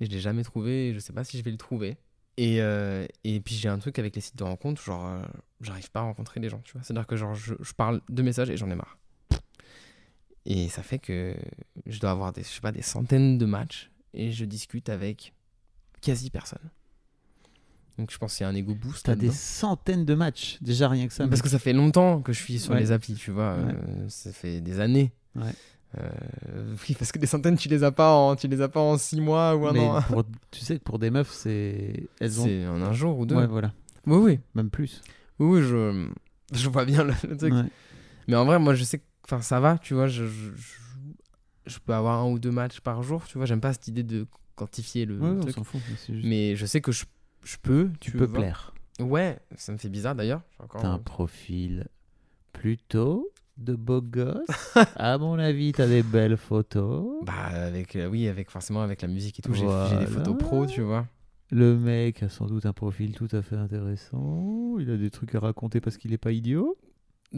Et 0.00 0.06
je 0.06 0.10
l'ai 0.10 0.20
jamais 0.20 0.42
trouvé, 0.42 0.88
et 0.88 0.94
je 0.94 0.98
sais 0.98 1.12
pas 1.12 1.24
si 1.24 1.36
je 1.38 1.42
vais 1.44 1.50
le 1.50 1.56
trouver. 1.58 1.98
Et, 2.38 2.62
euh, 2.62 3.06
et 3.24 3.38
puis 3.40 3.54
j'ai 3.54 3.68
un 3.68 3.78
truc 3.78 3.98
avec 3.98 4.14
les 4.14 4.22
sites 4.22 4.36
de 4.36 4.44
rencontres, 4.44 4.80
genre, 4.82 5.06
euh, 5.06 5.22
j'arrive 5.60 5.90
pas 5.90 6.00
à 6.00 6.04
rencontrer 6.04 6.40
les 6.40 6.48
gens, 6.48 6.60
tu 6.64 6.72
vois. 6.72 6.82
C'est-à-dire 6.82 7.06
que 7.06 7.16
genre, 7.16 7.34
je, 7.34 7.54
je 7.60 7.72
parle 7.74 8.00
de 8.08 8.22
messages 8.22 8.48
et 8.48 8.56
j'en 8.56 8.70
ai 8.70 8.74
marre. 8.74 8.96
Et 10.46 10.68
ça 10.70 10.82
fait 10.82 10.98
que 10.98 11.36
je 11.86 12.00
dois 12.00 12.10
avoir 12.12 12.32
des, 12.32 12.42
je 12.42 12.48
sais 12.48 12.60
pas, 12.62 12.72
des 12.72 12.80
centaines 12.82 13.36
de 13.36 13.44
matchs 13.44 13.90
et 14.14 14.32
je 14.32 14.44
discute 14.46 14.88
avec 14.88 15.34
quasi 16.00 16.30
personne. 16.30 16.70
Donc 17.98 18.10
je 18.10 18.16
pense 18.16 18.34
qu'il 18.36 18.44
y 18.44 18.46
a 18.46 18.48
un 18.48 18.54
ego 18.54 18.74
boost. 18.74 19.04
T'as 19.04 19.14
des 19.16 19.30
centaines 19.30 20.06
de 20.06 20.14
matchs, 20.14 20.56
déjà 20.62 20.88
rien 20.88 21.06
que 21.06 21.12
ça. 21.12 21.28
Parce 21.28 21.42
que 21.42 21.50
ça 21.50 21.58
fait 21.58 21.74
longtemps 21.74 22.22
que 22.22 22.32
je 22.32 22.42
suis 22.42 22.58
sur 22.58 22.72
Ouais. 22.72 22.80
les 22.80 22.90
applis, 22.92 23.14
tu 23.14 23.30
vois. 23.30 23.54
Ouais. 23.56 23.74
euh, 23.74 24.08
ça 24.08 24.32
fait 24.32 24.62
des 24.62 24.80
années. 24.80 25.12
Ouais. 25.36 25.52
Euh, 25.98 26.74
oui, 26.88 26.94
parce 26.98 27.10
que 27.10 27.18
des 27.18 27.26
centaines, 27.26 27.56
tu 27.56 27.68
les 27.68 27.82
as 27.82 27.90
pas 27.90 28.12
en, 28.14 28.36
tu 28.36 28.46
les 28.46 28.60
as 28.60 28.68
pas 28.68 28.80
en 28.80 28.96
six 28.96 29.20
mois 29.20 29.56
ou 29.56 29.66
un 29.66 29.72
Mais 29.72 29.80
an. 29.80 30.00
pour- 30.02 30.24
tu 30.50 30.60
sais 30.60 30.78
que 30.78 30.82
pour 30.84 30.98
des 31.00 31.10
meufs, 31.10 31.30
c'est. 31.32 32.08
Elles 32.20 32.40
ont. 32.40 32.44
C'est 32.44 32.66
en 32.68 32.80
un 32.82 32.92
jour 32.92 33.18
ou 33.18 33.26
deux. 33.26 33.34
Ouais, 33.34 33.46
voilà. 33.48 33.72
Oui, 34.06 34.16
oui, 34.18 34.40
Même 34.54 34.70
plus. 34.70 35.02
oui, 35.40 35.58
oui, 35.58 35.62
je, 35.62 36.08
je 36.52 36.68
vois 36.68 36.84
bien 36.84 37.02
le, 37.04 37.12
le 37.28 37.36
truc. 37.36 37.52
Ouais. 37.52 37.64
Mais 38.28 38.36
en 38.36 38.44
vrai, 38.44 38.58
moi, 38.60 38.74
je 38.74 38.84
sais 38.84 38.98
que, 38.98 39.04
enfin, 39.24 39.42
ça 39.42 39.58
va, 39.58 39.78
tu 39.78 39.94
vois. 39.94 40.06
Je, 40.06 40.24
je, 41.66 41.78
peux 41.84 41.92
avoir 41.94 42.20
un 42.20 42.28
ou 42.30 42.38
deux 42.38 42.50
matchs 42.52 42.80
par 42.80 43.02
jour, 43.02 43.24
tu 43.26 43.36
vois. 43.38 43.46
J'aime 43.46 43.60
pas 43.60 43.72
cette 43.72 43.88
idée 43.88 44.02
de 44.04 44.26
quantifier 44.56 45.06
le 45.06 45.18
Ouais, 45.18 45.28
on 45.30 45.40
truc. 45.40 45.54
s'en 45.54 45.64
fout. 45.64 45.80
mais 45.88 45.96
c'est 45.96 46.14
juste- 46.14 46.26
Mais 46.26 46.54
je 46.56 46.66
sais 46.66 46.80
que 46.80 46.92
je, 46.92 47.04
je 47.44 47.56
peux. 47.60 47.90
tu 48.00 48.12
tu 48.12 48.16
peux 48.16 48.24
vois. 48.26 48.38
plaire. 48.40 48.74
Ouais, 49.00 49.38
ça 49.56 49.72
me 49.72 49.78
fait 49.78 49.88
bizarre 49.88 50.14
d'ailleurs. 50.14 50.42
Encore- 50.58 50.82
T'as 50.82 50.88
un 50.88 50.98
profil 50.98 51.86
plutôt 52.52 53.28
de 53.60 53.74
beau 53.74 54.00
gosse. 54.00 54.74
à 54.96 55.18
mon 55.18 55.38
avis, 55.38 55.72
t'as 55.72 55.86
des 55.86 56.02
belles 56.02 56.36
photos. 56.36 57.24
Bah, 57.24 57.46
avec, 57.52 57.96
euh, 57.96 58.08
oui, 58.08 58.28
avec 58.28 58.50
forcément 58.50 58.82
avec 58.82 59.02
la 59.02 59.08
musique 59.08 59.38
et 59.38 59.42
tout, 59.42 59.54
j'ai 59.54 59.66
des 59.98 60.06
photos 60.06 60.36
pro, 60.38 60.66
tu 60.66 60.82
vois. 60.82 61.06
Le 61.50 61.76
mec 61.76 62.22
a 62.22 62.28
sans 62.28 62.46
doute 62.46 62.64
un 62.64 62.72
profil 62.72 63.14
tout 63.14 63.28
à 63.32 63.42
fait 63.42 63.56
intéressant. 63.56 64.76
Il 64.78 64.90
a 64.90 64.96
des 64.96 65.10
trucs 65.10 65.34
à 65.34 65.40
raconter 65.40 65.80
parce 65.80 65.96
qu'il 65.96 66.12
est 66.12 66.18
pas 66.18 66.30
idiot. 66.30 66.78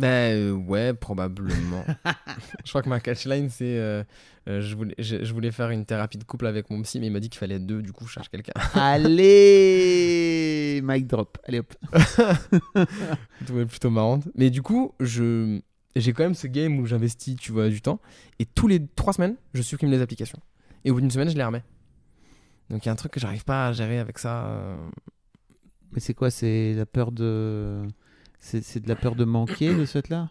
Euh, 0.02 0.52
ouais, 0.52 0.94
probablement. 0.94 1.84
je 2.64 2.70
crois 2.70 2.82
que 2.82 2.88
ma 2.88 3.00
catchline 3.00 3.50
c'est 3.50 3.76
euh, 3.76 4.02
euh, 4.48 4.62
je, 4.62 4.74
voulais, 4.74 4.94
je, 4.98 5.22
je 5.22 5.34
voulais 5.34 5.50
faire 5.50 5.68
une 5.70 5.84
thérapie 5.84 6.16
de 6.16 6.24
couple 6.24 6.46
avec 6.46 6.70
mon 6.70 6.80
psy, 6.82 6.98
mais 6.98 7.08
il 7.08 7.12
m'a 7.12 7.20
dit 7.20 7.28
qu'il 7.28 7.38
fallait 7.38 7.56
être 7.56 7.66
deux, 7.66 7.82
du 7.82 7.92
coup 7.92 8.06
je 8.06 8.12
cherche 8.12 8.30
quelqu'un. 8.30 8.54
Allez 8.74 10.80
Mic 10.82 11.06
drop. 11.06 11.36
Allez 11.44 11.58
hop. 11.58 11.74
Je 13.40 13.44
trouvais 13.44 13.66
plutôt 13.66 13.90
marrante. 13.90 14.28
Mais 14.34 14.50
du 14.50 14.62
coup, 14.62 14.94
je 15.00 15.60
j'ai 15.96 16.12
quand 16.12 16.22
même 16.24 16.34
ce 16.34 16.46
game 16.46 16.78
où 16.78 16.86
j'investis, 16.86 17.36
tu 17.36 17.52
vois, 17.52 17.68
du 17.68 17.82
temps. 17.82 18.00
Et 18.38 18.46
tous 18.46 18.66
les 18.68 18.86
trois 18.86 19.12
semaines, 19.12 19.36
je 19.54 19.62
supprime 19.62 19.90
les 19.90 20.00
applications. 20.00 20.38
Et 20.84 20.90
au 20.90 20.94
bout 20.94 21.00
d'une 21.00 21.10
semaine, 21.10 21.28
je 21.30 21.36
les 21.36 21.44
remets. 21.44 21.62
Donc 22.70 22.84
il 22.84 22.86
y 22.86 22.88
a 22.88 22.92
un 22.92 22.96
truc 22.96 23.12
que 23.12 23.20
j'arrive 23.20 23.44
pas 23.44 23.68
à 23.68 23.72
gérer 23.72 23.98
avec 23.98 24.18
ça. 24.18 24.46
euh. 24.46 24.76
Mais 25.92 26.00
c'est 26.00 26.14
quoi? 26.14 26.30
C'est 26.30 26.72
la 26.74 26.86
peur 26.86 27.12
de. 27.12 27.82
C'est 28.38 28.62
c'est 28.64 28.80
de 28.80 28.88
la 28.88 28.96
peur 28.96 29.14
de 29.14 29.24
manquer 29.24 29.74
de 29.74 29.84
cette 29.84 30.08
là? 30.08 30.30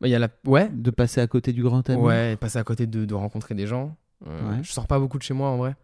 Bah, 0.00 0.08
Il 0.08 0.10
y 0.10 0.14
a 0.14 0.18
la... 0.18 0.28
Ouais, 0.46 0.68
De 0.70 0.90
passer 0.90 1.20
à 1.20 1.26
côté 1.26 1.52
du 1.52 1.62
grand 1.62 1.88
amour 1.88 2.04
Ouais, 2.04 2.36
passer 2.36 2.58
à 2.58 2.64
côté 2.64 2.86
de, 2.86 3.04
de 3.04 3.14
rencontrer 3.14 3.54
des 3.54 3.66
gens. 3.66 3.96
Euh, 4.26 4.56
Ouais. 4.56 4.62
Je 4.62 4.72
sors 4.72 4.86
pas 4.86 4.98
beaucoup 4.98 5.18
de 5.18 5.22
chez 5.22 5.34
moi 5.34 5.48
en 5.50 5.56
vrai. 5.58 5.76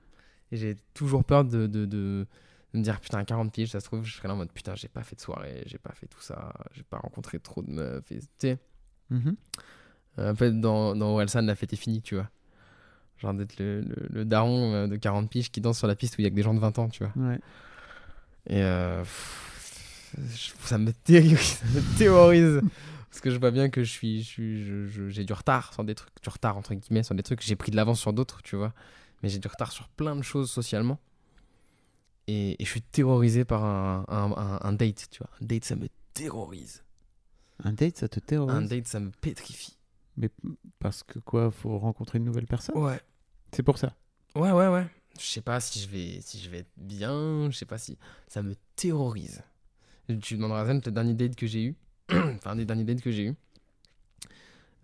Et 0.51 0.57
j'ai 0.57 0.77
toujours 0.95 1.25
peur 1.25 1.45
de, 1.45 1.67
de, 1.67 1.85
de- 1.87 2.27
de 2.75 2.79
me 2.79 2.83
dire 2.83 3.01
putain, 3.01 3.23
40 3.25 3.53
piges, 3.53 3.71
ça 3.71 3.81
se 3.81 3.87
trouve, 3.87 4.05
je 4.05 4.15
serais 4.17 4.29
là 4.29 4.35
en 4.35 4.37
mode 4.39 4.53
putain, 4.53 4.75
j'ai 4.75 4.89
pas 4.89 5.03
fait 5.03 5.17
de 5.17 5.21
soirée, 5.21 5.63
j'ai 5.67 5.79
pas 5.79 5.93
fait 5.95 6.07
tout 6.07 6.21
ça, 6.21 6.53
j'ai 6.73 6.83
pas 6.83 6.99
rencontré 6.99 7.39
trop 7.39 7.63
de 7.63 7.71
meufs. 7.71 8.11
et- 8.13 8.21
Mhm. 9.11 9.37
un 10.19 10.35
peu 10.35 10.51
dans, 10.51 10.95
dans 10.97 11.11
Orelsan, 11.13 11.43
la 11.43 11.55
fête 11.55 11.73
est 11.73 11.77
finie, 11.77 12.03
tu 12.03 12.15
vois. 12.17 12.29
Genre 13.19 13.35
d'être 13.35 13.59
le, 13.59 13.81
le, 13.81 13.97
le 14.11 14.25
daron 14.25 14.73
euh, 14.75 14.87
de 14.87 14.97
40 14.97 15.29
piges 15.31 15.51
qui 15.51 15.61
danse 15.61 15.79
sur 15.79 15.87
la 15.89 15.97
piste 15.97 16.17
où 16.19 16.21
il 16.21 16.25
y 16.25 16.27
a 16.27 16.31
que 16.31 16.35
des 16.37 16.43
gens 16.43 16.55
de 16.55 16.61
20 16.61 16.79
ans, 16.79 16.89
tu 16.89 17.05
vois. 17.05 17.13
Ouais. 17.17 17.41
Et 18.49 18.63
euh, 18.63 19.01
pff, 19.03 20.15
ça 20.65 20.79
me 20.79 20.93
terrorise, 20.93 21.39
ça 21.41 21.67
me 21.67 21.99
terrorise. 21.99 22.61
Parce 23.11 23.21
que 23.21 23.31
je 23.31 23.39
vois 23.39 23.51
bien 23.51 23.69
que 23.71 23.83
je 23.83 23.91
suis, 23.91 24.23
je 24.23 24.27
suis, 24.29 24.65
je- 24.67 24.87
je- 24.87 25.09
j'ai 25.09 25.25
du 25.25 25.33
retard 25.33 25.73
sur 25.73 25.83
des 25.83 25.95
trucs, 25.95 26.13
du 26.23 26.29
retard 26.29 26.57
entre 26.57 26.75
guillemets 26.75 27.03
sur 27.03 27.15
des 27.15 27.23
trucs. 27.23 27.43
J'ai 27.43 27.57
pris 27.57 27.71
de 27.73 27.77
l'avance 27.77 28.01
sur 28.01 28.13
d'autres, 28.13 28.43
tu 28.43 28.55
vois. 28.57 28.73
Mais 29.23 29.29
j'ai 29.29 29.39
du 29.39 29.49
retard 29.49 29.73
sur 29.73 29.89
plein 29.89 30.15
de 30.15 30.23
choses 30.23 30.51
socialement. 30.51 30.99
Et, 32.29 32.61
et 32.63 32.65
je 32.65 32.71
suis 32.71 32.83
terrorisé 32.83 33.45
par 33.45 33.65
un, 33.65 34.05
un, 34.09 34.33
un- 34.37 34.61
un 34.63 34.73
date, 34.73 35.09
tu 35.11 35.19
vois. 35.19 35.31
Un 35.43 35.47
date, 35.47 35.65
ça 35.65 35.75
me 35.77 35.89
terrorise. 36.15 36.83
Un 37.65 37.73
date, 37.73 37.99
ça 37.99 38.09
te 38.09 38.21
terrorise 38.21 38.55
Un 38.55 38.63
date, 38.63 38.87
ça 38.87 39.01
me 39.01 39.11
pétrifie. 39.11 39.77
Mais 40.17 40.31
parce 40.79 41.03
que 41.03 41.19
quoi 41.19 41.51
Faut 41.51 41.79
rencontrer 41.79 42.19
une 42.19 42.25
nouvelle 42.25 42.47
personne? 42.47 42.77
Ouais. 42.77 43.01
C'est 43.53 43.63
pour 43.63 43.79
ça? 43.79 43.95
Ouais, 44.35 44.53
ouais, 44.53 44.69
ouais. 44.69 44.87
Je 45.19 45.25
sais 45.25 45.41
pas 45.41 45.59
si 45.61 45.81
je 45.81 45.89
vais, 45.89 46.21
si 46.21 46.39
je 46.39 46.51
vais 46.51 46.59
être 46.59 46.73
bien. 46.77 47.51
Je 47.51 47.57
sais 47.57 47.67
pas 47.67 47.79
si. 47.79 47.99
Ça 48.29 48.43
me 48.43 48.55
terrorise. 48.77 49.43
Tu 50.23 50.37
demanderas 50.37 50.63
à 50.63 50.67
Zen, 50.67 50.81
le 50.85 50.93
dernier 50.93 51.15
date 51.15 51.37
que 51.37 51.47
j'ai 51.47 51.65
eu. 51.65 51.77
enfin, 52.11 52.53
un 52.53 52.57
des 52.57 52.65
derniers 52.65 52.85
dates 52.85 53.03
que 53.03 53.11
j'ai 53.11 53.27
eu. 53.27 53.35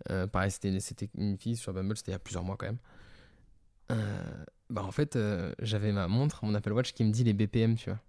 Euh, 0.09 0.27
pareil, 0.27 0.51
c'était, 0.51 0.79
c'était 0.79 1.09
une 1.17 1.37
fille 1.37 1.55
sur 1.55 1.73
Bumble, 1.73 1.97
c'était 1.97 2.11
il 2.11 2.13
y 2.13 2.15
a 2.15 2.19
plusieurs 2.19 2.43
mois 2.43 2.57
quand 2.57 2.67
même. 2.67 2.77
Euh, 3.91 4.45
bah, 4.69 4.83
en 4.83 4.91
fait, 4.91 5.15
euh, 5.15 5.53
j'avais 5.59 5.91
ma 5.91 6.07
montre, 6.07 6.45
mon 6.45 6.53
Apple 6.53 6.73
Watch 6.73 6.93
qui 6.93 7.03
me 7.03 7.11
dit 7.11 7.23
les 7.23 7.33
BPM, 7.33 7.75
tu 7.75 7.89
vois. 7.89 7.99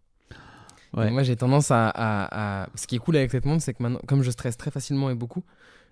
Ouais. 0.97 1.11
Moi, 1.11 1.23
j'ai 1.23 1.37
tendance 1.37 1.71
à, 1.71 1.89
à- 1.89 2.63
à- 2.65 2.69
Ce 2.75 2.87
qui 2.87 2.97
est 2.97 2.99
cool 2.99 3.17
avec 3.17 3.31
cette 3.31 3.45
montre, 3.45 3.63
c'est 3.63 3.75
que 3.75 3.83
maintenant, 3.83 4.01
comme 4.07 4.23
je 4.23 4.31
stresse 4.31 4.57
très 4.57 4.71
facilement 4.71 5.11
et 5.11 5.15
beaucoup, 5.15 5.45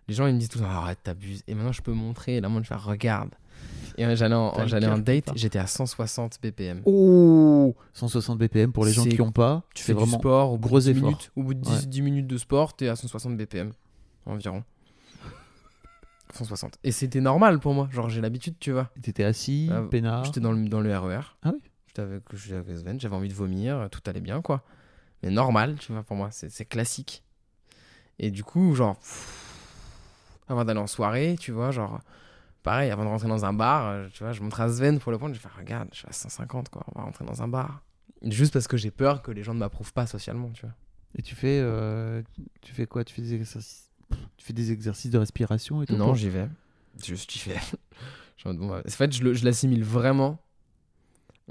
les 0.09 0.15
gens 0.15 0.27
ils 0.27 0.35
me 0.35 0.39
disent 0.39 0.49
tout 0.49 0.59
le 0.59 0.65
temps 0.65 0.71
arrête, 0.71 0.99
t'abuses. 1.03 1.43
Et 1.47 1.55
maintenant, 1.55 1.73
je 1.73 1.83
peux 1.83 1.93
montrer, 1.93 2.41
la 2.41 2.49
montre, 2.49 2.65
je 2.65 2.69
fais 2.69 2.75
regarde. 2.75 3.31
Et 3.97 4.05
euh, 4.05 4.17
j'allais 4.17 4.35
en, 4.35 4.67
j'allais 4.67 4.87
en 4.89 4.99
date, 4.99 5.31
j'étais 5.37 5.59
à 5.59 5.67
160 5.67 6.39
BPM. 6.43 6.83
Oh 6.85 7.75
160 7.93 8.39
BPM 8.39 8.73
pour 8.73 8.85
les 8.85 8.93
gens 8.93 9.05
qui 9.05 9.21
ont 9.23 9.31
pas. 9.31 9.63
Tu 9.75 9.85
fais 9.85 9.93
du 9.93 9.99
vraiment 10.01 10.19
sport, 10.19 10.53
au 10.53 10.59
gros 10.59 10.79
de 10.81 10.85
10 10.85 10.91
effort. 10.91 11.03
minutes, 11.05 11.31
au 11.37 11.43
bout 11.45 11.55
de 11.55 11.61
10, 11.61 11.71
Ouais. 11.71 11.87
10 11.87 12.03
minutes 12.03 12.27
de 12.27 12.37
sport, 12.37 12.75
t'es 12.75 12.89
à 12.89 12.97
160 12.97 13.37
BPM 13.37 13.71
environ. 14.27 14.65
160. 16.33 16.79
Et 16.83 16.91
c'était 16.91 17.21
normal 17.21 17.61
pour 17.61 17.75
moi, 17.75 17.89
genre 17.93 18.09
j'ai 18.11 18.21
l'habitude, 18.21 18.57
tu 18.59 18.73
vois. 18.73 18.91
T'étais 19.01 19.25
assis, 19.25 19.69
Ah, 19.73 19.83
peinard. 19.89 20.25
J'étais 20.25 20.41
dans 20.41 20.53
le, 20.53 20.69
dans 20.69 20.81
le 20.81 20.97
RER. 20.97 21.21
Ah 21.43 21.51
oui 21.55 21.61
J'étais 21.87 22.03
avec, 22.03 22.23
j'étais 22.35 22.57
avec 22.57 22.77
Sven, 22.77 22.99
j'avais 23.01 23.15
envie 23.15 23.29
de 23.29 23.35
vomir, 23.35 23.87
tout 23.91 24.01
allait 24.07 24.21
bien, 24.21 24.43
quoi. 24.43 24.65
Mais 25.25 25.31
normal, 25.31 25.77
tu 25.81 25.93
vois, 25.93 26.03
pour 26.03 26.17
moi, 26.17 26.29
c'est 26.31 26.67
classique. 26.67 27.25
Et 28.19 28.31
du 28.31 28.45
coup, 28.45 28.75
genre, 28.75 28.97
pff, 28.99 30.43
avant 30.49 30.65
d'aller 30.65 30.81
en 30.81 30.87
soirée, 30.87 31.37
tu 31.41 31.51
vois, 31.51 31.71
genre, 31.71 32.01
pareil, 32.63 32.91
avant 32.91 33.05
de 33.05 33.09
rentrer 33.09 33.29
dans 33.29 33.47
un 33.47 33.55
bar, 33.55 33.89
euh, 33.89 34.09
tu 34.13 34.23
vois, 34.23 34.33
je 34.33 34.43
montre 34.43 34.61
à 34.61 34.69
Sven 34.69 34.99
pour 34.99 35.11
le 35.13 35.19
prendre, 35.19 35.35
je 35.35 35.41
fais 35.41 35.49
regarde, 35.57 35.89
je 35.93 35.99
suis 35.99 36.09
à 36.09 36.13
150 36.13 36.69
quoi, 36.69 36.85
on 36.95 36.99
va 36.99 37.07
rentrer 37.07 37.25
dans 37.25 37.43
un 37.43 37.49
bar. 37.49 37.83
Juste 38.23 38.53
parce 38.53 38.69
que 38.69 38.77
j'ai 38.77 38.91
peur 38.91 39.23
que 39.23 39.31
les 39.31 39.43
gens 39.43 39.55
ne 39.55 39.59
m'approuvent 39.61 39.95
pas 39.95 40.07
socialement, 40.07 40.51
tu 40.51 40.63
vois. 40.63 40.75
Et 41.17 41.23
tu 41.23 41.35
fais, 41.35 41.59
euh, 41.61 42.23
tu 42.61 42.75
fais 42.75 42.87
quoi? 42.87 43.03
Tu 43.03 43.15
fais 43.15 43.23
des 43.23 43.33
exercices, 43.35 43.91
tu 44.37 44.45
fais 44.45 44.53
des 44.53 44.73
exercices 44.73 45.11
de 45.11 45.19
respiration 45.19 45.83
et 45.83 45.87
tout? 45.87 45.97
Non, 45.97 46.15
j'y 46.15 46.29
vais. 46.29 46.49
Juste, 47.03 47.33
j'y 47.33 47.49
vais. 47.49 47.61
En 48.47 48.83
fait, 48.89 49.11
je 49.13 49.45
l'assimile 49.45 49.85
vraiment. 49.85 50.39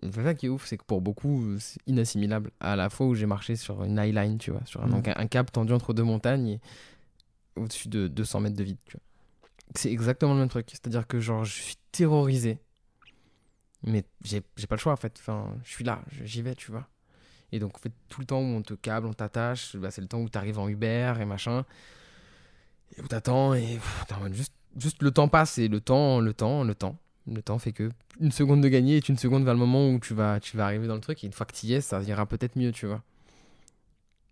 C'est 0.01 0.23
ça 0.23 0.33
qui 0.33 0.47
est 0.47 0.49
ouf, 0.49 0.65
c'est 0.65 0.77
que 0.77 0.83
pour 0.83 1.01
beaucoup, 1.01 1.57
c'est 1.59 1.79
inassimilable. 1.85 2.51
À 2.59 2.75
la 2.75 2.89
fois 2.89 3.05
où 3.07 3.13
j'ai 3.15 3.27
marché 3.27 3.55
sur 3.55 3.83
une 3.83 3.99
highline, 3.99 4.37
tu 4.39 4.51
vois, 4.51 4.65
sur 4.65 4.81
un, 4.81 4.87
Mhm. 4.87 4.91
donc 4.91 5.07
un, 5.07 5.13
un 5.17 5.27
cap 5.27 5.51
tendu 5.51 5.71
entre 5.71 5.93
deux 5.93 6.03
montagnes 6.03 6.47
et 6.47 6.59
au-dessus 7.55 7.89
de 7.89 8.07
200 8.07 8.39
mètres 8.39 8.55
de 8.55 8.63
vide, 8.63 8.77
tu 8.85 8.97
vois. 8.97 9.03
C'est 9.75 9.91
exactement 9.91 10.33
le 10.33 10.39
même 10.39 10.49
truc. 10.49 10.67
C'est-à-dire 10.71 11.05
que, 11.07 11.19
genre, 11.19 11.45
je 11.45 11.53
suis 11.53 11.75
terrorisé. 11.91 12.57
Mais 13.83 14.03
j'ai 14.23 14.41
j'ai 14.55 14.67
pas 14.67 14.75
le 14.75 14.79
choix, 14.79 14.93
en 14.93 14.97
fait. 14.97 15.15
Enfin, 15.19 15.55
je 15.63 15.69
suis 15.71 15.83
là, 15.83 16.01
j'y 16.23 16.41
vais, 16.41 16.55
tu 16.55 16.71
vois. 16.71 16.87
Et 17.51 17.59
donc, 17.59 17.75
en 17.75 17.79
fait, 17.79 17.91
tout 18.09 18.19
le 18.21 18.25
temps 18.25 18.39
où 18.39 18.43
on 18.45 18.61
te 18.61 18.73
câble, 18.73 19.05
on 19.07 19.13
t'attache, 19.13 19.75
bah, 19.75 19.91
c'est 19.91 20.01
le 20.01 20.07
temps 20.07 20.19
où 20.21 20.29
t'arrives 20.29 20.57
en 20.57 20.67
Uber 20.67 21.13
et 21.19 21.25
machin. 21.25 21.65
Et 22.97 23.01
où 23.01 23.07
t'attends 23.07 23.53
et 23.53 23.75
pff, 23.75 24.05
juste 24.77 25.01
le 25.03 25.11
temps 25.11 25.27
passe 25.27 25.57
et 25.59 25.67
le 25.67 25.81
temps, 25.81 26.19
le 26.19 26.33
temps, 26.33 26.63
le 26.63 26.73
temps. 26.75 26.97
Le 27.31 27.41
temps 27.41 27.57
fait 27.57 27.71
que 27.71 27.89
une 28.19 28.31
seconde 28.31 28.61
de 28.61 28.67
gagner 28.67 28.97
est 28.97 29.07
une 29.07 29.17
seconde 29.17 29.45
vers 29.45 29.53
le 29.53 29.59
moment 29.59 29.89
où 29.89 29.99
tu 29.99 30.13
vas, 30.13 30.39
tu 30.41 30.57
vas 30.57 30.65
arriver 30.65 30.87
dans 30.87 30.95
le 30.95 31.01
truc. 31.01 31.23
Et 31.23 31.27
une 31.27 31.33
fois 31.33 31.45
que 31.45 31.53
tu 31.55 31.67
y 31.67 31.73
es, 31.73 31.81
ça 31.81 32.01
ira 32.03 32.25
peut-être 32.25 32.57
mieux, 32.57 32.71
tu 32.73 32.85
vois. 32.85 33.01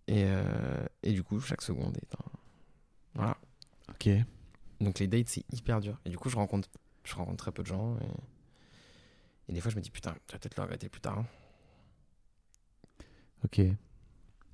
Et, 0.08 0.24
euh, 0.26 0.84
et 1.02 1.12
du 1.12 1.22
coup, 1.22 1.40
chaque 1.40 1.62
seconde 1.62 1.96
est 1.96 2.14
un... 2.14 2.38
Voilà. 3.14 3.36
Ok. 3.90 4.08
Donc 4.80 4.98
les 4.98 5.06
dates, 5.06 5.28
c'est 5.28 5.44
hyper 5.52 5.80
dur. 5.80 5.98
Et 6.04 6.10
du 6.10 6.18
coup, 6.18 6.28
je 6.28 6.36
rencontre, 6.36 6.68
je 7.04 7.14
rencontre 7.14 7.36
très 7.38 7.52
peu 7.52 7.62
de 7.62 7.68
gens. 7.68 7.96
Et, 8.00 9.50
et 9.50 9.52
des 9.54 9.60
fois, 9.60 9.70
je 9.70 9.76
me 9.76 9.80
dis, 9.80 9.90
putain, 9.90 10.14
tu 10.26 10.32
vas 10.34 10.38
peut-être 10.38 10.56
le 10.56 10.62
regretter 10.64 10.88
plus 10.90 11.00
tard. 11.00 11.18
hein. 11.18 11.26
Ok. 13.44 13.60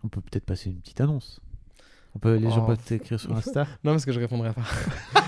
On 0.05 0.09
peut 0.09 0.21
peut-être 0.21 0.45
passer 0.45 0.71
une 0.71 0.81
petite 0.81 1.01
annonce. 1.01 1.41
On 2.15 2.19
peut, 2.21 2.37
les 2.37 2.51
gens 2.51 2.63
Oh. 2.65 2.67
peuvent 2.69 2.83
t'écrire 2.85 3.19
sur 3.19 3.33
Insta. 3.37 3.65
Non, 3.85 3.93
parce 3.93 4.05
que 4.05 4.13
je 4.13 4.21
répondrai 4.21 4.53
pas. 4.53 4.63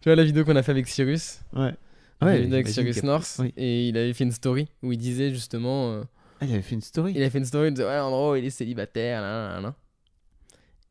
tu 0.00 0.08
vois 0.08 0.16
la 0.16 0.24
vidéo 0.24 0.44
qu'on 0.44 0.56
a 0.56 0.62
fait 0.62 0.72
avec 0.72 0.88
Cyrus? 0.88 1.40
Ouais. 1.52 1.74
Ouais, 2.22 2.26
Ouais, 2.26 2.34
avec 2.34 2.66
j'imagine 2.66 2.72
Cyrus 2.92 3.02
North. 3.02 3.36
oui. 3.38 3.52
Et 3.56 3.88
il 3.88 3.96
avait 3.96 4.12
fait 4.12 4.24
une 4.24 4.32
story 4.32 4.68
où 4.82 4.92
il 4.92 4.98
disait 4.98 5.30
justement. 5.30 5.92
euh, 5.92 6.02
Ah, 6.40 6.44
il 6.46 6.52
avait 6.52 6.62
fait 6.62 6.74
une 6.74 6.80
story. 6.82 7.12
il 7.12 7.18
avait 7.20 7.30
fait 7.30 7.38
une 7.38 7.44
story, 7.44 7.68
il 7.68 7.74
disait, 7.74 7.86
ouais, 7.86 7.98
en 7.98 8.10
gros, 8.10 8.36
il 8.36 8.44
est 8.44 8.50
célibataire, 8.50 9.20
là, 9.22 9.54
là, 9.54 9.60
là. 9.60 9.74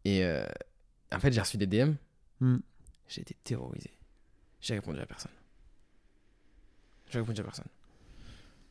Et 0.05 0.23
euh, 0.23 0.43
en 1.13 1.19
fait, 1.19 1.31
j'ai 1.31 1.41
reçu 1.41 1.57
des 1.57 1.67
DM. 1.67 1.93
Hmm. 2.39 2.57
J'ai 3.07 3.21
été 3.21 3.35
terrorisé. 3.43 3.91
J'ai 4.61 4.73
répondu 4.75 4.99
à 4.99 5.05
personne. 5.05 5.31
J'ai 7.09 7.19
répondu 7.19 7.41
à 7.41 7.43
personne. 7.43 7.65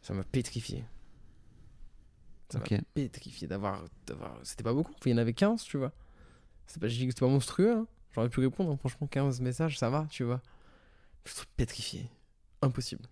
Ça 0.02 0.14
m'a 0.14 0.22
pétrifié. 0.24 0.84
Ça 2.50 2.58
m'a 2.58 2.64
pétrifié 2.94 3.46
d'avoir. 3.46 3.84
C'était 4.42 4.62
pas 4.64 4.72
beaucoup. 4.72 4.94
Il 5.04 5.10
y 5.10 5.14
en 5.14 5.18
avait 5.18 5.34
15, 5.34 5.62
tu 5.64 5.76
vois. 5.76 5.92
C'est 6.66 6.80
pas, 6.80 6.86
pas 7.20 7.26
monstrueux. 7.26 7.72
hein. 7.72 7.86
J'aurais 8.14 8.28
pu 8.30 8.40
répondre. 8.40 8.70
hein. 8.72 8.76
Franchement, 8.78 9.06
15 9.06 9.40
messages, 9.40 9.78
ça 9.78 9.90
va, 9.90 10.06
tu 10.10 10.24
vois. 10.24 10.40
Je 11.24 11.32
suis 11.32 11.46
pétrifié. 11.56 12.08
Impossible. 12.62 13.04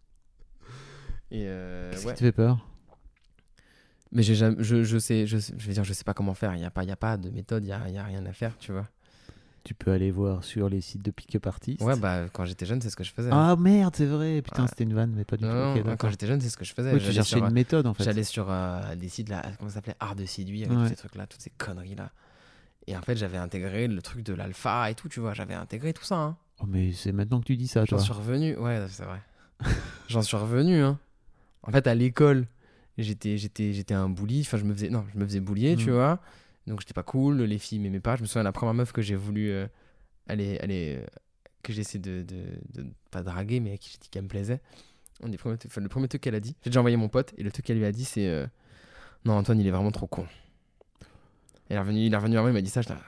Et 1.31 1.45
euh, 1.49 1.91
Qu'est-ce 1.93 2.07
ouais. 2.07 2.13
qui 2.15 2.19
te 2.21 2.25
fait 2.25 2.33
peur? 2.33 2.67
Mais 4.13 4.23
j'ai 4.23 4.35
jamais, 4.37 4.57
je, 4.63 4.85
je 4.85 4.99
sais, 4.99 5.27
je, 5.27 5.39
sais- 5.39 5.55
je 5.59 5.67
veux 5.67 5.73
dire, 5.73 5.85
je 5.85 5.93
sais 5.93 6.05
pas 6.05 6.15
comment 6.15 6.35
faire. 6.35 6.55
Il 6.55 6.61
y 6.61 6.65
a 6.65 6.71
pas, 6.71 6.85
il 6.85 6.89
y 6.89 6.93
a 6.93 6.97
pas 6.97 7.17
de 7.17 7.31
méthode. 7.31 7.65
Il 7.65 7.69
y 7.69 7.73
a, 7.73 7.89
y 7.89 7.99
a 7.99 8.05
rien 8.05 8.25
à 8.27 8.33
faire, 8.33 8.57
tu 8.59 8.73
vois. 8.73 8.87
Tu 9.65 9.75
peux 9.75 9.91
aller 9.91 10.13
voir 10.13 10.45
sur 10.45 10.69
les 10.69 10.81
sites 10.81 11.03
de 11.03 11.11
pick-up 11.11 11.45
artistes. 11.49 11.81
Ouais, 11.83 11.99
bah 11.99 12.27
quand 12.33 12.45
j'étais 12.45 12.67
jeune, 12.67 12.81
c'est 12.81 12.89
ce 12.89 12.95
que 12.95 13.03
je 13.03 13.11
faisais. 13.13 13.31
Ah 13.33 13.57
merde, 13.57 13.95
c'est 13.97 14.07
vrai. 14.07 14.41
Putain, 14.41 14.69
c'était 14.69 14.85
une 14.85 14.95
vanne, 14.95 15.13
mais 15.17 15.25
pas 15.25 15.37
du 15.37 15.43
tout. 15.43 15.49
non, 15.51 15.73
Ok, 15.73 15.79
non, 15.79 15.83
d'accord. 15.83 15.99
quand 15.99 16.11
j'étais 16.11 16.29
jeune, 16.29 16.41
c'est 16.41 16.51
ce 16.51 16.57
que 16.57 16.65
je 16.65 16.73
faisais. 16.73 16.93
Oui, 16.93 16.99
tu 16.99 17.05
J'allais 17.07 17.15
cherchais 17.17 17.31
sur, 17.31 17.39
une 17.39 17.47
euh, 17.47 17.51
méthode 17.51 17.87
en 17.89 17.93
fait. 17.95 18.05
J'allais 18.05 18.23
sur 18.23 18.47
euh, 18.49 18.95
des 18.95 19.09
sites 19.09 19.29
là, 19.29 19.43
comment 19.59 19.69
ça 19.69 19.75
s'appelait 19.77 19.97
Art 19.99 20.15
de 20.15 20.25
séduire 20.25 20.69
avec 20.69 20.79
Ouais. 20.79 20.85
tous 20.85 20.91
ces 20.91 20.97
trucs 20.97 21.17
là, 21.17 21.27
toutes 21.27 21.41
ces 21.43 21.51
conneries 21.51 21.97
là. 21.97 22.13
Et 22.87 22.97
en 22.97 23.03
fait, 23.03 23.17
j'avais 23.17 23.39
intégré 23.39 23.89
le 23.89 24.01
truc 24.01 24.23
de 24.25 24.33
l'alpha 24.35 24.89
et 24.89 24.95
tout, 24.95 25.09
tu 25.09 25.19
vois. 25.19 25.35
J'avais 25.35 25.55
intégré 25.55 25.93
tout 25.93 26.05
ça. 26.05 26.15
Hein. 26.15 26.37
Oh, 26.61 26.65
mais 26.69 26.93
c'est 26.93 27.11
maintenant 27.11 27.41
que 27.41 27.47
tu 27.47 27.57
dis 27.57 27.67
ça, 27.67 27.81
J'en 27.81 27.97
toi. 27.97 27.99
suis 27.99 28.13
revenu. 28.13 28.57
Ouais, 28.57 28.87
c'est 28.89 29.03
vrai. 29.03 29.21
J'en 30.09 30.23
suis 30.23 30.37
revenu. 30.37 30.81
Hein. 30.83 30.99
En 31.63 31.73
fait, 31.73 31.87
à 31.87 31.95
l'école, 31.95 32.47
j'étais, 32.99 33.37
j'étais, 33.39 33.73
j'étais 33.73 33.95
un 33.95 34.09
bully. 34.09 34.41
Enfin, 34.43 34.57
je 34.59 34.65
me 34.65 34.73
faisais, 34.75 34.89
non, 34.91 35.05
je 35.13 35.19
me 35.19 35.25
faisais 35.27 35.41
bullier, 35.41 35.77
tu 35.77 35.91
Mm. 35.91 35.95
vois. 35.95 36.21
Donc, 36.67 36.81
j'étais 36.81 36.95
pas 36.95 37.03
cool. 37.03 37.43
Les 37.43 37.59
filles 37.59 37.79
m'aimaient 37.79 38.01
pas. 38.01 38.17
Je 38.17 38.23
me 38.23 38.27
souviens 38.27 38.43
la 38.43 38.53
première 38.53 38.75
meuf 38.75 38.93
que 38.93 39.03
j'ai 39.03 39.15
voulu 39.17 39.51
euh, 39.51 39.67
aller, 40.29 40.59
aller, 40.61 40.99
euh, 41.01 41.07
que 41.63 41.73
j'ai 41.73 41.81
essayé 41.83 41.99
de, 42.01 42.23
de, 42.23 42.83
de- 42.83 42.87
pas 43.11 43.23
draguer, 43.23 43.61
mais 43.61 43.73
à 43.73 43.77
qui 43.79 43.91
j'ai 43.91 43.99
dit 43.99 44.09
qu'elle 44.09 44.23
me 44.25 44.29
plaisait. 44.29 44.61
Premiers 45.19 45.57
enfin, 45.67 45.81
le 45.81 45.89
premier 45.89 46.09
truc 46.09 46.21
qu'elle 46.21 46.35
a 46.35 46.41
dit, 46.41 46.55
j'ai 46.63 46.71
déjà 46.71 46.81
envoyé 46.81 46.97
mon 46.99 47.09
pote 47.09 47.33
et 47.39 47.43
le 47.43 47.51
truc 47.51 47.65
qu'elle 47.65 47.79
lui 47.79 47.87
a 47.87 47.93
dit, 47.93 48.05
c'est 48.05 48.29
euh, 48.29 48.47
non, 49.25 49.33
Antoine, 49.33 49.59
il 49.59 49.67
est 49.67 49.71
vraiment 49.71 49.91
trop 49.91 50.07
con. 50.07 50.27
Et 51.71 51.73
il 51.73 51.77
est 51.77 51.79
revenu, 51.79 52.01
il 52.07 52.13
est 52.13 52.17
revenu 52.17 52.35
vers 52.35 52.43
moi, 52.43 52.51
il 52.51 52.55
m'a 52.55 52.61
dit 52.61 52.69
ça. 52.71 52.83
Là, 52.83 52.99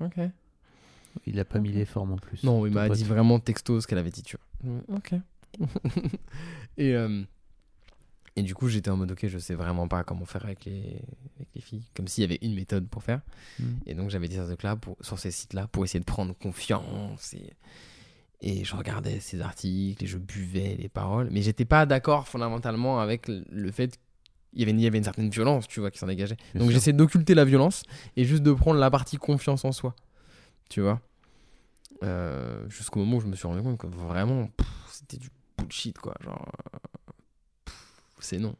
ok. 0.00 0.14
Il 1.26 1.40
a 1.40 1.44
pas 1.44 1.58
mis 1.58 1.72
les 1.72 1.84
formes 1.84 2.12
en 2.12 2.16
plus. 2.18 2.44
Non, 2.44 2.64
il 2.66 2.72
m'a 2.72 2.88
dit 2.88 3.02
vraiment 3.04 3.40
texto 3.40 3.80
ce 3.80 3.86
qu'elle 3.88 3.98
avait 3.98 4.10
dit, 4.12 4.22
tu 4.22 4.36
vois. 4.62 4.96
Ok. 4.96 5.14
et, 6.76 6.94
euh, 6.94 7.22
et 8.36 8.42
du 8.42 8.54
coup, 8.54 8.68
j'étais 8.68 8.90
en 8.90 8.96
mode, 8.96 9.10
ok, 9.12 9.26
je 9.26 9.38
sais 9.38 9.54
vraiment 9.54 9.88
pas 9.88 10.04
comment 10.04 10.24
faire 10.24 10.44
avec 10.44 10.64
les, 10.64 11.00
avec 11.36 11.48
les 11.54 11.60
filles. 11.60 11.82
Comme 11.94 12.06
s'il 12.06 12.22
y 12.22 12.24
avait 12.24 12.38
une 12.42 12.54
méthode 12.54 12.86
pour 12.88 13.02
faire. 13.02 13.20
Mm. 13.58 13.64
Et 13.86 13.94
donc, 13.94 14.10
j'avais 14.10 14.28
ces 14.28 14.36
trucs-là 14.44 14.76
pour, 14.76 14.96
sur 15.00 15.18
ces 15.18 15.30
sites-là 15.30 15.66
pour 15.66 15.84
essayer 15.84 16.00
de 16.00 16.04
prendre 16.04 16.34
confiance. 16.38 17.34
Et, 17.34 17.52
et 18.40 18.64
je 18.64 18.76
regardais 18.76 19.18
ces 19.18 19.40
articles 19.40 20.02
et 20.04 20.06
je 20.06 20.18
buvais 20.18 20.76
les 20.78 20.88
paroles. 20.88 21.28
Mais 21.32 21.42
j'étais 21.42 21.64
pas 21.64 21.84
d'accord 21.86 22.28
fondamentalement 22.28 23.00
avec 23.00 23.26
le- 23.28 23.72
fait 23.72 23.98
qu'il 24.52 24.60
y 24.60 24.62
avait, 24.62 24.70
une- 24.70 24.78
il 24.78 24.84
y 24.84 24.86
avait 24.86 24.98
une 24.98 25.04
certaine 25.04 25.30
violence, 25.30 25.66
tu 25.66 25.80
vois, 25.80 25.90
qui 25.90 25.98
s'en 25.98 26.06
dégageait. 26.06 26.36
Bien 26.54 26.62
Donc 26.62 26.70
j'essaie 26.70 26.92
d'occulter 26.92 27.34
la 27.34 27.44
violence 27.44 27.82
et 28.16 28.24
juste 28.24 28.44
de 28.44 28.52
prendre 28.52 28.78
la 28.78 28.90
partie 28.90 29.16
confiance 29.16 29.64
en 29.64 29.72
soi. 29.72 29.96
Tu 30.68 30.80
vois 30.80 31.00
Euh, 32.04 32.68
Jusqu'au 32.68 33.00
moment 33.00 33.16
où 33.16 33.20
je 33.20 33.26
me 33.26 33.34
suis 33.34 33.48
rendu 33.48 33.62
compte 33.62 33.78
que 33.78 33.88
vraiment, 33.88 34.48
c'était 34.88 35.16
du 35.16 35.30
bullshit, 35.68 35.98
quoi. 35.98 36.14
Genre, 36.24 36.46
euh, 36.74 37.70
c'est 38.20 38.38
non. 38.38 38.54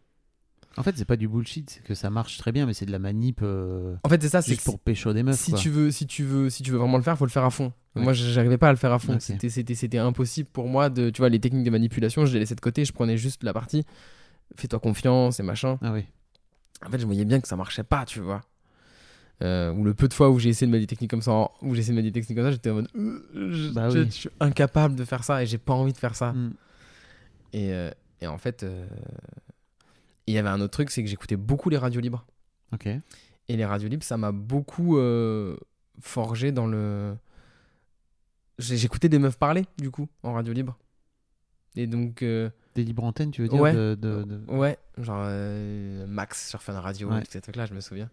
En 0.77 0.83
fait, 0.85 0.97
c'est 0.97 1.05
pas 1.05 1.17
du 1.17 1.27
bullshit, 1.27 1.69
c'est 1.71 1.83
que 1.83 1.95
ça 1.95 2.09
marche 2.09 2.39
très 2.39 2.53
bien, 2.53 2.65
mais 2.65 2.73
c'est 2.75 2.87
de 2.87 2.93
la 2.93 3.01
manip 3.01 3.41
euh, 3.43 3.97
En 4.05 4.09
fait, 4.09 4.23
c'est 4.23 4.29
ça, 4.29 4.43
c'est 4.43 4.53
juste 4.53 4.61
que 4.61 4.65
pour 4.67 4.79
pécho 4.79 5.13
des 5.13 5.25
meufs. 5.25 5.35
si 5.37 5.51
quoi. 5.51 5.59
tu 5.61 5.71
veux, 5.71 5.91
si 5.91 6.07
tu 6.07 6.23
veux, 6.23 6.51
si 6.51 6.63
tu 6.63 6.71
veux 6.71 6.79
vraiment 6.79 6.99
le 6.99 7.03
faire, 7.03 7.19
faut 7.19 7.25
le 7.27 7.31
faire 7.33 7.45
à 7.45 7.51
fond. 7.51 7.73
Ouais. 7.97 8.03
Moi, 8.03 8.13
j'arrivais 8.13 8.59
pas 8.59 8.69
à 8.69 8.73
le 8.73 8.77
faire 8.79 8.93
à 8.93 9.01
fond. 9.01 9.15
Ok. 9.15 9.23
C'était, 9.23 9.49
c'était, 9.49 9.75
c'était 9.75 9.99
impossible 9.99 10.49
pour 10.53 10.69
moi 10.69 10.89
de, 10.89 11.11
tu 11.11 11.21
vois, 11.21 11.31
les 11.31 11.41
techniques 11.41 11.65
de 11.65 11.71
manipulation, 11.71 12.27
je 12.27 12.33
les 12.35 12.39
laissais 12.39 12.55
de 12.55 12.61
côté. 12.61 12.85
Je 12.85 12.93
prenais 12.93 13.17
juste 13.17 13.43
la 13.43 13.53
partie, 13.53 13.85
fais-toi 14.57 14.79
confiance 14.79 15.41
et 15.41 15.43
machin. 15.43 15.79
Ah 15.83 15.93
oui. 15.93 16.05
En 16.87 16.91
fait, 16.91 16.99
je 17.01 17.07
voyais 17.07 17.25
bien 17.25 17.41
que 17.41 17.49
ça 17.49 17.57
marchait 17.57 17.83
pas, 17.83 18.05
tu 18.05 18.21
vois. 18.21 18.43
Euh, 19.43 19.73
ou 19.73 19.83
le 19.83 19.95
peu 19.95 20.07
de 20.07 20.15
fois 20.15 20.31
où 20.31 20.39
j'ai 20.39 20.51
essayé 20.51 20.67
de 20.69 20.73
mettre 20.73 20.83
des 20.83 20.87
techniques 20.89 21.11
comme 21.11 21.23
ça, 21.23 21.33
en- 21.33 21.51
où 21.63 21.75
j'ai 21.75 21.81
essayé 21.81 21.93
de 21.93 21.97
mettre 22.03 22.13
des 22.13 22.21
techniques 22.21 22.37
comme 22.39 22.47
ça, 22.47 22.53
j'étais 22.53 22.71
en 22.71 22.75
mode, 22.75 22.89
euh, 22.97 23.53
je, 23.53 23.73
Bah 23.73 23.89
je- 23.91 23.99
oui. 23.99 24.07
je 24.07 24.11
suis 24.13 24.31
incapable 24.39 24.95
de 24.95 25.05
faire 25.05 25.25
ça 25.25 25.43
et 25.43 25.47
j'ai 25.47 25.59
pas 25.59 25.73
envie 25.75 25.93
de 25.93 25.99
faire 25.99 26.15
ça. 26.15 26.33
Mm. 26.33 26.53
Et, 27.53 27.73
euh, 27.73 27.91
et 28.21 28.27
en 28.27 28.39
fait, 28.39 28.63
euh, 28.63 28.87
il 30.27 30.35
y 30.35 30.39
avait 30.39 30.49
un 30.49 30.61
autre 30.61 30.73
truc, 30.73 30.91
c'est 30.91 31.03
que 31.03 31.09
j'écoutais 31.09 31.37
beaucoup 31.37 31.71
les 31.71 31.79
radios 31.79 32.01
libres. 32.01 32.27
Ok. 32.73 32.87
Et 32.87 33.57
les 33.57 33.65
radios 33.65 33.89
libres, 33.89 34.05
ça 34.05 34.17
m'a 34.17 34.33
beaucoup 34.33 34.99
euh, 34.99 35.57
forgé 36.01 36.53
dans 36.53 36.67
le. 36.67 37.17
J'écoutais 38.59 39.09
des 39.09 39.19
meufs 39.19 39.39
parler, 39.39 39.65
du 39.79 39.91
coup, 39.91 40.09
en 40.23 40.33
radio 40.33 40.53
libre. 40.53 40.77
Et 41.77 41.87
donc, 41.87 42.23
euh, 42.23 42.51
Des 42.75 42.83
libres 42.83 43.05
antennes, 43.05 43.31
tu 43.31 43.43
veux 43.43 43.49
dire 43.49 43.61
Ouais. 43.61 43.73
de, 43.73 43.97
de- 44.01 44.25
de- 44.25 44.53
ouais, 44.53 44.77
genre 44.99 45.23
euh, 45.23 46.07
Max 46.09 46.49
sur 46.49 46.61
Fun 46.63 46.79
Radio, 46.81 47.09
Ouais. 47.11 47.23
ces 47.29 47.41
trucs-là, 47.41 47.67
je 47.67 47.75
me 47.75 47.81
souviens. 47.81 48.11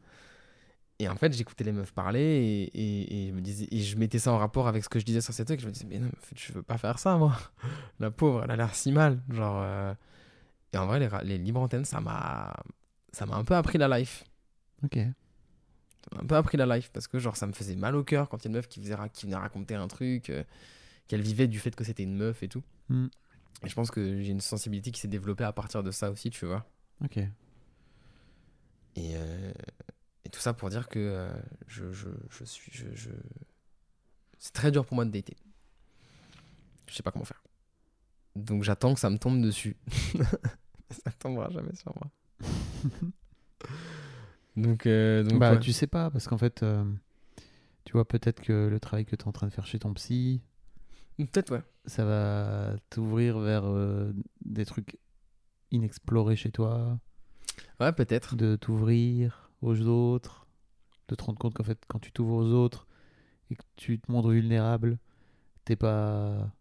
Et 0.99 1.09
en 1.09 1.15
fait, 1.15 1.33
j'écoutais 1.33 1.65
les 1.65 1.73
meufs 1.73 1.91
parler 1.91 2.21
et, 2.21 2.63
et, 2.63 3.25
et 3.25 3.29
je 3.29 3.33
me 3.33 3.41
disais, 3.41 3.67
et 3.69 3.81
je 3.81 3.97
mettais 3.97 4.19
ça 4.19 4.31
en 4.31 4.37
rapport 4.37 4.67
avec 4.67 4.83
ce 4.83 4.89
que 4.89 4.99
je 4.99 5.05
disais 5.05 5.19
sur 5.19 5.33
ces 5.33 5.43
trucs. 5.43 5.59
Je 5.59 5.67
me 5.67 5.71
disais, 5.71 5.85
mais 5.89 5.99
non, 5.99 6.07
en 6.07 6.21
fait, 6.21 6.37
je 6.37 6.53
veux 6.53 6.63
pas 6.63 6.77
faire 6.77 6.99
ça, 6.99 7.17
moi. 7.17 7.37
La 7.99 8.11
pauvre, 8.11 8.43
elle 8.43 8.51
a 8.51 8.55
l'air 8.55 8.73
si 8.73 8.91
mal. 8.93 9.21
Genre, 9.29 9.61
euh, 9.61 9.93
Et 10.73 10.77
en 10.77 10.85
vrai, 10.85 10.99
les, 10.99 11.09
les 11.23 11.37
libres 11.37 11.59
antennes, 11.61 11.85
ça 11.85 11.99
m'a 11.99 12.53
ça 13.15 13.25
m'a 13.25 13.37
un 13.37 13.45
peu 13.45 13.55
appris 13.55 13.77
la 13.77 13.97
life. 13.97 14.25
Ok. 14.83 14.95
Ça 14.97 16.15
m'a 16.15 16.21
un 16.21 16.25
peu 16.25 16.35
appris 16.35 16.57
la 16.57 16.65
life 16.65 16.91
parce 16.91 17.07
que 17.07 17.17
genre 17.17 17.37
ça 17.37 17.47
me 17.47 17.53
faisait 17.53 17.77
mal 17.77 17.95
au 17.95 18.03
cœur 18.03 18.27
quand 18.27 18.43
il 18.43 18.43
y 18.43 18.47
a 18.47 18.49
une 18.49 18.55
meuf 18.55 18.67
qui, 18.67 18.81
faisait, 18.81 18.95
qui 19.13 19.25
venait 19.25 19.37
raconter 19.37 19.75
un 19.75 19.87
truc, 19.87 20.29
euh, 20.29 20.43
qu'elle 21.07 21.21
vivait 21.21 21.47
du 21.47 21.59
fait 21.59 21.73
que 21.73 21.85
c'était 21.85 22.03
une 22.03 22.15
meuf 22.15 22.43
et 22.43 22.49
tout. 22.49 22.63
Mm. 22.89 23.07
Et 23.63 23.69
je 23.69 23.73
pense 23.73 23.89
que 23.89 24.21
j'ai 24.21 24.31
une 24.31 24.41
sensibilité 24.41 24.91
qui 24.91 24.99
s'est 24.99 25.07
développée 25.07 25.45
à 25.45 25.53
partir 25.53 25.81
de 25.81 25.91
ça 25.91 26.11
aussi, 26.11 26.29
tu 26.29 26.45
vois. 26.45 26.65
Ok. 27.03 27.17
Et, 27.17 27.29
euh, 29.15 29.53
et 30.25 30.29
tout 30.29 30.39
ça 30.39 30.53
pour 30.53 30.69
dire 30.69 30.89
que 30.89 30.99
euh, 30.99 31.29
je, 31.67 31.91
je, 31.91 32.09
je 32.29 32.43
suis. 32.43 32.71
Je, 32.73 32.87
je... 32.93 33.11
C'est 34.39 34.53
très 34.53 34.71
dur 34.71 34.85
pour 34.85 34.95
moi 34.95 35.05
de 35.05 35.11
dater. 35.11 35.37
Je 36.87 36.95
sais 36.95 37.03
pas 37.03 37.11
comment 37.11 37.25
faire. 37.25 37.43
Donc 38.35 38.63
j'attends 38.63 38.93
que 38.93 38.99
ça 38.99 39.09
me 39.09 39.17
tombe 39.17 39.41
dessus. 39.41 39.77
ça 40.89 41.11
tombera 41.19 41.49
jamais 41.49 41.75
sur 41.75 41.93
moi. 41.95 42.11
donc, 44.57 44.85
euh, 44.85 45.23
donc 45.23 45.39
bah, 45.39 45.53
ouais. 45.53 45.59
tu 45.59 45.71
sais 45.71 45.87
pas, 45.87 46.11
parce 46.11 46.27
qu'en 46.27 46.37
fait, 46.37 46.63
euh, 46.63 46.83
tu 47.85 47.93
vois, 47.93 48.07
peut-être 48.07 48.41
que 48.41 48.67
le 48.67 48.79
travail 48.79 49.05
que 49.05 49.15
tu 49.15 49.23
es 49.23 49.27
en 49.27 49.31
train 49.31 49.47
de 49.47 49.53
faire 49.53 49.65
chez 49.65 49.79
ton 49.79 49.93
psy, 49.93 50.41
Peut-être, 51.17 51.51
ouais. 51.51 51.63
ça 51.85 52.03
va 52.03 52.75
t'ouvrir 52.89 53.39
vers 53.39 53.63
euh, 53.65 54.11
des 54.43 54.65
trucs 54.65 54.97
inexplorés 55.71 56.35
chez 56.35 56.51
toi, 56.51 56.99
Ouais, 57.79 57.93
peut-être. 57.93 58.35
de 58.35 58.57
t'ouvrir 58.57 59.44
aux 59.65 59.81
autres, 59.81 60.47
de 61.07 61.15
te 61.15 61.23
rendre 61.23 61.37
compte 61.39 61.53
qu'en 61.53 61.63
fait, 61.63 61.79
quand 61.87 61.99
tu 61.99 62.11
t'ouvres 62.11 62.35
aux 62.35 62.51
autres 62.53 62.87
et 63.49 63.55
que 63.55 63.63
tu 63.75 63.99
te 63.99 64.11
montres 64.11 64.29
vulnérable, 64.29 64.97
t'es 65.65 65.75
pas 65.75 66.51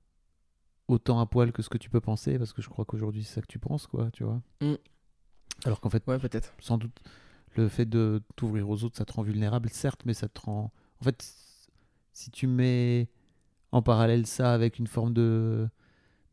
autant 0.88 1.18
à 1.20 1.26
poil 1.26 1.52
que 1.52 1.62
ce 1.62 1.68
que 1.68 1.78
tu 1.78 1.88
peux 1.90 2.00
penser, 2.00 2.38
parce 2.38 2.52
que 2.52 2.60
je 2.62 2.68
crois 2.68 2.84
qu'aujourd'hui, 2.84 3.24
c'est 3.24 3.34
ça 3.36 3.40
que 3.40 3.46
tu 3.46 3.58
penses, 3.58 3.86
quoi, 3.86 4.10
tu 4.10 4.24
vois. 4.24 4.42
Mm. 4.60 4.74
Alors 5.64 5.80
qu'en 5.80 5.88
fait, 5.90 6.02
Ouais, 6.06 6.18
peut-être. 6.18 6.52
sans 6.60 6.76
doute, 6.78 6.98
le 7.56 7.68
fait 7.68 7.86
de 7.86 8.22
t'ouvrir 8.36 8.68
aux 8.68 8.84
autres, 8.84 8.96
ça 8.96 9.04
te 9.04 9.12
rend 9.12 9.22
vulnérable, 9.22 9.68
certes, 9.70 10.02
mais 10.04 10.12
ça 10.14 10.28
te 10.28 10.40
rend. 10.40 10.72
En 11.00 11.04
fait, 11.04 11.24
si 12.12 12.30
tu 12.30 12.46
mets 12.46 13.08
en 13.72 13.80
parallèle 13.82 14.26
ça 14.26 14.52
avec 14.52 14.78
une 14.78 14.86
forme 14.86 15.14
de, 15.14 15.68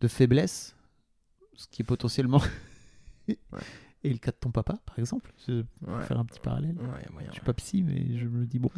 de 0.01 0.07
faiblesse, 0.07 0.75
ce 1.55 1.67
qui 1.67 1.81
est 1.81 1.85
potentiellement. 1.85 2.41
Et 4.03 4.09
le 4.09 4.17
cas 4.17 4.31
de 4.31 4.37
ton 4.39 4.49
papa, 4.51 4.75
par 4.85 4.97
exemple, 4.97 5.31
je 5.47 5.63
Ouais. 5.85 6.01
faire 6.07 6.19
un 6.19 6.25
petit 6.25 6.39
parallèle. 6.39 6.75
Ouais, 6.79 7.05
moyen. 7.11 7.27
Je 7.29 7.33
suis 7.33 7.41
pas 7.43 7.53
psy, 7.53 7.83
mais 7.83 8.17
je 8.17 8.25
me 8.25 8.45
dis, 8.45 8.57
bon, 8.59 8.71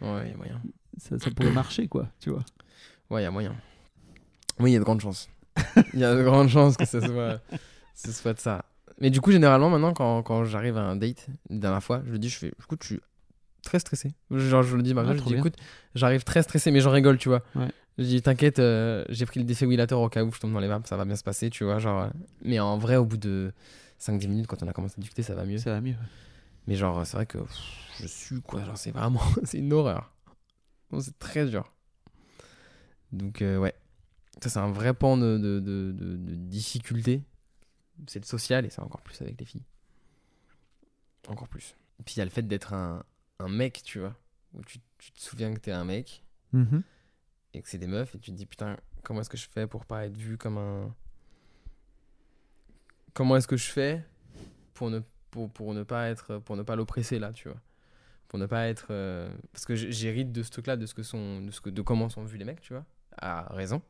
Ouais, 0.00 0.30
y 0.30 0.32
a 0.32 0.36
moyen. 0.36 0.60
ça, 0.96 1.18
ça 1.18 1.30
pourrait 1.30 1.50
marcher, 1.52 1.86
quoi, 1.86 2.08
tu 2.18 2.30
vois. 2.30 2.44
Ouais, 3.10 3.22
y 3.22 3.26
a 3.26 3.30
moyen. 3.30 3.54
Oui, 4.58 4.70
il 4.70 4.74
y 4.74 4.76
a 4.76 4.78
de 4.78 4.84
grandes 4.84 5.00
chances. 5.02 5.28
Il 5.92 6.00
y 6.00 6.04
a 6.04 6.14
de 6.14 6.22
grandes 6.22 6.48
chances 6.48 6.76
que 6.76 6.86
ce 6.86 7.00
soit, 7.00 7.40
ce 7.94 8.12
soit 8.12 8.32
de 8.32 8.38
ça. 8.40 8.64
Mais 9.00 9.10
du 9.10 9.20
coup, 9.20 9.32
généralement, 9.32 9.68
maintenant, 9.70 9.92
quand, 9.92 10.22
quand 10.22 10.44
j'arrive 10.44 10.76
à 10.78 10.82
un 10.82 10.96
date, 10.96 11.26
la 11.50 11.58
dernière 11.58 11.82
fois, 11.82 12.02
je 12.06 12.12
le 12.12 12.18
dis, 12.18 12.28
je 12.30 12.38
fais, 12.38 12.48
écoute, 12.62 12.82
je 12.82 12.86
suis 12.88 13.00
très 13.62 13.78
stressé. 13.78 14.12
Genre, 14.30 14.62
je 14.62 14.76
le 14.76 14.82
dis, 14.82 14.94
Marie, 14.94 15.10
Ah, 15.12 15.16
je 15.16 15.22
dis, 15.22 15.34
écoute, 15.34 15.56
j'arrive 15.94 16.24
très 16.24 16.42
stressé, 16.42 16.70
mais 16.70 16.80
j'en 16.80 16.90
rigole, 16.90 17.18
tu 17.18 17.28
vois. 17.28 17.42
Ouais. 17.54 17.68
Je 17.98 18.04
dis, 18.04 18.22
t'inquiète, 18.22 18.58
euh, 18.60 19.04
j'ai 19.10 19.26
pris 19.26 19.40
le 19.40 19.44
défibrillateur 19.46 20.00
au 20.00 20.08
cas 20.08 20.24
où 20.24 20.32
je 20.32 20.40
tombe 20.40 20.52
dans 20.54 20.60
les 20.60 20.68
vapes, 20.68 20.86
ça 20.86 20.96
va 20.96 21.04
bien 21.04 21.16
se 21.16 21.24
passer, 21.24 21.50
tu 21.50 21.64
vois. 21.64 21.78
Genre, 21.78 22.04
euh, 22.04 22.08
mais 22.42 22.58
en 22.60 22.78
vrai, 22.78 22.96
au 22.96 23.04
bout 23.04 23.18
de 23.18 23.52
5-10 24.00 24.28
minutes, 24.28 24.46
quand 24.46 24.62
on 24.62 24.68
a 24.68 24.72
commencé 24.72 24.94
à 24.98 25.00
discuter, 25.00 25.22
ça 25.22 25.34
va 25.34 25.44
mieux. 25.44 25.58
Ça 25.58 25.70
va 25.72 25.80
mieux. 25.80 25.96
Mais 26.66 26.74
genre, 26.76 27.04
c'est 27.06 27.16
vrai 27.16 27.26
que 27.26 27.38
pff, 27.38 27.58
je 28.00 28.06
suis 28.06 28.40
quoi, 28.42 28.64
genre, 28.64 28.76
c'est 28.78 28.90
vraiment, 28.92 29.20
c'est 29.44 29.58
une 29.58 29.72
horreur. 29.72 30.12
C'est 31.00 31.18
très 31.18 31.46
dur. 31.46 31.72
Donc, 33.12 33.42
euh, 33.42 33.58
ouais. 33.58 33.74
Ça, 34.42 34.48
c'est 34.48 34.58
un 34.58 34.70
vrai 34.72 34.94
pan 34.94 35.16
de, 35.16 35.36
de, 35.38 35.60
de, 35.60 35.92
de- 35.92 36.16
de 36.16 36.34
difficulté. 36.34 37.22
C'est 38.06 38.20
le 38.20 38.24
social 38.26 38.64
et 38.64 38.70
c'est 38.70 38.80
encore 38.80 39.02
plus 39.02 39.20
avec 39.20 39.38
les 39.38 39.44
filles. 39.46 39.64
Encore 41.28 41.48
plus. 41.48 41.74
Et 41.98 42.02
puis, 42.02 42.14
il 42.16 42.18
y 42.18 42.22
a 42.22 42.24
le 42.24 42.30
fait 42.30 42.42
d'être 42.42 42.72
un, 42.72 43.04
un 43.40 43.48
mec, 43.48 43.82
tu 43.84 43.98
vois. 44.00 44.16
Où 44.54 44.62
tu, 44.64 44.78
tu 44.98 45.12
te 45.12 45.20
souviens 45.20 45.52
que 45.54 45.60
t'es 45.60 45.72
un 45.72 45.84
mec 45.84 46.24
Mhm. 46.52 46.82
et 47.54 47.62
que 47.62 47.68
c'est 47.68 47.78
des 47.78 47.86
meufs 47.86 48.12
et 48.14 48.18
tu 48.18 48.32
te 48.32 48.36
dis, 48.36 48.46
putain, 48.46 48.76
comment 49.04 49.20
est-ce 49.20 49.30
que 49.30 49.36
je 49.36 49.46
fais 49.48 49.66
pour 49.68 49.84
pas 49.84 50.06
être 50.06 50.16
vu 50.16 50.36
comme 50.38 50.58
un. 50.58 50.94
Comment 53.14 53.36
est-ce 53.36 53.48
que 53.48 53.56
je 53.56 53.66
fais 53.70 54.04
pour 54.74 54.90
ne, 54.90 55.82
pas 55.82 56.08
être. 56.08 56.38
Pour 56.38 56.56
ne 56.56 56.62
pas 56.62 56.76
l'oppresser 56.76 57.18
là, 57.18 57.32
tu 57.32 57.48
vois? 57.48 57.60
Pour 58.28 58.38
ne 58.38 58.46
pas 58.46 58.68
être. 58.68 58.88
euh, 58.90 59.30
Parce 59.52 59.66
que 59.66 59.74
j'hérite 59.74 60.32
de 60.32 60.42
ce 60.42 60.50
truc-là, 60.50 60.76
de, 60.76 60.86
ce 60.86 60.94
que 60.94 61.02
sont, 61.02 61.42
de, 61.42 61.82
comment 61.82 62.08
sont 62.08 62.24
vus 62.24 62.38
les 62.38 62.44
mecs, 62.44 62.60
tu 62.60 62.72
vois? 62.72 62.84
À 63.18 63.52
raison. 63.54 63.82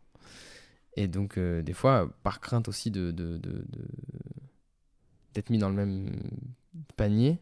Et 0.97 1.09
donc, 1.09 1.39
euh, 1.39 1.63
des 1.63 1.73
fois, 1.73 2.11
par 2.23 2.41
crainte 2.41 2.69
aussi 2.69 2.91
de. 2.91 3.11
d'être 5.35 5.51
mis 5.51 5.59
dans 5.59 5.69
le 5.69 5.75
même 5.75 6.11
panier, 6.97 7.39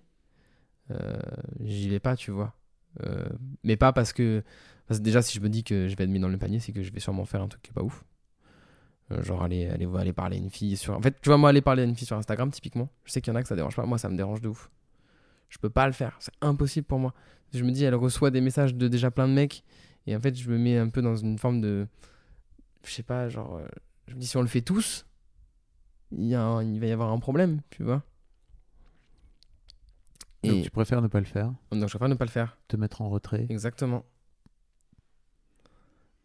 euh, 0.90 1.18
j'y 1.64 1.88
vais 1.88 2.00
pas, 2.00 2.16
tu 2.16 2.30
vois? 2.30 2.54
Mais 3.64 3.76
pas 3.76 3.92
parce 3.92 4.12
que. 4.12 4.42
Parce 4.86 5.00
que 5.00 5.04
déjà, 5.04 5.22
si 5.22 5.36
je 5.36 5.42
me 5.42 5.48
dis 5.50 5.64
que 5.64 5.86
je 5.88 5.96
vais 5.96 6.04
être 6.04 6.10
mis 6.10 6.18
dans 6.20 6.28
le 6.28 6.38
panier, 6.38 6.60
c'est 6.60 6.72
que 6.72 6.82
je 6.82 6.92
vais 6.92 7.00
sûrement 7.00 7.26
faire 7.26 7.42
un 7.42 7.48
truc 7.48 7.62
qui 7.62 7.70
est 7.70 7.74
pas 7.74 7.82
ouf. 7.82 8.04
Euh, 9.10 9.22
genre 9.22 9.42
aller, 9.42 9.66
aller, 9.68 9.86
aller 9.96 10.12
parler 10.12 10.36
à 10.36 10.40
une 10.40 10.50
fille 10.50 10.76
sur. 10.76 10.94
En 10.94 11.00
fait, 11.00 11.18
tu 11.22 11.28
vois, 11.30 11.38
moi, 11.38 11.48
aller 11.50 11.62
parler 11.62 11.82
à 11.82 11.86
une 11.86 11.94
fille 11.96 12.06
sur 12.06 12.16
Instagram, 12.16 12.50
typiquement, 12.50 12.90
je 13.04 13.12
sais 13.12 13.20
qu'il 13.22 13.32
y 13.32 13.36
en 13.36 13.38
a 13.38 13.42
que 13.42 13.48
ça 13.48 13.56
dérange 13.56 13.74
pas. 13.76 13.86
Moi, 13.86 13.96
ça 13.98 14.08
me 14.08 14.16
dérange 14.16 14.40
de 14.42 14.48
ouf. 14.48 14.70
Je 15.48 15.56
peux 15.58 15.70
pas 15.70 15.86
le 15.86 15.92
faire. 15.94 16.14
C'est 16.20 16.34
impossible 16.42 16.86
pour 16.86 16.98
moi. 16.98 17.14
Je 17.54 17.64
me 17.64 17.70
dis, 17.70 17.84
elle 17.84 17.94
reçoit 17.94 18.30
des 18.30 18.42
messages 18.42 18.74
de 18.74 18.86
déjà 18.88 19.10
plein 19.10 19.26
de 19.26 19.32
mecs. 19.32 19.64
Et 20.06 20.14
en 20.14 20.20
fait, 20.20 20.34
je 20.34 20.50
me 20.50 20.58
mets 20.58 20.76
un 20.76 20.90
peu 20.90 21.00
dans 21.00 21.16
une 21.16 21.38
forme 21.38 21.60
de. 21.62 21.86
Je 22.84 22.90
sais 22.92 23.02
pas, 23.02 23.28
genre. 23.30 23.56
euh, 23.56 23.66
Je 24.08 24.14
me 24.14 24.20
dis, 24.20 24.26
si 24.26 24.36
on 24.36 24.42
le 24.42 24.46
fait 24.48 24.60
tous, 24.60 25.06
il, 26.12 26.26
y 26.26 26.34
a 26.34 26.42
un- 26.42 26.62
il 26.62 26.78
va 26.78 26.86
y 26.86 26.92
avoir 26.92 27.10
un 27.10 27.18
problème, 27.18 27.62
tu 27.70 27.82
vois. 27.84 28.02
Donc 30.44 30.56
Et 30.56 30.62
tu 30.62 30.70
préfères 30.70 31.02
ne 31.02 31.08
pas 31.08 31.18
le 31.18 31.26
faire, 31.26 31.52
donc, 31.72 31.80
je 31.82 31.86
préfère 31.88 32.08
ne 32.08 32.14
pas 32.14 32.24
le 32.24 32.30
faire. 32.30 32.56
te 32.68 32.76
mettre 32.76 33.00
en 33.02 33.08
retrait? 33.08 33.46
Exactement. 33.48 34.04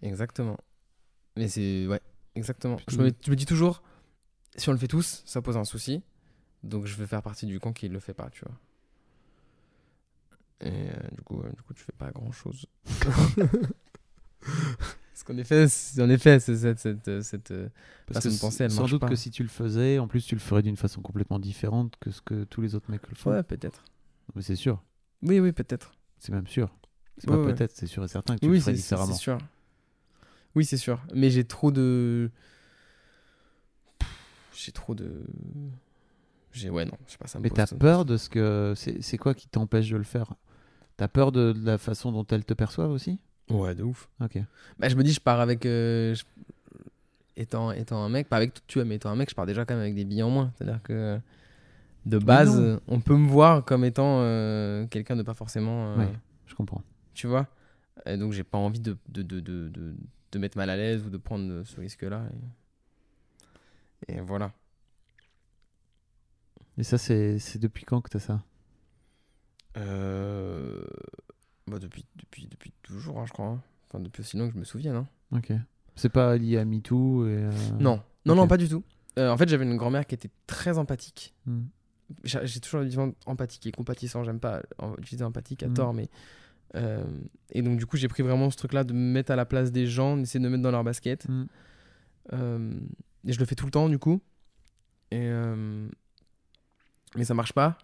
Exactement. 0.02 0.58
Mais 1.38 1.48
c'est. 1.48 1.88
Ouais, 1.88 2.02
exactement. 2.36 2.78
Je 2.88 2.98
me, 2.98 3.12
je 3.26 3.32
me 3.32 3.36
dis 3.36 3.46
toujours, 3.46 3.82
si 4.56 4.70
on 4.70 4.72
le 4.72 4.78
fait 4.78 4.88
tous, 4.88 5.22
ça 5.26 5.42
pose 5.42 5.58
un 5.58 5.64
souci. 5.66 6.02
Donc 6.64 6.86
je 6.86 6.96
vais 6.96 7.08
faire 7.08 7.22
partie 7.22 7.46
du 7.46 7.60
camp 7.60 7.74
qui 7.74 7.90
le 7.90 8.00
fait 8.00 8.14
pas, 8.14 8.30
tu 8.30 8.44
vois. 8.46 8.56
Et 10.62 10.90
euh, 10.90 10.94
du, 11.12 11.22
coup, 11.24 11.42
euh, 11.42 11.50
du 11.52 11.62
coup, 11.62 11.74
tu 11.74 11.84
fais 11.84 11.92
pas 11.98 12.10
grand 12.12 12.32
chose. 12.32 12.66
Parce 14.40 15.24
qu'en 15.26 15.38
effet, 15.38 15.66
en 16.00 16.10
effet, 16.10 16.40
cette, 16.40 16.80
cette, 16.80 17.08
euh, 17.10 17.22
cette, 17.22 17.52
euh, 17.52 17.68
Parce 18.08 18.24
façon 18.24 18.30
que 18.30 18.34
de 18.36 18.40
penser, 18.40 18.64
elle 18.64 18.72
sans 18.72 18.88
doute 18.88 19.02
pas. 19.02 19.10
que 19.10 19.16
si 19.16 19.30
tu 19.32 19.44
le 19.44 19.50
faisais, 19.50 20.00
en 20.00 20.08
plus 20.08 20.26
tu 20.26 20.36
le 20.36 20.40
ferais 20.42 20.62
d'une 20.62 20.78
façon 20.78 21.02
complètement 21.02 21.40
différente 21.40 21.96
que 22.00 22.12
ce 22.12 22.22
que 22.22 22.46
tous 22.46 22.62
les 22.62 22.76
autres 22.76 22.90
mecs 22.92 23.08
le 23.10 23.16
font. 23.16 23.32
Ouais, 23.32 23.44
peut-être. 23.44 23.84
Mais 24.36 24.42
c'est 24.42 24.56
sûr, 24.56 24.82
Oui, 25.22 25.40
oui, 25.42 25.52
peut-être. 25.52 25.92
c'est 26.20 26.32
même 26.32 26.48
sûr. 26.48 26.74
C'est 27.18 27.30
Ouais, 27.30 27.36
pas 27.36 27.44
ouais. 27.44 27.54
peut-être, 27.54 27.76
c'est 27.76 27.88
sûr 27.88 28.04
et 28.04 28.08
certain 28.08 28.36
que 28.36 28.40
tu 28.40 28.48
Oui, 28.48 28.56
le 28.56 28.62
ferais 28.62 28.74
différemment. 28.74 29.14
c'est 29.14 29.20
sûr. 29.20 29.38
Oui, 30.56 30.66
c'est 30.66 30.78
sûr. 30.78 31.02
Mais 31.14 31.30
j'ai 31.30 31.44
trop 31.46 31.72
de. 31.72 32.30
J'ai 34.56 34.72
trop 34.72 34.94
de. 34.96 35.24
J'ai 36.52 36.70
ouais 36.70 36.86
non, 36.86 36.92
je 37.08 37.14
sais 37.14 37.18
pas 37.18 37.28
ça 37.28 37.40
me 37.40 37.44
Mais 37.44 37.50
pose 37.50 37.58
t'as 37.58 37.66
ça- 37.66 37.76
peur 37.76 38.06
de 38.06 38.18
ce 38.18 38.30
que. 38.30 38.74
C'est 38.76 39.02
c'est 39.02 39.18
quoi 39.18 39.34
qui 39.34 39.48
t'empêche 39.48 39.90
de 39.90 39.98
le 39.98 40.04
faire? 40.04 40.34
T'as 40.98 41.08
peur 41.08 41.32
de, 41.32 41.52
de 41.54 41.66
la 41.66 41.78
façon 41.80 42.12
dont 42.12 42.26
elles 42.28 42.46
te 42.46 42.54
perçoivent 42.54 42.92
aussi? 42.92 43.20
Ouais, 43.50 43.74
de 43.74 43.84
ouf. 43.84 44.08
Ok. 44.22 44.38
Bah, 44.78 44.90
je 44.90 44.96
me 44.96 45.04
dis, 45.04 45.12
je 45.12 45.20
pars 45.20 45.40
avec. 45.40 45.66
euh, 45.66 46.14
je- 46.14 46.24
Étant, 47.36 47.72
étant 47.72 48.04
un 48.04 48.10
mec, 48.10 48.30
pas 48.30 48.38
avec 48.38 48.54
tout, 48.54 48.62
tu 48.68 48.78
vois, 48.78 48.86
mais 48.86 48.94
étant 48.96 49.10
un 49.10 49.16
mec, 49.16 49.28
je 49.28 49.34
pars 49.34 49.48
déjà 49.48 49.66
quand 49.66 49.74
même 49.74 49.82
avec 49.82 49.96
des 49.96 50.06
billes 50.06 50.22
en 50.22 50.30
moins. 50.30 50.52
C'est-à-dire 50.56 50.84
que 50.84 51.20
de 52.06 52.20
base, 52.20 52.56
non. 52.56 52.80
on 52.88 53.00
peut 53.02 53.18
me 53.18 53.28
voir 53.28 53.66
comme 53.66 53.84
étant 53.84 54.20
euh, 54.22 54.86
quelqu'un 54.86 55.16
de 55.16 55.24
pas 55.24 55.34
forcément. 55.34 55.88
euh, 55.88 55.98
Ouais. 55.98 56.14
Je 56.46 56.54
comprends. 56.54 56.84
Tu 57.16 57.26
vois? 57.26 57.48
Et 58.06 58.18
donc, 58.18 58.34
j'ai 58.34 58.44
pas 58.44 58.60
envie 58.60 58.80
de, 58.82 58.96
de, 59.10 59.24
de, 59.24 59.40
de, 59.40 59.70
de, 59.70 59.96
de 60.34 60.40
mettre 60.40 60.58
mal 60.58 60.70
à 60.70 60.76
l'aise 60.76 61.06
ou 61.06 61.10
de 61.10 61.18
prendre 61.18 61.64
ce 61.64 61.80
risque-là. 61.80 62.26
Et... 64.10 64.16
et 64.16 64.22
voilà. 64.22 64.52
Et 66.78 66.84
ça, 66.84 66.98
c'est 66.98 67.40
c'est 67.40 67.60
depuis 67.60 67.86
quand 67.86 68.02
que 68.02 68.10
t'as 68.10 68.20
ça? 68.20 68.44
Euh... 69.78 70.84
Bah, 71.68 71.80
depuis, 71.80 72.06
depuis, 72.16 72.48
depuis 72.48 72.74
toujours, 72.84 73.20
hein, 73.20 73.26
je 73.26 73.32
crois. 73.34 73.46
hein. 73.48 73.62
Enfin, 73.88 74.00
depuis 74.00 74.22
aussi 74.22 74.38
longtemps 74.38 74.50
que 74.50 74.56
je 74.56 74.60
me 74.60 74.66
souviens. 74.66 74.96
Hein. 74.96 75.08
Ok. 75.32 75.52
C'est 75.96 76.10
pas 76.10 76.36
lié 76.38 76.58
à 76.58 76.66
MeToo 76.66 77.28
et. 77.28 77.30
euh, 77.44 77.52
Non, 77.80 78.02
non, 78.26 78.36
non, 78.36 78.48
pas 78.48 78.58
du 78.58 78.68
tout. 78.68 78.84
Euh, 79.20 79.30
en 79.30 79.38
fait, 79.38 79.48
j'avais 79.48 79.64
une 79.66 79.78
grand-mère 79.78 80.06
qui 80.08 80.16
était 80.16 80.32
très 80.48 80.78
empathique. 80.80 81.36
hmm. 81.46 81.62
J'ai 82.24 82.60
toujours 82.60 82.82
vision 82.82 83.16
empathique 83.26 83.66
et 83.68 83.72
compatissant. 83.72 84.24
J'aime 84.24 84.40
pas 84.40 84.62
utiliser 84.98 85.24
empathique 85.24 85.64
à 85.64 85.68
Mhm. 85.68 85.74
tort, 85.74 85.94
mais. 85.94 86.10
Euh, 86.76 87.04
et 87.52 87.62
donc, 87.62 87.78
du 87.78 87.86
coup, 87.86 87.98
j'ai 87.98 88.08
pris 88.08 88.24
vraiment 88.24 88.50
ce 88.50 88.58
truc-là 88.58 88.84
de 88.84 88.94
me 88.94 89.12
mettre 89.12 89.32
à 89.32 89.36
la 89.36 89.46
place 89.46 89.72
des 89.72 89.86
gens, 89.88 90.18
d'essayer 90.18 90.40
de 90.40 90.46
me 90.46 90.50
mettre 90.50 90.64
dans 90.64 90.72
leur 90.72 90.84
basket. 90.84 91.28
Hmm. 91.28 91.46
Euh, 92.34 92.72
et 93.26 93.34
je 93.34 93.40
le 93.40 93.46
fais 93.46 93.56
tout 93.56 93.66
le 93.66 93.72
temps, 93.72 93.90
du 93.90 94.00
coup. 94.00 94.22
Et. 95.12 95.20
euh, 95.22 95.88
mais 97.16 97.26
ça 97.26 97.34
marche 97.34 97.54
pas. 97.54 97.78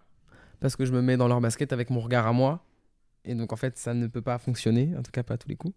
Parce 0.60 0.76
que 0.76 0.86
je 0.86 0.92
me 0.92 1.02
mets 1.02 1.18
dans 1.18 1.28
leur 1.28 1.40
basket 1.40 1.72
avec 1.72 1.90
mon 1.90 2.00
regard 2.00 2.28
à 2.28 2.34
moi. 2.34 2.66
Et 3.26 3.36
donc, 3.36 3.54
en 3.54 3.56
fait, 3.56 3.78
ça 3.78 3.94
ne 3.94 4.08
peut 4.08 4.22
pas 4.22 4.38
fonctionner. 4.40 4.96
En 4.98 5.04
tout 5.04 5.12
cas, 5.12 5.24
pas 5.24 5.36
à 5.36 5.38
tous 5.38 5.50
les 5.50 5.56
coups. 5.56 5.76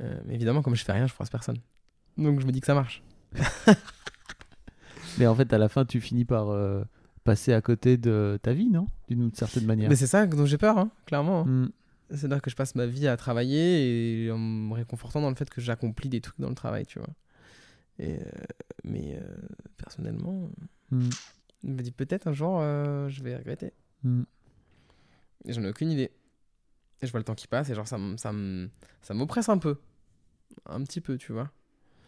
Mais 0.00 0.34
évidemment, 0.34 0.62
comme 0.62 0.74
je 0.74 0.84
fais 0.84 0.92
rien, 0.92 1.06
je 1.06 1.12
froisse 1.12 1.30
personne. 1.30 1.58
Donc, 2.18 2.40
je 2.40 2.46
me 2.46 2.52
dis 2.52 2.60
que 2.60 2.66
ça 2.66 2.74
marche. 2.74 3.02
Mais 5.18 5.26
en 5.26 5.34
fait, 5.34 5.52
à 5.52 5.58
la 5.58 5.68
fin, 5.68 5.84
tu 5.84 6.00
finis 6.00 6.24
par 6.24 6.48
passer 7.24 7.52
à 7.52 7.60
côté 7.60 7.96
de 7.96 8.38
ta 8.42 8.52
vie, 8.52 8.68
non? 8.68 8.88
D'une 9.08 9.32
certaine 9.32 9.64
manière. 9.64 9.88
Mais 9.88 9.96
c'est 9.96 10.06
ça 10.06 10.26
dont 10.26 10.44
j'ai 10.44 10.58
peur, 10.58 10.76
hein, 10.78 10.90
clairement. 11.06 11.44
Hmm. 11.44 11.70
C'est-à-dire 12.14 12.42
que 12.42 12.50
je 12.50 12.56
passe 12.56 12.74
ma 12.74 12.86
vie 12.86 13.08
à 13.08 13.16
travailler 13.16 14.24
et 14.26 14.30
en 14.30 14.38
me 14.38 14.74
réconfortant 14.74 15.20
dans 15.20 15.30
le 15.30 15.34
fait 15.36 15.48
que 15.50 15.60
j'accomplis 15.60 16.08
des 16.08 16.20
trucs 16.20 16.38
dans 16.40 16.48
le 16.48 16.54
travail, 16.54 16.84
tu 16.86 16.98
vois. 16.98 17.08
Et, 17.98 18.16
euh, 18.16 18.24
mais 18.84 19.16
euh, 19.20 19.36
personnellement, 19.76 20.50
Hmm. 20.90 21.08
je 21.64 21.68
me 21.70 21.80
dis 21.82 21.90
peut-être 21.90 22.26
un 22.26 22.32
jour, 22.34 22.58
euh, 22.60 23.08
je 23.08 23.22
vais 23.22 23.34
regretter. 23.36 23.72
Hmm. 24.04 24.24
Et 25.46 25.52
j'en 25.54 25.62
ai 25.64 25.68
aucune 25.70 25.90
idée. 25.90 26.10
Et 27.00 27.06
je 27.06 27.10
vois 27.10 27.18
le 27.20 27.24
temps 27.24 27.34
qui 27.34 27.46
passe 27.48 27.70
et 27.70 27.74
genre 27.74 27.88
ça, 27.88 27.98
ça, 28.16 28.30
ça 29.00 29.14
m'oppresse 29.14 29.48
un 29.48 29.58
peu. 29.58 29.78
Un 30.66 30.82
petit 30.84 31.00
peu, 31.00 31.16
tu 31.16 31.32
vois. 31.32 31.50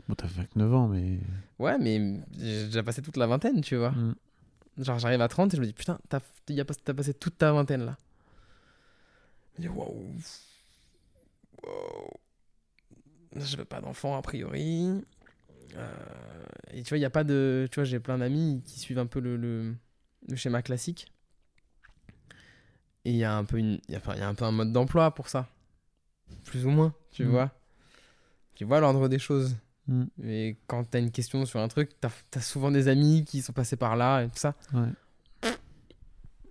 Bon, 0.09 0.15
t'as 0.15 0.27
29 0.27 0.75
ans, 0.75 0.87
mais. 0.89 1.19
Ouais, 1.59 1.79
mais 1.79 2.21
j'ai 2.39 2.67
déjà 2.67 2.83
passé 2.83 3.01
toute 3.01 3.17
la 3.17 3.27
vingtaine, 3.27 3.63
tu 3.63 3.77
vois. 3.77 3.93
Hmm. 3.93 4.15
Genre 4.77 4.99
j'arrive 4.99 5.21
à 5.23 5.29
30 5.29 5.55
et 5.55 5.57
je 5.57 5.63
me 5.63 5.67
dis 5.67 5.73
putain, 5.73 5.99
t'as 6.09 6.21
y 6.51 6.61
a 6.61 6.65
pas- 6.65 6.75
t'as 6.75 6.93
passé 6.95 7.15
toute 7.15 7.39
ta 7.39 7.53
vingtaine 7.53 7.87
là. 7.87 7.97
Je 9.57 9.63
me 9.63 9.69
dis 9.69 9.69
waouh. 9.69 10.13
Waouh. 11.63 12.11
je 13.37 13.57
veux 13.57 13.65
pas 13.65 13.81
d'enfant 13.81 14.17
a 14.17 14.23
priori. 14.23 15.05
Euh, 15.77 16.45
et 16.73 16.83
tu 16.83 16.91
vois, 16.91 16.99
il 16.99 17.03
y 17.03 17.05
a 17.07 17.11
pas 17.11 17.25
de. 17.25 17.69
Tu 17.71 17.77
vois, 17.77 17.85
j'ai 17.85 18.01
plein 18.01 18.19
d'amis 18.19 18.63
qui 18.65 18.79
suivent 18.79 18.99
un 18.99 19.07
peu 19.07 19.21
le, 19.21 19.37
le, 19.37 19.75
le 20.29 20.37
schéma 20.37 20.63
classique. 20.63 21.11
Et 23.05 23.11
il 23.11 23.17
y 23.17 23.25
a 23.25 23.37
un 23.37 23.45
peu 23.45 23.59
une, 23.59 23.81
y 23.89 23.95
a, 23.95 23.99
enfin, 23.99 24.15
il 24.15 24.21
y 24.21 24.23
a 24.23 24.29
un 24.29 24.35
peu 24.35 24.45
un 24.47 24.51
mode 24.53 24.73
d'emploi 24.73 25.15
pour 25.15 25.29
ça, 25.29 25.49
plus 26.47 26.65
ou 26.65 26.71
moins, 26.71 26.95
tu 27.11 27.25
Mm. 27.25 27.29
vois. 27.29 27.51
Tu 28.55 28.65
vois 28.65 28.81
l'ordre 28.81 29.09
des 29.09 29.19
choses. 29.19 29.57
Mm. 29.89 30.05
Et 30.25 30.57
quand 30.67 30.85
t'as 30.85 31.01
une 31.01 31.11
question 31.11 31.45
sur 31.45 31.61
un 31.61 31.69
truc, 31.69 31.91
t'as 32.01 32.09
as 32.35 32.41
souvent 32.41 32.71
des 32.71 32.89
amis 32.89 33.25
qui 33.27 33.43
sont 33.43 33.53
passés 33.53 33.77
par 33.77 33.97
là 33.97 34.23
et 34.23 34.29
tout 34.29 34.39
ça. 34.39 34.55
Ouais. 34.73 34.89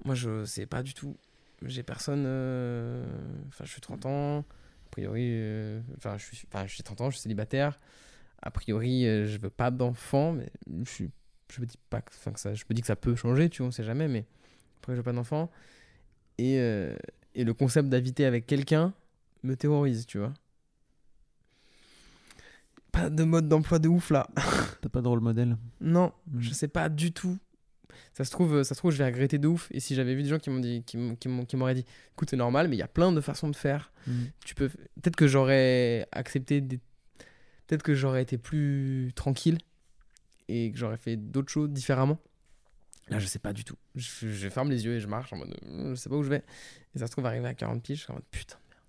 Moi, 0.05 0.13
je 0.15 0.45
sais 0.45 0.65
pas 0.67 0.83
du 0.83 0.93
tout. 0.93 1.17
J'ai 1.65 1.83
personne. 1.83 2.23
euh, 2.25 3.05
Enfin, 3.49 3.65
je 3.65 3.71
suis 3.71 3.81
30 3.81 4.05
ans. 4.05 4.39
A 4.39 4.89
priori, 4.91 5.23
euh, 5.31 5.81
enfin, 5.97 6.17
je 6.17 6.23
suis, 6.25 6.47
enfin, 6.53 6.67
suis 6.67 6.83
30 6.83 7.01
ans, 7.01 7.09
je 7.09 7.15
suis 7.15 7.23
célibataire. 7.23 7.79
A 8.41 8.51
priori, 8.51 9.07
euh, 9.07 9.25
je 9.25 9.37
veux 9.37 9.49
pas 9.49 9.71
d'enfant, 9.71 10.33
mais 10.33 10.49
je 10.83 10.89
suis, 10.91 11.09
je 11.51 11.61
me 11.61 11.65
dis 11.65 11.77
pas, 11.89 12.01
que, 12.01 12.11
que 12.31 12.39
ça, 12.39 12.53
je 12.53 12.63
me 12.69 12.73
dis 12.75 12.81
que 12.81 12.87
ça 12.87 12.95
peut 12.95 13.15
changer, 13.15 13.49
tu 13.49 13.61
vois, 13.61 13.69
on 13.69 13.71
sait 13.71 13.83
jamais, 13.83 14.07
mais 14.07 14.25
après, 14.79 14.93
je 14.93 14.97
veux 14.97 15.03
pas 15.03 15.13
d'enfant. 15.13 15.49
Et, 16.37 16.55
et 17.35 17.43
le 17.43 17.53
concept 17.53 17.89
d'habiter 17.89 18.25
avec 18.25 18.45
quelqu'un 18.47 18.93
me 19.43 19.55
terrorise, 19.55 20.05
tu 20.05 20.17
vois. 20.19 20.33
Pas 22.91 23.09
de 23.09 23.23
mode 23.23 23.47
d'emploi 23.47 23.79
de 23.79 23.87
ouf 23.87 24.11
là. 24.11 24.27
T'as 24.81 24.89
pas 24.89 25.01
de 25.01 25.07
rôle 25.07 25.19
modèle? 25.21 25.57
Non, 25.81 26.11
Mm. 26.31 26.41
je 26.41 26.53
sais 26.53 26.67
pas 26.67 26.89
du 26.89 27.11
tout. 27.11 27.37
Ça 28.13 28.23
se 28.25 28.31
trouve, 28.31 28.63
ça 28.63 28.73
se 28.75 28.79
trouve, 28.79 28.91
je 28.91 28.97
vais 28.97 29.05
regretter 29.05 29.37
de 29.37 29.47
ouf. 29.47 29.67
Et 29.71 29.79
si 29.79 29.95
j'avais 29.95 30.15
vu 30.15 30.23
des 30.23 30.29
gens 30.29 30.39
qui 30.39 30.49
m'ont 30.49 30.59
dit, 30.59 30.83
qui 30.83 30.97
m'auraient 31.57 31.75
dit, 31.75 31.85
écoute, 32.13 32.29
c'est 32.29 32.37
normal, 32.37 32.67
mais 32.67 32.75
il 32.75 32.79
y 32.79 32.83
a 32.83 32.87
plein 32.87 33.11
de 33.11 33.21
façons 33.21 33.49
de 33.49 33.55
faire. 33.55 33.91
Mm. 34.07 34.23
Tu 34.45 34.55
peux, 34.55 34.69
peut-être 34.69 35.15
que 35.15 35.27
j'aurais 35.27 36.07
accepté, 36.11 36.61
des... 36.61 36.77
peut-être 37.67 37.83
que 37.83 37.93
j'aurais 37.93 38.21
été 38.21 38.37
plus 38.37 39.11
tranquille 39.15 39.57
et 40.47 40.71
que 40.71 40.77
j'aurais 40.77 40.97
fait 40.97 41.15
d'autres 41.17 41.51
choses 41.51 41.69
différemment. 41.69 42.19
Là, 43.09 43.19
je 43.19 43.25
sais 43.25 43.39
pas 43.39 43.53
du 43.53 43.63
tout. 43.63 43.75
Je, 43.95 44.29
je 44.29 44.49
ferme 44.49 44.69
les 44.69 44.85
yeux 44.85 44.95
et 44.95 44.99
je 44.99 45.07
marche 45.07 45.33
en 45.33 45.37
mode, 45.37 45.55
euh, 45.65 45.89
je 45.89 45.95
sais 45.95 46.09
pas 46.09 46.15
où 46.15 46.23
je 46.23 46.29
vais. 46.29 46.43
Et 46.95 46.99
ça 46.99 47.07
se 47.07 47.11
trouve, 47.11 47.25
arrivé 47.25 47.47
à 47.47 47.53
40 47.53 47.83
piges, 47.83 47.97
je 47.97 48.03
suis 48.03 48.11
en 48.11 48.15
mode, 48.15 48.25
putain. 48.31 48.55
de 48.55 48.69
merde. 48.69 48.83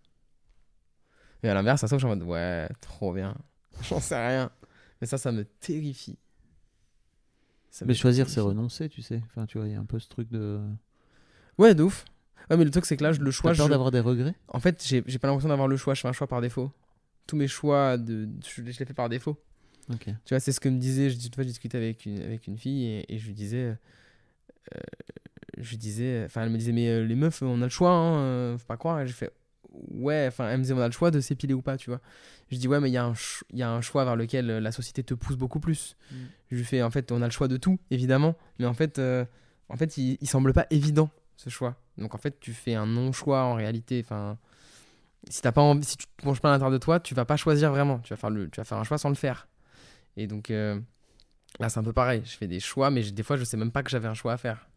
Et 1.42 1.48
à 1.48 1.54
l'inverse, 1.54 1.80
ça 1.80 1.88
se 1.88 1.90
trouve, 1.90 2.00
je 2.00 2.06
suis 2.06 2.12
en 2.12 2.16
mode, 2.16 2.28
ouais, 2.28 2.68
trop 2.80 3.12
bien. 3.12 3.36
J'en 3.82 4.00
sais 4.00 4.16
rien. 4.16 4.50
Mais 5.00 5.06
ça, 5.06 5.18
ça 5.18 5.32
me 5.32 5.44
terrifie. 5.44 6.18
Ça 7.74 7.84
Mais 7.86 7.94
choisir, 7.94 8.28
c'est 8.28 8.38
renoncer, 8.38 8.88
tu 8.88 9.02
sais. 9.02 9.20
Enfin, 9.26 9.46
tu 9.46 9.58
vois, 9.58 9.66
il 9.66 9.72
y 9.72 9.74
a 9.74 9.80
un 9.80 9.84
peu 9.84 9.98
ce 9.98 10.08
truc 10.08 10.30
de. 10.30 10.60
Ouais, 11.58 11.74
de 11.74 11.82
ouf. 11.82 12.04
Ouais, 12.48 12.56
mais 12.56 12.62
le 12.64 12.70
truc, 12.70 12.86
c'est 12.86 12.96
que 12.96 13.02
là, 13.02 13.10
je- 13.12 13.20
le 13.20 13.32
choix. 13.32 13.50
T'as 13.50 13.56
peur 13.56 13.66
je- 13.66 13.72
d'avoir 13.72 13.90
des 13.90 13.98
regrets? 13.98 14.36
En 14.46 14.60
fait, 14.60 14.80
j'ai 14.86 15.02
pas 15.18 15.26
l'impression 15.26 15.48
d'avoir 15.48 15.66
le 15.66 15.76
choix. 15.76 15.92
Je 15.94 16.00
fais 16.00 16.06
un 16.06 16.12
choix 16.12 16.28
par 16.28 16.40
défaut. 16.40 16.70
Tous 17.26 17.34
mes 17.34 17.48
choix, 17.48 17.98
de, 17.98 18.28
je, 18.46 18.62
je 18.62 18.62
les 18.62 18.72
fais 18.72 18.84
par 18.94 19.08
défaut. 19.08 19.36
Ok. 19.92 20.04
Tu 20.04 20.14
vois, 20.30 20.38
c'est 20.38 20.52
ce 20.52 20.60
que 20.60 20.68
me 20.68 20.78
disait. 20.78 21.10
Je, 21.10 21.16
une 21.16 21.34
fois, 21.34 21.42
j'ai 21.42 21.48
discuté 21.48 21.76
avec 21.76 22.06
une, 22.06 22.22
avec 22.22 22.46
une 22.46 22.56
fille 22.58 22.84
et, 22.84 23.12
et 23.12 23.18
je 23.18 23.26
lui 23.26 23.34
disais. 23.34 23.56
euh, 23.64 23.74
je 25.58 25.70
lui 25.70 25.76
disais. 25.76 26.22
Enfin, 26.26 26.42
elle 26.44 26.50
me 26.50 26.58
disait, 26.58 26.70
mais 26.72 26.88
euh, 26.88 27.04
les 27.04 27.16
meufs, 27.16 27.42
on 27.42 27.60
a 27.60 27.64
le 27.64 27.70
choix, 27.70 27.90
hein, 27.90 28.18
euh, 28.18 28.56
faut 28.58 28.66
pas 28.66 28.76
croire. 28.76 29.00
Et 29.00 29.06
j'ai 29.08 29.12
fait. 29.14 29.32
Ouais, 29.90 30.26
enfin, 30.28 30.48
elle 30.48 30.58
me 30.58 30.62
disait, 30.62 30.74
on 30.74 30.80
a 30.80 30.86
le 30.86 30.92
choix 30.92 31.10
de 31.10 31.20
s'épiler 31.20 31.54
ou 31.54 31.62
pas, 31.62 31.76
tu 31.76 31.90
vois. 31.90 32.00
Je 32.50 32.56
dis, 32.56 32.68
ouais, 32.68 32.80
mais 32.80 32.90
il 32.90 32.92
y, 32.92 32.96
a 32.96 33.04
un 33.04 33.14
y 33.52 33.62
a 33.62 33.70
un 33.70 33.80
choix 33.80 34.04
vers 34.04 34.16
lequel 34.16 34.50
euh, 34.50 34.60
la 34.60 34.72
société 34.72 35.02
te 35.02 35.14
pousse 35.14 35.36
beaucoup 35.36 35.60
plus. 35.60 35.96
Mm. 36.10 36.14
Je 36.50 36.56
lui 36.56 36.64
fais, 36.64 36.82
en 36.82 36.90
fait, 36.90 37.12
on 37.12 37.22
a 37.22 37.26
le 37.26 37.30
choix 37.30 37.48
de 37.48 37.56
tout, 37.56 37.78
évidemment. 37.90 38.36
Mais 38.58 38.66
en 38.66 38.74
fait, 38.74 38.98
euh, 38.98 39.24
en 39.68 39.76
fait 39.76 39.96
il, 39.96 40.18
il 40.20 40.28
semble 40.28 40.52
pas 40.52 40.66
évident, 40.70 41.10
ce 41.36 41.50
choix. 41.50 41.76
Donc, 41.98 42.14
en 42.14 42.18
fait, 42.18 42.38
tu 42.40 42.52
fais 42.52 42.74
un 42.74 42.86
non-choix 42.86 43.42
en 43.44 43.54
réalité. 43.54 44.02
Enfin, 44.04 44.38
si, 45.28 45.42
t'as 45.42 45.52
pas 45.52 45.62
envie, 45.62 45.84
si 45.84 45.96
tu 45.96 46.06
te 46.06 46.22
penches 46.22 46.40
pas 46.40 46.48
à 46.48 46.52
l'intérieur 46.52 46.72
de 46.72 46.78
toi, 46.78 47.00
tu 47.00 47.14
vas 47.14 47.24
pas 47.24 47.36
choisir 47.36 47.70
vraiment. 47.70 47.98
Tu 48.00 48.10
vas 48.10 48.16
faire, 48.16 48.30
le, 48.30 48.48
tu 48.50 48.60
vas 48.60 48.64
faire 48.64 48.78
un 48.78 48.84
choix 48.84 48.98
sans 48.98 49.08
le 49.08 49.14
faire. 49.14 49.48
Et 50.16 50.26
donc, 50.26 50.50
euh, 50.50 50.80
là, 51.60 51.68
c'est 51.68 51.78
un 51.78 51.84
peu 51.84 51.92
pareil. 51.92 52.22
Je 52.24 52.36
fais 52.36 52.46
des 52.46 52.60
choix, 52.60 52.90
mais 52.90 53.02
des 53.10 53.22
fois, 53.22 53.36
je 53.36 53.44
sais 53.44 53.56
même 53.56 53.72
pas 53.72 53.82
que 53.82 53.90
j'avais 53.90 54.08
un 54.08 54.14
choix 54.14 54.32
à 54.32 54.36
faire. 54.36 54.68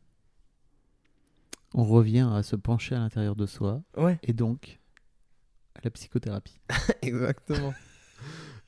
On 1.73 1.83
revient 1.83 2.29
à 2.33 2.43
se 2.43 2.55
pencher 2.55 2.95
à 2.95 2.99
l'intérieur 2.99 3.35
de 3.35 3.45
soi 3.45 3.81
Ouais, 3.97 4.17
et 4.23 4.33
donc 4.33 4.79
à 5.77 5.81
la 5.83 5.91
psychothérapie. 5.91 6.59
exactement. 7.01 7.73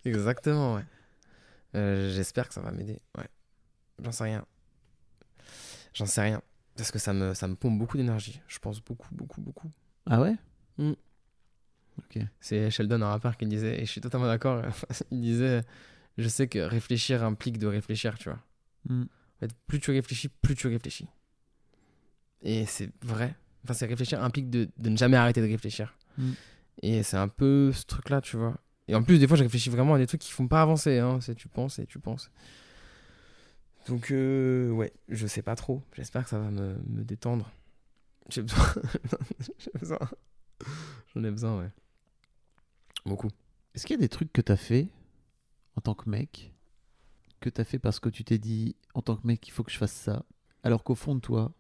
exactement, 0.06 0.76
ouais. 0.76 0.86
Euh, 1.76 2.10
J'espère 2.12 2.48
que 2.48 2.54
ça 2.54 2.62
va 2.62 2.72
m'aider. 2.72 3.00
Ouais. 3.18 3.28
J'en 4.02 4.12
sais 4.12 4.24
rien. 4.24 4.46
J'en 5.94 6.06
sais 6.06 6.22
rien. 6.22 6.42
Parce 6.76 6.92
que 6.92 7.00
ça 7.00 7.14
me, 7.14 7.34
ça 7.34 7.48
me 7.48 7.56
pompe 7.56 7.78
beaucoup 7.78 7.98
d'énergie. 7.98 8.42
Je 8.48 8.60
pense 8.60 8.82
beaucoup, 8.82 9.14
beaucoup, 9.14 9.42
beaucoup. 9.42 9.72
Ah 10.06 10.22
ouais? 10.22 10.36
Mm. 10.78 10.94
Ok. 11.98 12.20
C'est 12.40 12.72
Sheldon, 12.72 13.02
un 13.02 13.10
rappeur, 13.10 13.36
qui 13.36 13.46
disait, 13.46 13.82
et 13.82 13.86
je 13.86 13.92
suis 13.92 14.02
totalement 14.02 14.28
d'accord, 14.28 14.64
il 15.12 15.22
disait 15.22 15.64
Je 16.18 16.28
sais 16.28 16.48
que 16.48 16.60
réfléchir 16.60 17.24
implique 17.24 17.58
de 17.58 17.68
réfléchir, 17.68 18.18
tu 18.18 18.30
vois. 18.30 18.40
Mm. 18.88 19.04
En 19.04 19.40
fait, 19.40 19.54
plus 19.68 19.80
tu 19.80 19.92
réfléchis, 19.92 20.30
plus 20.30 20.56
tu 20.56 20.68
réfléchis. 20.68 21.08
Et 22.42 22.66
c'est 22.66 22.90
vrai. 23.04 23.36
Enfin, 23.64 23.74
c'est 23.74 23.86
réfléchir 23.86 24.24
implique 24.24 24.50
de, 24.50 24.70
de 24.78 24.90
ne 24.90 24.98
jamais 24.98 25.18
arrêter 25.18 25.42
de 25.42 25.48
réfléchir. 25.48 25.98
Mm. 26.18 26.32
Et 26.82 27.04
c'est 27.04 27.18
un 27.18 27.28
peu 27.28 27.72
ce 27.72 27.86
truc-là, 27.86 28.22
tu 28.22 28.38
vois. 28.38 28.58
Et 28.88 28.96
en 28.96 29.04
plus, 29.04 29.20
des 29.20 29.28
fois, 29.28 29.38
je 29.38 29.44
réfléchis 29.44 29.70
vraiment 29.70 29.96
à 29.96 29.98
des 29.98 30.08
trucs 30.08 30.22
qui 30.22 30.32
font 30.32 30.48
pas 30.48 30.62
avancer. 30.62 31.00
Hein. 31.00 31.20
C'est 31.22 31.36
tu 31.36 31.48
penses 31.48 31.80
et 31.80 31.86
tu 31.86 32.00
penses. 32.00 32.32
Donc, 33.88 34.12
euh, 34.12 34.72
ouais, 34.72 34.94
je 35.08 35.28
sais 35.28 35.42
pas 35.42 35.56
trop. 35.56 35.84
J'espère 35.94 36.24
que 36.24 36.30
ça 36.30 36.40
va 36.40 36.50
me, 36.50 36.76
me 36.88 37.04
détendre. 37.04 37.52
J'ai 38.30 38.42
besoin. 38.42 38.66
J'ai 39.58 39.72
besoin. 39.80 40.00
J'en 41.14 41.24
ai 41.24 41.32
besoin, 41.32 41.60
ouais. 41.60 41.72
Beaucoup. 43.06 43.30
Est-ce 43.74 43.86
qu'il 43.86 43.96
y 43.96 44.00
a 44.00 44.02
des 44.02 44.10
trucs 44.10 44.32
que 44.32 44.42
t'as 44.42 44.56
fait 44.56 44.90
en 45.76 45.82
tant 45.82 45.94
que 45.94 46.10
mec 46.10 46.54
que 47.40 47.50
t'as 47.50 47.64
fait 47.64 47.80
parce 47.80 48.00
que 48.00 48.10
tu 48.10 48.26
t'es 48.26 48.38
dit 48.38 48.76
en 48.94 49.02
tant 49.02 49.16
que 49.16 49.26
mec 49.26 49.48
il 49.48 49.52
faut 49.52 49.64
que 49.64 49.72
je 49.72 49.78
fasse 49.78 49.94
ça 49.94 50.26
alors 50.62 50.84
qu'au 50.84 50.96
fond 50.96 51.16
de 51.16 51.22
toi 51.22 51.54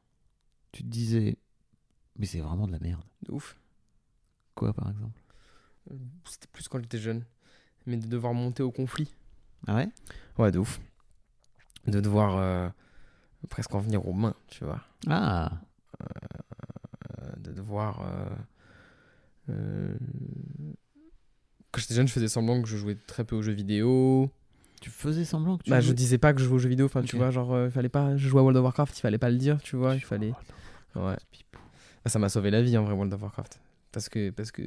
tu 0.73 0.83
te 0.83 0.87
disais 0.89 1.37
mais 2.17 2.25
c'est 2.25 2.41
vraiment 2.41 2.67
de 2.67 2.73
la 2.73 2.79
merde. 2.79 3.01
De 3.23 3.31
ouf. 3.31 3.57
Quoi 4.59 4.73
par 4.73 4.89
exemple 4.89 5.17
Euh, 5.91 5.95
C'était 6.25 6.47
plus 6.51 6.67
quand 6.67 6.79
j'étais 6.79 6.97
jeune. 6.99 7.23
Mais 7.85 7.95
de 7.97 8.05
devoir 8.07 8.33
monter 8.33 8.61
au 8.61 8.71
conflit. 8.71 9.09
Ah 9.67 9.75
ouais? 9.75 9.89
Ouais, 10.37 10.51
de 10.51 10.59
ouf. 10.59 10.79
De 11.87 11.99
devoir 12.01 12.35
euh, 12.37 12.69
presque 13.49 13.73
en 13.73 13.79
venir 13.79 14.05
aux 14.05 14.13
mains, 14.13 14.35
tu 14.47 14.65
vois. 14.65 14.81
Ah 15.07 15.51
Euh, 16.01 17.31
de 17.37 17.51
devoir. 17.53 18.01
euh, 19.49 19.95
Quand 21.71 21.79
j'étais 21.81 21.93
jeune, 21.95 22.07
je 22.07 22.13
faisais 22.13 22.27
semblant 22.27 22.61
que 22.61 22.67
je 22.67 22.77
jouais 22.77 22.95
très 23.07 23.23
peu 23.23 23.35
aux 23.35 23.41
jeux 23.41 23.53
vidéo. 23.53 24.29
tu 24.81 24.89
faisais 24.89 25.25
semblant 25.25 25.57
que 25.57 25.63
tu 25.63 25.69
Bah, 25.71 25.81
je 25.81 25.91
disais 25.93 26.17
pas 26.17 26.33
que 26.33 26.39
je 26.39 26.45
jouais 26.45 26.55
aux 26.55 26.59
jeux 26.59 26.69
vidéo. 26.69 26.85
Enfin, 26.87 27.01
tu 27.03 27.15
vois, 27.15 27.31
genre, 27.31 27.53
euh, 27.53 27.65
il 27.67 27.71
fallait 27.71 27.89
pas. 27.89 28.15
Je 28.17 28.27
jouais 28.27 28.39
à 28.39 28.43
World 28.43 28.57
of 28.57 28.63
Warcraft, 28.63 28.97
il 28.97 29.01
fallait 29.01 29.17
pas 29.17 29.29
le 29.29 29.37
dire, 29.37 29.61
tu 29.61 29.75
vois. 29.75 29.95
Il 29.95 30.01
fallait. 30.01 30.33
Ouais. 30.95 31.15
Ah, 32.05 32.09
Ça 32.09 32.19
m'a 32.19 32.29
sauvé 32.29 32.49
la 32.51 32.61
vie 32.61 32.77
en 32.77 32.83
vrai, 32.83 32.93
World 32.93 33.13
of 33.13 33.21
Warcraft. 33.21 33.59
Parce 33.91 34.09
que, 34.09 34.29
parce 34.29 34.51
que 34.51 34.61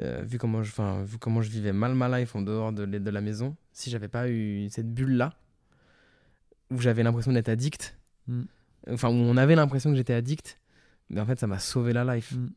euh, 0.00 0.22
vu, 0.22 0.38
comment 0.38 0.62
je, 0.62 0.72
vu 1.04 1.18
comment 1.18 1.42
je 1.42 1.50
vivais 1.50 1.72
mal 1.72 1.94
ma 1.94 2.18
life 2.18 2.34
en 2.34 2.42
dehors 2.42 2.72
de, 2.72 2.86
de 2.86 3.10
la 3.10 3.20
maison, 3.20 3.56
si 3.72 3.90
j'avais 3.90 4.08
pas 4.08 4.28
eu 4.28 4.68
cette 4.70 4.92
bulle-là, 4.92 5.34
où 6.70 6.80
j'avais 6.80 7.02
l'impression 7.02 7.32
d'être 7.32 7.48
addict, 7.48 7.96
Mm. 8.28 8.42
enfin, 8.90 9.08
où 9.08 9.14
on 9.14 9.36
avait 9.36 9.56
l'impression 9.56 9.90
que 9.90 9.96
j'étais 9.96 10.14
addict, 10.14 10.60
mais 11.10 11.20
en 11.20 11.26
fait, 11.26 11.38
ça 11.40 11.48
m'a 11.48 11.58
sauvé 11.58 11.92
la 11.92 12.04
life. 12.14 12.32
Mm. 12.32 12.50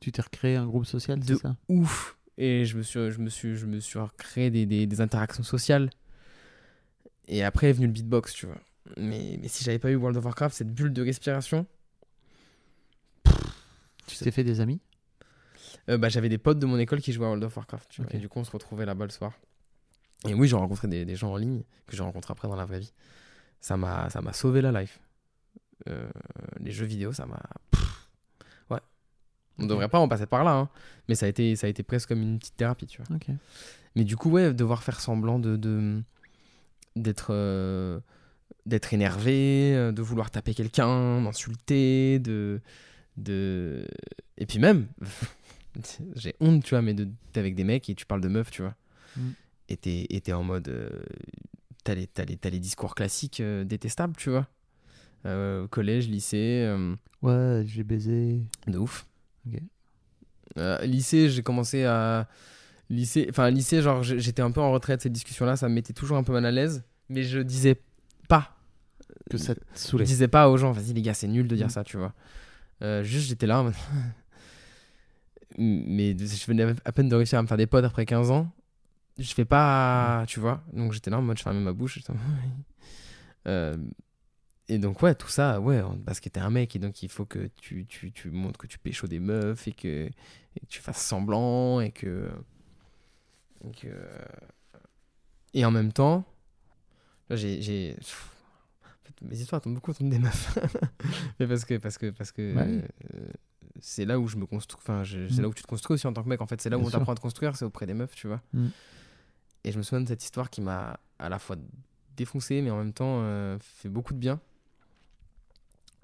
Tu 0.00 0.12
t'es 0.12 0.20
recréé 0.20 0.56
un 0.56 0.66
groupe 0.66 0.84
social, 0.84 1.18
De 1.18 1.24
c'est 1.24 1.36
ça? 1.40 1.56
Ouf! 1.68 2.16
Et 2.36 2.66
je 2.66 2.76
me 2.76 2.82
suis, 2.82 3.10
je 3.10 3.18
me 3.18 3.30
suis, 3.30 3.56
je 3.56 3.64
me 3.66 3.80
suis 3.80 3.98
recréé 3.98 4.50
des, 4.50 4.66
des, 4.66 4.86
des 4.86 5.00
interactions 5.00 5.42
sociales. 5.42 5.88
Et 7.26 7.42
après 7.42 7.70
est 7.70 7.72
venu 7.72 7.86
le 7.86 7.92
beatbox, 7.92 8.32
tu 8.34 8.46
vois. 8.46 8.60
Mais, 8.96 9.38
mais 9.40 9.48
si 9.48 9.64
j'avais 9.64 9.78
pas 9.78 9.90
eu 9.90 9.96
World 9.96 10.16
of 10.18 10.24
Warcraft, 10.24 10.54
cette 10.54 10.72
bulle 10.72 10.92
de 10.92 11.02
respiration, 11.02 11.66
Tu 14.06 14.16
t'es 14.16 14.30
fait 14.30 14.44
des 14.44 14.60
amis? 14.60 14.80
Euh, 15.88 15.96
bah, 15.98 16.08
j'avais 16.08 16.28
des 16.28 16.38
potes 16.38 16.58
de 16.58 16.66
mon 16.66 16.78
école 16.78 17.00
qui 17.00 17.12
jouaient 17.12 17.24
à 17.26 17.28
World 17.28 17.44
of 17.44 17.56
Warcraft. 17.56 17.88
tu 17.90 18.02
vois. 18.02 18.12
Et 18.14 18.18
du 18.18 18.28
coup, 18.28 18.38
on 18.38 18.44
se 18.44 18.50
retrouvait 18.50 18.84
là-bas 18.86 19.04
le 19.06 19.10
soir. 19.10 19.32
Et 20.26 20.34
oui, 20.34 20.48
j'ai 20.48 20.56
rencontré 20.56 20.88
des, 20.88 21.04
des 21.04 21.16
gens 21.16 21.32
en 21.32 21.36
ligne 21.36 21.62
que 21.86 21.96
j'ai 21.96 22.02
rencontrés 22.02 22.32
après 22.32 22.48
dans 22.48 22.56
la 22.56 22.64
vraie 22.64 22.80
vie. 22.80 22.92
Ça 23.60 23.76
m'a, 23.76 24.10
ça 24.10 24.20
m'a 24.20 24.32
sauvé 24.32 24.60
la 24.60 24.72
life. 24.80 25.00
Euh, 25.88 26.08
les 26.60 26.72
jeux 26.72 26.86
vidéo, 26.86 27.12
ça 27.12 27.24
m'a. 27.26 27.40
Ouais. 28.70 28.80
On 29.58 29.62
Ok. 29.64 29.68
devrait 29.70 29.88
pas 29.88 29.98
en 29.98 30.08
passer 30.08 30.26
par 30.26 30.44
là, 30.44 30.52
hein. 30.52 30.68
mais 31.08 31.14
ça 31.14 31.26
a, 31.26 31.28
été, 31.28 31.56
ça 31.56 31.66
a 31.66 31.70
été 31.70 31.82
presque 31.82 32.08
comme 32.08 32.22
une 32.22 32.38
petite 32.38 32.56
thérapie, 32.56 32.86
tu 32.86 33.00
vois. 33.02 33.16
Mais 33.96 34.04
du 34.04 34.16
coup, 34.16 34.30
ouais, 34.30 34.52
devoir 34.52 34.82
faire 34.82 35.00
semblant 35.00 35.38
de. 35.38 35.56
de- 35.56 36.02
d'être. 36.96 37.28
euh, 37.30 38.00
d'être 38.66 38.92
énervé, 38.92 39.72
de 39.94 40.02
vouloir 40.02 40.30
taper 40.30 40.52
quelqu'un, 40.52 41.22
d'insulter, 41.22 42.18
de. 42.18 42.60
de... 43.16 43.86
Et 44.36 44.44
puis 44.46 44.58
même, 44.58 44.86
j'ai 46.16 46.34
honte, 46.40 46.62
tu 46.64 46.70
vois, 46.70 46.82
mais 46.82 46.94
de- 46.94 47.08
t'es 47.32 47.40
avec 47.40 47.54
des 47.54 47.64
mecs 47.64 47.88
et 47.90 47.94
tu 47.94 48.06
parles 48.06 48.20
de 48.20 48.28
meufs, 48.28 48.50
tu 48.50 48.62
vois. 48.62 48.74
Mm. 49.16 49.28
Et 49.70 49.76
t'es 49.76 50.06
et 50.10 50.20
t'es 50.20 50.32
en 50.32 50.42
mode. 50.42 50.68
euh, 50.68 50.88
t'as, 51.84 51.94
les, 51.94 52.06
t'as, 52.06 52.24
les, 52.24 52.36
t'as 52.36 52.50
les 52.50 52.58
discours 52.60 52.94
classiques 52.94 53.40
euh, 53.40 53.64
détestables, 53.64 54.14
tu 54.16 54.30
vois. 54.30 54.46
Euh, 55.26 55.66
collège, 55.68 56.08
lycée, 56.08 56.64
euh, 56.66 56.94
Ouais, 57.22 57.64
j'ai 57.66 57.82
baisé. 57.84 58.40
de 58.66 58.78
ouf. 58.78 59.06
Ok. 59.46 59.60
Lycée, 60.82 61.28
j'ai 61.30 61.42
commencé 61.42 61.84
à. 61.84 62.28
lycée, 62.90 63.26
enfin, 63.30 63.50
lycée, 63.50 63.80
genre, 63.82 64.02
j'étais 64.02 64.42
un 64.42 64.50
peu 64.50 64.60
en 64.60 64.72
retrait 64.72 64.96
de 64.96 65.02
ces 65.02 65.10
discussions-là, 65.10 65.56
ça 65.56 65.68
me 65.68 65.74
mettait 65.74 65.92
toujours 65.92 66.16
un 66.16 66.24
peu 66.24 66.32
mal 66.32 66.44
à 66.46 66.50
l'aise, 66.50 66.82
mais 67.08 67.22
je 67.22 67.38
disais 67.40 67.80
pas. 68.28 68.56
Que 69.30 69.38
ça 69.38 69.54
te 69.54 69.60
Je 69.74 69.78
saoulait. 69.78 70.04
disais 70.04 70.26
pas 70.28 70.48
aux 70.48 70.56
gens, 70.56 70.72
vas-y 70.72 70.92
les 70.94 71.02
gars, 71.02 71.14
c'est 71.14 71.28
nul 71.28 71.46
de 71.48 71.54
dire 71.56 71.66
Mm. 71.66 71.70
ça, 71.70 71.84
tu 71.84 71.96
vois. 71.98 72.14
Juste, 73.02 73.28
j'étais 73.28 73.46
là 73.46 73.60
en 73.60 73.64
mode. 73.64 73.74
mais 75.56 76.16
je 76.18 76.46
venais 76.46 76.74
à 76.84 76.92
peine 76.92 77.08
de 77.08 77.14
réussir 77.16 77.38
à 77.38 77.42
me 77.42 77.46
faire 77.46 77.56
des 77.56 77.66
potes 77.66 77.84
après 77.84 78.04
15 78.06 78.30
ans. 78.30 78.50
Je 79.18 79.32
fais 79.34 79.44
pas. 79.44 80.24
Tu 80.28 80.38
vois 80.40 80.62
Donc 80.72 80.92
j'étais 80.92 81.10
là 81.10 81.18
en 81.18 81.22
mode, 81.22 81.38
je 81.38 81.42
fermais 81.42 81.60
ma 81.60 81.72
bouche. 81.72 81.98
Euh, 83.46 83.76
et 84.68 84.76
donc, 84.78 85.00
ouais, 85.00 85.14
tout 85.14 85.28
ça, 85.28 85.58
ouais, 85.60 85.80
parce 86.04 86.20
que 86.20 86.28
t'es 86.28 86.40
un 86.40 86.50
mec 86.50 86.76
et 86.76 86.78
donc 86.78 87.02
il 87.02 87.08
faut 87.08 87.24
que 87.24 87.48
tu, 87.62 87.86
tu, 87.86 88.12
tu 88.12 88.30
montres 88.30 88.58
que 88.58 88.66
tu 88.66 88.78
pécho 88.78 89.06
des 89.06 89.20
meufs 89.20 89.66
et 89.68 89.72
que, 89.72 90.06
et 90.08 90.60
que 90.60 90.66
tu 90.68 90.80
fasses 90.82 91.00
semblant 91.02 91.80
et 91.80 91.90
que. 91.90 92.28
Et, 93.64 93.70
que, 93.70 93.88
et 95.54 95.64
en 95.64 95.70
même 95.70 95.92
temps, 95.92 96.24
là, 97.30 97.36
j'ai. 97.36 97.62
j'ai- 97.62 97.96
en 98.84 99.04
fait, 99.04 99.22
mes 99.22 99.40
histoires 99.40 99.62
tombent 99.62 99.74
beaucoup 99.74 99.92
autour 99.92 100.06
des 100.06 100.18
meufs. 100.18 100.58
Mais 101.40 101.46
parce 101.46 101.64
que, 101.64 101.78
parce 101.78 101.96
que, 101.96 102.10
parce 102.10 102.32
que 102.32 102.54
Ouais. 102.54 102.82
euh, 103.14 103.28
c'est 103.80 104.04
là 104.04 104.18
où 104.18 104.28
je 104.28 104.36
me 104.36 104.46
construis. 104.46 104.78
Enfin, 104.82 105.04
je- 105.04 105.28
c'est 105.28 105.38
Mm. 105.38 105.42
là 105.42 105.48
où 105.48 105.54
tu 105.54 105.62
te 105.62 105.68
construis 105.68 105.94
aussi 105.94 106.06
en 106.06 106.12
tant 106.12 106.22
que 106.22 106.28
mec. 106.28 106.40
En 106.40 106.46
fait, 106.46 106.60
c'est 106.60 106.70
là 106.70 106.78
où 106.78 106.82
on 106.82 106.90
t'apprend 106.90 107.12
à 107.12 107.14
te 107.16 107.20
construire, 107.20 107.56
c'est 107.56 107.64
auprès 107.64 107.86
des 107.86 107.94
meufs, 107.94 108.14
tu 108.14 108.26
vois. 108.28 108.40
Mm. 108.52 108.68
Et 109.64 109.72
je 109.72 109.78
me 109.78 109.82
souviens 109.82 110.00
de 110.02 110.08
cette 110.08 110.22
histoire 110.24 110.50
qui 110.50 110.60
m'a 110.60 110.98
à 111.18 111.28
la 111.28 111.38
fois 111.38 111.56
défoncé, 112.16 112.60
mais 112.62 112.70
en 112.70 112.78
même 112.78 112.92
temps 112.92 113.20
euh, 113.22 113.58
fait 113.60 113.88
beaucoup 113.88 114.12
de 114.14 114.18
bien. 114.18 114.40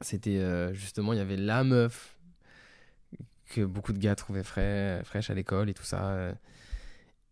C'était 0.00 0.38
euh, 0.38 0.72
justement, 0.74 1.12
il 1.12 1.18
y 1.18 1.22
avait 1.22 1.36
la 1.36 1.64
meuf 1.64 2.16
que 3.46 3.64
beaucoup 3.64 3.92
de 3.92 3.98
gars 3.98 4.14
trouvaient 4.14 4.42
frais, 4.42 5.02
fraîche 5.04 5.30
à 5.30 5.34
l'école 5.34 5.68
et 5.70 5.74
tout 5.74 5.84
ça. 5.84 6.08
euh, 6.10 6.32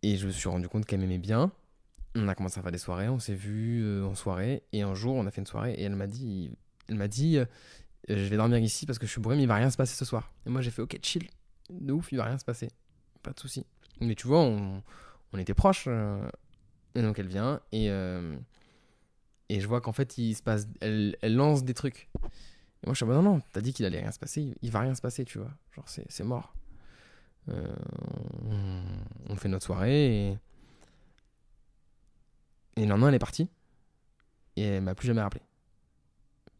et 0.03 0.17
je 0.17 0.27
me 0.27 0.33
suis 0.33 0.49
rendu 0.49 0.69
compte 0.69 0.85
qu'elle 0.87 1.01
m'aimait 1.01 1.19
bien. 1.19 1.53
On 2.15 2.29
a 2.29 2.35
commencé 2.35 2.59
à 2.59 2.63
faire 2.63 2.73
des 2.73 2.79
soirées, 2.79 3.09
on 3.09 3.19
s'est 3.19 3.35
vu 3.35 4.03
en 4.05 4.15
soirée. 4.15 4.63
Et 4.73 4.83
un 4.83 4.95
jour, 4.95 5.15
on 5.15 5.27
a 5.27 5.31
fait 5.31 5.41
une 5.41 5.47
soirée 5.47 5.73
et 5.75 5.83
elle 5.85 5.97
m'a 5.97 6.07
dit, 6.07 6.51
elle 6.89 6.97
m'a 6.97 7.09
dit, 7.09 7.39
je 8.09 8.15
vais 8.15 8.37
dormir 8.37 8.59
ici 8.59 8.87
parce 8.87 8.99
que 8.99 9.07
je 9.07 9.13
suis 9.13 9.21
bourré, 9.21 9.37
mais 9.37 9.43
il 9.43 9.49
va 9.49 9.57
rien 9.57 9.71
se 9.71 9.77
passer 9.77 9.95
ce 9.95 10.05
soir. 10.05 10.33
Et 10.47 10.51
moi, 10.51 10.61
j'ai 10.61 10.71
fait, 10.71 10.83
ok, 10.83 10.99
chill, 11.03 11.29
de 11.71 11.93
ouf, 11.93 12.13
il 12.13 12.17
va 12.17 12.25
rien 12.25 12.39
se 12.39 12.45
passer, 12.45 12.69
pas 13.23 13.33
de 13.33 13.41
souci. 13.41 13.65
Mais 14.01 14.15
tu 14.15 14.27
vois, 14.27 14.41
on, 14.41 14.83
était 15.39 15.55
proches. 15.55 15.85
euh, 15.89 16.29
et 16.95 17.03
donc 17.03 17.19
elle 17.19 17.27
vient 17.27 17.61
et 17.73 17.91
euh, 17.91 18.37
et 19.49 19.61
je 19.61 19.67
vois 19.67 19.81
qu'en 19.81 19.93
fait 19.93 20.19
il 20.19 20.35
se 20.35 20.43
passe, 20.43 20.67
elle, 20.81 21.17
lance 21.23 21.65
des 21.65 21.75
trucs. 21.75 22.11
Et 22.83 22.87
moi 22.87 22.95
je 22.95 22.97
suis 22.97 23.07
mode, 23.07 23.17
non 23.17 23.23
non, 23.23 23.41
t'as 23.53 23.61
dit 23.61 23.73
qu'il 23.73 23.87
allait 23.87 24.01
rien 24.01 24.13
se 24.13 24.19
passer, 24.19 24.43
il, 24.43 24.55
il 24.63 24.71
va 24.71 24.81
rien 24.81 24.95
se 24.95 25.01
passer, 25.01 25.25
tu 25.25 25.39
vois. 25.39 25.51
Genre 25.75 25.85
c'est 25.87 26.25
mort. 26.25 26.55
Euh, 27.49 27.75
on, 28.49 28.83
on 29.31 29.37
fait 29.37 29.49
notre 29.49 29.65
soirée 29.65 30.31
et 30.31 30.39
et 32.77 32.83
le 32.83 32.89
lendemain 32.89 33.09
elle 33.09 33.15
est 33.15 33.19
partie 33.19 33.49
et 34.57 34.63
elle 34.63 34.83
m'a 34.83 34.95
plus 34.95 35.07
jamais 35.07 35.23
rappelé. 35.23 35.43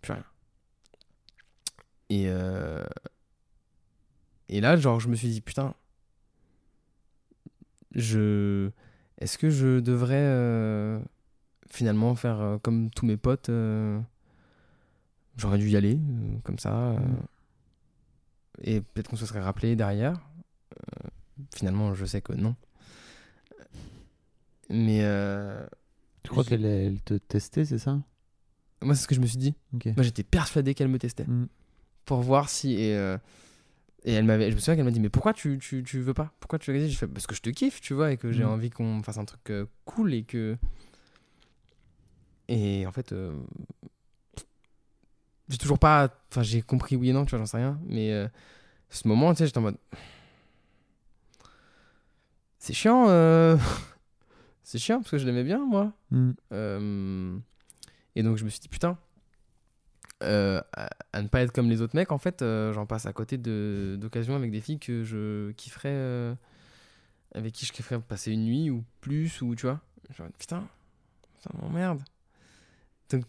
Plus 0.01 0.13
rien. 0.13 0.25
Et 2.13 2.25
euh, 2.27 2.85
et 4.51 4.61
là 4.61 4.77
genre 4.77 5.01
je 5.01 5.09
me 5.09 5.17
suis 5.17 5.29
dit 5.29 5.41
putain 5.41 5.75
je 7.95 8.69
est-ce 9.17 9.39
que 9.39 9.49
je 9.49 9.81
devrais 9.81 10.17
euh, 10.19 11.01
finalement 11.71 12.15
faire 12.15 12.41
euh, 12.43 12.59
comme 12.59 12.91
tous 12.91 13.07
mes 13.07 13.17
potes 13.17 13.51
J'aurais 15.39 15.57
dû 15.57 15.71
y 15.71 15.77
aller, 15.79 15.99
comme 16.45 16.59
ça. 16.59 16.93
Mm. 16.93 17.17
et 18.65 18.81
peut-être 18.83 19.09
qu'on 19.09 19.17
se 19.17 19.25
serait 19.25 19.41
rappelé 19.41 19.75
derrière. 19.77 20.21
Finalement, 21.57 21.95
je 21.95 22.05
sais 22.05 22.21
que 22.21 22.35
non. 22.35 22.55
Mais 24.69 24.99
Tu 26.23 26.31
crois 26.31 26.45
qu'elle 26.45 26.67
elle 26.67 27.01
te 27.01 27.15
testait, 27.15 27.65
c'est 27.65 27.79
ça? 27.79 27.99
Moi, 28.83 28.95
c'est 28.95 29.05
ce 29.05 29.09
que 29.09 29.15
je 29.15 29.21
me 29.21 29.27
suis 29.27 29.39
dit. 29.39 29.55
Moi, 29.73 30.03
j'étais 30.03 30.23
persuadé 30.23 30.75
qu'elle 30.75 30.89
me 30.89 30.99
testait. 30.99 31.25
Mm. 31.25 31.49
Pour 32.05 32.21
voir 32.21 32.49
si. 32.49 32.75
Et, 32.75 32.97
euh, 32.97 33.17
et 34.05 34.13
elle 34.15 34.25
m'avait, 34.25 34.51
je 34.51 34.55
me 34.57 34.61
souviens 34.61 34.75
qu'elle 34.77 34.85
m'a 34.85 34.91
dit 34.91 35.01
Mais 35.01 35.09
pourquoi 35.11 35.33
tu, 35.33 35.59
tu, 35.59 35.83
tu 35.85 36.01
veux 36.01 36.15
pas? 36.15 36.33
Pourquoi 36.41 36.59
tu 36.59 36.73
veux 36.73 36.89
Je 36.89 36.97
fais 36.97 37.07
Parce 37.07 37.27
que 37.27 37.35
je 37.35 37.41
te 37.43 37.51
kiffe, 37.51 37.81
tu 37.81 37.95
vois, 37.95 38.11
et 38.13 38.17
que 38.17 38.33
j'ai 38.33 38.45
Mm. 38.45 38.49
envie 38.49 38.71
qu'on 38.71 39.03
fasse 39.03 39.19
un 39.19 39.25
truc 39.25 39.49
euh, 39.51 39.67
cool 39.85 40.13
et 40.15 40.25
que. 40.25 40.57
Et 42.49 42.87
en 42.87 42.93
fait. 42.93 43.13
euh, 43.13 43.33
J'ai 45.49 45.59
toujours 45.59 45.79
pas. 45.79 46.09
Enfin, 46.31 46.43
j'ai 46.43 46.63
compris 46.63 46.97
oui 46.97 47.11
et 47.11 47.13
non, 47.13 47.25
tu 47.25 47.31
vois, 47.31 47.39
j'en 47.39 47.47
sais 47.47 47.59
rien. 47.59 47.79
Mais 47.87 48.27
ce 48.91 49.07
moment, 49.09 49.33
tu 49.33 49.39
sais, 49.39 49.47
j'étais 49.47 49.59
en 49.59 49.63
mode. 49.63 49.79
C'est 52.59 52.75
chiant. 52.75 53.07
euh, 53.09 53.57
C'est 54.65 54.79
chiant 54.79 54.99
parce 55.01 55.11
que 55.11 55.19
je 55.19 55.27
l'aimais 55.27 55.45
bien, 55.45 55.59
moi. 55.65 55.93
Mm. 56.11 57.39
Et 58.15 58.23
donc 58.23 58.37
je 58.37 58.45
me 58.45 58.49
suis 58.51 58.61
dit, 58.61 58.69
putain, 58.69 58.99
euh, 60.23 60.61
à, 61.13 61.23
ne 61.23 61.29
pas 61.29 61.43
être 61.43 61.53
comme 61.53 61.69
les 61.69 61.83
autres 61.83 61.97
mecs, 61.97 62.13
en 62.13 62.19
fait, 62.19 62.43
euh, 62.43 62.73
j'en 62.73 62.87
passe 62.87 63.07
à 63.07 63.13
côté 63.13 63.39
de- 63.39 63.97
d'occasions 64.01 64.35
avec 64.37 64.51
des 64.51 64.61
filles 64.61 64.79
que 64.79 65.05
je 65.05 65.51
kifferais, 65.53 65.91
euh, 65.91 66.35
avec 67.35 67.53
qui 67.53 67.67
je 67.67 67.73
kifferais 67.73 68.01
passer 68.01 68.33
une 68.33 68.45
nuit 68.45 68.71
ou 68.71 68.85
plus, 69.01 69.43
ou 69.43 69.55
tu 69.55 69.67
vois. 69.67 69.81
Putain, 70.39 70.67
ça 71.41 71.51
m'emmerde. 71.61 72.03
Donc, 73.11 73.25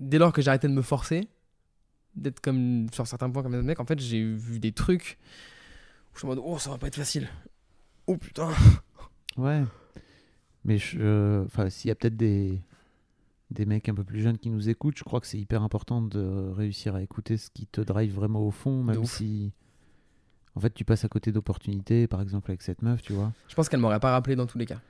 dès 0.00 0.18
lors 0.18 0.32
que 0.32 0.42
j'arrêtais 0.42 0.68
de 0.68 0.72
me 0.72 0.82
forcer, 0.82 1.28
d'être 2.14 2.40
comme 2.40 2.88
sur 2.92 3.06
certains 3.06 3.30
points 3.30 3.42
comme 3.42 3.52
les 3.52 3.58
autres 3.58 3.66
mecs, 3.66 3.80
en 3.80 3.86
fait, 3.86 3.98
j'ai 4.00 4.22
vu 4.22 4.58
des 4.58 4.72
trucs 4.72 5.18
où 6.10 6.14
je 6.14 6.18
suis 6.20 6.26
en 6.26 6.30
mode, 6.30 6.42
oh, 6.44 6.58
ça 6.58 6.70
va 6.70 6.78
pas 6.78 6.88
être 6.88 6.96
facile. 6.96 7.28
Oh 8.06 8.16
putain. 8.16 8.50
Ouais. 9.36 9.62
Mais 10.64 10.78
je, 10.78 11.44
enfin, 11.44 11.68
s'il 11.70 11.88
y 11.88 11.92
a 11.92 11.94
peut-être 11.94 12.16
des, 12.16 12.60
des 13.50 13.66
mecs 13.66 13.88
un 13.88 13.94
peu 13.94 14.04
plus 14.04 14.20
jeunes 14.20 14.38
qui 14.38 14.50
nous 14.50 14.68
écoutent, 14.68 14.98
je 14.98 15.04
crois 15.04 15.20
que 15.20 15.26
c'est 15.26 15.38
hyper 15.38 15.62
important 15.62 16.02
de 16.02 16.50
réussir 16.54 16.94
à 16.94 17.02
écouter 17.02 17.36
ce 17.36 17.50
qui 17.50 17.66
te 17.66 17.80
drive 17.80 18.14
vraiment 18.14 18.40
au 18.40 18.50
fond, 18.50 18.82
même 18.82 18.98
ouf. 18.98 19.10
si. 19.10 19.52
En 20.54 20.60
fait, 20.60 20.72
tu 20.72 20.84
passes 20.84 21.04
à 21.04 21.08
côté 21.08 21.32
d'opportunités, 21.32 22.06
par 22.06 22.22
exemple 22.22 22.50
avec 22.50 22.62
cette 22.62 22.82
meuf, 22.82 23.02
tu 23.02 23.12
vois. 23.12 23.32
Je 23.48 23.54
pense 23.54 23.68
qu'elle 23.68 23.80
m'aurait 23.80 24.00
pas 24.00 24.12
rappelé 24.12 24.36
dans 24.36 24.46
tous 24.46 24.58
les 24.58 24.66
cas. 24.66 24.80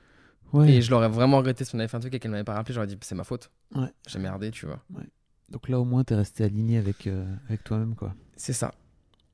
Ouais. 0.53 0.71
Et 0.71 0.81
je 0.81 0.89
l'aurais 0.91 1.09
vraiment 1.09 1.37
regretté 1.37 1.65
si 1.65 1.75
on 1.75 1.79
avait 1.79 1.89
fait 1.89 1.97
un 1.97 1.99
truc 1.99 2.13
et 2.13 2.19
qu'elle 2.19 2.31
m'avait 2.31 2.45
pas 2.45 2.53
rappelé, 2.53 2.73
j'aurais 2.73 2.87
dit 2.87 2.97
c'est 3.01 3.15
ma 3.15 3.25
faute. 3.25 3.51
Ouais. 3.75 3.91
J'ai 4.07 4.19
merdé, 4.19 4.49
tu 4.51 4.65
vois. 4.65 4.81
Donc 5.49 5.67
là, 5.69 5.79
au 5.79 5.85
moins, 5.85 6.03
t'es 6.03 6.15
resté 6.15 6.43
aligné 6.43 6.77
avec, 6.77 7.05
euh, 7.07 7.25
avec 7.47 7.63
toi-même, 7.63 7.95
quoi. 7.95 8.15
C'est 8.35 8.53
ça. 8.53 8.73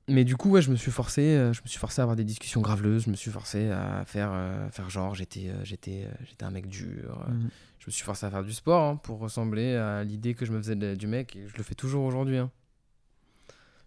Mais 0.10 0.26
du 0.26 0.36
coup, 0.36 0.50
ouais, 0.50 0.62
je 0.62 0.70
me 0.70 0.76
suis 0.76 0.92
forcé, 0.92 1.22
euh, 1.22 1.54
je 1.54 1.62
me 1.62 1.68
suis 1.68 1.80
forcé 1.80 2.02
à 2.02 2.04
avoir 2.04 2.18
des 2.18 2.26
discussions 2.26 2.60
graveleuses, 2.60 3.06
je 3.06 3.10
me 3.10 3.16
suis 3.16 3.32
forcé 3.32 3.70
à 3.70 4.04
faire, 4.06 4.32
euh, 4.34 4.70
faire 4.70 4.90
genre 4.90 5.16
j'étais, 5.16 5.48
euh, 5.50 5.64
j'étais, 5.64 6.10
j'étais 6.26 6.44
un 6.44 6.52
mec 6.52 6.68
dur. 6.68 7.26
Mm. 7.30 7.48
Je 7.80 7.86
me 7.88 7.92
suis 7.92 8.04
forcé 8.04 8.26
à 8.26 8.30
faire 8.30 8.44
du 8.44 8.52
sport 8.54 8.84
hein, 8.84 8.96
pour 8.98 9.20
ressembler 9.20 9.76
à 9.76 10.04
l'idée 10.04 10.34
que 10.34 10.46
je 10.46 10.52
me 10.52 10.58
faisais 10.58 10.76
de- 10.76 10.96
du 10.96 11.08
mec 11.08 11.36
et 11.38 11.48
je 11.48 11.56
le 11.56 11.64
fais 11.64 11.76
toujours 11.76 12.04
aujourd'hui. 12.04 12.38
hein. 12.38 12.52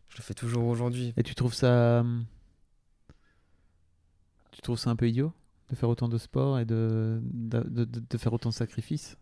Je 0.08 0.16
le 0.18 0.22
fais 0.22 0.34
toujours 0.34 0.64
aujourd'hui. 0.66 1.12
Et 1.18 1.22
tu 1.22 1.34
trouves 1.34 1.52
ça. 1.54 2.00
hum, 2.00 2.24
Tu 4.52 4.62
trouves 4.62 4.78
ça 4.78 4.88
un 4.90 4.96
peu 4.96 5.08
idiot 5.08 5.32
de 5.70 5.74
faire 5.76 5.88
autant 5.88 6.08
de 6.08 6.16
sport 6.16 6.58
et 6.58 6.64
de, 6.64 7.20
de, 7.22 7.60
de- 7.62 7.84
de 8.08 8.18
faire 8.18 8.32
autant 8.32 8.48
de 8.48 8.54
sacrifices? 8.54 9.16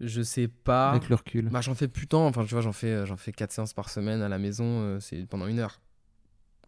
Je 0.00 0.22
sais 0.22 0.48
pas. 0.48 0.90
avec 0.90 1.08
le 1.08 1.14
recul 1.14 1.48
Bah, 1.50 1.60
j'en 1.60 1.74
fais 1.74 1.88
plus 1.88 2.06
tant. 2.06 2.26
Enfin, 2.26 2.44
tu 2.44 2.52
vois, 2.54 2.60
j'en 2.62 2.72
fais, 2.72 2.88
euh, 2.90 3.06
j'en 3.06 3.16
fais 3.16 3.32
4 3.32 3.52
séances 3.52 3.72
par 3.74 3.88
semaine 3.90 4.22
à 4.22 4.28
la 4.28 4.38
maison. 4.38 4.64
euh, 4.64 5.00
c'est 5.00 5.24
pendant 5.26 5.46
une 5.46 5.58
heure. 5.60 5.80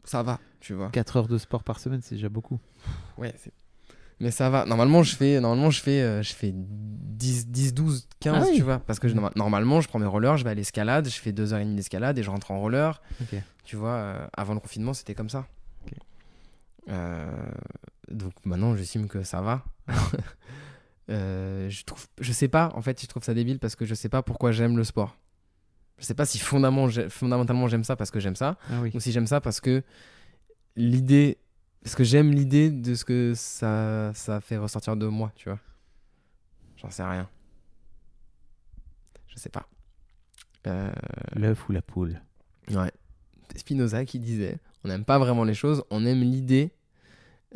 Ça 0.05 0.23
va, 0.23 0.39
tu 0.61 0.73
vois. 0.75 0.91
4 0.91 1.17
heures 1.17 1.29
de 1.29 1.37
sport 1.39 1.65
par 1.65 1.81
semaine, 1.81 2.01
c'est 2.03 2.15
déjà 2.15 2.29
beaucoup. 2.29 2.61
Ouais, 3.19 3.35
c'est- 3.39 3.53
mais 4.21 4.31
ça 4.31 4.49
va. 4.49 4.65
Normalement, 4.65 5.03
je 5.03 5.17
fais, 5.17 5.41
normalement, 5.41 5.71
je 5.71 5.81
fais, 5.83 6.01
euh, 6.01 6.23
je 6.23 6.33
fais 6.33 6.53
10, 6.55 7.49
10, 7.49 7.75
12, 7.75 8.09
15, 8.21 8.45
Ah 8.45 8.47
oui. 8.49 8.57
tu 8.57 8.63
vois. 8.63 8.79
Parce 8.79 9.01
que 9.01 9.09
je- 9.09 9.15
norma- 9.15 9.33
normalement, 9.35 9.81
je 9.81 9.89
prends 9.89 9.99
mes 9.99 10.07
rollers, 10.07 10.37
je 10.37 10.45
vais 10.45 10.51
à 10.51 10.55
l'escalade, 10.55 11.09
je 11.09 11.21
fais 11.21 11.33
2h30 11.33 11.75
d'escalade 11.75 12.17
et 12.19 12.23
je 12.23 12.31
rentre 12.31 12.53
en 12.53 12.61
roller. 12.61 13.03
Ok. 13.21 13.35
Tu 13.65 13.75
vois, 13.77 13.91
euh, 13.95 14.27
avant 14.37 14.55
le 14.55 14.61
confinement, 14.61 14.95
c'était 14.95 15.15
comme 15.17 15.29
ça. 15.31 15.47
Euh, 16.89 17.27
donc 18.09 18.33
maintenant, 18.45 18.77
j'estime 18.77 19.09
que 19.09 19.25
ça 19.25 19.41
va. 19.41 19.65
Euh, 21.09 21.69
je 21.69 21.85
trouve, 21.85 22.05
je 22.21 22.33
sais 22.33 22.49
pas, 22.49 22.71
en 22.75 22.83
fait, 22.83 23.01
je 23.01 23.07
trouve 23.07 23.23
ça 23.23 23.33
débile 23.35 23.59
parce 23.59 23.77
que 23.77 23.85
je 23.85 23.95
sais 23.95 24.09
pas 24.09 24.23
pourquoi 24.23 24.51
j'aime 24.53 24.77
le 24.77 24.85
sport. 24.85 25.17
Je 25.99 26.05
sais 26.05 26.15
pas 26.15 26.27
si 26.27 26.39
fondamentalement, 26.39 26.89
j'ai- 26.89 27.09
fondamentalement 27.09 27.69
j'aime 27.69 27.85
ça 27.85 27.97
parce 27.97 28.11
que 28.11 28.21
j'aime 28.21 28.37
ça, 28.37 28.59
Ah 28.71 28.81
oui. 28.83 28.91
ou 28.95 29.01
si 29.01 29.13
j'aime 29.13 29.27
ça 29.27 29.41
parce 29.41 29.61
que 29.61 29.83
l'idée 30.77 31.39
parce 31.83 31.95
que 31.95 32.05
j'aime 32.05 32.33
l'idée 32.33 32.71
de 32.71 32.95
ce 32.97 33.05
que 33.05 33.33
ça 33.37 34.11
ça 34.15 34.41
fait 34.41 34.57
ressortir 34.57 34.97
de 34.97 35.07
moi 35.07 35.33
tu 35.37 35.49
vois. 35.49 35.61
J'en 36.77 36.91
sais 36.91 37.05
rien. 37.05 37.29
Je 39.29 39.39
sais 39.39 39.49
pas. 39.49 39.69
Euh, 40.67 40.91
L'œuf 41.35 41.69
ou 41.69 41.73
la 41.73 41.83
poule. 41.83 42.21
Ouais. 42.71 42.91
C'est 43.53 43.59
Spinoza 43.59 44.05
qui 44.05 44.19
disait 44.19 44.59
on 44.85 44.89
n'aime 44.89 45.05
pas 45.05 45.19
vraiment 45.19 45.45
les 45.45 45.55
choses 45.55 45.85
on 45.91 46.05
aime 46.05 46.21
l'idée 46.21 46.73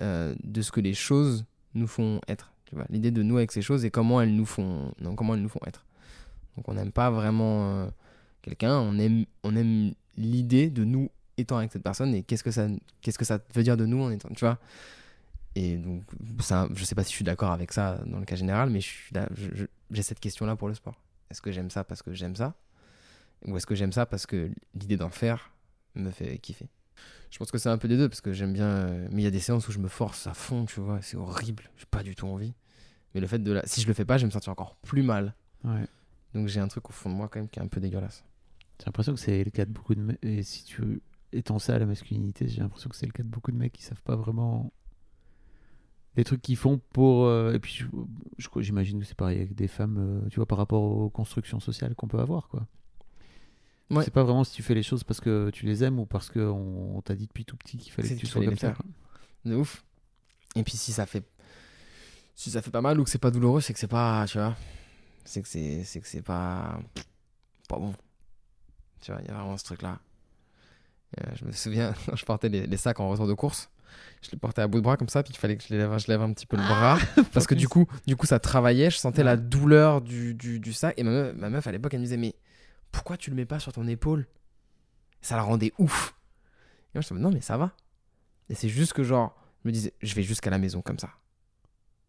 euh, 0.01 0.35
de 0.45 0.63
ce 0.63 0.71
que 0.71 0.81
les 0.81 0.95
choses 0.95 1.45
nous 1.75 1.89
font 1.89 2.21
être 2.29 2.53
l'idée 2.89 3.11
de 3.11 3.23
nous 3.23 3.37
avec 3.37 3.53
ces 3.53 3.63
choses 3.63 3.85
et 3.85 3.91
comment 3.91 4.21
elles 4.21 4.35
nous 4.35 4.47
font 4.47 4.93
non, 5.01 5.15
comment 5.15 5.35
elles 5.35 5.43
nous 5.43 5.49
font 5.49 5.61
être. 5.67 5.85
Donc 6.57 6.69
on 6.69 6.75
n'aime 6.75 6.93
pas 6.93 7.11
vraiment 7.11 7.69
euh, 7.69 7.87
quelqu'un 8.43 8.79
on 8.79 8.99
aime 8.99 9.25
on 9.43 9.57
aime 9.57 9.93
l'idée 10.17 10.71
de 10.71 10.85
nous 10.85 11.11
étant 11.37 11.59
avec 11.59 11.73
cette 11.73 11.83
personne 11.83 12.15
et 12.15 12.23
qu'est-ce 12.23 12.45
que 12.45 12.51
ça 12.51 12.69
qu'est-ce 13.01 13.19
que 13.19 13.25
ça 13.25 13.39
veut 13.55 13.63
dire 13.63 13.77
de 13.77 13.87
nous 13.87 14.03
en 14.03 14.11
étant 14.11 14.29
tu 14.31 14.45
vois. 14.45 14.59
Et 15.57 15.77
donc, 15.79 16.05
ça, 16.41 16.69
je 16.75 16.85
sais 16.85 16.95
pas 16.95 17.03
si 17.03 17.11
je 17.11 17.17
suis 17.17 17.25
d'accord 17.25 17.51
avec 17.51 17.73
ça 17.73 17.99
dans 18.07 18.21
le 18.21 18.25
cas 18.25 18.37
général, 18.37 18.71
mais 18.71 18.81
je 18.81 19.67
j'ai 19.91 20.03
cette 20.03 20.21
question-là 20.21 20.55
pour 20.55 20.69
le 20.69 20.75
sport. 20.75 20.95
Est-ce 21.31 21.43
que 21.43 21.51
j'aime 21.51 21.71
ça 21.71 21.83
parce 21.83 22.03
que 22.03 22.15
j'aime 22.15 22.37
ça? 22.37 22.55
Ou 23.47 23.57
est-ce 23.57 23.67
que 23.67 23.75
j'aime 23.75 23.93
ça 23.93 24.07
parce 24.07 24.27
que 24.27 24.51
l'idée 24.75 24.97
d'en 24.97 25.11
faire 25.11 25.53
me 25.95 26.11
fait 26.11 26.39
kiffer? 26.39 26.69
Je 27.31 27.39
pense 27.39 27.51
que 27.51 27.59
c'est 27.59 27.69
un 27.69 27.79
peu 27.79 27.87
des 27.89 27.97
deux, 27.97 28.09
parce 28.09 28.21
que 28.21 28.33
j'aime 28.33 28.53
bien. 28.53 28.67
euh, 28.67 29.09
Mais 29.13 29.23
il 29.23 29.25
y 29.25 29.29
a 29.29 29.31
des 29.31 29.41
séances 29.41 29.69
où 29.69 29.73
je 29.73 29.79
me 29.79 29.89
force 29.89 30.27
à 30.27 30.35
fond, 30.35 30.65
tu 30.67 30.81
vois, 30.81 31.01
c'est 31.03 31.17
horrible, 31.17 31.71
j'ai 31.77 31.87
pas 31.91 32.03
du 32.03 32.15
tout 32.15 32.27
envie. 32.27 32.55
Mais 33.15 33.21
le 33.21 33.27
fait 33.27 33.39
de 33.39 33.53
la... 33.53 33.63
si 33.67 33.81
je 33.81 33.87
le 33.87 33.93
fais 33.95 34.05
pas, 34.05 34.17
je 34.19 34.23
vais 34.23 34.27
me 34.27 34.33
sentir 34.33 34.53
encore 34.53 34.77
plus 34.77 35.03
mal. 35.03 35.35
Ouais. 35.65 35.87
Donc 36.35 36.47
j'ai 36.49 36.61
un 36.61 36.69
truc 36.69 36.89
au 36.89 36.93
fond 36.93 37.11
de 37.11 37.15
moi 37.15 37.29
quand 37.29 37.41
même 37.41 37.49
qui 37.49 37.59
est 37.59 37.63
un 37.63 37.69
peu 37.69 37.81
dégueulasse. 37.81 38.25
J'ai 38.79 38.87
l'impression 38.87 39.13
que 39.15 39.21
c'est 39.21 39.43
le 39.45 39.51
cas 39.51 39.65
de 39.65 39.73
beaucoup 39.73 39.95
de 39.95 40.01
mecs. 40.01 40.19
Et 40.23 40.43
si 40.43 40.65
tu 40.65 41.03
étends 41.33 41.59
ça 41.59 41.75
à 41.75 41.79
la 41.79 41.87
masculinité, 41.87 42.49
j'ai 42.49 42.61
l'impression 42.61 42.89
que 42.89 42.97
c'est 42.97 43.07
le 43.07 43.13
cas 43.13 43.23
de 43.23 43.29
beaucoup 43.29 43.51
de 43.53 43.57
mecs 43.57 43.73
qui 43.73 43.83
savent 43.83 44.03
pas 44.03 44.17
vraiment 44.17 44.73
les 46.17 46.25
trucs 46.25 46.43
qu'ils 46.43 46.57
font 46.57 46.81
pour. 46.93 47.27
euh, 47.27 47.53
Et 47.53 47.59
puis, 47.59 47.85
j'imagine 48.59 49.01
que 49.01 49.07
c'est 49.07 49.17
pareil 49.17 49.39
avec 49.39 49.55
des 49.55 49.69
femmes, 49.69 49.99
euh, 49.99 50.29
tu 50.29 50.37
vois, 50.37 50.47
par 50.47 50.59
rapport 50.59 50.83
aux 50.83 51.11
constructions 51.11 51.61
sociales 51.61 51.95
qu'on 51.95 52.09
peut 52.09 52.19
avoir, 52.21 52.49
quoi. 52.49 52.67
Ouais. 53.91 54.05
C'est 54.05 54.13
pas 54.13 54.23
vraiment 54.23 54.45
si 54.45 54.53
tu 54.53 54.63
fais 54.63 54.75
les 54.75 54.85
choses 54.85 55.03
parce 55.03 55.21
que 55.21 55.51
tu 55.51 55.67
les 55.67 55.83
aimes 55.83 55.99
ou 55.99 56.07
parce 56.07 56.31
qu'on 56.31 56.95
on 56.97 57.03
t'a 57.03 57.15
dit 57.15 57.27
depuis 57.27 57.45
tout 57.45 57.57
petit 57.57 57.77
qu'il 57.77 57.93
fallait 57.93 58.09
que 58.09 58.15
tu 58.15 58.27
sois 58.27 58.45
comme 58.45 58.57
ça. 58.57 58.75
De 59.45 59.57
ouf. 59.57 59.85
Et 60.55 60.63
puis 60.63 60.77
si 60.77 60.93
ça 60.93 61.07
fait 61.07 61.25
si 62.35 62.51
ça 62.51 62.63
fait 62.63 62.71
pas 62.71 62.81
mal 62.81 62.99
ou 62.99 63.05
que 63.05 63.11
c'est 63.11 63.19
pas 63.19 63.31
douloureux, 63.31 63.61
c'est 63.61 63.73
que 63.73 63.79
c'est 63.79 63.87
pas, 63.87 64.25
tu 64.27 64.39
vois, 64.39 64.57
c'est 65.25 65.43
que 65.43 65.49
c'est 65.49 65.85
c'est 65.85 66.01
que 66.01 66.09
c'est 66.09 66.23
pas 66.23 66.81
pas 67.69 67.77
bon. 67.77 67.95
Tu 69.01 69.13
vois, 69.13 69.21
il 69.23 69.29
y 69.29 69.31
a 69.31 69.35
vraiment 69.35 69.57
ce 69.57 69.65
truc 69.65 69.83
là. 69.83 69.99
je 71.35 71.45
me 71.45 71.53
souviens, 71.53 71.95
je 72.15 72.25
portais 72.25 72.49
les, 72.49 72.67
les 72.67 72.77
sacs 72.77 73.01
en 73.01 73.09
retour 73.09 73.27
de 73.27 73.35
course, 73.35 73.71
je 74.23 74.31
les 74.31 74.39
portais 74.39 74.63
à 74.63 74.69
bout 74.69 74.79
de 74.79 74.85
bras 74.85 74.97
comme 74.97 75.09
ça, 75.09 75.23
puis 75.23 75.33
il 75.35 75.39
fallait 75.39 75.57
que 75.57 75.65
je 75.69 75.75
lève, 75.75 75.99
je 75.99 76.07
lève 76.09 76.23
un 76.23 76.33
petit 76.33 76.47
peu 76.47 76.57
le 76.57 76.63
bras 76.63 76.99
parce 77.33 77.47
que 77.47 77.55
du 77.55 77.69
coup, 77.69 77.87
du 78.07 78.17
coup 78.17 78.27
ça 78.27 78.39
travaillait, 78.39 78.91
je 78.91 78.97
sentais 78.97 79.25
la 79.25 79.37
douleur 79.37 80.01
du, 80.01 80.35
du, 80.35 80.61
du 80.61 80.73
sac 80.73 80.95
et 80.97 81.03
ma 81.03 81.11
meuf, 81.11 81.37
ma 81.37 81.51
meuf 81.51 81.67
à 81.67 81.73
l'époque 81.73 81.93
elle 81.95 82.01
me 82.01 82.05
disait 82.05 82.17
mais 82.17 82.35
pourquoi 82.93 83.17
tu 83.17 83.31
le 83.31 83.37
mets 83.37 83.47
pas 83.47 83.59
sur 83.59 83.73
ton 83.73 83.87
épaule? 83.87 84.27
Ça 85.21 85.37
la 85.37 85.43
rendait 85.43 85.73
ouf. 85.79 86.15
Et 86.95 86.99
moi 86.99 87.03
je 87.03 87.15
me 87.15 87.21
non 87.21 87.31
mais 87.31 87.41
ça 87.41 87.57
va. 87.57 87.73
Et 88.49 88.55
c'est 88.55 88.69
juste 88.69 88.93
que 88.93 89.03
genre 89.03 89.37
je 89.63 89.69
me 89.69 89.73
disais, 89.73 89.93
je 90.01 90.15
vais 90.15 90.23
jusqu'à 90.23 90.51
la 90.51 90.59
maison 90.59 90.81
comme 90.83 90.99
ça. 90.99 91.11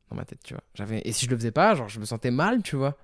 Dans 0.09 0.15
ma 0.15 0.25
tête, 0.25 0.39
tu 0.43 0.53
vois. 0.53 0.63
Et 1.03 1.11
si 1.11 1.25
je 1.25 1.29
le 1.29 1.37
faisais 1.37 1.51
pas, 1.51 1.75
genre, 1.75 1.89
je 1.89 1.99
me 1.99 2.05
sentais 2.05 2.31
mal, 2.31 2.61
tu 2.63 2.75
vois. 2.75 2.97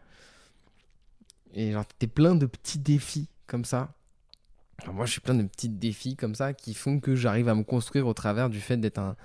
Et 1.54 1.72
genre, 1.72 1.86
t'es 1.86 2.08
plein 2.08 2.36
de 2.36 2.46
petits 2.46 2.80
défis 2.80 3.30
comme 3.46 3.66
ça. 3.66 3.94
Moi, 4.92 5.06
je 5.06 5.12
suis 5.14 5.22
plein 5.22 5.34
de 5.34 5.44
petits 5.44 5.70
défis 5.70 6.16
comme 6.16 6.36
ça 6.36 6.54
qui 6.54 6.74
font 6.74 7.00
que 7.00 7.16
j'arrive 7.16 7.50
à 7.50 7.56
me 7.56 7.64
construire 7.64 8.08
au 8.08 8.14
travers 8.14 8.50
du 8.50 8.62
fait 8.62 8.78
d'être 8.78 9.00
un, 9.00 9.16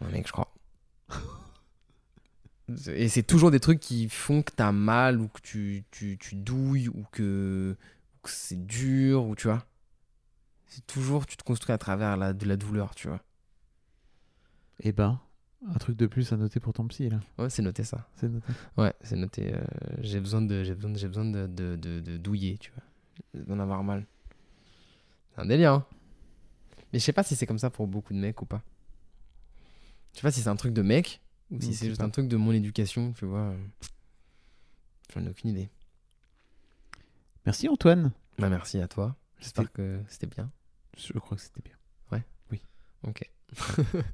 un 0.00 0.08
mec, 0.08 0.26
je 0.26 0.32
crois. 0.32 0.52
Et 2.88 3.08
c'est 3.08 3.22
toujours 3.22 3.50
des 3.50 3.60
trucs 3.60 3.80
qui 3.80 4.08
font 4.08 4.42
que 4.42 4.52
t'as 4.52 4.72
mal 4.72 5.20
ou 5.20 5.28
que 5.28 5.40
tu, 5.40 5.84
tu, 5.90 6.18
tu 6.18 6.34
douilles 6.34 6.88
ou 6.88 7.04
que, 7.12 7.76
c'est 8.24 8.66
dur 8.66 9.24
ou 9.24 9.34
tu 9.34 9.46
vois. 9.48 9.64
C'est 10.66 10.86
toujours, 10.86 11.26
tu 11.26 11.36
te 11.38 11.42
construis 11.44 11.72
à 11.72 11.78
travers 11.78 12.16
la, 12.18 12.34
de 12.34 12.44
la 12.46 12.56
douleur, 12.56 12.94
tu 12.94 13.08
vois. 13.08 13.22
Eh 14.80 14.92
ben, 14.92 15.18
un 15.66 15.78
truc 15.78 15.96
de 15.96 16.06
plus 16.06 16.30
à 16.32 16.36
noter 16.36 16.60
pour 16.60 16.74
ton 16.74 16.86
psy, 16.88 17.08
là. 17.08 17.20
Ouais, 17.38 17.48
c'est 17.48 17.62
noté 17.62 17.84
ça. 17.84 18.06
C'est 18.16 18.28
noté. 18.28 18.52
Ouais, 18.76 18.92
c'est 19.00 19.16
noté. 19.16 19.54
euh, 19.54 19.60
j'ai 20.00 20.20
besoin 20.20 20.42
de, 20.42 20.62
j'ai 20.62 20.74
besoin, 20.74 20.90
de- 20.90 20.98
j'ai 20.98 21.08
besoin 21.08 21.24
de, 21.24 21.46
de, 21.46 21.76
de, 21.76 22.00
de 22.00 22.16
douiller, 22.18 22.58
tu 22.58 22.70
vois. 22.72 22.82
Besoin 23.40 23.56
d'avoir 23.56 23.82
mal. 23.82 24.04
C'est 25.34 25.40
un 25.40 25.46
délire. 25.46 25.72
Hein. 25.72 25.86
Mais 26.92 26.98
je 26.98 27.04
sais 27.04 27.12
pas 27.14 27.22
si 27.22 27.34
c'est 27.34 27.46
comme 27.46 27.58
ça 27.58 27.70
pour 27.70 27.86
beaucoup 27.86 28.12
de 28.12 28.18
mecs 28.18 28.40
ou 28.42 28.46
pas. 28.46 28.62
Je 30.12 30.18
sais 30.18 30.22
pas 30.22 30.30
si 30.30 30.42
c'est 30.42 30.48
un 30.48 30.56
truc 30.56 30.74
de 30.74 30.82
mec 30.82 31.20
ou 31.50 31.60
si 31.60 31.72
Je 31.72 31.78
c'est 31.78 31.86
juste 31.88 32.00
pas. 32.00 32.06
un 32.06 32.10
truc 32.10 32.28
de 32.28 32.36
mon 32.36 32.52
éducation, 32.52 33.12
tu 33.12 33.24
vois. 33.24 33.54
J'en 35.14 35.24
ai 35.24 35.28
aucune 35.28 35.50
idée. 35.50 35.70
Merci 37.46 37.68
Antoine. 37.68 38.12
Bah 38.38 38.48
merci 38.48 38.78
à 38.80 38.88
toi. 38.88 39.16
J'espère 39.38 39.72
que 39.72 40.00
c'était 40.08 40.26
bien. 40.26 40.50
Je 40.96 41.12
crois 41.18 41.36
que 41.36 41.42
c'était 41.42 41.62
bien. 41.62 41.74
Ok. 43.04 43.22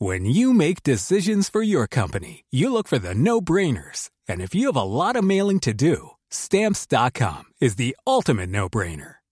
When 0.00 0.26
you 0.26 0.52
make 0.52 0.82
decisions 0.82 1.48
for 1.48 1.62
your 1.62 1.86
company, 1.86 2.44
you 2.50 2.68
look 2.72 2.88
for 2.88 2.98
the 2.98 3.14
no 3.14 3.40
brainers. 3.40 4.10
And 4.28 4.40
if 4.42 4.54
you 4.54 4.66
have 4.66 4.76
a 4.76 4.82
lot 4.82 5.14
of 5.16 5.22
mailing 5.24 5.60
to 5.60 5.72
do, 5.72 6.10
stamps.com 6.30 7.44
is 7.60 7.76
the 7.76 7.96
ultimate 8.06 8.50
no 8.50 8.68
brainer. 8.68 9.14